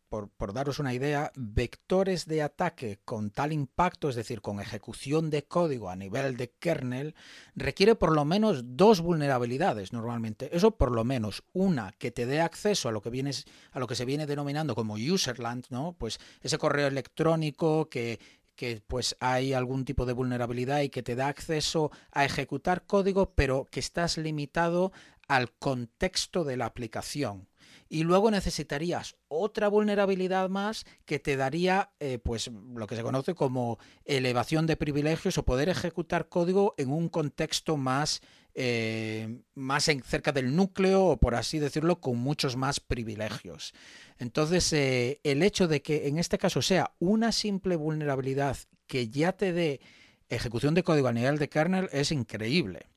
por, 0.09 0.53
daros 0.53 0.79
una 0.79 0.95
idea, 0.95 1.33
vectores 1.35 2.27
de 2.27 2.43
ataque 2.43 3.01
con 3.05 3.31
tal 3.31 3.53
impacto, 3.53 4.09
es 4.09 4.17
decir, 4.17 4.41
con 4.41 4.61
ejecución 4.61 5.31
de 5.31 5.45
código 5.45 5.91
a 5.91 5.97
nivel 5.97 6.37
de 6.37 6.51
kernel, 6.51 7.15
requiere 7.55 7.95
por 7.95 8.15
lo 8.15 8.25
menos 8.25 8.63
dos 8.77 9.01
vulnerabilidades 9.01 9.93
normalmente. 9.93 10.57
Eso 10.57 10.73
por 10.73 10.93
lo 10.93 11.05
menos 11.05 11.43
una 11.53 11.93
que 11.99 12.11
te 12.11 12.27
dé 12.27 12.41
acceso 12.41 12.89
a 12.89 12.93
lo 12.93 13.03
que 13.03 13.11
vienes, 13.11 13.45
a 13.73 13.81
lo 13.81 13.87
que 13.87 13.97
se 13.97 14.05
viene 14.05 14.27
denominando 14.27 14.75
como 14.75 14.95
userland, 14.95 15.67
¿no? 15.71 15.97
Pues 15.99 16.21
ese 16.41 16.59
correo 16.59 16.87
electrónico 16.87 17.89
que 17.89 18.19
que 18.55 18.81
pues 18.87 19.17
hay 19.19 19.53
algún 19.53 19.85
tipo 19.85 20.07
de 20.07 20.13
vulnerabilidad 20.13 20.81
y 20.83 20.89
que 20.89 21.03
te 21.03 21.17
da 21.17 21.27
acceso 21.27 21.91
a 22.13 22.25
ejecutar 22.25 22.87
código, 22.87 23.35
pero 23.35 23.67
que 23.69 23.81
estás 23.81 24.17
limitado 24.17 24.93
al 25.27 25.51
contexto 25.53 26.45
de 26.45 26.57
la 26.57 26.67
aplicación 26.67 27.49
y 27.95 28.03
luego 28.03 28.29
necesitarías 28.33 29.15
otra 29.29 29.69
vulnerabilidad 29.69 30.49
más 30.49 30.85
que 31.05 31.21
te 31.21 31.37
daría 31.37 31.93
eh, 32.01 32.19
pues 32.19 32.51
lo 32.75 32.89
que 32.89 32.97
se 32.97 33.05
conoce 33.05 33.37
como 33.37 33.79
elevación 34.05 34.67
de 34.67 34.77
privilegios 34.77 35.39
o 35.39 35.45
poder 35.45 35.69
ejecutar 35.69 36.29
código 36.29 36.75
en 36.77 36.91
un 36.91 37.09
contexto 37.09 37.77
más 37.77 38.21
eh, 38.57 39.39
más 39.55 39.87
en, 39.87 40.03
cerca 40.03 40.33
del 40.33 40.57
núcleo 40.57 41.05
o 41.05 41.19
por 41.19 41.37
así 41.37 41.61
decirlo 41.61 42.01
con 42.01 42.19
muchos 42.19 42.57
más 42.57 42.81
privilegios. 42.81 43.73
Entonces 44.19 44.73
eh, 44.73 45.21
el 45.23 45.45
hecho 45.45 45.69
de 45.69 45.81
que 45.81 46.09
en 46.09 46.19
este 46.19 46.37
caso 46.37 46.63
sea 46.63 46.97
una 46.99 47.31
simple 47.31 47.77
vulnerabilidad 47.77 48.57
que 48.89 49.09
ya 49.09 49.35
te 49.35 49.53
dé 49.53 49.81
ejecución 50.29 50.75
de 50.75 50.83
código 50.83 51.07
a 51.07 51.13
nivel 51.13 51.39
de 51.39 51.49
kernel 51.49 51.89
es 51.93 52.11
increíble 52.11 52.89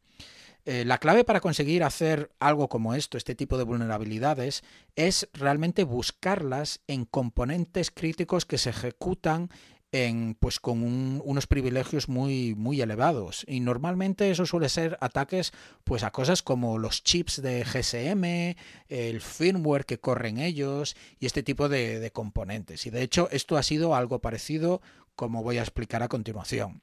Eh, 0.69 0.84
la 0.84 0.98
clave 0.98 1.23
para 1.23 1.39
conseguir 1.39 1.81
hacer 1.81 2.30
algo 2.41 2.68
como 2.68 2.94
esto, 2.94 3.18
este 3.18 3.35
tipo 3.35 3.57
de 3.57 3.64
vulnerabilidades, 3.64 4.65
es 4.98 5.30
realmente 5.31 5.85
buscarlas 5.85 6.81
en 6.88 7.06
componentes 7.06 7.89
críticos 7.89 8.45
que 8.45 8.57
se 8.57 8.72
ejecutan 8.72 9.49
en, 9.94 10.35
pues 10.35 10.60
con 10.60 10.84
unos 11.23 11.48
privilegios 11.48 12.10
muy, 12.10 12.53
muy 12.53 12.81
elevados. 12.81 13.45
Y 13.48 13.61
normalmente 13.61 14.30
eso 14.30 14.45
suele 14.45 14.68
ser 14.68 14.98
ataques 14.99 15.53
pues 15.85 16.03
a 16.03 16.11
cosas 16.11 16.44
como 16.44 16.77
los 16.80 17.02
chips 17.02 17.41
de 17.41 17.64
GSM, 17.64 18.57
el 18.89 19.22
firmware 19.22 19.85
que 19.85 20.02
corren 20.02 20.38
ellos 20.38 20.98
y 21.18 21.27
este 21.27 21.44
tipo 21.44 21.69
de, 21.69 22.02
de 22.02 22.11
componentes. 22.11 22.85
Y 22.85 22.89
de 22.89 23.03
hecho 23.03 23.30
esto 23.31 23.56
ha 23.56 23.64
sido 23.64 23.95
algo 23.95 24.19
parecido 24.19 24.81
como 25.15 25.44
voy 25.44 25.60
a 25.60 25.61
explicar 25.61 26.03
a 26.03 26.10
continuación. 26.10 26.81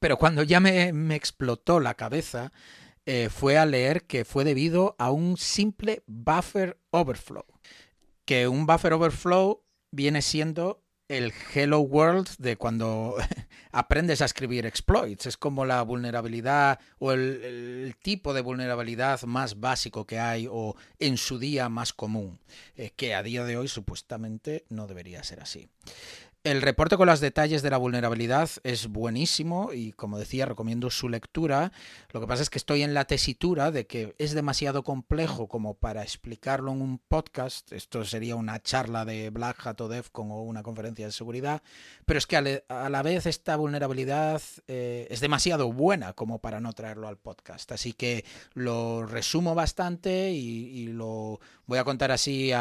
Pero 0.00 0.16
cuando 0.16 0.42
ya 0.42 0.58
me, 0.60 0.92
me 0.92 1.16
explotó 1.16 1.80
la 1.80 1.94
cabeza, 1.94 2.52
eh, 3.10 3.30
fue 3.30 3.56
a 3.56 3.64
leer 3.64 4.04
que 4.04 4.26
fue 4.26 4.44
debido 4.44 4.94
a 4.98 5.10
un 5.10 5.38
simple 5.38 6.02
buffer 6.06 6.78
overflow. 6.90 7.46
Que 8.26 8.48
un 8.48 8.66
buffer 8.66 8.92
overflow 8.92 9.64
viene 9.90 10.20
siendo 10.20 10.84
el 11.08 11.32
Hello 11.54 11.80
World 11.80 12.28
de 12.36 12.56
cuando 12.56 13.16
aprendes 13.72 14.20
a 14.20 14.26
escribir 14.26 14.66
exploits. 14.66 15.24
Es 15.24 15.38
como 15.38 15.64
la 15.64 15.80
vulnerabilidad 15.80 16.80
o 16.98 17.12
el, 17.12 17.96
tipo 18.02 18.34
de 18.34 18.42
vulnerabilidad 18.42 19.22
más 19.22 19.58
básico 19.58 20.06
que 20.06 20.18
hay 20.18 20.46
o 20.46 20.76
en 20.98 21.16
su 21.16 21.38
día 21.38 21.70
más 21.70 21.94
común, 21.94 22.38
eh, 22.76 22.90
que 22.94 23.14
a 23.14 23.22
día 23.22 23.42
de 23.44 23.56
hoy 23.56 23.68
supuestamente 23.68 24.66
no 24.68 24.86
debería 24.86 25.22
ser 25.22 25.40
así. 25.40 25.70
El 26.48 26.62
reporte 26.62 26.96
con 26.96 27.08
los 27.08 27.20
detalles 27.20 27.60
de 27.60 27.68
la 27.68 27.76
vulnerabilidad 27.76 28.48
es 28.62 28.86
buenísimo 28.86 29.74
y, 29.74 29.92
como 29.92 30.18
decía, 30.18 30.46
recomiendo 30.46 30.88
su 30.88 31.10
lectura. 31.10 31.72
Lo 32.10 32.22
que 32.22 32.26
pasa 32.26 32.42
es 32.42 32.48
que 32.48 32.56
estoy 32.56 32.82
en 32.82 32.94
la 32.94 33.04
tesitura 33.04 33.70
de 33.70 33.86
que 33.86 34.14
es 34.16 34.32
demasiado 34.32 34.82
complejo 34.82 35.46
como 35.46 35.74
para 35.74 36.02
explicarlo 36.02 36.72
en 36.72 36.80
un 36.80 37.00
podcast. 37.00 37.70
Esto 37.74 38.02
sería 38.06 38.34
una 38.34 38.62
charla 38.62 39.04
de 39.04 39.28
Black 39.28 39.66
Hat 39.66 39.78
o 39.82 39.88
DEFCON 39.88 40.30
o 40.30 40.40
una 40.40 40.62
conferencia 40.62 41.04
de 41.04 41.12
seguridad. 41.12 41.60
Pero 42.06 42.16
es 42.16 42.26
que 42.26 42.62
a 42.66 42.88
la 42.88 43.02
vez 43.02 43.26
esta 43.26 43.54
vulnerabilidad 43.56 44.40
eh, 44.68 45.06
es 45.10 45.20
demasiado 45.20 45.70
buena 45.70 46.14
como 46.14 46.38
para 46.38 46.60
no 46.60 46.72
traerlo 46.72 47.08
al 47.08 47.18
podcast. 47.18 47.72
Así 47.72 47.92
que 47.92 48.24
lo 48.54 49.04
resumo 49.04 49.54
bastante 49.54 50.30
y, 50.30 50.86
lo 50.86 51.40
voy 51.66 51.78
a 51.78 51.84
contar 51.84 52.10
así 52.10 52.52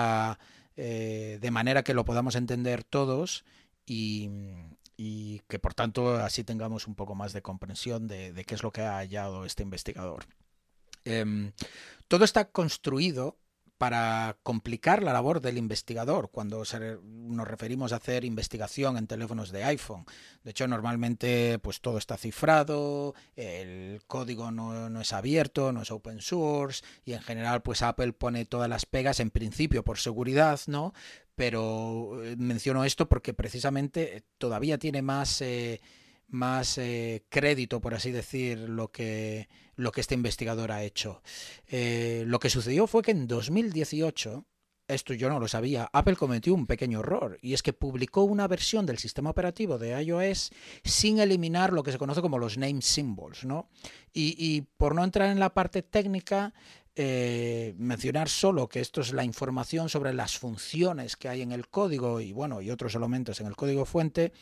eh, 0.76 1.38
de 1.40 1.52
manera 1.52 1.84
que 1.84 1.94
lo 1.94 2.04
podamos 2.04 2.36
entender 2.36 2.84
todos 2.84 3.46
y, 3.88 5.42
que 5.48 5.60
por 5.60 5.74
tanto 5.74 6.16
así 6.16 6.44
tengamos 6.44 6.88
un 6.88 6.96
poco 6.96 7.16
más 7.16 7.34
de 7.34 7.42
comprensión 7.42 8.08
de, 8.08 8.44
qué 8.46 8.56
es 8.56 8.64
lo 8.64 8.72
que 8.72 8.82
ha 8.82 8.98
hallado 8.98 9.46
este 9.46 9.64
investigador. 9.64 10.26
Em, 11.06 11.54
todo 12.08 12.26
está 12.26 12.52
construido 12.52 13.38
para 13.78 14.38
complicar 14.44 15.04
la 15.04 15.14
labor 15.14 15.40
del 15.40 15.58
investigador 15.58 16.32
cuando 16.32 16.64
nos 17.04 17.48
referimos 17.48 17.94
a 17.94 17.98
hacer 17.98 18.26
investigación 18.26 18.98
en 18.98 19.06
teléfonos 19.06 19.52
de 19.52 19.64
iPhone. 19.64 20.06
De 20.44 20.52
hecho, 20.52 20.68
normalmente 20.68 21.60
pues 21.60 21.80
todo 21.80 22.00
está 22.00 22.18
cifrado, 22.18 23.14
el 23.36 24.02
código 24.08 24.52
no, 24.52 24.90
no, 24.90 25.02
es 25.02 25.14
abierto, 25.14 25.72
no 25.72 25.84
es 25.84 25.92
open 25.92 26.22
source 26.22 26.84
y 27.06 27.14
en 27.14 27.22
general 27.22 27.62
pues 27.62 27.84
Apple 27.84 28.14
pone 28.14 28.46
todas 28.46 28.70
las 28.70 28.86
pegas 28.86 29.20
en 29.20 29.30
principio 29.30 29.84
por 29.84 30.00
seguridad, 30.00 30.60
¿no? 30.66 30.94
Pero 31.38 32.24
eh, 32.24 32.36
menciono 32.36 32.84
esto 32.84 33.08
porque 33.08 33.36
precisamente 33.36 34.18
eh, 34.18 34.24
todavía 34.40 34.80
tiene 34.80 35.04
más, 35.04 35.40
eh, 35.42 35.80
más 36.30 36.80
crédito, 37.30 37.80
por 37.80 37.94
así 37.94 38.12
decir, 38.12 38.58
lo 38.58 38.92
que, 38.92 39.48
lo 39.76 39.92
que 39.92 40.02
este 40.02 40.16
investigador 40.16 40.72
ha 40.72 40.84
hecho. 40.84 41.22
lo 41.70 42.40
que 42.40 42.50
sucedió 42.50 42.88
fue 42.88 43.04
que 43.04 43.12
en 43.12 43.28
2018, 43.28 44.46
esto 44.88 45.14
yo 45.14 45.30
no 45.30 45.40
lo 45.40 45.48
sabía, 45.48 45.88
Apple 45.94 46.16
cometió 46.16 46.56
un 46.56 46.66
pequeño 46.66 47.02
error 47.02 47.38
y 47.42 47.54
es 47.54 47.62
que 47.62 47.72
publicó 47.72 48.24
una 48.24 48.48
versión 48.48 48.88
del 48.88 48.98
sistema 48.98 49.30
operativo 49.30 49.78
de 49.78 50.02
iOS 50.02 50.50
sin 50.84 51.20
eliminar 51.20 51.72
lo 51.72 51.84
que 51.84 51.92
se 51.92 52.00
conoce 52.00 52.22
como 52.22 52.40
los 52.40 52.58
name 52.58 52.82
symbols, 52.82 53.46
¿no? 53.46 53.70
Y, 54.12 54.36
y 54.40 54.62
por 54.62 54.96
no 54.96 55.04
entrar 55.04 55.30
en 55.30 55.40
la 55.40 55.54
parte 55.54 55.84
técnica, 55.84 56.54
eh, 57.00 57.76
mencionar 57.78 58.28
solo 58.28 58.68
que 58.68 58.80
esto 58.80 59.02
es 59.02 59.14
la 59.14 59.24
información 59.24 59.88
sobre 59.88 60.16
las 60.16 60.40
funciones 60.40 61.16
que 61.16 61.30
hay 61.30 61.44
en 61.44 61.52
el 61.52 61.68
código 61.68 62.20
y 62.20 62.34
bueno, 62.34 62.60
y 62.60 62.72
otros 62.72 62.96
elementos 62.96 63.40
en 63.40 63.46
el 63.46 63.56
código 63.56 63.86
fuente, 63.86 64.34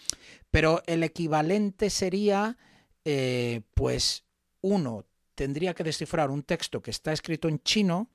pero 0.52 0.82
el 0.88 1.04
equivalente 1.04 1.90
sería, 1.90 2.58
eh, 3.04 3.60
pues, 3.74 4.24
uno 4.62 5.06
tendría 5.36 5.74
que 5.74 5.84
descifrar 5.84 6.32
un 6.32 6.44
texto 6.44 6.82
que 6.82 6.92
está 6.92 7.12
escrito 7.12 7.50
en 7.50 7.62
chino, 7.62 8.10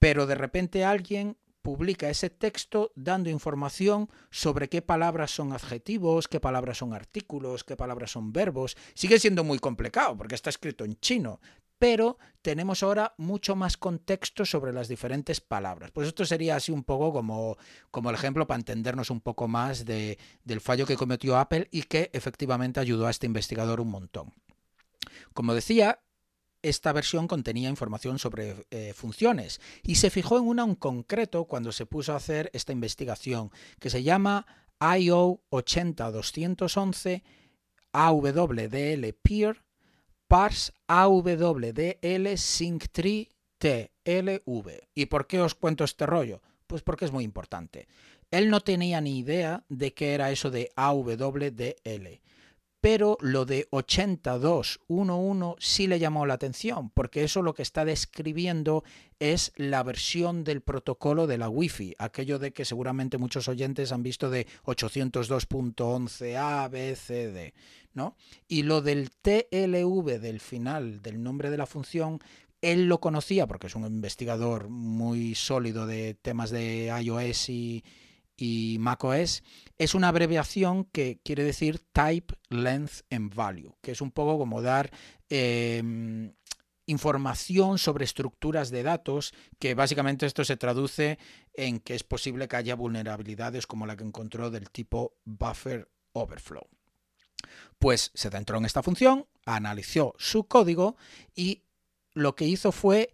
pero 0.00 0.26
de 0.26 0.34
repente 0.34 0.84
alguien 0.84 1.36
publica 1.62 2.10
ese 2.10 2.28
texto 2.30 2.90
dando 2.96 3.30
información 3.30 4.10
sobre 4.30 4.68
qué 4.68 4.82
palabras 4.82 5.30
son 5.30 5.52
adjetivos, 5.52 6.26
qué 6.26 6.40
palabras 6.40 6.78
son 6.78 6.92
artículos, 6.92 7.62
qué 7.62 7.76
palabras 7.76 8.10
son 8.10 8.32
verbos. 8.32 8.76
Sigue 8.94 9.20
siendo 9.20 9.44
muy 9.44 9.60
complicado 9.60 10.16
porque 10.16 10.34
está 10.34 10.50
escrito 10.50 10.84
en 10.84 10.98
chino, 10.98 11.40
pero 11.82 12.16
tenemos 12.42 12.84
ahora 12.84 13.12
mucho 13.18 13.56
más 13.56 13.76
contexto 13.76 14.44
sobre 14.44 14.72
las 14.72 14.86
diferentes 14.86 15.40
palabras. 15.40 15.90
Pues 15.90 16.06
esto 16.06 16.24
sería 16.24 16.54
así 16.54 16.70
un 16.70 16.84
poco 16.84 17.12
como, 17.12 17.56
como 17.90 18.08
el 18.08 18.14
ejemplo 18.14 18.46
para 18.46 18.60
entendernos 18.60 19.10
un 19.10 19.20
poco 19.20 19.48
más 19.48 19.84
de, 19.84 20.16
del 20.44 20.60
fallo 20.60 20.86
que 20.86 20.94
cometió 20.94 21.36
Apple 21.36 21.66
y 21.72 21.82
que 21.82 22.08
efectivamente 22.12 22.78
ayudó 22.78 23.08
a 23.08 23.10
este 23.10 23.26
investigador 23.26 23.80
un 23.80 23.90
montón. 23.90 24.32
Como 25.34 25.54
decía, 25.54 25.98
esta 26.62 26.92
versión 26.92 27.26
contenía 27.26 27.68
información 27.68 28.20
sobre 28.20 28.64
eh, 28.70 28.92
funciones 28.94 29.60
y 29.82 29.96
se 29.96 30.10
fijó 30.10 30.38
en 30.38 30.46
una 30.46 30.62
en 30.62 30.76
concreto 30.76 31.46
cuando 31.46 31.72
se 31.72 31.84
puso 31.84 32.12
a 32.12 32.18
hacer 32.18 32.48
esta 32.52 32.70
investigación 32.70 33.50
que 33.80 33.90
se 33.90 34.04
llama 34.04 34.46
IO 35.00 35.40
80211 35.50 37.24
AWDL 37.90 39.14
Peer 39.20 39.64
parse 40.32 40.72
AWDL 40.86 42.38
sync 42.38 42.86
tree 42.90 43.28
TLV. 43.58 44.88
¿Y 44.94 45.04
por 45.04 45.26
qué 45.26 45.42
os 45.42 45.54
cuento 45.54 45.84
este 45.84 46.06
rollo? 46.06 46.40
Pues 46.66 46.80
porque 46.80 47.04
es 47.04 47.12
muy 47.12 47.22
importante. 47.22 47.86
Él 48.30 48.48
no 48.48 48.60
tenía 48.60 49.02
ni 49.02 49.18
idea 49.18 49.62
de 49.68 49.92
qué 49.92 50.14
era 50.14 50.30
eso 50.30 50.50
de 50.50 50.72
AWDL 50.74 52.22
pero 52.82 53.16
lo 53.20 53.46
de 53.46 53.68
8211 53.70 55.56
sí 55.60 55.86
le 55.86 56.00
llamó 56.00 56.26
la 56.26 56.34
atención, 56.34 56.90
porque 56.90 57.22
eso 57.22 57.40
lo 57.40 57.54
que 57.54 57.62
está 57.62 57.84
describiendo 57.84 58.82
es 59.20 59.52
la 59.54 59.84
versión 59.84 60.42
del 60.42 60.62
protocolo 60.62 61.28
de 61.28 61.38
la 61.38 61.48
Wi-Fi, 61.48 61.94
aquello 61.98 62.40
de 62.40 62.52
que 62.52 62.64
seguramente 62.64 63.18
muchos 63.18 63.46
oyentes 63.46 63.92
han 63.92 64.02
visto 64.02 64.30
de 64.30 64.48
802.11a, 64.64 66.68
b, 66.70 66.96
c, 66.96 67.30
d, 67.30 67.54
¿no? 67.94 68.16
Y 68.48 68.62
lo 68.62 68.82
del 68.82 69.10
TLV 69.10 70.20
del 70.20 70.40
final 70.40 71.02
del 71.02 71.22
nombre 71.22 71.50
de 71.50 71.56
la 71.56 71.66
función 71.66 72.20
él 72.62 72.86
lo 72.86 73.00
conocía 73.00 73.46
porque 73.46 73.66
es 73.66 73.74
un 73.74 73.84
investigador 73.84 74.68
muy 74.68 75.34
sólido 75.34 75.86
de 75.86 76.14
temas 76.14 76.50
de 76.50 76.94
iOS 77.02 77.48
y, 77.48 77.84
y 78.36 78.76
macOS, 78.80 79.42
es 79.78 79.94
una 79.94 80.08
abreviación 80.08 80.84
que 80.84 81.20
quiere 81.24 81.44
decir 81.44 81.80
Type, 81.92 82.34
Length 82.48 83.02
and 83.10 83.34
Value, 83.34 83.76
que 83.82 83.90
es 83.90 84.00
un 84.00 84.12
poco 84.12 84.38
como 84.38 84.62
dar 84.62 84.90
em, 85.28 86.32
información 86.86 87.78
sobre 87.78 88.04
estructuras 88.04 88.70
de 88.70 88.82
datos, 88.82 89.34
que 89.58 89.74
básicamente 89.74 90.26
esto 90.26 90.44
se 90.44 90.56
traduce 90.56 91.18
en 91.54 91.80
que 91.80 91.94
es 91.94 92.04
posible 92.04 92.48
que 92.48 92.56
haya 92.56 92.76
vulnerabilidades 92.76 93.66
como 93.66 93.86
la 93.86 93.96
que 93.96 94.04
encontró 94.04 94.50
del 94.50 94.70
tipo 94.70 95.16
Buffer 95.24 95.88
Overflow. 96.12 96.68
Pues 97.78 98.10
se 98.14 98.30
centró 98.30 98.58
en 98.58 98.64
esta 98.64 98.82
función, 98.82 99.26
analizó 99.46 100.14
su 100.18 100.44
código 100.44 100.96
y 101.34 101.62
lo 102.14 102.34
que 102.34 102.46
hizo 102.46 102.72
fue 102.72 103.12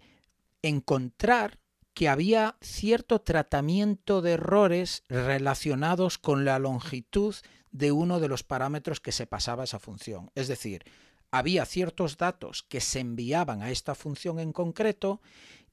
encontrar 0.63 1.59
que 1.95 2.09
había 2.09 2.57
cierto 2.61 3.21
tratamiento 3.21 4.23
de 4.23 4.33
errores 4.33 5.03
relacionados 5.09 6.19
con 6.19 6.45
la 6.45 6.59
longitud 6.59 7.35
de 7.73 7.93
uno 7.93 8.21
de 8.21 8.29
los 8.29 8.45
parámetros 8.45 9.01
que 9.01 9.13
se 9.13 9.27
pasaba 9.27 9.63
a 9.63 9.65
esa 9.65 9.79
función. 9.79 10.31
Es 10.35 10.49
decir, 10.49 10.85
había 11.31 11.67
ciertos 11.67 12.17
datos 12.17 12.63
que 12.63 12.81
se 12.81 13.01
enviaban 13.01 13.63
a 13.63 13.71
esta 13.71 13.95
función 13.95 14.39
en 14.39 14.53
concreto 14.53 15.21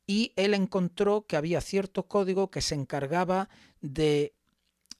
y 0.07 0.33
él 0.35 0.53
encontró 0.53 1.25
que 1.25 1.37
había 1.37 1.61
cierto 1.61 2.07
código 2.07 2.51
que 2.51 2.61
se 2.61 2.75
encargaba 2.75 3.49
de 3.81 4.33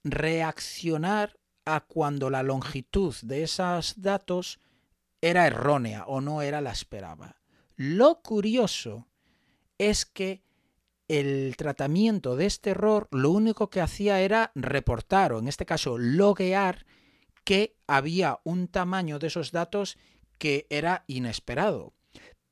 reaccionar 0.04 1.38
a 1.66 1.82
cuando 1.82 2.30
la 2.30 2.44
longitud 2.44 3.16
de 3.22 3.44
esos 3.44 4.02
datos 4.02 4.60
era 5.22 5.48
errónea 5.48 6.06
o 6.06 6.22
no 6.22 6.42
era 6.42 6.62
la 6.62 6.72
esperaba. 6.72 7.42
Lo 7.76 8.22
curioso 8.22 9.08
es 9.78 10.06
que 10.06 10.44
el 11.08 11.56
tratamiento 11.58 12.36
de 12.36 12.46
este 12.46 12.72
error 12.72 13.08
lo 13.12 13.32
único 13.32 13.70
que 13.70 13.82
hacía 13.82 14.22
era 14.22 14.52
reportar, 14.56 15.34
o 15.34 15.40
en 15.40 15.48
este 15.48 15.66
caso 15.66 15.98
loguear, 15.98 16.86
que 17.44 17.76
había 17.88 18.40
un 18.44 18.68
tamaño 18.68 19.20
de 19.20 19.28
esos 19.28 19.52
datos 19.52 19.98
que 20.38 20.66
era 20.70 21.04
inesperado. 21.08 21.94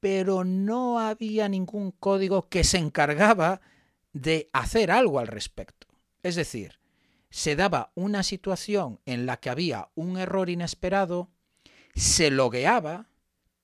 pero 0.03 0.43
no 0.43 0.99
había 0.99 1.47
ningún 1.47 1.91
código 1.91 2.49
que 2.49 2.65
se 2.65 2.77
encargaba 2.77 3.61
de 4.11 4.49
hacer 4.51 4.91
algo 4.91 5.17
al 5.17 5.27
respecto. 5.27 5.87
Es 6.23 6.35
decir, 6.35 6.77
se 7.33 7.55
daba 7.55 7.91
una 7.95 8.21
situación 8.21 8.99
en 9.07 9.25
la 9.25 9.37
que 9.37 9.49
había 9.49 9.89
un 9.95 10.19
error 10.19 10.51
inesperado, 10.51 11.31
se 11.95 12.29
logueaba, 12.29 13.09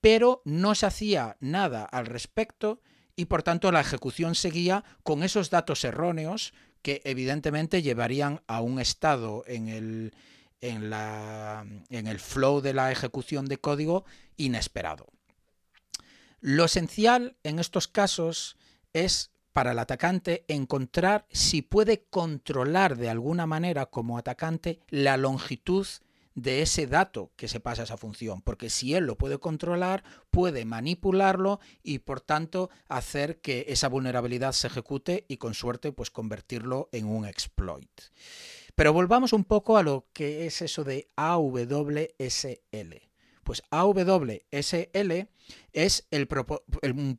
pero 0.00 0.42
no 0.44 0.74
se 0.74 0.86
hacía 0.86 1.36
nada 1.38 1.84
al 1.84 2.06
respecto 2.06 2.80
y 3.14 3.26
por 3.26 3.44
tanto 3.44 3.70
la 3.70 3.80
ejecución 3.80 4.34
seguía 4.34 4.82
con 5.04 5.22
esos 5.22 5.50
datos 5.50 5.84
erróneos 5.84 6.52
que 6.82 7.00
evidentemente 7.04 7.80
llevarían 7.80 8.42
a 8.48 8.60
un 8.60 8.80
estado 8.80 9.44
en 9.46 9.68
el, 9.68 10.16
en, 10.60 10.90
la, 10.90 11.64
en 11.90 12.08
el 12.08 12.18
flow 12.18 12.62
de 12.62 12.74
la 12.74 12.90
ejecución 12.90 13.46
de 13.46 13.58
código 13.58 14.04
inesperado. 14.36 15.06
Lo 16.40 16.64
esencial 16.64 17.36
en 17.44 17.60
estos 17.60 17.86
casos 17.86 18.56
es 18.94 19.30
para 19.52 19.72
el 19.72 19.78
atacante 19.78 20.44
encontrar 20.48 21.26
si 21.30 21.62
puede 21.62 22.04
controlar 22.10 22.96
de 22.96 23.10
alguna 23.10 23.46
manera 23.46 23.86
como 23.86 24.18
atacante 24.18 24.80
la 24.88 25.16
longitud 25.16 25.86
de 26.34 26.62
ese 26.62 26.86
dato 26.86 27.32
que 27.36 27.48
se 27.48 27.60
pasa 27.60 27.82
a 27.82 27.84
esa 27.84 27.96
función, 27.96 28.40
porque 28.42 28.70
si 28.70 28.94
él 28.94 29.04
lo 29.04 29.16
puede 29.16 29.38
controlar, 29.38 30.04
puede 30.30 30.64
manipularlo 30.64 31.60
y 31.82 31.98
por 31.98 32.20
tanto 32.20 32.70
hacer 32.88 33.40
que 33.40 33.66
esa 33.68 33.88
vulnerabilidad 33.88 34.52
se 34.52 34.68
ejecute 34.68 35.24
y 35.28 35.36
con 35.36 35.54
suerte 35.54 35.92
pues 35.92 36.10
convertirlo 36.10 36.88
en 36.92 37.06
un 37.06 37.26
exploit. 37.26 37.90
Pero 38.74 38.92
volvamos 38.92 39.32
un 39.32 39.44
poco 39.44 39.76
a 39.76 39.82
lo 39.82 40.06
que 40.12 40.46
es 40.46 40.62
eso 40.62 40.84
de 40.84 41.10
AWSL. 41.16 43.09
Pues 43.50 43.64
AWSL 43.72 45.28
es 45.72 46.06
el, 46.12 46.28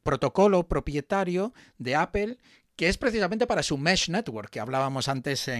protocolo 0.01 0.65
propietario 0.65 1.53
de 1.77 1.95
Apple 1.95 2.37
que 2.77 2.87
es 2.87 2.97
precisamente 2.97 3.47
para 3.47 3.63
su 3.63 3.77
Mesh 3.77 4.09
Network 4.09 4.49
que 4.49 4.61
hablábamos 4.61 5.09
antes 5.09 5.51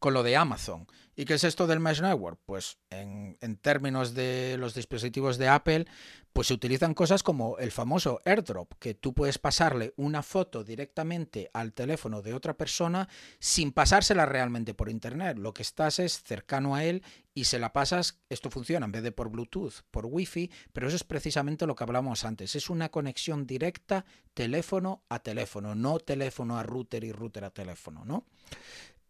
con 0.00 0.12
lo 0.12 0.24
de 0.24 0.36
Amazon. 0.36 0.88
¿Y 1.20 1.26
qué 1.26 1.34
es 1.34 1.44
esto 1.44 1.66
del 1.66 1.80
Mesh 1.80 2.00
Network? 2.00 2.40
Pues 2.46 2.78
en, 2.88 3.36
términos 3.60 4.14
de 4.14 4.56
los 4.58 4.72
dispositivos 4.72 5.36
de 5.36 5.48
Apple, 5.48 5.84
pues 6.32 6.46
se 6.46 6.54
utilizan 6.54 6.94
cosas 6.94 7.22
como 7.22 7.58
el 7.58 7.72
famoso 7.72 8.22
airdrop, 8.24 8.72
que 8.78 8.94
tú 8.94 9.12
puedes 9.12 9.36
pasarle 9.36 9.92
una 9.98 10.22
foto 10.22 10.64
directamente 10.64 11.50
al 11.52 11.74
teléfono 11.74 12.22
de 12.22 12.32
otra 12.32 12.56
persona 12.56 13.06
sin 13.38 13.70
pasársela 13.72 14.24
realmente 14.24 14.72
por 14.72 14.88
internet. 14.88 15.36
Lo 15.36 15.52
que 15.52 15.60
estás 15.60 15.98
es 15.98 16.22
cercano 16.22 16.74
a 16.74 16.84
él 16.84 17.02
y 17.34 17.44
se 17.44 17.58
la 17.58 17.74
pasas, 17.74 18.18
esto 18.30 18.50
funciona 18.50 18.86
en 18.86 18.92
vez 18.92 19.02
de 19.02 19.12
por 19.12 19.28
Bluetooth, 19.28 19.82
por 19.90 20.06
Wi-Fi, 20.06 20.50
pero 20.72 20.86
eso 20.86 20.96
es 20.96 21.04
precisamente 21.04 21.66
lo 21.66 21.76
que 21.76 21.84
hablamos 21.84 22.24
antes. 22.24 22.56
Es 22.56 22.70
una 22.70 22.88
conexión 22.88 23.46
directa 23.46 24.06
teléfono 24.32 25.02
a 25.10 25.18
teléfono, 25.18 25.74
no 25.74 25.98
teléfono 25.98 26.58
a 26.58 26.62
router 26.62 27.04
y 27.04 27.12
router 27.12 27.44
a 27.44 27.50
teléfono, 27.50 28.06
¿no? 28.06 28.24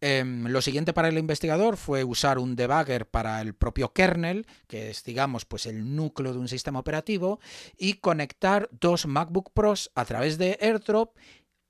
Em, 0.01 0.47
lo 0.47 0.63
siguiente 0.63 0.93
para 0.93 1.09
el 1.09 1.19
investigador 1.19 1.77
fue 1.77 2.05
usar 2.05 2.39
un 2.39 2.57
debugger 2.57 3.07
para 3.07 3.41
el 3.43 3.55
propio 3.55 3.93
kernel, 3.93 4.47
que 4.67 4.91
es, 4.91 5.05
digamos, 5.05 5.45
pues 5.45 5.67
el 5.67 5.95
núcleo 5.95 6.33
de 6.33 6.39
un 6.39 6.49
sistema 6.49 6.79
operativo, 6.79 7.39
y 7.77 7.95
conectar 7.95 8.69
dos 8.73 9.07
MacBook 9.07 9.53
Pros 9.53 9.91
a 9.95 10.05
través 10.05 10.39
de 10.39 10.59
AirDrop 10.61 11.17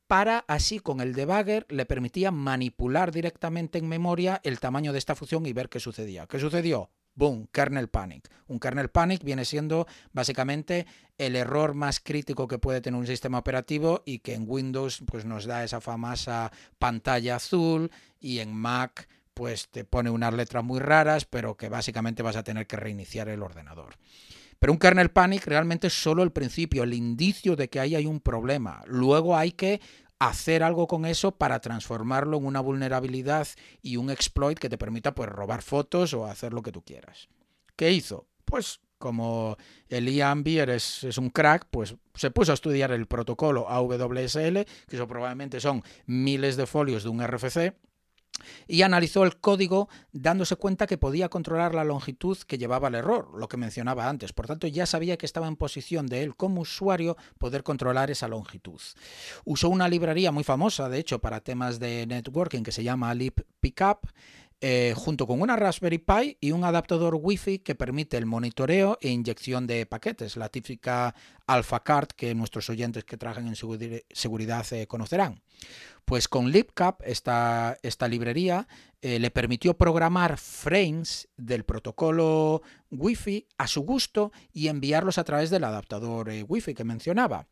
para 0.07 0.45
así 0.49 0.81
con 0.81 1.01
el 1.01 1.15
debugger 1.15 1.67
le 1.69 1.87
permitía 1.87 2.33
manipular 2.33 3.13
directamente 3.13 3.79
en 3.79 3.89
memoria 3.89 4.41
el 4.43 4.59
tamaño 4.59 4.93
de 4.93 4.99
esta 4.99 5.15
función 5.15 5.47
y 5.47 5.53
ver 5.53 5.69
qué 5.69 5.79
sucedía. 5.79 6.27
¿Qué 6.27 6.41
sucedió? 6.41 6.91
Boom, 7.15 7.47
kernel 7.53 7.89
panic. 7.89 8.29
Un 8.47 8.59
kernel 8.59 8.91
panic 8.91 9.23
viene 9.23 9.45
siendo 9.45 9.87
básicamente 10.13 10.87
el 11.19 11.37
error 11.37 11.75
más 11.75 12.01
crítico 12.01 12.49
que 12.49 12.59
puede 12.59 12.81
tener 12.81 12.99
un 12.99 13.07
sistema 13.07 13.39
operativo 13.39 14.03
y 14.07 14.21
que 14.21 14.35
en 14.35 14.45
Windows 14.47 15.03
pues 15.07 15.25
nos 15.25 15.45
da 15.45 15.65
esa 15.65 15.81
famosa 15.81 16.51
pantalla 16.79 17.37
azul 17.37 17.91
y 18.19 18.39
en 18.39 18.55
Mac 18.55 19.09
pues 19.35 19.69
te 19.69 19.85
pone 19.85 20.11
unas 20.11 20.35
letras 20.35 20.65
muy 20.65 20.81
raras, 20.81 21.25
pero 21.25 21.57
que 21.57 21.69
básicamente 21.69 22.23
vas 22.23 22.37
a 22.37 22.43
tener 22.43 22.67
que 22.67 22.77
reiniciar 22.77 23.29
el 23.29 23.43
ordenador. 23.43 23.97
Pero 24.59 24.75
un 24.75 24.79
kernel 24.79 25.11
panic 25.11 25.47
realmente 25.47 25.87
es 25.87 25.95
solo 25.95 26.23
el 26.23 26.33
principio, 26.33 26.83
el 26.83 26.93
indicio 26.93 27.57
de 27.57 27.71
que 27.71 27.81
ahí 27.81 27.95
hay 27.95 28.05
un 28.05 28.21
problema. 28.21 28.83
Luego 28.87 29.37
hay 29.37 29.53
que 29.53 29.81
hacer 30.21 30.63
algo 30.63 30.87
con 30.87 31.07
eso 31.07 31.33
para 31.33 31.61
transformarlo 31.61 32.37
en 32.37 32.47
una 32.47 32.61
vulnerabilidad 32.61 33.49
y 33.83 33.97
un 33.97 34.11
exploit 34.11 34.59
que 34.59 34.69
te 34.69 34.79
permita 34.79 35.15
pues 35.15 35.29
robar 35.29 35.63
fotos 35.63 36.15
o 36.15 36.27
hacer 36.27 36.53
lo 36.53 36.63
que 36.63 36.71
tú 36.71 36.83
quieras. 36.83 37.29
¿Qué 37.75 37.91
hizo? 37.91 38.27
Pues 38.45 38.81
como 38.99 39.57
el 39.89 40.13
Ian 40.13 40.45
Beer 40.45 40.69
es, 40.69 41.05
es, 41.05 41.17
un 41.17 41.31
crack, 41.31 41.67
pues 41.71 41.97
se 42.15 42.31
puso 42.31 42.53
a 42.53 42.55
estudiar 42.55 42.93
el 42.93 43.07
protocolo 43.07 43.67
AWSL, 43.71 44.67
que 44.87 44.97
eso 44.97 45.09
probablemente 45.09 45.59
son 45.59 45.83
miles 46.05 46.57
de 46.57 46.67
folios 46.67 47.03
de 47.03 47.09
un 47.09 47.27
RFC, 47.27 47.73
y 48.67 48.83
analizó 48.83 49.25
el 49.25 49.39
código 49.39 49.89
dándose 50.13 50.57
cuenta 50.57 50.87
que 50.87 50.99
podía 50.99 51.29
controlar 51.29 51.75
la 51.75 51.85
longitud 51.85 52.37
que 52.47 52.59
llevaba 52.59 52.89
el 52.89 52.95
error, 52.95 53.29
lo 53.37 53.49
que 53.49 53.57
mencionaba 53.57 54.09
antes. 54.09 54.33
Por 54.33 54.47
tanto, 54.47 54.67
ya 54.67 54.87
sabía 54.87 55.17
que 55.17 55.27
estaba 55.27 55.49
en 55.49 55.57
posición 55.57 56.07
de 56.07 56.23
él 56.23 56.37
como 56.37 56.63
usuario 56.63 57.17
poder 57.39 57.63
controlar 57.63 58.11
esa 58.11 58.29
longitud. 58.29 58.81
Usó 59.45 59.69
una 59.69 59.89
librería 59.89 60.33
muy 60.33 60.45
famosa, 60.45 60.89
de 60.89 60.99
hecho, 60.99 61.21
para 61.21 61.41
temas 61.41 61.79
de 61.79 62.07
networking 62.07 62.63
que 62.63 62.73
se 62.73 62.83
llama 62.85 63.15
Leap 63.15 63.41
Pickup. 63.61 64.09
Eh, 64.63 64.93
junto 64.95 65.27
con 65.27 65.41
una 65.41 65.57
Raspberry 65.57 65.97
Pi 65.97 66.37
y 66.39 66.53
un 66.53 66.65
adaptador 66.65 67.19
Wi-Fi 67.19 67.61
que 67.61 67.75
permite 67.75 68.19
el 68.19 68.27
monitoreo 68.27 68.99
e 69.01 69.09
inyección 69.09 69.67
de 69.67 69.87
paquetes, 69.87 70.37
la 70.37 70.51
típica 70.51 71.15
Alpha 71.47 71.83
Card 71.83 72.09
que 72.09 72.35
nuestros 72.35 72.69
oyentes 72.69 73.05
que 73.05 73.17
trabajan 73.17 73.49
en 73.49 73.57
seguridad 73.57 74.67
eh, 74.73 74.87
conocerán. 74.87 75.41
Pues 76.05 76.29
con 76.29 76.51
LibCap, 76.51 77.01
esta, 77.07 77.79
esta 77.83 78.07
librería, 78.07 78.69
eh, 79.01 79.19
le 79.19 79.31
permitió 79.31 79.79
programar 79.79 80.37
frames 80.37 81.29
del 81.39 81.65
protocolo 81.65 82.61
Wi-Fi 82.91 83.47
a 83.57 83.67
su 83.67 83.81
gusto 83.81 84.31
y 84.53 84.69
enviarlos 84.69 85.17
a 85.17 85.25
través 85.25 85.49
del 85.49 85.65
adaptador 85.65 86.31
Wi-Fi 86.47 86.75
que 86.75 86.85
mencionaba. 86.85 87.47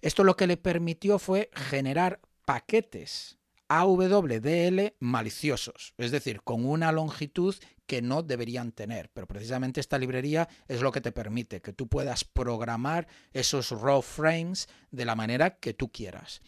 Esto 0.00 0.22
lo 0.22 0.36
que 0.36 0.46
le 0.46 0.58
permitió 0.58 1.18
fue 1.18 1.50
generar 1.54 2.20
paquetes 2.44 3.41
AWDL 3.68 4.94
maliciosos, 5.00 5.94
es 5.96 6.10
decir, 6.10 6.42
con 6.42 6.66
una 6.66 6.92
longitud 6.92 7.54
que 7.86 8.02
no 8.02 8.22
deberían 8.22 8.72
tener. 8.72 9.10
Pero 9.10 9.26
precisamente 9.26 9.80
esta 9.80 9.98
librería 9.98 10.48
es 10.68 10.80
lo 10.80 10.92
que 10.92 11.00
te 11.00 11.12
permite, 11.12 11.60
que 11.60 11.72
tú 11.72 11.88
puedas 11.88 12.24
programar 12.24 13.06
esos 13.32 13.70
raw 13.70 14.02
frames 14.02 14.68
de 14.90 15.04
la 15.04 15.14
manera 15.14 15.58
que 15.58 15.74
tú 15.74 15.90
quieras. 15.90 16.42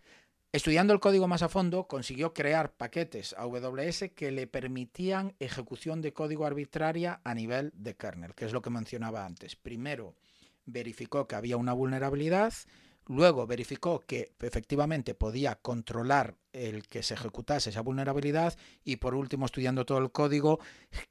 Estudiando 0.54 0.92
el 0.92 1.00
código 1.00 1.26
más 1.26 1.42
a 1.42 1.48
fondo, 1.48 1.88
consiguió 1.88 2.32
crear 2.32 2.76
paquetes 2.76 3.34
AWS 3.36 4.10
que 4.14 4.30
le 4.30 4.46
permitían 4.46 5.34
ejecución 5.40 6.00
de 6.00 6.12
código 6.12 6.46
arbitraria 6.46 7.20
a 7.24 7.34
nivel 7.34 7.72
de 7.74 7.96
kernel, 7.96 8.36
que 8.36 8.44
es 8.44 8.52
lo 8.52 8.62
que 8.62 8.70
mencionaba 8.70 9.26
antes. 9.26 9.56
Primero, 9.56 10.14
verificó 10.64 11.26
que 11.26 11.34
había 11.34 11.56
una 11.56 11.72
vulnerabilidad, 11.72 12.54
Luego 13.06 13.46
verificó 13.46 14.00
que 14.00 14.32
efectivamente 14.40 15.14
podía 15.14 15.56
controlar 15.56 16.36
el 16.52 16.88
que 16.88 17.02
se 17.02 17.14
ejecutase 17.14 17.70
esa 17.70 17.82
vulnerabilidad 17.82 18.56
y 18.82 18.96
por 18.96 19.14
último, 19.14 19.44
estudiando 19.44 19.84
todo 19.84 19.98
el 19.98 20.10
código, 20.10 20.58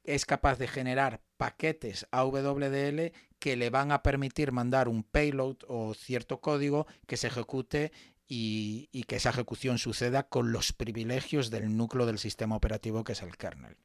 es 0.02 0.24
capaz 0.24 0.58
de 0.58 0.66
generar 0.66 1.20
paquetes 1.36 2.06
AWDL 2.10 3.12
que 3.38 3.56
le 3.56 3.70
van 3.70 3.92
a 3.92 4.02
permitir 4.02 4.50
mandar 4.50 4.88
un 4.88 5.04
payload 5.04 5.58
o 5.68 5.94
cierto 5.94 6.40
código 6.40 6.86
que 7.06 7.16
se 7.16 7.28
ejecute 7.28 7.92
y, 8.26 9.04
que 9.06 9.16
esa 9.16 9.30
ejecución 9.30 9.78
suceda 9.78 10.24
con 10.24 10.50
los 10.50 10.72
privilegios 10.72 11.50
del 11.50 11.76
núcleo 11.76 12.06
del 12.06 12.18
sistema 12.18 12.56
operativo 12.56 13.04
que 13.04 13.12
es 13.12 13.22
el 13.22 13.36
kernel. 13.36 13.76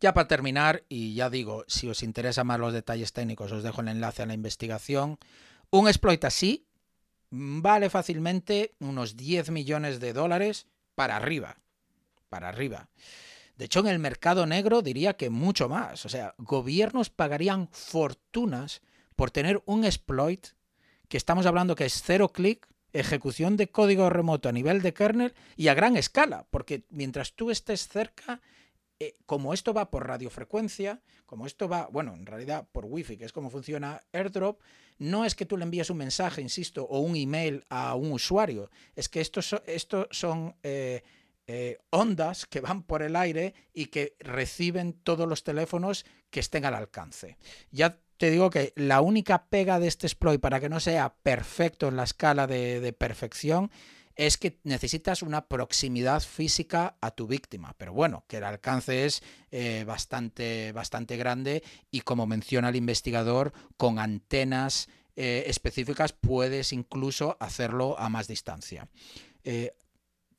Ya 0.00 0.14
para 0.14 0.28
terminar, 0.28 0.84
y 0.88 1.14
ya 1.14 1.28
digo, 1.28 1.64
si 1.66 1.88
os 1.88 2.04
interesan 2.04 2.46
más 2.46 2.60
los 2.60 2.72
detalles 2.72 3.12
técnicos, 3.12 3.50
os 3.50 3.64
dejo 3.64 3.80
el 3.80 3.88
enlace 3.88 4.22
a 4.22 4.26
la 4.26 4.34
investigación. 4.34 5.18
Un 5.70 5.88
exploit 5.88 6.24
así 6.24 6.67
vale 7.30 7.90
fácilmente 7.90 8.74
unos 8.80 9.16
10 9.16 9.50
millones 9.50 10.00
de 10.00 10.12
dólares 10.12 10.66
para 10.94 11.16
arriba. 11.16 11.58
Para 12.28 12.48
arriba. 12.48 12.88
De 13.56 13.64
hecho, 13.64 13.80
en 13.80 13.88
el 13.88 13.98
mercado 13.98 14.46
negro 14.46 14.82
diría 14.82 15.16
que 15.16 15.30
mucho 15.30 15.68
más. 15.68 16.06
O 16.06 16.08
sea, 16.08 16.34
gobiernos 16.38 17.10
pagarían 17.10 17.68
fortunas 17.72 18.82
por 19.16 19.30
tener 19.30 19.62
un 19.66 19.84
exploit 19.84 20.46
que 21.08 21.16
estamos 21.16 21.46
hablando 21.46 21.74
que 21.74 21.86
es 21.86 22.02
cero 22.02 22.28
clic, 22.28 22.68
ejecución 22.92 23.56
de 23.56 23.70
código 23.70 24.10
remoto 24.10 24.48
a 24.48 24.52
nivel 24.52 24.80
de 24.82 24.94
kernel 24.94 25.34
y 25.56 25.68
a 25.68 25.74
gran 25.74 25.96
escala, 25.96 26.46
porque 26.50 26.84
mientras 26.90 27.34
tú 27.34 27.50
estés 27.50 27.88
cerca, 27.88 28.40
eh, 29.00 29.16
como 29.26 29.54
esto 29.54 29.72
va 29.72 29.90
por 29.90 30.06
radiofrecuencia, 30.06 31.00
como 31.24 31.46
esto 31.46 31.68
va, 31.68 31.88
bueno, 31.92 32.14
en 32.14 32.26
realidad 32.26 32.66
por 32.72 32.84
wifi, 32.84 33.16
que 33.16 33.24
es 33.24 33.32
como 33.32 33.50
funciona 33.50 34.02
AirDrop, 34.12 34.60
no 34.98 35.24
es 35.24 35.34
que 35.34 35.46
tú 35.46 35.56
le 35.56 35.64
envíes 35.64 35.90
un 35.90 35.98
mensaje, 35.98 36.42
insisto, 36.42 36.84
o 36.84 36.98
un 37.00 37.14
email 37.14 37.64
a 37.68 37.94
un 37.94 38.10
usuario, 38.12 38.70
es 38.96 39.08
que 39.08 39.20
estos, 39.20 39.54
son 40.10 40.56
eh, 40.62 41.02
eh, 41.46 41.78
ondas 41.90 42.46
que 42.46 42.60
van 42.60 42.82
por 42.82 43.02
el 43.02 43.14
aire 43.14 43.54
y 43.72 43.86
que 43.86 44.16
reciben 44.18 44.92
todos 44.92 45.28
los 45.28 45.44
teléfonos 45.44 46.04
que 46.30 46.40
estén 46.40 46.64
al 46.64 46.74
alcance. 46.74 47.36
Ya 47.70 48.00
te 48.18 48.30
digo 48.30 48.50
que 48.50 48.72
la 48.76 49.00
única 49.00 49.46
pega 49.46 49.78
de 49.78 49.86
este 49.86 50.06
exploit 50.06 50.40
para 50.40 50.60
que 50.60 50.68
no 50.68 50.80
sea 50.80 51.14
perfecto 51.22 51.88
en 51.88 51.96
la 51.96 52.02
escala 52.02 52.46
de, 52.46 52.92
perfección 52.92 53.70
es 54.18 54.36
que 54.36 54.58
necesitas 54.64 55.22
una 55.22 55.46
proximidad 55.46 56.20
física 56.20 56.96
a 57.00 57.12
tu 57.12 57.28
víctima. 57.28 57.74
Pero 57.78 57.92
bueno, 57.92 58.24
que 58.26 58.38
el 58.38 58.44
alcance 58.44 59.06
es 59.06 59.22
eh, 59.52 59.84
bastante, 59.86 60.72
bastante 60.72 61.16
grande 61.16 61.62
y 61.92 62.00
como 62.00 62.26
menciona 62.26 62.68
el 62.68 62.76
investigador, 62.76 63.52
con 63.76 64.00
antenas 64.00 64.88
eh, 65.14 65.44
específicas 65.46 66.12
puedes 66.12 66.72
incluso 66.72 67.36
hacerlo 67.38 67.96
a 67.98 68.08
más 68.08 68.26
distancia. 68.26 68.88
Eh, 69.44 69.76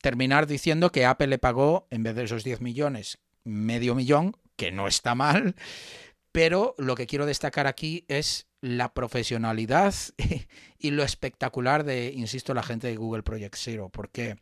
terminar 0.02 0.46
diciendo 0.46 0.92
que 0.92 1.06
Apple 1.06 1.28
le 1.28 1.38
pagó, 1.38 1.88
en 1.90 2.04
vez 2.04 2.16
de 2.16 2.26
esos 2.26 2.44
10 2.44 2.60
millones, 2.60 3.18
medio 3.46 3.96
millón, 3.96 4.36
que 4.58 4.74
no 4.74 4.88
está 4.88 5.16
mal, 5.16 5.56
pero 6.34 6.76
lo 6.78 6.96
que 6.96 7.08
quiero 7.08 7.26
destacar 7.26 7.66
aquí 7.66 8.04
es 8.10 8.49
la 8.62 8.94
profesionalidad 8.94 9.94
y 10.80 10.92
lo 10.92 11.04
espectacular 11.04 11.84
de, 11.84 12.12
insisto, 12.12 12.54
la 12.54 12.64
gente 12.64 12.88
de 12.88 12.96
Google 12.96 13.24
Project 13.24 13.56
Zero, 13.56 13.90
porque 13.90 14.38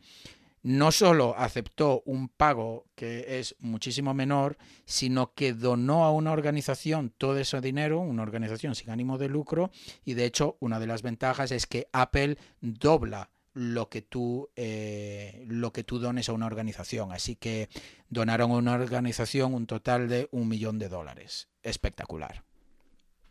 no 0.64 0.92
solo 0.92 1.36
aceptó 1.38 2.02
un 2.06 2.28
pago 2.28 2.88
que 2.96 3.40
es 3.40 3.56
muchísimo 3.60 4.14
menor, 4.14 4.58
sino 4.86 5.34
que 5.34 5.54
donó 5.54 6.04
a 6.04 6.12
una 6.12 6.32
organización 6.32 7.14
todo 7.18 7.38
ese 7.38 7.62
dinero, 7.62 8.00
una 8.00 8.24
organización 8.24 8.76
sin 8.76 8.90
ánimo 8.90 9.18
de 9.18 9.30
lucro, 9.30 9.72
y 10.04 10.16
de 10.16 10.26
hecho 10.26 10.58
una 10.60 10.80
de 10.80 10.88
las 10.88 11.04
ventajas 11.04 11.52
es 11.52 11.68
que 11.68 11.88
Apple 11.94 12.38
dobla 12.60 13.30
lo 13.54 13.90
que 13.90 14.04
tú 14.04 14.50
eh, 14.56 15.44
lo 15.48 15.74
que 15.74 15.84
tú 15.84 15.98
dones 15.98 16.30
a 16.30 16.34
una 16.34 16.46
organización. 16.46 17.12
Así 17.12 17.36
que 17.36 17.70
donaron 18.10 18.52
a 18.52 18.56
una 18.56 18.74
organización 18.74 19.54
un 19.54 19.66
total 19.66 20.08
de 20.10 20.28
un 20.32 20.48
millón 20.48 20.78
de 20.78 20.90
dólares. 20.90 21.48
Espectacular. 21.64 22.47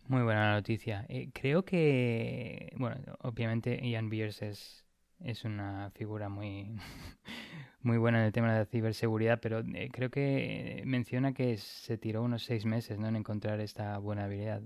Muy 0.09 0.23
buena 0.23 0.53
noticia. 0.53 1.05
Eh, 1.09 1.31
creo 1.33 1.65
que, 1.65 2.73
bueno, 2.77 2.97
obviamente 3.23 3.81
Ian 3.89 4.09
Beers 4.09 4.41
es, 4.43 4.85
una 5.45 5.91
figura 5.91 6.29
muy, 6.29 6.77
muy 7.81 7.99
buena 7.99 8.21
en 8.21 8.27
el 8.27 8.33
tema 8.33 8.53
de 8.53 8.61
la 8.61 8.67
ciberseguridad, 8.67 9.41
pero 9.41 9.61
eh, 9.75 9.89
creo 9.93 10.11
que 10.11 10.83
menciona 10.87 11.33
que 11.33 11.57
se 11.57 11.99
tiró 11.99 12.23
unos 12.23 12.45
seis 12.45 12.65
meses 12.65 12.99
¿no? 12.99 13.09
en 13.09 13.17
encontrar 13.17 13.61
esta 13.61 13.99
buena 13.99 14.25
habilidad. 14.25 14.63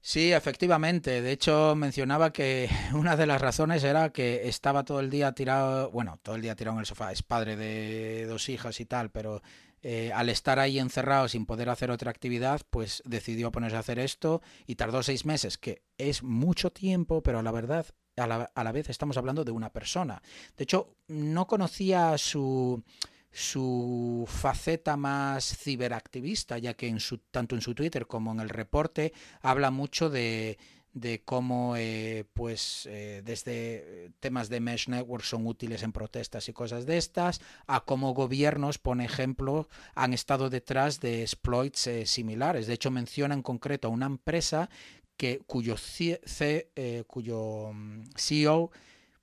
Sí, 0.00 0.32
efectivamente. 0.32 1.20
De 1.22 1.32
hecho, 1.32 1.74
mencionaba 1.76 2.32
que 2.32 2.68
una 2.94 3.16
de 3.16 3.26
las 3.26 3.40
razones 3.40 3.84
era 3.84 4.10
que 4.10 4.48
estaba 4.48 4.84
todo 4.84 4.98
el 5.00 5.10
día 5.10 5.32
tirado, 5.32 5.90
bueno, 5.92 6.18
todo 6.22 6.34
el 6.34 6.42
día 6.42 6.56
tirado 6.56 6.76
en 6.76 6.80
el 6.80 6.86
sofá. 6.86 7.12
Es 7.12 7.22
padre 7.22 7.56
de 7.56 8.26
dos 8.26 8.48
hijas 8.48 8.80
y 8.80 8.86
tal, 8.86 9.10
pero 9.10 9.42
eh, 9.88 10.10
al 10.12 10.28
estar 10.30 10.58
ahí 10.58 10.80
encerrado 10.80 11.28
sin 11.28 11.46
poder 11.46 11.70
hacer 11.70 11.92
otra 11.92 12.10
actividad, 12.10 12.62
pues 12.70 13.04
decidió 13.06 13.52
ponerse 13.52 13.76
a 13.76 13.78
hacer 13.78 14.00
esto 14.00 14.42
y 14.66 14.74
tardó 14.74 15.00
seis 15.04 15.24
meses, 15.24 15.58
que 15.58 15.84
es 15.96 16.24
mucho 16.24 16.72
tiempo, 16.72 17.22
pero 17.22 17.40
la 17.40 17.52
verdad, 17.52 17.86
a 18.16 18.26
la, 18.26 18.50
a 18.52 18.64
la 18.64 18.72
vez 18.72 18.90
estamos 18.90 19.16
hablando 19.16 19.44
de 19.44 19.52
una 19.52 19.72
persona. 19.72 20.20
De 20.56 20.64
hecho, 20.64 20.96
no 21.06 21.46
conocía 21.46 22.18
su 22.18 22.82
su 23.30 24.24
faceta 24.26 24.96
más 24.96 25.44
ciberactivista, 25.58 26.56
ya 26.56 26.72
que 26.72 26.88
en 26.88 26.98
su, 26.98 27.18
tanto 27.18 27.54
en 27.54 27.60
su 27.60 27.74
Twitter 27.74 28.06
como 28.06 28.32
en 28.32 28.40
el 28.40 28.48
reporte 28.48 29.12
habla 29.42 29.70
mucho 29.70 30.08
de, 30.08 30.58
de 30.96 31.20
cómo 31.22 31.74
eh, 31.76 32.24
pues 32.32 32.88
eh, 32.90 33.20
desde 33.22 34.10
temas 34.18 34.48
de 34.48 34.60
mesh 34.60 34.88
network 34.88 35.24
son 35.24 35.46
útiles 35.46 35.82
en 35.82 35.92
protestas 35.92 36.48
y 36.48 36.54
cosas 36.54 36.86
de 36.86 36.96
estas 36.96 37.42
a 37.66 37.84
cómo 37.84 38.14
gobiernos 38.14 38.78
por 38.78 38.98
ejemplo 39.02 39.68
han 39.94 40.14
estado 40.14 40.48
detrás 40.48 40.98
de 41.00 41.20
exploits 41.20 41.86
eh, 41.86 42.06
similares 42.06 42.66
de 42.66 42.72
hecho 42.72 42.90
menciona 42.90 43.34
en 43.34 43.42
concreto 43.42 43.88
a 43.88 43.90
una 43.90 44.06
empresa 44.06 44.70
que 45.18 45.40
cuyo, 45.46 45.76
C, 45.76 46.70
cuyo 47.06 47.72
mm, 47.74 48.04
CEO 48.16 48.70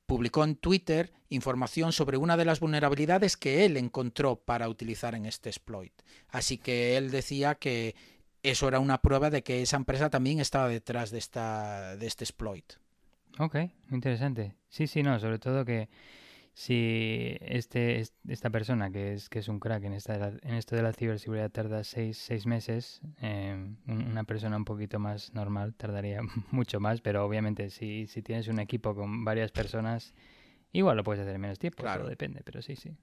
publicó 0.06 0.44
en 0.44 0.56
Twitter 0.56 1.12
información 1.30 1.92
sobre 1.92 2.18
una 2.18 2.38
de 2.38 2.46
las 2.46 2.60
vulnerabilidades 2.60 3.36
que 3.36 3.66
él 3.66 3.78
encontró 3.78 4.36
para 4.36 4.70
utilizar 4.70 5.16
en 5.16 5.26
este 5.26 5.50
exploit. 5.50 5.94
Así 6.30 6.60
que 6.60 6.98
él 6.98 7.10
decía 7.10 7.56
que 7.56 7.96
eso 8.44 8.68
era 8.68 8.80
una 8.80 9.02
prueba 9.02 9.30
de 9.30 9.42
que 9.42 9.62
esa 9.62 9.78
empresa 9.78 10.10
también 10.10 10.40
estaba 10.40 10.68
detrás 10.68 11.12
de, 11.12 11.18
esta, 11.18 11.96
de 11.96 12.06
este 12.06 12.26
exploit. 12.26 12.74
Ok, 13.40 13.56
interesante. 13.90 14.54
Sí, 14.70 14.86
sí, 14.88 15.02
no, 15.02 15.20
sobre 15.20 15.40
todo 15.40 15.66
que 15.66 15.90
si 16.54 17.36
este, 17.42 18.04
esta 18.28 18.50
persona, 18.52 18.92
que 18.92 19.14
es, 19.14 19.28
que 19.30 19.40
es 19.40 19.48
un 19.48 19.60
crack 19.60 19.86
en, 19.86 19.94
esta, 19.94 20.34
en 20.42 20.54
esto 20.54 20.76
de 20.76 20.84
la 20.84 20.94
ciberseguridad, 20.94 21.50
tarda 21.50 21.84
seis, 21.84 22.18
seis 22.18 22.46
meses, 22.46 23.02
em, 23.22 23.78
una 23.88 24.24
persona 24.24 24.56
un 24.56 24.66
poquito 24.66 25.00
más 25.00 25.34
normal 25.34 25.74
tardaría 25.74 26.22
mucho 26.52 26.80
más, 26.80 27.02
pero 27.02 27.26
obviamente 27.26 27.70
si, 27.72 28.06
si 28.08 28.22
tienes 28.22 28.48
un 28.50 28.60
equipo 28.60 28.94
con 28.94 29.26
varias 29.26 29.52
personas, 29.52 30.14
igual 30.74 30.98
lo 30.98 31.04
puedes 31.04 31.22
hacer 31.22 31.34
en 31.34 31.42
menos 31.42 31.58
tiempo, 31.58 31.82
claro. 31.82 32.08
depende, 32.08 32.42
pero 32.44 32.62
sí, 32.62 32.76
sí. 32.76 32.96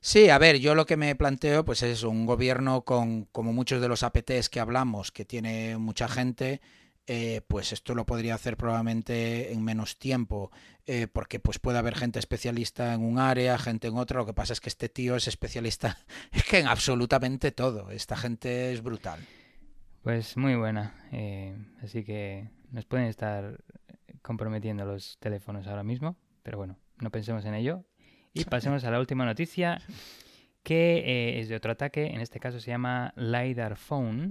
Sí, 0.00 0.30
a 0.30 0.38
ver, 0.38 0.58
yo 0.58 0.74
lo 0.74 0.86
que 0.86 0.96
me 0.96 1.14
planteo 1.16 1.64
pues 1.64 1.82
es 1.82 2.04
un 2.04 2.24
gobierno 2.24 2.82
con, 2.82 3.24
como 3.26 3.52
muchos 3.52 3.80
de 3.80 3.88
los 3.88 4.02
APTs 4.02 4.48
que 4.48 4.60
hablamos, 4.60 5.10
que 5.10 5.24
tiene 5.24 5.76
mucha 5.76 6.08
gente, 6.08 6.60
eh, 7.10 7.40
pues 7.48 7.72
esto 7.72 7.94
lo 7.94 8.04
podría 8.04 8.34
hacer 8.34 8.58
probablemente 8.58 9.52
en 9.52 9.64
menos 9.64 9.98
tiempo, 9.98 10.52
eh, 10.86 11.08
porque 11.08 11.40
pues 11.40 11.58
puede 11.58 11.78
haber 11.78 11.96
gente 11.96 12.18
especialista 12.18 12.92
en 12.92 13.02
un 13.02 13.18
área, 13.18 13.58
gente 13.58 13.88
en 13.88 13.96
otra. 13.96 14.18
Lo 14.18 14.26
que 14.26 14.34
pasa 14.34 14.52
es 14.52 14.60
que 14.60 14.68
este 14.68 14.90
tío 14.90 15.16
es 15.16 15.26
especialista 15.26 15.96
es 16.32 16.44
que 16.44 16.58
en 16.58 16.66
absolutamente 16.66 17.50
todo. 17.50 17.90
Esta 17.90 18.14
gente 18.14 18.72
es 18.72 18.82
brutal. 18.82 19.20
Pues 20.02 20.36
muy 20.36 20.54
buena. 20.54 20.94
Eh, 21.10 21.56
así 21.82 22.04
que 22.04 22.50
nos 22.70 22.84
pueden 22.84 23.06
estar 23.06 23.64
comprometiendo 24.20 24.84
los 24.84 25.16
teléfonos 25.18 25.66
ahora 25.66 25.82
mismo, 25.82 26.16
pero 26.42 26.58
bueno, 26.58 26.78
no 26.98 27.10
pensemos 27.10 27.44
en 27.46 27.54
ello. 27.54 27.84
Y 28.32 28.44
pasemos 28.44 28.84
a 28.84 28.90
la 28.90 29.00
última 29.00 29.24
noticia, 29.24 29.80
que 30.62 31.40
es 31.40 31.48
de 31.48 31.56
otro 31.56 31.72
ataque. 31.72 32.06
En 32.06 32.20
este 32.20 32.40
caso 32.40 32.60
se 32.60 32.70
llama 32.70 33.12
LiDAR 33.16 33.76
Phone 33.76 34.28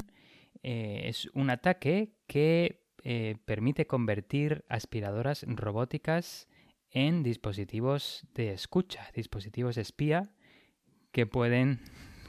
eh, 0.63 1.03
es 1.05 1.29
un 1.33 1.49
ataque 1.49 2.11
que 2.27 2.83
eh, 3.03 3.37
permite 3.45 3.87
convertir 3.87 4.65
aspiradoras 4.69 5.45
robóticas 5.47 6.47
en 6.91 7.23
dispositivos 7.23 8.25
de 8.33 8.51
escucha, 8.51 9.07
dispositivos 9.13 9.77
espía 9.77 10.31
que 11.11 11.25
pueden, 11.25 11.79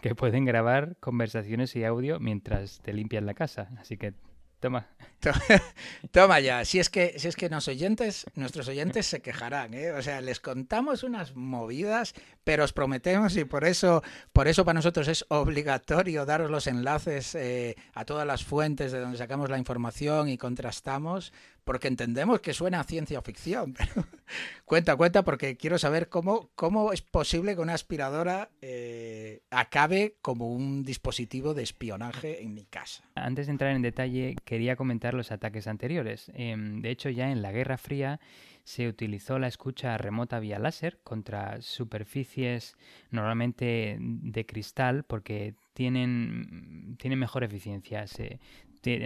que 0.03 0.15
pueden 0.15 0.45
grabar 0.45 0.97
conversaciones 1.01 1.74
y 1.77 1.85
audio 1.85 2.20
mientras 2.20 2.81
te 2.81 2.93
limpian 2.93 3.27
la 3.27 3.35
casa. 3.35 3.70
Así 3.78 3.97
que 3.97 4.15
Toma. 4.61 4.89
Toma 6.11 6.41
ya. 6.41 6.65
Si 6.65 6.79
es 6.81 6.91
que, 6.91 7.19
si 7.19 7.29
es 7.29 7.37
que 7.37 7.49
nuestros 7.49 8.69
oyentes 8.69 9.07
se 9.07 9.21
quejarán, 9.21 9.75
¿eh? 9.75 9.93
O 9.93 10.03
sea, 10.03 10.21
les 10.21 10.41
contamos 10.41 11.05
unas 11.05 11.37
movidas, 11.37 12.15
pero 12.43 12.65
os 12.65 12.73
prometemos 12.73 13.37
y 13.37 13.45
por 13.45 13.65
eso, 13.65 14.03
por 14.33 14.49
eso 14.49 14.65
para 14.65 14.75
nosotros 14.75 15.07
es 15.09 15.25
obligatorio 15.29 16.27
daros 16.27 16.51
los 16.51 16.67
enlaces 16.67 17.35
eh, 17.35 17.77
a 17.95 18.05
todas 18.05 18.27
las 18.27 18.45
fuentes 18.45 18.91
de 18.91 19.01
donde 19.01 19.19
sacamos 19.19 19.49
la 19.49 19.59
información 19.59 20.29
y 20.29 20.39
contrastamos, 20.39 21.33
porque 21.69 21.89
entendemos 21.89 22.40
que 22.40 22.55
suena 22.55 22.81
a 22.81 22.85
ciencia 22.85 23.20
ficción. 23.20 23.74
Cuenta, 24.65 24.97
cuenta, 24.97 25.23
porque 25.23 25.57
quiero 25.57 25.78
saber 25.78 26.09
cómo, 26.09 26.51
cómo 26.55 26.93
es 26.93 27.01
posible 27.01 27.55
que 27.55 27.61
una 27.62 27.74
aspiradora 27.74 28.51
eh, 28.61 29.40
acabe 29.51 30.16
como 30.20 30.51
un 30.51 30.82
dispositivo 30.82 31.55
de 31.55 31.62
espionaje 31.62 32.43
en 32.43 32.53
mi 32.53 32.65
casa. 32.65 33.05
Antes 33.15 33.47
de 33.47 33.53
entrar 33.53 33.74
en 33.74 33.82
detalle, 33.82 34.36
quería 34.45 34.77
comentar 34.77 35.15
los 35.15 35.32
ataques 35.32 35.66
anteriores. 35.66 36.31
Em, 36.35 36.81
de 36.82 36.90
hecho, 36.90 37.09
ya 37.09 37.31
en 37.31 37.40
la 37.40 37.53
Guerra 37.53 37.78
Fría 37.78 38.20
se 38.65 38.86
utilizó 38.86 39.39
la 39.39 39.49
escucha 39.49 39.97
remota 39.97 40.40
vía 40.40 40.59
láser 40.59 40.99
contra 41.03 41.62
superficies 41.62 42.77
normalmente 43.11 43.97
de 44.01 44.45
cristal 44.45 45.05
porque 45.05 45.55
tienen, 45.73 46.97
tienen 46.99 47.19
mejor 47.19 47.45
eficiencia. 47.45 48.05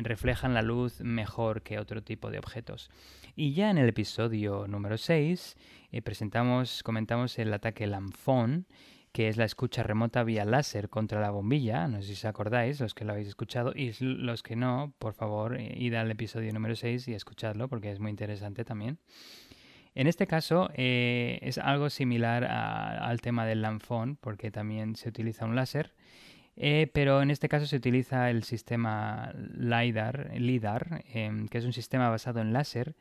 Reflejan 0.02 0.54
la 0.54 0.62
luz 0.62 1.00
mejor 1.00 1.62
que 1.62 1.78
otro 1.78 2.02
tipo 2.02 2.30
de 2.30 2.38
objetos. 2.38 2.90
Y 3.34 3.54
ya 3.54 3.70
en 3.70 3.78
el 3.78 3.88
episodio 3.88 4.66
número 4.68 4.98
6 4.98 5.56
eh, 5.90 6.02
presentamos, 6.02 6.82
comentamos 6.82 7.38
el 7.38 7.52
ataque 7.52 7.86
Lamphon, 7.86 8.66
que 9.12 9.28
es 9.28 9.36
la 9.36 9.44
escucha 9.44 9.82
remota 9.82 10.24
vía 10.24 10.44
láser 10.44 10.88
contra 10.88 11.20
la 11.20 11.30
bombilla, 11.30 11.86
no 11.86 12.00
sé 12.00 12.08
si 12.08 12.12
os 12.12 12.24
acordáis, 12.24 12.80
los 12.80 12.94
que 12.94 13.04
lo 13.04 13.12
habéis 13.12 13.28
escuchado, 13.28 13.72
y 13.74 13.92
los 14.00 14.42
que 14.42 14.56
no, 14.56 14.94
por 14.98 15.12
favor, 15.12 15.58
eh, 15.58 15.74
id 15.76 15.94
al 15.94 16.10
episodio 16.10 16.52
número 16.52 16.74
6 16.74 17.08
y 17.08 17.14
escuchadlo, 17.14 17.68
porque 17.68 17.90
es 17.90 18.00
muy 18.00 18.10
interesante 18.10 18.64
también. 18.64 18.98
En 19.94 20.06
este 20.06 20.26
caso 20.26 20.70
eh, 20.74 21.38
es 21.42 21.58
algo 21.58 21.90
similar 21.90 22.44
al 22.44 23.20
tema 23.20 23.44
del 23.44 23.60
Lamphon, 23.60 24.16
porque 24.16 24.50
también 24.50 24.96
se 24.96 25.10
utiliza 25.10 25.44
un 25.44 25.54
láser 25.54 25.92
eh, 26.56 26.90
pero 26.92 27.22
en 27.22 27.30
este 27.30 27.48
caso 27.48 27.66
se 27.66 27.76
utiliza 27.76 28.30
el 28.30 28.44
sistema 28.44 29.32
LIDAR, 29.34 30.32
LIDAR 30.34 31.04
em, 31.12 31.48
que 31.48 31.58
es 31.58 31.64
un 31.64 31.72
sistema 31.72 32.10
basado 32.10 32.40
en 32.40 32.52
láser 32.52 32.94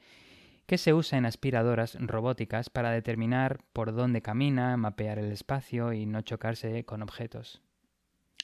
que 0.65 0.77
se 0.77 0.93
usa 0.93 1.17
en 1.17 1.25
aspiradoras 1.25 1.97
robóticas 1.99 2.69
para 2.69 2.91
determinar 2.91 3.59
por 3.73 3.93
dónde 3.93 4.21
camina, 4.21 4.77
mapear 4.77 5.19
el 5.19 5.31
espacio 5.31 5.91
y 5.91 6.05
no 6.05 6.21
chocarse 6.21 6.85
con 6.85 7.01
objetos. 7.01 7.61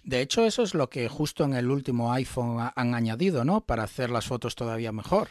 De 0.03 0.21
hecho, 0.21 0.45
eso 0.45 0.63
es 0.63 0.73
lo 0.73 0.89
que 0.89 1.07
justo 1.07 1.43
en 1.45 1.53
el 1.53 1.71
último 1.71 2.11
iPhone 2.11 2.69
han 2.75 2.95
añadido, 2.95 3.45
¿no? 3.45 3.61
Para 3.61 3.83
hacer 3.83 4.09
las 4.09 4.25
fotos 4.25 4.55
todavía 4.55 4.91
mejor. 4.91 5.29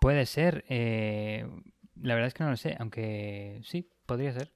Puede 0.00 0.26
ser. 0.26 0.64
Eh, 0.68 1.46
la 1.94 2.14
verdad 2.14 2.28
es 2.28 2.34
que 2.34 2.44
no 2.44 2.50
lo 2.50 2.56
sé, 2.56 2.76
aunque 2.78 3.60
sí, 3.64 3.88
podría 4.06 4.32
ser. 4.32 4.52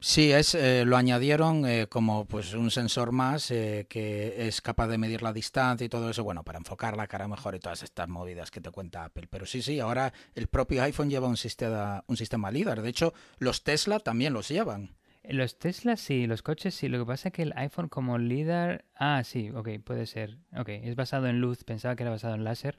Sí, 0.00 0.30
es, 0.30 0.54
eh, 0.54 0.84
lo 0.84 0.96
añadieron 0.96 1.66
eh, 1.66 1.88
como 1.88 2.24
pues 2.24 2.54
un 2.54 2.70
sensor 2.70 3.10
más 3.10 3.50
eh, 3.50 3.86
que 3.88 4.46
es 4.46 4.60
capaz 4.60 4.86
de 4.86 4.96
medir 4.96 5.22
la 5.22 5.32
distancia 5.32 5.84
y 5.84 5.88
todo 5.88 6.08
eso, 6.08 6.22
bueno, 6.22 6.44
para 6.44 6.58
enfocar 6.58 6.96
la 6.96 7.08
cara 7.08 7.26
mejor 7.26 7.56
y 7.56 7.58
todas 7.58 7.82
estas 7.82 8.08
movidas 8.08 8.52
que 8.52 8.60
te 8.60 8.70
cuenta 8.70 9.04
Apple. 9.04 9.26
Pero 9.28 9.44
sí, 9.44 9.60
sí, 9.60 9.80
ahora 9.80 10.12
el 10.36 10.46
propio 10.46 10.84
iPhone 10.84 11.10
lleva 11.10 11.26
un 11.26 11.36
sistema, 11.36 12.04
un 12.06 12.16
sistema 12.16 12.52
LIDAR. 12.52 12.80
De 12.80 12.90
hecho, 12.90 13.12
los 13.38 13.64
Tesla 13.64 13.98
también 13.98 14.32
los 14.32 14.48
llevan. 14.48 14.94
Los 15.24 15.58
Tesla 15.58 15.96
sí, 15.96 16.28
los 16.28 16.42
coches 16.42 16.76
sí. 16.76 16.88
Lo 16.88 17.00
que 17.00 17.06
pasa 17.06 17.28
es 17.28 17.34
que 17.34 17.42
el 17.42 17.52
iPhone 17.56 17.88
como 17.88 18.18
LIDAR... 18.18 18.84
Ah, 18.94 19.22
sí, 19.24 19.50
ok, 19.50 19.68
puede 19.82 20.06
ser. 20.06 20.38
Ok, 20.56 20.68
es 20.68 20.94
basado 20.94 21.26
en 21.26 21.40
luz. 21.40 21.64
Pensaba 21.64 21.96
que 21.96 22.04
era 22.04 22.10
basado 22.10 22.36
en 22.36 22.44
láser 22.44 22.78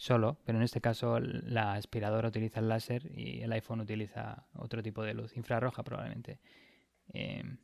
solo, 0.00 0.38
pero 0.46 0.56
en 0.56 0.64
este 0.64 0.80
caso 0.80 1.20
la 1.20 1.74
aspiradora 1.74 2.28
utiliza 2.28 2.60
el 2.60 2.70
láser 2.70 3.06
y 3.14 3.42
el 3.42 3.52
iPhone 3.52 3.80
utiliza 3.80 4.46
otro 4.54 4.82
tipo 4.82 5.02
de 5.02 5.12
luz, 5.12 5.36
infrarroja 5.36 5.82
probablemente. 5.82 6.38
Em, 7.12 7.58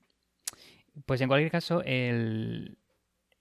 pues 1.07 1.23
en 1.23 1.29
cualquier 1.29 1.51
caso, 1.51 1.83
el, 1.83 2.77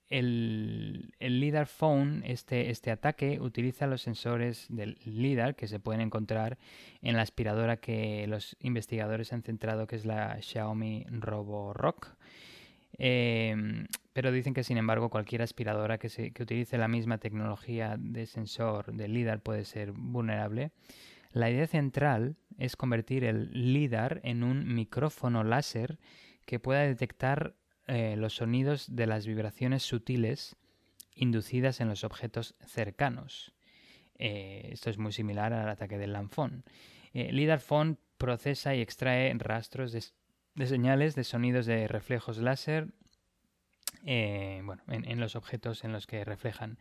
el, 0.08 1.12
el, 1.18 1.40
LIDAR 1.40 1.66
Phone, 1.66 2.22
este, 2.24 2.70
este 2.70 2.90
ataque, 2.90 3.38
utiliza 3.38 3.86
los 3.86 4.00
sensores 4.00 4.64
del 4.70 4.96
LIDAR 5.04 5.56
que 5.56 5.68
se 5.68 5.78
pueden 5.78 6.00
encontrar 6.00 6.56
en 7.02 7.16
la 7.16 7.22
aspiradora 7.22 7.76
que 7.76 8.26
los 8.26 8.56
investigadores 8.60 9.30
han 9.34 9.42
centrado, 9.42 9.86
que 9.86 9.96
es 9.96 10.06
la 10.06 10.40
Xiaomi 10.40 11.04
Roborock. 11.10 12.16
Eh, 12.96 13.84
pero 14.16 14.32
dicen 14.32 14.54
que, 14.54 14.64
sin 14.64 14.78
embargo, 14.78 15.10
cualquier 15.10 15.42
aspiradora 15.42 15.98
que, 15.98 16.32
utilice 16.40 16.78
la 16.78 16.88
misma 16.88 17.18
tecnología 17.18 17.96
de 17.98 18.24
sensor 18.24 18.94
de 18.94 19.08
LIDAR 19.08 19.42
puede 19.42 19.66
ser 19.66 19.92
vulnerable. 19.92 20.70
La 21.32 21.50
idea 21.50 21.66
central 21.66 22.38
es 22.56 22.76
convertir 22.76 23.24
el 23.24 23.50
LIDAR 23.52 24.22
en 24.24 24.42
un 24.42 24.74
micrófono 24.74 25.44
láser 25.44 25.98
que 26.46 26.58
pueda 26.58 26.80
detectar 26.80 27.56
eh, 27.88 28.16
los 28.16 28.36
sonidos 28.36 28.86
de 28.96 29.06
las 29.06 29.26
vibraciones 29.26 29.82
sutiles 29.82 30.56
inducidas 31.14 31.82
en 31.82 31.88
los 31.88 32.02
objetos 32.02 32.54
cercanos. 32.64 33.52
Eh, 34.16 34.70
esto 34.72 34.88
es 34.88 34.96
muy 34.96 35.12
similar 35.12 35.52
al 35.52 35.68
ataque 35.68 35.98
del 35.98 36.14
Lanfón. 36.14 36.64
Eh, 37.12 37.30
LIDAR 37.32 37.60
Phone 37.60 37.98
procesa 38.16 38.74
y 38.74 38.80
extrae 38.80 39.30
rastros 39.34 39.92
de 39.92 40.66
señales 40.66 41.14
de 41.16 41.24
sonidos 41.24 41.66
de 41.66 41.86
reflejos 41.86 42.38
láser 42.38 42.94
eh, 44.06 44.62
bueno, 44.64 44.82
en, 44.88 45.20
los 45.20 45.34
objetos 45.34 45.84
en 45.84 45.92
los 45.92 46.06
que 46.06 46.24
reflejan. 46.24 46.78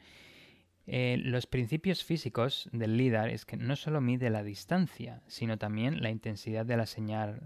Eh, 0.88 1.18
los 1.19 1.47
principios 1.47 2.03
físicos 2.03 2.69
del 2.72 2.97
LIDAR 2.97 3.30
es 3.30 3.45
que 3.45 3.57
no 3.57 3.76
solo 3.76 3.99
mide 3.99 4.30
la 4.30 4.43
distancia, 4.43 5.23
sino 5.27 5.57
también 5.57 6.03
la 6.03 6.11
intensidad 6.11 6.68
de 6.68 6.77
la 6.77 6.85
señal 6.85 7.41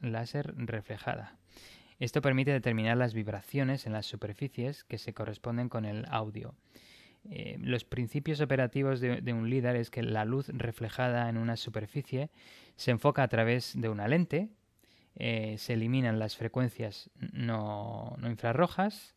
láser 0.00 0.54
reflejada. 0.56 1.36
Esto 1.98 2.22
permite 2.22 2.52
determinar 2.52 2.96
las 2.96 3.12
vibraciones 3.12 3.86
en 3.86 3.92
las 3.92 4.06
superficies 4.06 4.84
que 4.84 4.98
se 4.98 5.12
corresponden 5.12 5.68
con 5.68 5.84
el 5.84 6.06
audio. 6.08 6.54
Eh, 7.28 7.56
los 7.60 7.84
principios 7.84 8.40
operativos 8.40 9.00
de, 9.00 9.20
de, 9.20 9.32
un 9.32 9.50
LIDAR 9.50 9.74
es 9.74 9.90
que 9.90 10.04
la 10.04 10.24
luz 10.24 10.46
reflejada 10.50 11.28
en 11.28 11.36
una 11.36 11.56
superficie 11.56 12.30
se 12.76 12.92
enfoca 12.92 13.24
a 13.24 13.28
través 13.28 13.72
de 13.76 13.88
una 13.88 14.06
lente 14.06 14.48
eh, 15.20 15.56
se 15.58 15.72
eliminan 15.72 16.20
las 16.20 16.36
frecuencias 16.36 17.10
no, 17.32 18.16
infrarrojas 18.22 19.16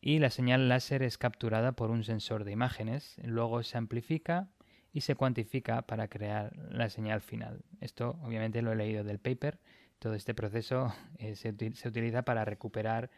y 0.00 0.20
la 0.20 0.30
señal 0.30 0.68
láser 0.68 1.02
es 1.02 1.18
capturada 1.18 1.72
por 1.72 1.90
un 1.90 2.04
sensor 2.04 2.44
de 2.44 2.52
imágenes, 2.52 3.16
luego 3.24 3.64
se 3.64 3.76
amplifica 3.76 4.48
y 4.92 5.00
se 5.00 5.16
cuantifica 5.16 5.82
para 5.82 6.06
crear 6.06 6.56
la 6.70 6.88
señal 6.90 7.22
final. 7.22 7.64
Esto 7.80 8.20
obviamente 8.22 8.62
lo 8.62 8.70
he 8.70 8.76
leído 8.76 9.02
del 9.02 9.18
paper, 9.18 9.58
todo 9.98 10.14
este 10.14 10.32
proceso 10.32 10.94
eh, 11.18 11.34
se, 11.34 11.48
utiliza 11.88 12.22
para 12.22 12.44
recuperar 12.44 13.10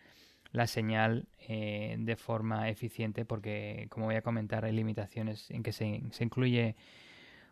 la 0.51 0.67
señal 0.67 1.29
eh, 1.47 1.97
de 1.99 2.17
forma 2.17 2.71
eficiente 2.71 3.27
porque, 3.27 3.87
como 3.91 4.07
voy 4.07 4.15
a 4.15 4.23
comentar, 4.23 4.65
hay 4.65 4.73
limitaciones 4.73 5.51
en 5.51 5.63
que 5.63 5.73
se 5.73 6.01
incluye 6.21 6.75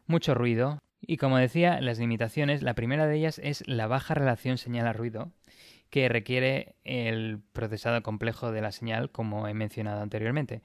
mucho 0.07 0.35
ruido 0.35 0.79
y 1.07 1.17
como 1.17 1.37
decía, 1.39 1.81
las 1.81 1.99
limitaciones, 1.99 2.63
la 2.63 2.75
primera 2.75 3.07
de 3.07 3.17
ellas 3.17 3.41
es 3.43 3.67
la 3.67 3.87
baja 3.87 4.15
relación 4.15 4.57
señal 4.57 4.87
a 4.87 4.93
ruido, 4.93 5.33
que 5.91 6.09
requiere 6.09 6.77
el 6.85 7.41
procesado 7.53 8.03
complejo 8.03 8.53
de 8.53 8.63
la 8.63 8.73
señal, 8.73 9.11
como 9.11 9.47
he 9.49 9.55
mencionado 9.55 10.01
anteriormente. 10.01 10.63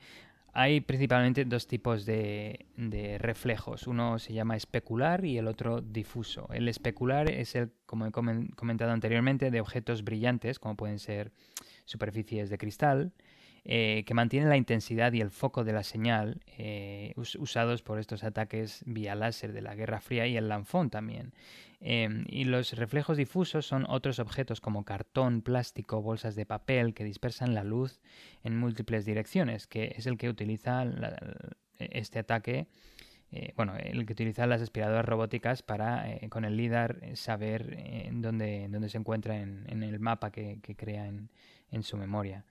Hay 0.53 0.81
principalmente 0.81 1.45
dos 1.45 1.67
tipos 1.67 2.05
de, 2.05 2.65
de, 2.77 3.17
reflejos. 3.17 3.85
Uno 3.85 4.17
se 4.19 4.33
llama 4.33 4.55
especular 4.55 5.25
y 5.25 5.37
el 5.37 5.47
otro 5.47 5.81
difuso. 5.81 6.47
El 6.51 6.67
especular 6.67 7.29
es 7.29 7.55
el, 7.55 7.71
como 7.85 8.07
he 8.07 8.11
comentado 8.11 8.91
anteriormente, 8.91 9.51
de 9.51 9.61
objetos 9.61 10.03
brillantes, 10.03 10.59
como 10.59 10.75
pueden 10.75 10.97
ser 10.97 11.31
superficies 11.85 12.49
de 12.49 12.57
cristal, 12.57 13.11
eh, 13.69 14.05
que 14.05 14.13
mantiene 14.13 14.47
la 14.47 14.55
intensidad 14.55 15.11
y 15.11 15.19
el 15.19 15.29
foco 15.29 15.65
de 15.65 15.73
la 15.73 15.83
señal 15.83 16.39
eh, 16.57 17.13
usados 17.17 17.81
por 17.81 17.99
estos 17.99 18.23
ataques 18.23 18.81
vía 18.85 19.13
láser 19.13 19.51
de 19.51 19.61
la 19.61 19.75
Guerra 19.75 19.99
Fría 19.99 20.25
y 20.25 20.37
el 20.37 20.47
Lanfón 20.47 20.89
también. 20.89 21.33
Em, 21.81 22.23
y 22.29 22.45
los 22.45 22.71
reflejos 22.77 23.17
difusos 23.17 23.65
son 23.65 23.85
otros 23.89 24.19
objetos 24.19 24.61
como 24.61 24.85
cartón, 24.85 25.41
plástico, 25.41 26.01
bolsas 26.01 26.35
de 26.35 26.45
papel 26.45 26.93
que 26.93 27.03
dispersan 27.03 27.53
la 27.53 27.65
luz 27.65 27.99
en 28.45 28.57
múltiples 28.57 29.03
direcciones, 29.03 29.67
que 29.67 29.93
es 29.97 30.07
el 30.07 30.17
que 30.17 30.29
utiliza 30.29 30.85
este 31.77 32.19
ataque. 32.19 32.67
Eh, 33.33 33.51
bueno, 33.57 33.75
el 33.75 34.05
que 34.05 34.13
utiliza 34.13 34.47
las 34.47 34.61
aspiradoras 34.61 35.03
robóticas 35.03 35.61
para, 35.61 36.05
con 36.29 36.45
el 36.45 36.55
LIDAR, 36.55 37.01
saber 37.15 37.77
dónde, 38.13 38.67
dónde, 38.69 38.87
se 38.87 38.97
encuentra 38.97 39.41
en, 39.41 39.83
el 39.83 39.99
mapa 39.99 40.31
que, 40.31 40.61
crea 40.77 41.05
en 41.05 41.83
su 41.83 41.97
memoria. 41.97 42.45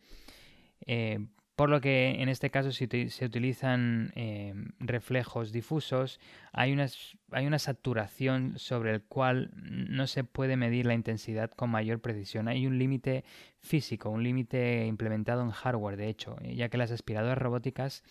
Eh, 0.87 1.27
por 1.57 1.71
lo 1.71 1.81
que 1.81 2.21
en 2.21 2.29
este 2.29 2.51
caso 2.51 2.71
si 2.71 2.87
se 3.09 3.25
utilizan 3.25 4.13
eh, 4.15 4.53
reflejos 4.79 5.53
difusos, 5.53 6.21
hay 6.53 6.73
una, 6.73 6.87
hay 7.31 7.47
una 7.47 7.59
saturación 7.59 8.59
sobre 8.59 8.93
el 8.93 9.03
cual 9.03 9.51
no 9.55 10.07
se 10.07 10.23
puede 10.23 10.59
medir 10.59 10.85
la 10.85 10.93
intensidad 10.93 11.51
con 11.51 11.71
mayor 11.71 12.01
precisión. 12.01 12.49
Hay 12.49 12.67
un 12.67 12.79
límite 12.79 13.25
físico, 13.59 14.11
un 14.11 14.23
límite 14.23 14.85
implementado 14.85 15.43
en 15.43 15.51
hardware, 15.51 15.97
de 15.97 16.11
hecho, 16.11 16.37
ya 16.43 16.69
que 16.69 16.77
las 16.77 16.91
aspiradoras 16.91 17.39
robóticas 17.39 18.05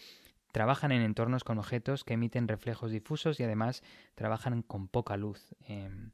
trabajan 0.51 0.91
en 0.91 1.03
entornos 1.03 1.43
con 1.43 1.59
objetos 1.59 2.03
que 2.03 2.13
emiten 2.15 2.47
reflejos 2.47 2.89
difusos 2.89 3.39
y 3.39 3.43
además 3.43 3.83
trabajan 4.15 4.63
con 4.63 4.87
poca 4.87 5.17
luz. 5.17 5.53
Em, 5.67 6.11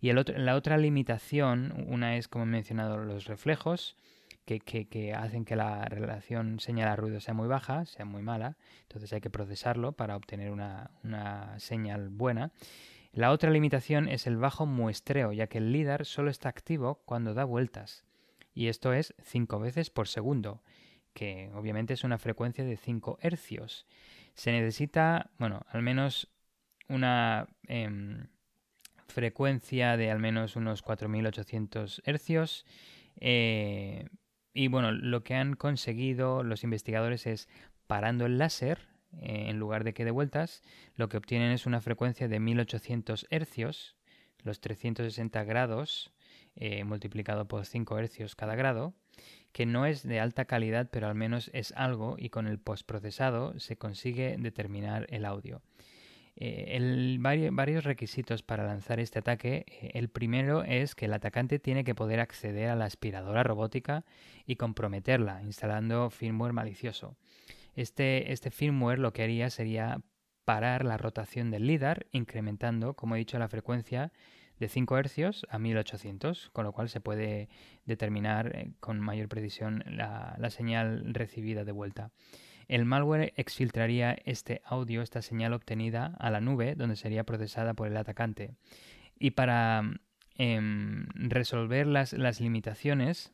y 0.00 0.10
la 0.12 0.56
otra 0.56 0.78
limitación, 0.78 1.84
una 1.86 2.16
es, 2.16 2.26
como 2.26 2.44
he 2.44 2.48
mencionado, 2.48 2.96
los 2.98 3.26
reflejos, 3.26 3.96
que, 4.44 5.14
hacen 5.14 5.44
que 5.44 5.56
la 5.56 5.84
relación 5.84 6.58
señal-ruido 6.60 7.20
sea 7.20 7.34
muy 7.34 7.48
baja, 7.48 7.84
sea 7.86 8.04
muy 8.04 8.22
mala. 8.22 8.56
Entonces 8.82 9.12
hay 9.12 9.20
que 9.20 9.30
procesarlo 9.30 9.92
para 9.92 10.16
obtener 10.16 10.50
una, 10.50 10.90
señal 11.58 12.08
buena. 12.08 12.52
La 13.12 13.30
otra 13.30 13.50
limitación 13.50 14.08
es 14.08 14.26
el 14.26 14.36
bajo 14.36 14.66
muestreo, 14.66 15.32
ya 15.32 15.46
que 15.46 15.58
el 15.58 15.72
LIDAR 15.72 16.06
solo 16.06 16.30
está 16.30 16.48
activo 16.48 17.02
cuando 17.04 17.34
da 17.34 17.44
vueltas. 17.44 18.04
Y 18.54 18.68
esto 18.68 18.92
es 18.92 19.14
5 19.22 19.60
veces 19.60 19.90
por 19.90 20.08
segundo, 20.08 20.62
que 21.12 21.50
obviamente 21.54 21.94
es 21.94 22.04
una 22.04 22.18
frecuencia 22.18 22.64
de 22.64 22.76
5 22.76 23.18
hercios. 23.20 23.86
Se 24.34 24.50
necesita, 24.50 25.30
bueno, 25.38 25.66
al 25.68 25.82
menos 25.82 26.28
una 26.88 27.48
em, 27.68 28.28
frecuencia 29.08 29.96
de 29.96 30.10
al 30.10 30.18
menos 30.18 30.56
unos 30.56 30.82
4800 30.82 32.02
hercios. 32.04 32.64
Eh, 33.20 34.06
y 34.54 34.68
bueno, 34.68 34.92
lo 34.92 35.24
que 35.24 35.34
han 35.34 35.54
conseguido 35.54 36.42
los 36.42 36.64
investigadores 36.64 37.26
es 37.26 37.48
parando 37.86 38.26
el 38.26 38.38
láser, 38.38 38.88
eh, 39.20 39.46
en 39.48 39.58
lugar 39.58 39.84
de 39.84 39.94
que 39.94 40.04
de 40.04 40.10
vueltas, 40.10 40.62
lo 40.96 41.08
que 41.08 41.16
obtienen 41.16 41.52
es 41.52 41.66
una 41.66 41.80
frecuencia 41.80 42.28
de 42.28 42.40
1800 42.40 43.26
hercios, 43.30 43.96
los 44.42 44.60
360 44.60 45.44
grados, 45.44 46.12
eh, 46.56 46.84
multiplicado 46.84 47.46
por 47.46 47.66
5 47.66 47.98
hercios 47.98 48.34
cada 48.34 48.54
grado, 48.54 48.94
que 49.52 49.66
no 49.66 49.86
es 49.86 50.02
de 50.02 50.20
alta 50.20 50.46
calidad, 50.46 50.88
pero 50.90 51.06
al 51.06 51.14
menos 51.14 51.50
es 51.52 51.72
algo 51.76 52.16
y 52.18 52.30
con 52.30 52.46
el 52.46 52.58
postprocesado 52.58 53.58
se 53.58 53.76
consigue 53.76 54.36
determinar 54.38 55.06
el 55.10 55.24
audio. 55.24 55.62
Eh, 56.36 57.18
varios, 57.20 57.84
requisitos 57.84 58.42
para 58.42 58.64
lanzar 58.64 59.00
este 59.00 59.18
ataque. 59.18 59.64
Eh, 59.68 59.90
el 59.94 60.08
primero 60.08 60.64
es 60.64 60.94
que 60.94 61.04
el 61.04 61.12
atacante 61.12 61.58
tiene 61.58 61.84
que 61.84 61.94
poder 61.94 62.20
acceder 62.20 62.70
a 62.70 62.76
la 62.76 62.86
aspiradora 62.86 63.42
robótica 63.42 64.04
y 64.46 64.56
comprometerla 64.56 65.42
instalando 65.42 66.10
firmware 66.10 66.52
malicioso. 66.52 67.16
Este, 67.74 68.32
este 68.32 68.50
firmware 68.50 68.98
lo 68.98 69.12
que 69.12 69.22
haría 69.22 69.50
sería 69.50 70.00
parar 70.44 70.84
la 70.84 70.96
rotación 70.96 71.50
del 71.50 71.66
LIDAR, 71.66 72.06
incrementando, 72.10 72.94
como 72.94 73.14
he 73.14 73.18
dicho, 73.18 73.38
la 73.38 73.48
frecuencia 73.48 74.12
de 74.58 74.68
5 74.68 74.96
Hz 75.02 75.46
a 75.48 75.58
1800, 75.58 76.50
con 76.50 76.64
lo 76.64 76.72
cual 76.72 76.88
se 76.88 77.00
puede 77.00 77.48
determinar 77.84 78.54
eh, 78.54 78.72
con 78.80 79.00
mayor 79.00 79.28
precisión 79.28 79.84
la, 79.86 80.36
la 80.38 80.50
señal 80.50 81.14
recibida 81.14 81.64
de 81.64 81.72
vuelta. 81.72 82.10
El 82.68 82.84
malware 82.84 83.32
exfiltraría 83.36 84.16
este 84.24 84.62
audio, 84.64 85.02
esta 85.02 85.22
señal 85.22 85.52
obtenida, 85.52 86.14
a 86.18 86.30
la 86.30 86.40
nube, 86.40 86.74
donde 86.74 86.96
sería 86.96 87.24
procesada 87.24 87.74
por 87.74 87.88
el 87.88 87.96
atacante. 87.96 88.54
Y 89.18 89.32
para 89.32 89.82
em, 90.36 91.06
resolver 91.14 91.86
las, 91.86 92.40
limitaciones, 92.40 93.32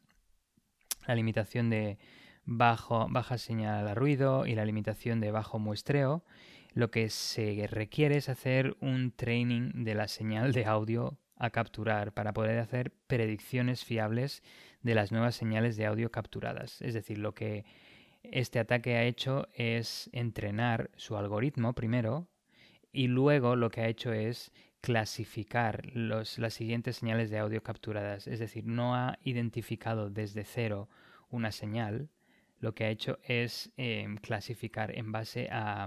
la 1.07 1.15
limitación 1.15 1.71
de 1.71 1.99
bajo, 2.45 3.07
baja 3.11 3.39
señal 3.39 3.87
a 3.89 3.95
ruido 3.95 4.47
y 4.47 4.55
la 4.55 4.65
limitación 4.65 5.21
de 5.21 5.31
bajo 5.31 5.59
muestreo, 5.59 6.25
lo 6.75 6.91
que 6.91 7.09
se 7.11 7.67
requiere 7.71 8.17
es 8.17 8.29
hacer 8.29 8.77
un 8.81 9.13
training 9.13 9.85
de 9.85 9.95
la 9.95 10.09
señal 10.09 10.53
de 10.53 10.67
audio 10.67 11.19
a 11.37 11.51
capturar 11.51 12.13
para 12.13 12.33
poder 12.33 12.59
hacer 12.59 12.93
predicciones 13.07 13.85
fiables 13.85 14.43
de 14.83 14.95
las 14.95 15.13
nuevas 15.13 15.35
señales 15.35 15.77
de 15.77 15.87
audio 15.87 16.11
capturadas. 16.11 16.81
Es 16.83 16.95
decir, 16.95 17.19
lo 17.19 17.35
que 17.35 17.65
este 18.23 18.59
ataque 18.59 18.97
ha 18.97 19.05
hecho 19.05 19.49
es 19.55 20.11
entrenar 20.13 20.91
su 20.97 21.17
algoritmo 21.17 21.75
primero 21.75 22.29
y 22.93 23.07
luego 23.07 23.57
lo 23.57 23.71
que 23.71 23.83
ha 23.83 23.89
hecho 23.89 24.13
es 24.13 24.53
clasificar 24.81 25.87
los, 25.95 26.39
las 26.39 26.55
siguientes 26.55 26.97
señales 26.97 27.31
de 27.31 27.39
audio 27.39 27.63
capturadas. 27.63 28.27
Es 28.27 28.39
decir, 28.39 28.67
no 28.67 28.95
ha 28.95 29.19
identificado 29.23 30.11
desde 30.11 30.45
cero 30.45 30.89
una 31.31 31.53
señal, 31.53 32.11
lo 32.61 32.75
que 32.75 32.85
ha 32.85 32.91
hecho 32.91 33.19
es 33.23 33.73
em, 33.77 34.17
clasificar 34.17 34.97
en 34.97 35.13
base 35.13 35.49
a 35.51 35.87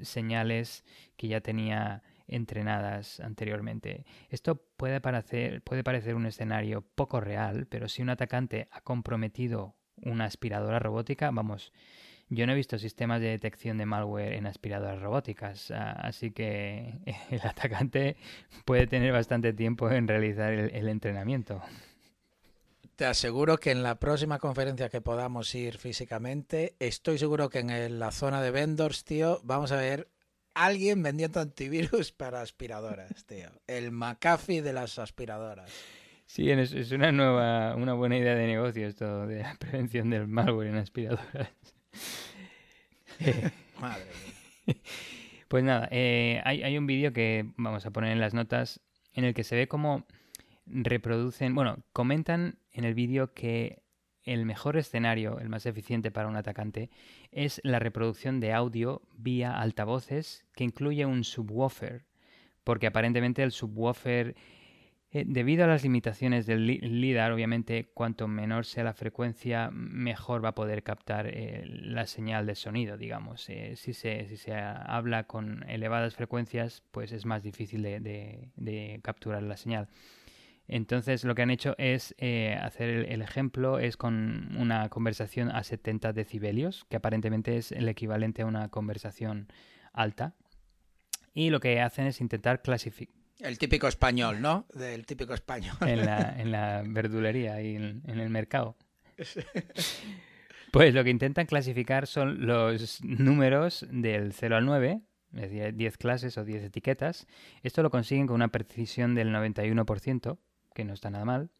señales 0.00 0.84
que 1.16 1.28
ya 1.28 1.40
tenía 1.40 2.02
entrenadas 2.26 3.20
anteriormente. 3.20 4.04
Esto 4.30 4.56
puede 4.56 5.00
puede 5.00 5.84
parecer 5.84 6.14
un 6.14 6.26
escenario 6.26 6.82
poco 6.82 7.20
real, 7.20 7.66
pero 7.66 7.88
si 7.88 8.02
un 8.02 8.10
atacante 8.10 8.68
ha 8.70 8.80
comprometido 8.80 9.77
una 10.02 10.24
aspiradora 10.24 10.78
robótica, 10.78 11.30
vamos, 11.30 11.72
yo 12.30 12.46
no 12.46 12.52
he 12.52 12.56
visto 12.56 12.78
sistemas 12.78 13.20
de 13.20 13.28
detección 13.28 13.78
de 13.78 13.86
malware 13.86 14.34
en 14.34 14.46
aspiradoras 14.46 15.00
robóticas, 15.00 15.70
así 15.70 16.30
que 16.30 16.98
el 17.30 17.40
atacante 17.42 18.16
puede 18.64 18.86
tener 18.86 19.12
bastante 19.12 19.52
tiempo 19.52 19.90
en 19.90 20.06
realizar 20.06 20.52
el, 20.52 20.88
entrenamiento. 20.88 21.62
Te 22.96 23.06
aseguro 23.06 23.58
que 23.58 23.70
en 23.70 23.82
la 23.82 23.98
próxima 23.98 24.38
conferencia 24.38 24.88
que 24.88 25.00
podamos 25.00 25.54
ir 25.54 25.78
físicamente, 25.78 26.74
estoy 26.80 27.18
seguro 27.18 27.48
que 27.48 27.60
en 27.60 27.98
la 27.98 28.10
zona 28.10 28.42
de 28.42 28.50
vendors, 28.50 29.04
tío, 29.04 29.40
vamos 29.44 29.72
a 29.72 29.76
ver 29.76 30.08
alguien 30.54 31.02
vendiendo 31.02 31.40
antivirus 31.40 32.12
para 32.16 32.42
aspiradoras, 32.42 33.24
tío. 33.24 33.48
El 33.66 33.92
McAfee 33.92 34.60
de 34.60 34.72
las 34.72 34.98
aspiradoras. 34.98 35.70
Sí, 36.28 36.50
es, 36.50 36.92
una 36.92 37.10
nueva, 37.10 37.74
una 37.74 37.94
buena 37.94 38.18
idea 38.18 38.34
de 38.34 38.46
negocio 38.46 38.86
esto 38.86 39.26
de 39.26 39.40
la 39.40 39.54
prevención 39.58 40.10
del 40.10 40.28
malware 40.28 40.68
en 40.68 40.76
aspiradoras. 40.76 41.50
Madre 43.80 44.04
mía. 44.66 44.76
Pues 45.48 45.64
nada, 45.64 45.88
eh, 45.90 46.42
hay, 46.44 46.62
hay, 46.62 46.76
un 46.76 46.86
vídeo 46.86 47.14
que 47.14 47.50
vamos 47.56 47.86
a 47.86 47.90
poner 47.90 48.12
en 48.12 48.20
las 48.20 48.34
notas 48.34 48.82
en 49.14 49.24
el 49.24 49.32
que 49.32 49.42
se 49.42 49.56
ve 49.56 49.68
cómo 49.68 50.04
reproducen, 50.66 51.54
bueno, 51.54 51.78
comentan 51.94 52.58
en 52.72 52.84
el 52.84 52.92
vídeo 52.92 53.32
que 53.32 53.82
el 54.22 54.44
mejor 54.44 54.76
escenario, 54.76 55.38
el 55.38 55.48
más 55.48 55.64
eficiente 55.64 56.10
para 56.10 56.28
un 56.28 56.36
atacante, 56.36 56.90
es 57.32 57.58
la 57.64 57.78
reproducción 57.78 58.38
de 58.38 58.52
audio 58.52 59.00
vía 59.16 59.58
altavoces 59.58 60.44
que 60.54 60.64
incluye 60.64 61.06
un 61.06 61.24
subwoofer, 61.24 62.04
porque 62.64 62.86
aparentemente 62.86 63.42
el 63.42 63.50
subwoofer 63.50 64.36
eh, 65.10 65.24
debido 65.26 65.64
a 65.64 65.66
las 65.66 65.82
limitaciones 65.84 66.44
del 66.44 66.66
LIDAR, 66.66 67.32
obviamente, 67.32 67.90
cuanto 67.94 68.28
menor 68.28 68.66
sea 68.66 68.84
la 68.84 68.92
frecuencia, 68.92 69.70
mejor 69.72 70.44
va 70.44 70.50
a 70.50 70.54
poder 70.54 70.82
captar 70.82 71.26
eh, 71.28 71.64
la 71.66 72.06
señal 72.06 72.44
de 72.44 72.54
sonido, 72.54 72.98
digamos. 72.98 73.48
Eh, 73.48 73.74
si, 73.76 73.94
se, 73.94 74.28
si, 74.28 74.36
se, 74.36 74.52
habla 74.54 75.24
con 75.24 75.64
elevadas 75.66 76.14
frecuencias, 76.14 76.82
pues 76.90 77.12
es 77.12 77.24
más 77.24 77.42
difícil 77.42 77.82
de, 77.82 79.00
capturar 79.02 79.42
la 79.42 79.56
señal. 79.56 79.88
Entonces, 80.66 81.24
lo 81.24 81.34
que 81.34 81.40
han 81.40 81.50
hecho 81.50 81.74
es 81.78 82.14
hacer 82.60 82.90
el, 82.90 83.06
el, 83.06 83.22
ejemplo, 83.22 83.78
es 83.78 83.96
con 83.96 84.54
una 84.58 84.90
conversación 84.90 85.50
a 85.50 85.64
70 85.64 86.12
decibelios, 86.12 86.84
que 86.90 86.96
aparentemente 86.96 87.56
es 87.56 87.72
el 87.72 87.88
equivalente 87.88 88.42
a 88.42 88.46
una 88.46 88.68
conversación 88.68 89.48
alta. 89.94 90.34
Y 91.32 91.48
lo 91.48 91.60
que 91.60 91.80
hacen 91.80 92.06
es 92.06 92.20
intentar 92.20 92.60
clasificar 92.60 93.17
el 93.38 93.58
típico 93.58 93.88
español, 93.88 94.40
¿no? 94.40 94.66
Del 94.74 95.06
típico 95.06 95.34
español. 95.34 95.76
En 95.80 96.04
la, 96.04 96.34
en 96.38 96.50
la 96.50 96.82
verdulería 96.86 97.60
y 97.62 97.76
en, 97.76 98.02
el 98.06 98.30
mercado. 98.30 98.76
Pues 100.70 100.92
lo 100.94 101.02
que 101.02 101.10
intentan 101.10 101.46
clasificar 101.46 102.06
son 102.06 102.46
los 102.46 103.02
números 103.02 103.86
del 103.90 104.32
0 104.32 104.56
al 104.56 104.66
9, 104.66 105.00
es 105.34 105.40
decir, 105.40 105.74
10 105.74 105.96
clases 105.96 106.36
o 106.38 106.44
10 106.44 106.64
etiquetas. 106.64 107.26
Esto 107.62 107.82
lo 107.82 107.90
consiguen 107.90 108.26
con 108.26 108.36
una 108.36 108.48
precisión 108.48 109.14
del 109.14 109.28
91%, 109.28 110.38
que 110.74 110.84
no 110.84 110.92
está 110.92 111.10
nada 111.10 111.24
mal. 111.24 111.50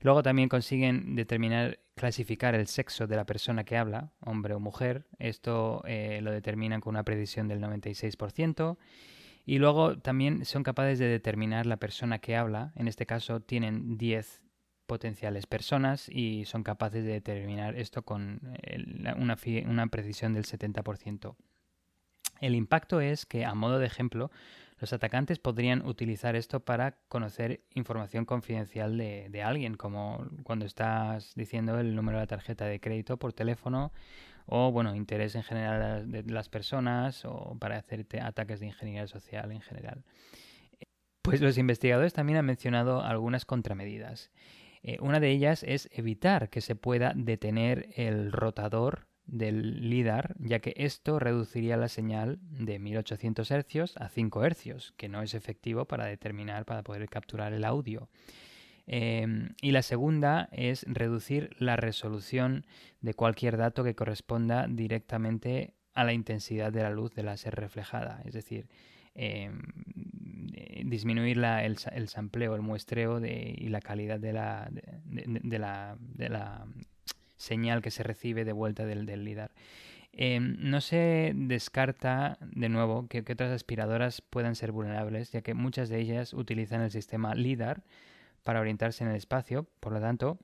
Luego 0.00 0.22
también 0.22 0.48
consiguen 0.48 1.16
determinar, 1.16 1.80
clasificar 1.94 2.54
el 2.54 2.66
sexo 2.66 3.06
de 3.06 3.16
la 3.16 3.24
persona 3.24 3.64
que 3.64 3.76
habla, 3.76 4.12
hombre 4.20 4.54
o 4.54 4.60
mujer. 4.60 5.06
Esto 5.18 5.82
eh, 5.86 6.20
lo 6.22 6.30
determinan 6.30 6.80
con 6.80 6.90
una 6.90 7.02
precisión 7.02 7.48
del 7.48 7.60
96%. 7.60 8.76
Y 9.46 9.58
luego 9.58 9.96
también 9.96 10.44
son 10.44 10.64
capaces 10.64 10.98
de 10.98 11.06
determinar 11.06 11.66
la 11.66 11.76
persona 11.76 12.18
que 12.18 12.36
habla. 12.36 12.72
En 12.74 12.88
este 12.88 13.06
caso 13.06 13.40
tienen 13.40 13.96
10 13.96 14.42
potenciales 14.86 15.46
personas 15.46 16.08
y 16.08 16.44
son 16.46 16.64
capaces 16.64 17.04
de 17.04 17.12
determinar 17.12 17.76
esto 17.76 18.02
con 18.02 18.40
una, 19.16 19.36
una 19.66 19.86
precisión 19.86 20.34
del 20.34 20.44
70%. 20.44 21.36
El 22.40 22.56
impacto 22.56 23.00
es 23.00 23.24
que, 23.24 23.44
a 23.44 23.54
modo 23.54 23.78
de 23.78 23.86
ejemplo, 23.86 24.32
los 24.78 24.92
atacantes 24.92 25.38
podrían 25.38 25.86
utilizar 25.86 26.36
esto 26.36 26.60
para 26.60 26.98
conocer 27.08 27.62
información 27.74 28.24
confidencial 28.24 28.98
de, 28.98 29.28
de, 29.30 29.42
alguien, 29.42 29.76
como 29.76 30.26
cuando 30.42 30.66
estás 30.66 31.32
diciendo 31.34 31.78
el 31.78 31.94
número 31.94 32.18
de 32.18 32.24
la 32.24 32.26
tarjeta 32.26 32.66
de 32.66 32.80
crédito 32.80 33.16
por 33.16 33.32
teléfono 33.32 33.92
o 34.46 34.72
bueno, 34.72 34.94
interés 34.94 35.34
en 35.34 35.42
general 35.42 36.10
de 36.10 36.22
las 36.24 36.48
personas 36.48 37.24
o 37.24 37.56
para 37.58 37.76
hacerte 37.76 38.20
ataques 38.20 38.60
de 38.60 38.66
ingeniería 38.66 39.06
social 39.06 39.52
en 39.52 39.60
general. 39.60 40.04
Pues 41.22 41.40
los 41.40 41.58
investigadores 41.58 42.12
también 42.12 42.38
han 42.38 42.46
mencionado 42.46 43.02
algunas 43.02 43.44
contramedidas. 43.44 44.30
Eh, 44.82 44.98
una 45.00 45.18
de 45.18 45.30
ellas 45.30 45.64
es 45.64 45.88
evitar 45.92 46.48
que 46.48 46.60
se 46.60 46.76
pueda 46.76 47.12
detener 47.16 47.88
el 47.96 48.30
rotador 48.30 49.08
del 49.24 49.90
LIDAR, 49.90 50.36
ya 50.38 50.60
que 50.60 50.74
esto 50.76 51.18
reduciría 51.18 51.76
la 51.76 51.88
señal 51.88 52.38
de 52.42 52.78
1800 52.78 53.50
Hz 53.50 53.96
a 53.96 54.08
5 54.08 54.42
Hz, 54.44 54.92
que 54.96 55.08
no 55.08 55.22
es 55.22 55.34
efectivo 55.34 55.86
para 55.86 56.06
determinar, 56.06 56.64
para 56.64 56.84
poder 56.84 57.08
capturar 57.08 57.52
el 57.52 57.64
audio. 57.64 58.08
Em, 58.86 59.50
y 59.60 59.72
la 59.72 59.82
segunda 59.82 60.48
es 60.52 60.84
reducir 60.88 61.50
la 61.58 61.76
resolución 61.76 62.66
de 63.00 63.14
cualquier 63.14 63.56
dato 63.56 63.82
que 63.82 63.96
corresponda 63.96 64.66
directamente 64.68 65.74
a 65.92 66.04
la 66.04 66.12
intensidad 66.12 66.72
de 66.72 66.82
la 66.82 66.90
luz 66.90 67.12
de 67.14 67.24
láser 67.24 67.54
reflejada. 67.54 68.22
Es 68.24 68.34
decir, 68.34 68.68
em, 69.14 69.60
eh, 70.54 70.82
disminuir 70.84 71.38
el, 71.38 71.76
el, 71.92 72.08
sampleo, 72.08 72.54
el 72.54 72.62
muestreo 72.62 73.20
y 73.24 73.68
la 73.68 73.80
calidad 73.80 74.20
de 74.20 74.32
la, 74.32 74.68
de, 74.70 75.58
la, 75.58 75.96
la, 76.16 76.66
señal 77.36 77.82
que 77.82 77.90
se 77.90 78.02
recibe 78.02 78.44
de 78.44 78.52
vuelta 78.52 78.86
del, 78.86 79.04
del 79.06 79.24
LIDAR. 79.24 79.52
Em, 80.12 80.56
no 80.60 80.80
se 80.80 81.32
descarta, 81.34 82.38
de 82.40 82.68
nuevo, 82.68 83.08
que, 83.08 83.24
que, 83.24 83.32
otras 83.32 83.52
aspiradoras 83.52 84.22
puedan 84.22 84.54
ser 84.54 84.72
vulnerables, 84.72 85.32
ya 85.32 85.42
que 85.42 85.54
muchas 85.54 85.88
de 85.88 85.98
ellas 86.00 86.32
utilizan 86.32 86.82
el 86.82 86.90
sistema 86.90 87.34
LIDAR 87.34 87.82
para 88.46 88.60
orientarse 88.60 89.02
en 89.02 89.10
el 89.10 89.16
espacio, 89.16 89.66
por 89.80 89.92
lo 89.92 90.00
tanto, 90.00 90.38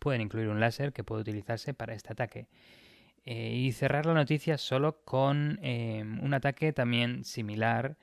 pueden 0.00 0.20
incluir 0.20 0.48
un 0.48 0.58
láser 0.58 0.92
que 0.92 1.04
puede 1.04 1.22
utilizarse 1.22 1.72
para 1.72 1.94
este 1.94 2.12
ataque. 2.12 2.48
Eh, 3.24 3.54
y 3.54 3.70
cerrar 3.70 4.06
la 4.06 4.12
noticia 4.12 4.58
solo 4.58 5.04
con 5.04 5.60
em, 5.62 6.20
un 6.20 6.34
ataque 6.34 6.72
también 6.72 7.24
similar 7.24 7.96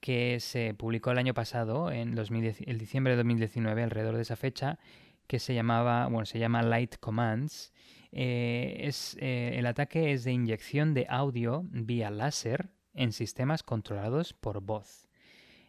que 0.00 0.40
se 0.40 0.74
publicó 0.74 1.10
el 1.10 1.18
año 1.18 1.32
pasado, 1.32 1.90
en 1.90 2.18
el 2.18 2.78
diciembre 2.78 3.14
de 3.14 3.16
2019, 3.16 3.82
alrededor 3.82 4.16
de 4.16 4.22
esa 4.22 4.36
fecha, 4.36 4.78
que 5.26 5.38
se 5.38 5.54
llamaba, 5.54 6.06
bueno, 6.08 6.26
se 6.26 6.38
llama 6.38 6.62
Light 6.62 6.96
Commands. 7.00 7.72
Eh, 8.12 8.76
es, 8.80 9.16
eh, 9.20 9.54
el 9.54 9.64
ataque 9.64 10.12
es 10.12 10.22
de 10.24 10.32
inyección 10.32 10.92
de 10.92 11.06
audio 11.08 11.64
vía 11.70 12.10
láser 12.10 12.68
en 12.92 13.12
sistemas 13.12 13.62
controlados 13.62 14.34
por 14.34 14.60
voz. 14.60 15.03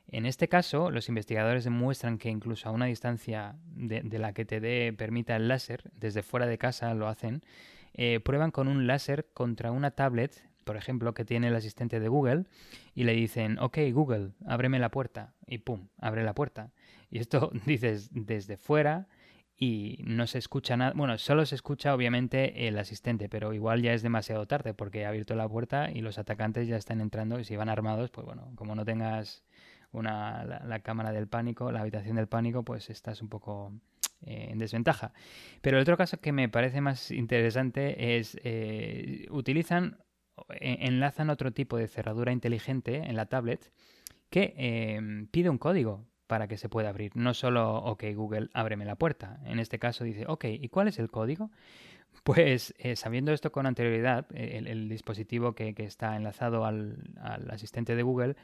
En 0.08 0.26
este 0.26 0.48
caso, 0.48 0.92
los 0.92 1.10
investigadores 1.10 1.64
demuestran 1.64 2.18
que 2.18 2.30
incluso 2.30 2.70
a 2.70 2.72
una 2.72 2.86
distancia 2.86 3.56
de, 3.66 4.04
la 4.20 4.34
que 4.34 4.46
te 4.46 4.60
dé 4.60 4.94
permita 4.94 5.36
el 5.36 5.48
láser, 5.48 5.92
desde 5.94 6.24
fuera 6.24 6.46
de 6.46 6.58
casa 6.58 6.94
lo 6.94 7.08
hacen, 7.08 7.44
eh, 7.94 8.20
prueban 8.20 8.52
con 8.52 8.68
un 8.68 8.88
láser 8.88 9.28
contra 9.34 9.72
una 9.72 9.92
tablet 9.92 10.44
por 10.66 10.76
ejemplo, 10.78 11.14
que 11.14 11.24
tiene 11.24 11.48
el 11.48 11.56
asistente 11.56 12.02
de 12.02 12.08
Google 12.10 12.46
y 12.94 13.04
le 13.04 13.14
dicen, 13.14 13.58
ok, 13.60 13.78
Google, 13.94 14.32
ábreme 14.46 14.80
la 14.80 14.90
puerta. 14.90 15.36
Y 15.48 15.60
pum, 15.60 15.88
abre 16.00 16.24
la 16.24 16.34
puerta. 16.34 16.72
Y 17.10 17.20
esto 17.20 17.52
dices 17.66 18.10
desde 18.12 18.58
fuera 18.58 19.08
y 19.58 20.00
no 20.04 20.28
se 20.28 20.40
escucha 20.40 20.76
nada. 20.76 20.94
Bueno, 20.96 21.18
solo 21.18 21.46
se 21.46 21.56
escucha 21.56 21.94
obviamente 21.94 22.68
el 22.68 22.78
asistente, 22.78 23.30
pero 23.30 23.54
igual 23.54 23.82
ya 23.82 23.94
es 23.94 24.02
demasiado 24.02 24.48
tarde 24.48 24.74
porque 24.74 25.06
ha 25.06 25.10
abierto 25.10 25.36
la 25.36 25.48
puerta 25.48 25.92
y 25.92 26.02
los 26.02 26.18
atacantes 26.18 26.68
ya 26.68 26.76
están 26.76 27.00
entrando 27.00 27.40
y 27.40 27.46
si 27.46 27.56
van 27.56 27.70
armados, 27.70 28.10
pues 28.10 28.26
bueno, 28.26 28.52
como 28.56 28.76
no 28.76 28.84
tengas 28.84 29.45
una, 29.96 30.44
la, 30.44 30.80
cámara 30.80 31.12
del 31.12 31.28
pánico, 31.28 31.72
la 31.72 31.82
habitación 31.82 32.16
del 32.18 32.28
pánico, 32.28 32.64
pues 32.64 32.90
estás 32.90 33.22
un 33.22 33.30
poco 33.30 33.74
eh, 34.22 34.48
en 34.50 34.60
desventaja. 34.60 35.14
Pero 35.62 35.78
el 35.78 35.82
otro 35.82 35.98
caso 35.98 36.20
que 36.20 36.32
me 36.32 36.50
parece 36.50 36.82
más 36.82 37.12
interesante 37.12 38.18
es, 38.18 38.38
eh, 38.44 39.28
utilizan, 39.32 39.98
e, 40.50 40.88
enlazan 40.88 41.30
otro 41.30 41.52
tipo 41.52 41.78
de 41.78 41.88
cerradura 41.88 42.32
inteligente 42.32 42.98
en 42.98 43.16
la 43.16 43.26
tablet 43.28 43.72
que 44.30 44.54
eh, 44.58 45.28
pide 45.32 45.50
un 45.50 45.58
código 45.58 46.06
para 46.28 46.48
que 46.48 46.58
se 46.58 46.70
pueda 46.70 46.90
abrir. 46.90 47.16
No 47.16 47.34
solo, 47.34 47.76
ok, 47.76 48.04
Google, 48.16 48.50
ábreme 48.54 48.86
la 48.86 48.96
puerta. 48.96 49.40
En 49.46 49.60
este 49.60 49.80
caso 49.80 50.04
dice, 50.04 50.26
ok, 50.28 50.46
¿y 50.46 50.70
cuál 50.70 50.88
es 50.88 51.00
el 51.00 51.10
código? 51.10 51.52
Pues 52.26 52.74
eh, 52.80 52.96
sabiendo 52.96 53.34
esto 53.34 53.52
con 53.52 53.68
anterioridad, 53.68 54.26
eh, 54.34 54.60
el, 54.66 54.90
dispositivo 54.90 55.54
que, 55.54 55.76
está 55.78 56.16
enlazado 56.16 56.66
al, 56.66 56.98
asistente 57.52 57.96
de 57.96 58.02
Google, 58.02 58.36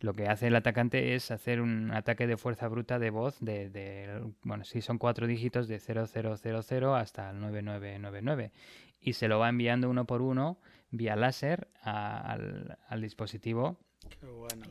lo 0.00 0.12
que 0.12 0.26
hace 0.26 0.48
el 0.48 0.54
atacante 0.54 1.14
es 1.14 1.30
hacer 1.30 1.62
un 1.62 1.92
ataque 1.92 2.26
de 2.26 2.36
fuerza 2.36 2.68
bruta 2.68 2.98
de 2.98 3.08
voz 3.08 3.40
de, 3.40 4.20
bueno, 4.42 4.64
si 4.64 4.82
son 4.82 4.98
cuatro 4.98 5.26
dígitos 5.26 5.66
de 5.66 5.78
0000 5.78 6.94
hasta 6.94 7.30
el 7.30 7.40
9999 7.40 8.52
y 9.00 9.14
se 9.14 9.28
lo 9.28 9.38
va 9.38 9.48
enviando 9.48 9.88
uno 9.88 10.04
por 10.04 10.20
uno 10.20 10.58
vía 10.90 11.16
láser 11.16 11.68
al, 11.80 12.76
al 12.86 13.00
dispositivo. 13.00 13.78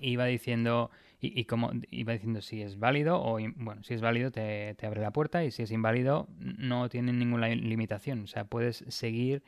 Y 0.01 0.17
va 0.17 0.25
diciendo 0.25 0.91
y, 1.21 1.45
como 1.45 1.71
iba 1.91 2.13
diciendo 2.13 2.41
si 2.41 2.63
es 2.63 2.79
válido 2.79 3.21
o 3.21 3.37
bueno 3.55 3.83
si 3.83 3.93
es 3.93 4.01
válido 4.01 4.31
te, 4.31 4.75
abre 4.81 5.01
la 5.01 5.11
puerta 5.11 5.43
y 5.43 5.51
si 5.51 5.61
es 5.61 5.71
inválido 5.71 6.27
no 6.39 6.89
tiene 6.89 7.13
ninguna 7.13 7.47
limitación. 7.49 8.23
O 8.23 8.27
sea 8.27 8.45
puedes 8.45 8.83
seguir 8.87 9.43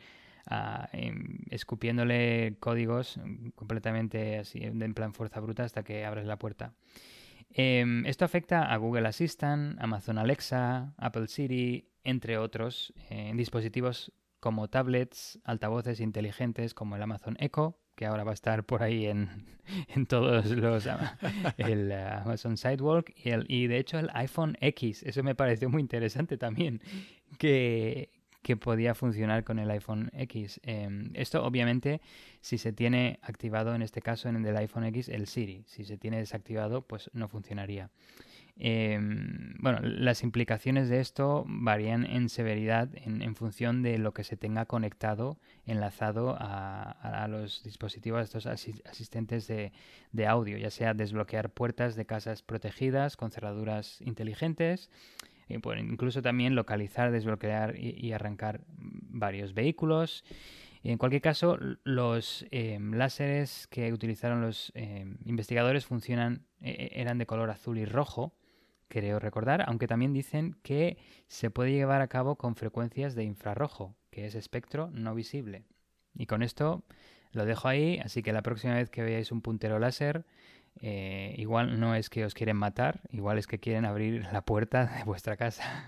ah, 0.45 0.87
em, 0.93 1.39
escupiéndole 1.49 2.57
códigos 2.59 3.19
completamente 3.55 4.37
así 4.37 4.59
en 4.63 4.93
plan 4.93 5.13
fuerza 5.13 5.39
bruta 5.39 5.63
hasta 5.63 5.83
que 5.83 6.05
abres 6.05 6.27
la 6.27 6.37
puerta. 6.37 6.73
Em, 7.49 8.05
esto 8.05 8.23
afecta 8.25 8.71
a 8.71 8.77
Google 8.77 9.07
Assistant, 9.07 9.79
Amazon 9.79 10.17
Alexa, 10.17 10.93
Apple 10.97 11.27
Siri, 11.27 11.89
entre 12.03 12.37
otros, 12.37 12.93
en 13.09 13.37
dispositivos 13.37 14.11
como 14.39 14.69
tablets, 14.69 15.39
altavoces 15.43 15.99
inteligentes 15.99 16.73
como 16.73 16.95
el 16.95 17.01
Amazon 17.01 17.37
Echo, 17.39 17.79
que 17.95 18.05
ahora 18.05 18.23
va 18.23 18.31
a 18.31 18.33
estar 18.33 18.63
por 18.63 18.83
ahí 18.83 19.05
en, 19.05 19.29
en 19.95 20.05
todos 20.05 20.49
los 20.51 20.87
el 21.57 21.91
eh, 21.91 22.03
Amazon 22.23 22.57
Sidewalk 22.57 23.13
y, 23.15 23.29
el, 23.29 23.45
y 23.47 23.67
de 23.67 23.77
hecho 23.77 23.99
el 23.99 24.09
iPhone 24.13 24.57
X, 24.59 25.03
eso 25.03 25.23
me 25.23 25.35
pareció 25.35 25.69
muy 25.69 25.81
interesante 25.81 26.37
también, 26.37 26.81
que, 27.37 28.09
que 28.41 28.57
podía 28.57 28.93
funcionar 28.93 29.43
con 29.43 29.59
el 29.59 29.71
iPhone 29.71 30.11
X. 30.13 30.59
Em, 30.63 31.11
esto 31.13 31.43
obviamente 31.43 32.01
si 32.41 32.57
se 32.57 32.73
tiene 32.73 33.19
activado 33.21 33.73
en 33.73 33.81
este 33.81 34.01
caso 34.01 34.29
en 34.29 34.45
el 34.45 34.57
iPhone 34.57 34.85
X 34.85 35.09
el 35.09 35.27
Siri, 35.27 35.63
si 35.65 35.85
se 35.85 35.97
tiene 35.97 36.17
desactivado 36.17 36.81
pues 36.81 37.09
no 37.13 37.27
funcionaría. 37.27 37.89
Em, 38.55 39.55
bueno, 39.59 39.79
las 39.81 40.21
implicaciones 40.21 40.87
de 40.87 40.99
esto 40.99 41.43
varían 41.47 42.05
en 42.05 42.29
severidad 42.29 42.89
en, 42.93 43.35
función 43.35 43.81
de 43.81 43.97
lo 43.97 44.13
que 44.13 44.23
se 44.23 44.37
tenga 44.37 44.65
conectado, 44.65 45.39
enlazado 45.65 46.37
a, 46.39 47.27
los 47.29 47.63
dispositivos, 47.63 48.19
a 48.19 48.23
estos 48.23 48.45
asistentes 48.45 49.47
de, 49.47 49.71
audio, 50.27 50.57
ya 50.57 50.69
sea 50.69 50.93
desbloquear 50.93 51.49
puertas 51.49 51.95
de 51.95 52.05
casas 52.05 52.43
protegidas 52.43 53.17
con 53.17 53.31
cerraduras 53.31 53.99
inteligentes, 54.01 54.91
y 55.49 55.55
incluso 55.55 56.21
también 56.21 56.55
localizar, 56.55 57.11
desbloquear 57.11 57.77
y, 57.77 58.13
arrancar 58.13 58.61
varios 58.67 59.53
vehículos. 59.53 60.23
En 60.83 60.97
cualquier 60.97 61.21
caso, 61.21 61.57
los 61.83 62.45
em, 62.51 62.93
láseres 62.93 63.67
que 63.67 63.91
utilizaron 63.93 64.41
los 64.41 64.71
em, 64.75 65.17
investigadores 65.25 65.85
funcionan, 65.85 66.45
e, 66.61 66.71
e, 66.71 67.01
eran 67.01 67.17
de 67.17 67.25
color 67.25 67.49
azul 67.49 67.77
y 67.77 67.85
rojo, 67.85 68.33
creo 68.87 69.19
recordar, 69.19 69.63
aunque 69.67 69.87
también 69.87 70.13
dicen 70.13 70.55
que 70.63 70.97
se 71.27 71.49
puede 71.49 71.71
llevar 71.71 72.01
a 72.01 72.07
cabo 72.07 72.35
con 72.35 72.55
frecuencias 72.55 73.15
de 73.15 73.23
infrarrojo, 73.23 73.95
que 74.09 74.25
es 74.25 74.35
espectro 74.35 74.89
no 74.91 75.15
visible. 75.15 75.63
Y 76.15 76.25
con 76.25 76.43
esto 76.43 76.83
lo 77.31 77.45
dejo 77.45 77.67
ahí, 77.67 77.99
así 78.03 78.21
que 78.21 78.33
la 78.33 78.43
próxima 78.43 78.75
vez 78.75 78.89
que 78.89 79.03
veáis 79.03 79.31
un 79.31 79.41
puntero 79.41 79.79
láser, 79.79 80.25
eh, 80.81 81.33
igual 81.37 81.79
no 81.79 81.95
es 81.95 82.09
que 82.09 82.25
os 82.25 82.33
quieren 82.33 82.57
matar, 82.57 83.01
igual 83.11 83.37
es 83.37 83.47
que 83.47 83.59
quieren 83.59 83.85
abrir 83.85 84.27
la 84.31 84.43
puerta 84.43 84.85
de 84.85 85.03
vuestra 85.03 85.37
casa. 85.37 85.87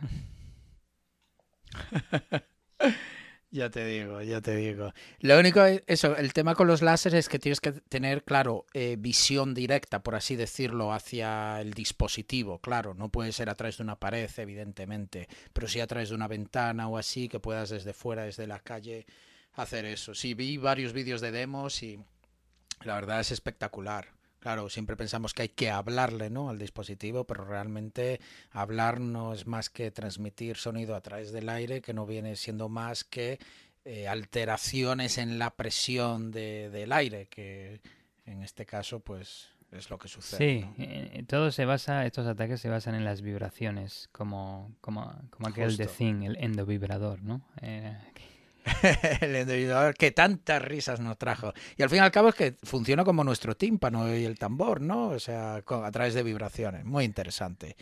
Ya 3.56 3.70
te 3.70 3.86
digo, 3.86 4.22
ya 4.22 4.42
te 4.42 4.54
digo. 4.54 4.94
Lo 5.22 5.40
único 5.40 5.64
es 5.64 5.82
eso, 5.88 6.18
el 6.18 6.34
tema 6.34 6.56
con 6.56 6.68
los 6.68 6.82
láseres 6.82 7.20
es 7.20 7.30
que 7.30 7.40
tienes 7.40 7.62
que 7.62 7.72
tener, 7.72 8.26
claro, 8.26 8.66
eh, 8.74 8.98
visión 9.00 9.54
directa, 9.54 10.04
por 10.04 10.16
así 10.16 10.36
decirlo, 10.36 10.92
hacia 10.92 11.62
el 11.62 11.74
dispositivo. 11.74 12.60
Claro, 12.60 12.96
no 12.96 13.08
puede 13.08 13.32
ser 13.32 13.50
a 13.50 13.56
través 13.56 13.78
de 13.78 13.84
una 13.84 13.98
pared, 13.98 14.30
evidentemente, 14.36 15.30
pero 15.54 15.70
sí 15.70 15.80
a 15.80 15.88
través 15.88 16.10
de 16.10 16.16
una 16.16 16.28
ventana 16.28 16.90
o 16.90 16.98
así, 16.98 17.30
que 17.30 17.40
puedas 17.40 17.70
desde 17.70 17.94
fuera, 17.94 18.24
desde 18.24 18.46
la 18.46 18.60
calle, 18.60 19.06
hacer 19.54 19.86
eso. 19.86 20.14
Sí, 20.14 20.34
vi 20.34 20.58
varios 20.58 20.92
vídeos 20.92 21.22
de 21.22 21.32
demos 21.32 21.82
y 21.82 21.98
la 22.84 22.96
verdad 22.96 23.22
es 23.22 23.32
espectacular. 23.32 24.10
Claro, 24.46 24.70
siempre 24.70 24.96
pensamos 24.96 25.34
que 25.34 25.42
hay 25.42 25.50
que 25.50 25.72
hablarle 25.72 26.30
¿no? 26.30 26.52
al 26.52 26.60
dispositivo, 26.60 27.24
pero 27.24 27.46
realmente 27.46 28.22
hablar 28.52 29.00
no 29.00 29.34
es 29.34 29.48
más 29.48 29.72
que 29.72 29.90
transmitir 29.90 30.58
sonido 30.58 30.94
a 30.94 31.02
través 31.02 31.32
del 31.32 31.50
aire, 31.50 31.82
que 31.82 31.96
no 31.96 32.06
viene 32.06 32.36
siendo 32.36 32.70
más 32.70 33.04
que 33.04 33.40
eh, 33.86 34.08
alteraciones 34.08 35.18
en 35.18 35.40
la 35.40 35.50
presión 35.56 36.30
de, 36.30 36.70
del 36.70 36.92
aire, 36.92 37.26
que 37.26 37.82
en 38.28 38.44
este 38.44 38.68
caso 38.68 39.00
pues 39.00 39.48
es 39.72 39.90
lo 39.90 39.98
que 39.98 40.10
sucede. 40.10 40.38
Sí, 40.38 40.70
eh, 40.78 41.24
todo 41.28 41.52
se 41.52 41.66
basa, 41.66 42.06
estos 42.06 42.28
ataques 42.28 42.62
se 42.62 42.70
basan 42.70 42.94
en 42.94 43.04
las 43.04 43.24
vibraciones, 43.24 44.10
como, 44.12 44.76
como, 44.80 45.12
como 45.32 45.48
aquel 45.48 45.76
de 45.76 45.88
Thing, 45.88 46.22
el 46.22 46.38
endovibrador, 46.38 47.24
¿no? 47.24 47.42
Eh, 47.64 47.98
el 49.22 49.94
que 49.98 50.12
tantas 50.12 50.62
risas 50.62 51.00
nos 51.00 51.18
trajo. 51.18 51.54
Y 51.78 51.84
al 51.84 51.90
fin 51.90 52.00
y 52.00 52.02
al 52.02 52.12
cabo 52.12 52.30
es 52.30 52.36
que 52.36 52.56
funciona 52.64 53.04
como 53.04 53.24
nuestro 53.24 53.56
tímpano 53.56 54.14
y 54.16 54.26
el 54.26 54.38
tambor, 54.40 54.82
¿no? 54.82 55.10
O 55.10 55.20
sea, 55.20 55.56
a 55.56 55.92
través 55.92 56.14
de 56.14 56.24
vibraciones. 56.24 56.86
Muy 56.86 57.06
interesante. 57.06 57.76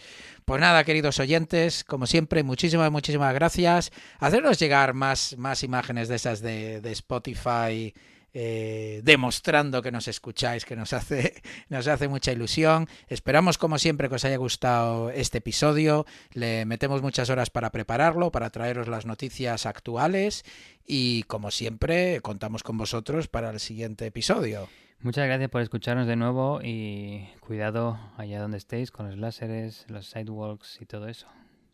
Pues 0.46 0.60
nada, 0.60 0.84
queridos 0.84 1.20
oyentes, 1.20 1.84
como 1.84 2.06
siempre, 2.06 2.44
muchísimas, 2.44 2.92
muchísimas 2.92 3.34
gracias. 3.34 3.92
Hacernos 4.20 4.60
llegar 4.60 4.94
más, 4.94 5.38
más 5.38 5.64
imágenes 5.64 6.08
de 6.10 6.16
esas 6.16 6.42
de, 6.42 6.82
de 6.82 6.92
Spotify 6.92 7.94
eh, 8.34 9.02
demostrando 9.04 9.82
que 9.82 9.92
nos 9.92 10.08
escucháis, 10.08 10.66
que 10.66 10.76
nos 10.76 10.94
hace, 10.94 11.42
nos 11.70 11.88
hace 11.88 12.08
mucha 12.08 12.32
ilusión. 12.32 12.88
Esperamos, 13.08 13.58
como 13.58 13.78
siempre, 13.78 14.10
que 14.10 14.16
os 14.16 14.26
haya 14.26 14.38
gustado 14.38 15.12
este 15.12 15.38
episodio. 15.38 16.06
Le 16.32 16.66
metemos 16.66 17.02
muchas 17.02 17.30
horas 17.30 17.50
para 17.50 17.72
prepararlo, 17.72 18.32
para 18.32 18.50
traeros 18.50 18.88
las 18.88 19.06
noticias 19.06 19.66
actuales 19.66 20.44
y, 20.86 21.24
como 21.24 21.52
siempre, 21.52 22.22
contamos 22.22 22.64
con 22.64 22.78
vosotros 22.78 23.28
para 23.28 23.52
el 23.52 23.60
siguiente 23.60 24.08
episodio. 24.08 24.68
Muchas 25.00 25.26
gracias 25.26 25.50
por 25.50 25.62
escucharnos 25.62 26.08
de 26.08 26.16
nuevo 26.16 26.62
y 26.64 27.28
cuidado 27.42 28.00
allá 28.18 28.42
donde 28.42 28.58
estéis 28.58 28.90
con 28.90 29.10
los 29.10 29.18
láseres, 29.18 29.86
los 29.90 30.08
sidewalks 30.08 30.80
y 30.82 30.86
todo 30.86 31.08
eso. 31.08 31.28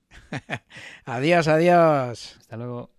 adiós, 1.06 1.48
adiós. 1.48 2.36
Hasta 2.40 2.58
luego. 2.58 2.99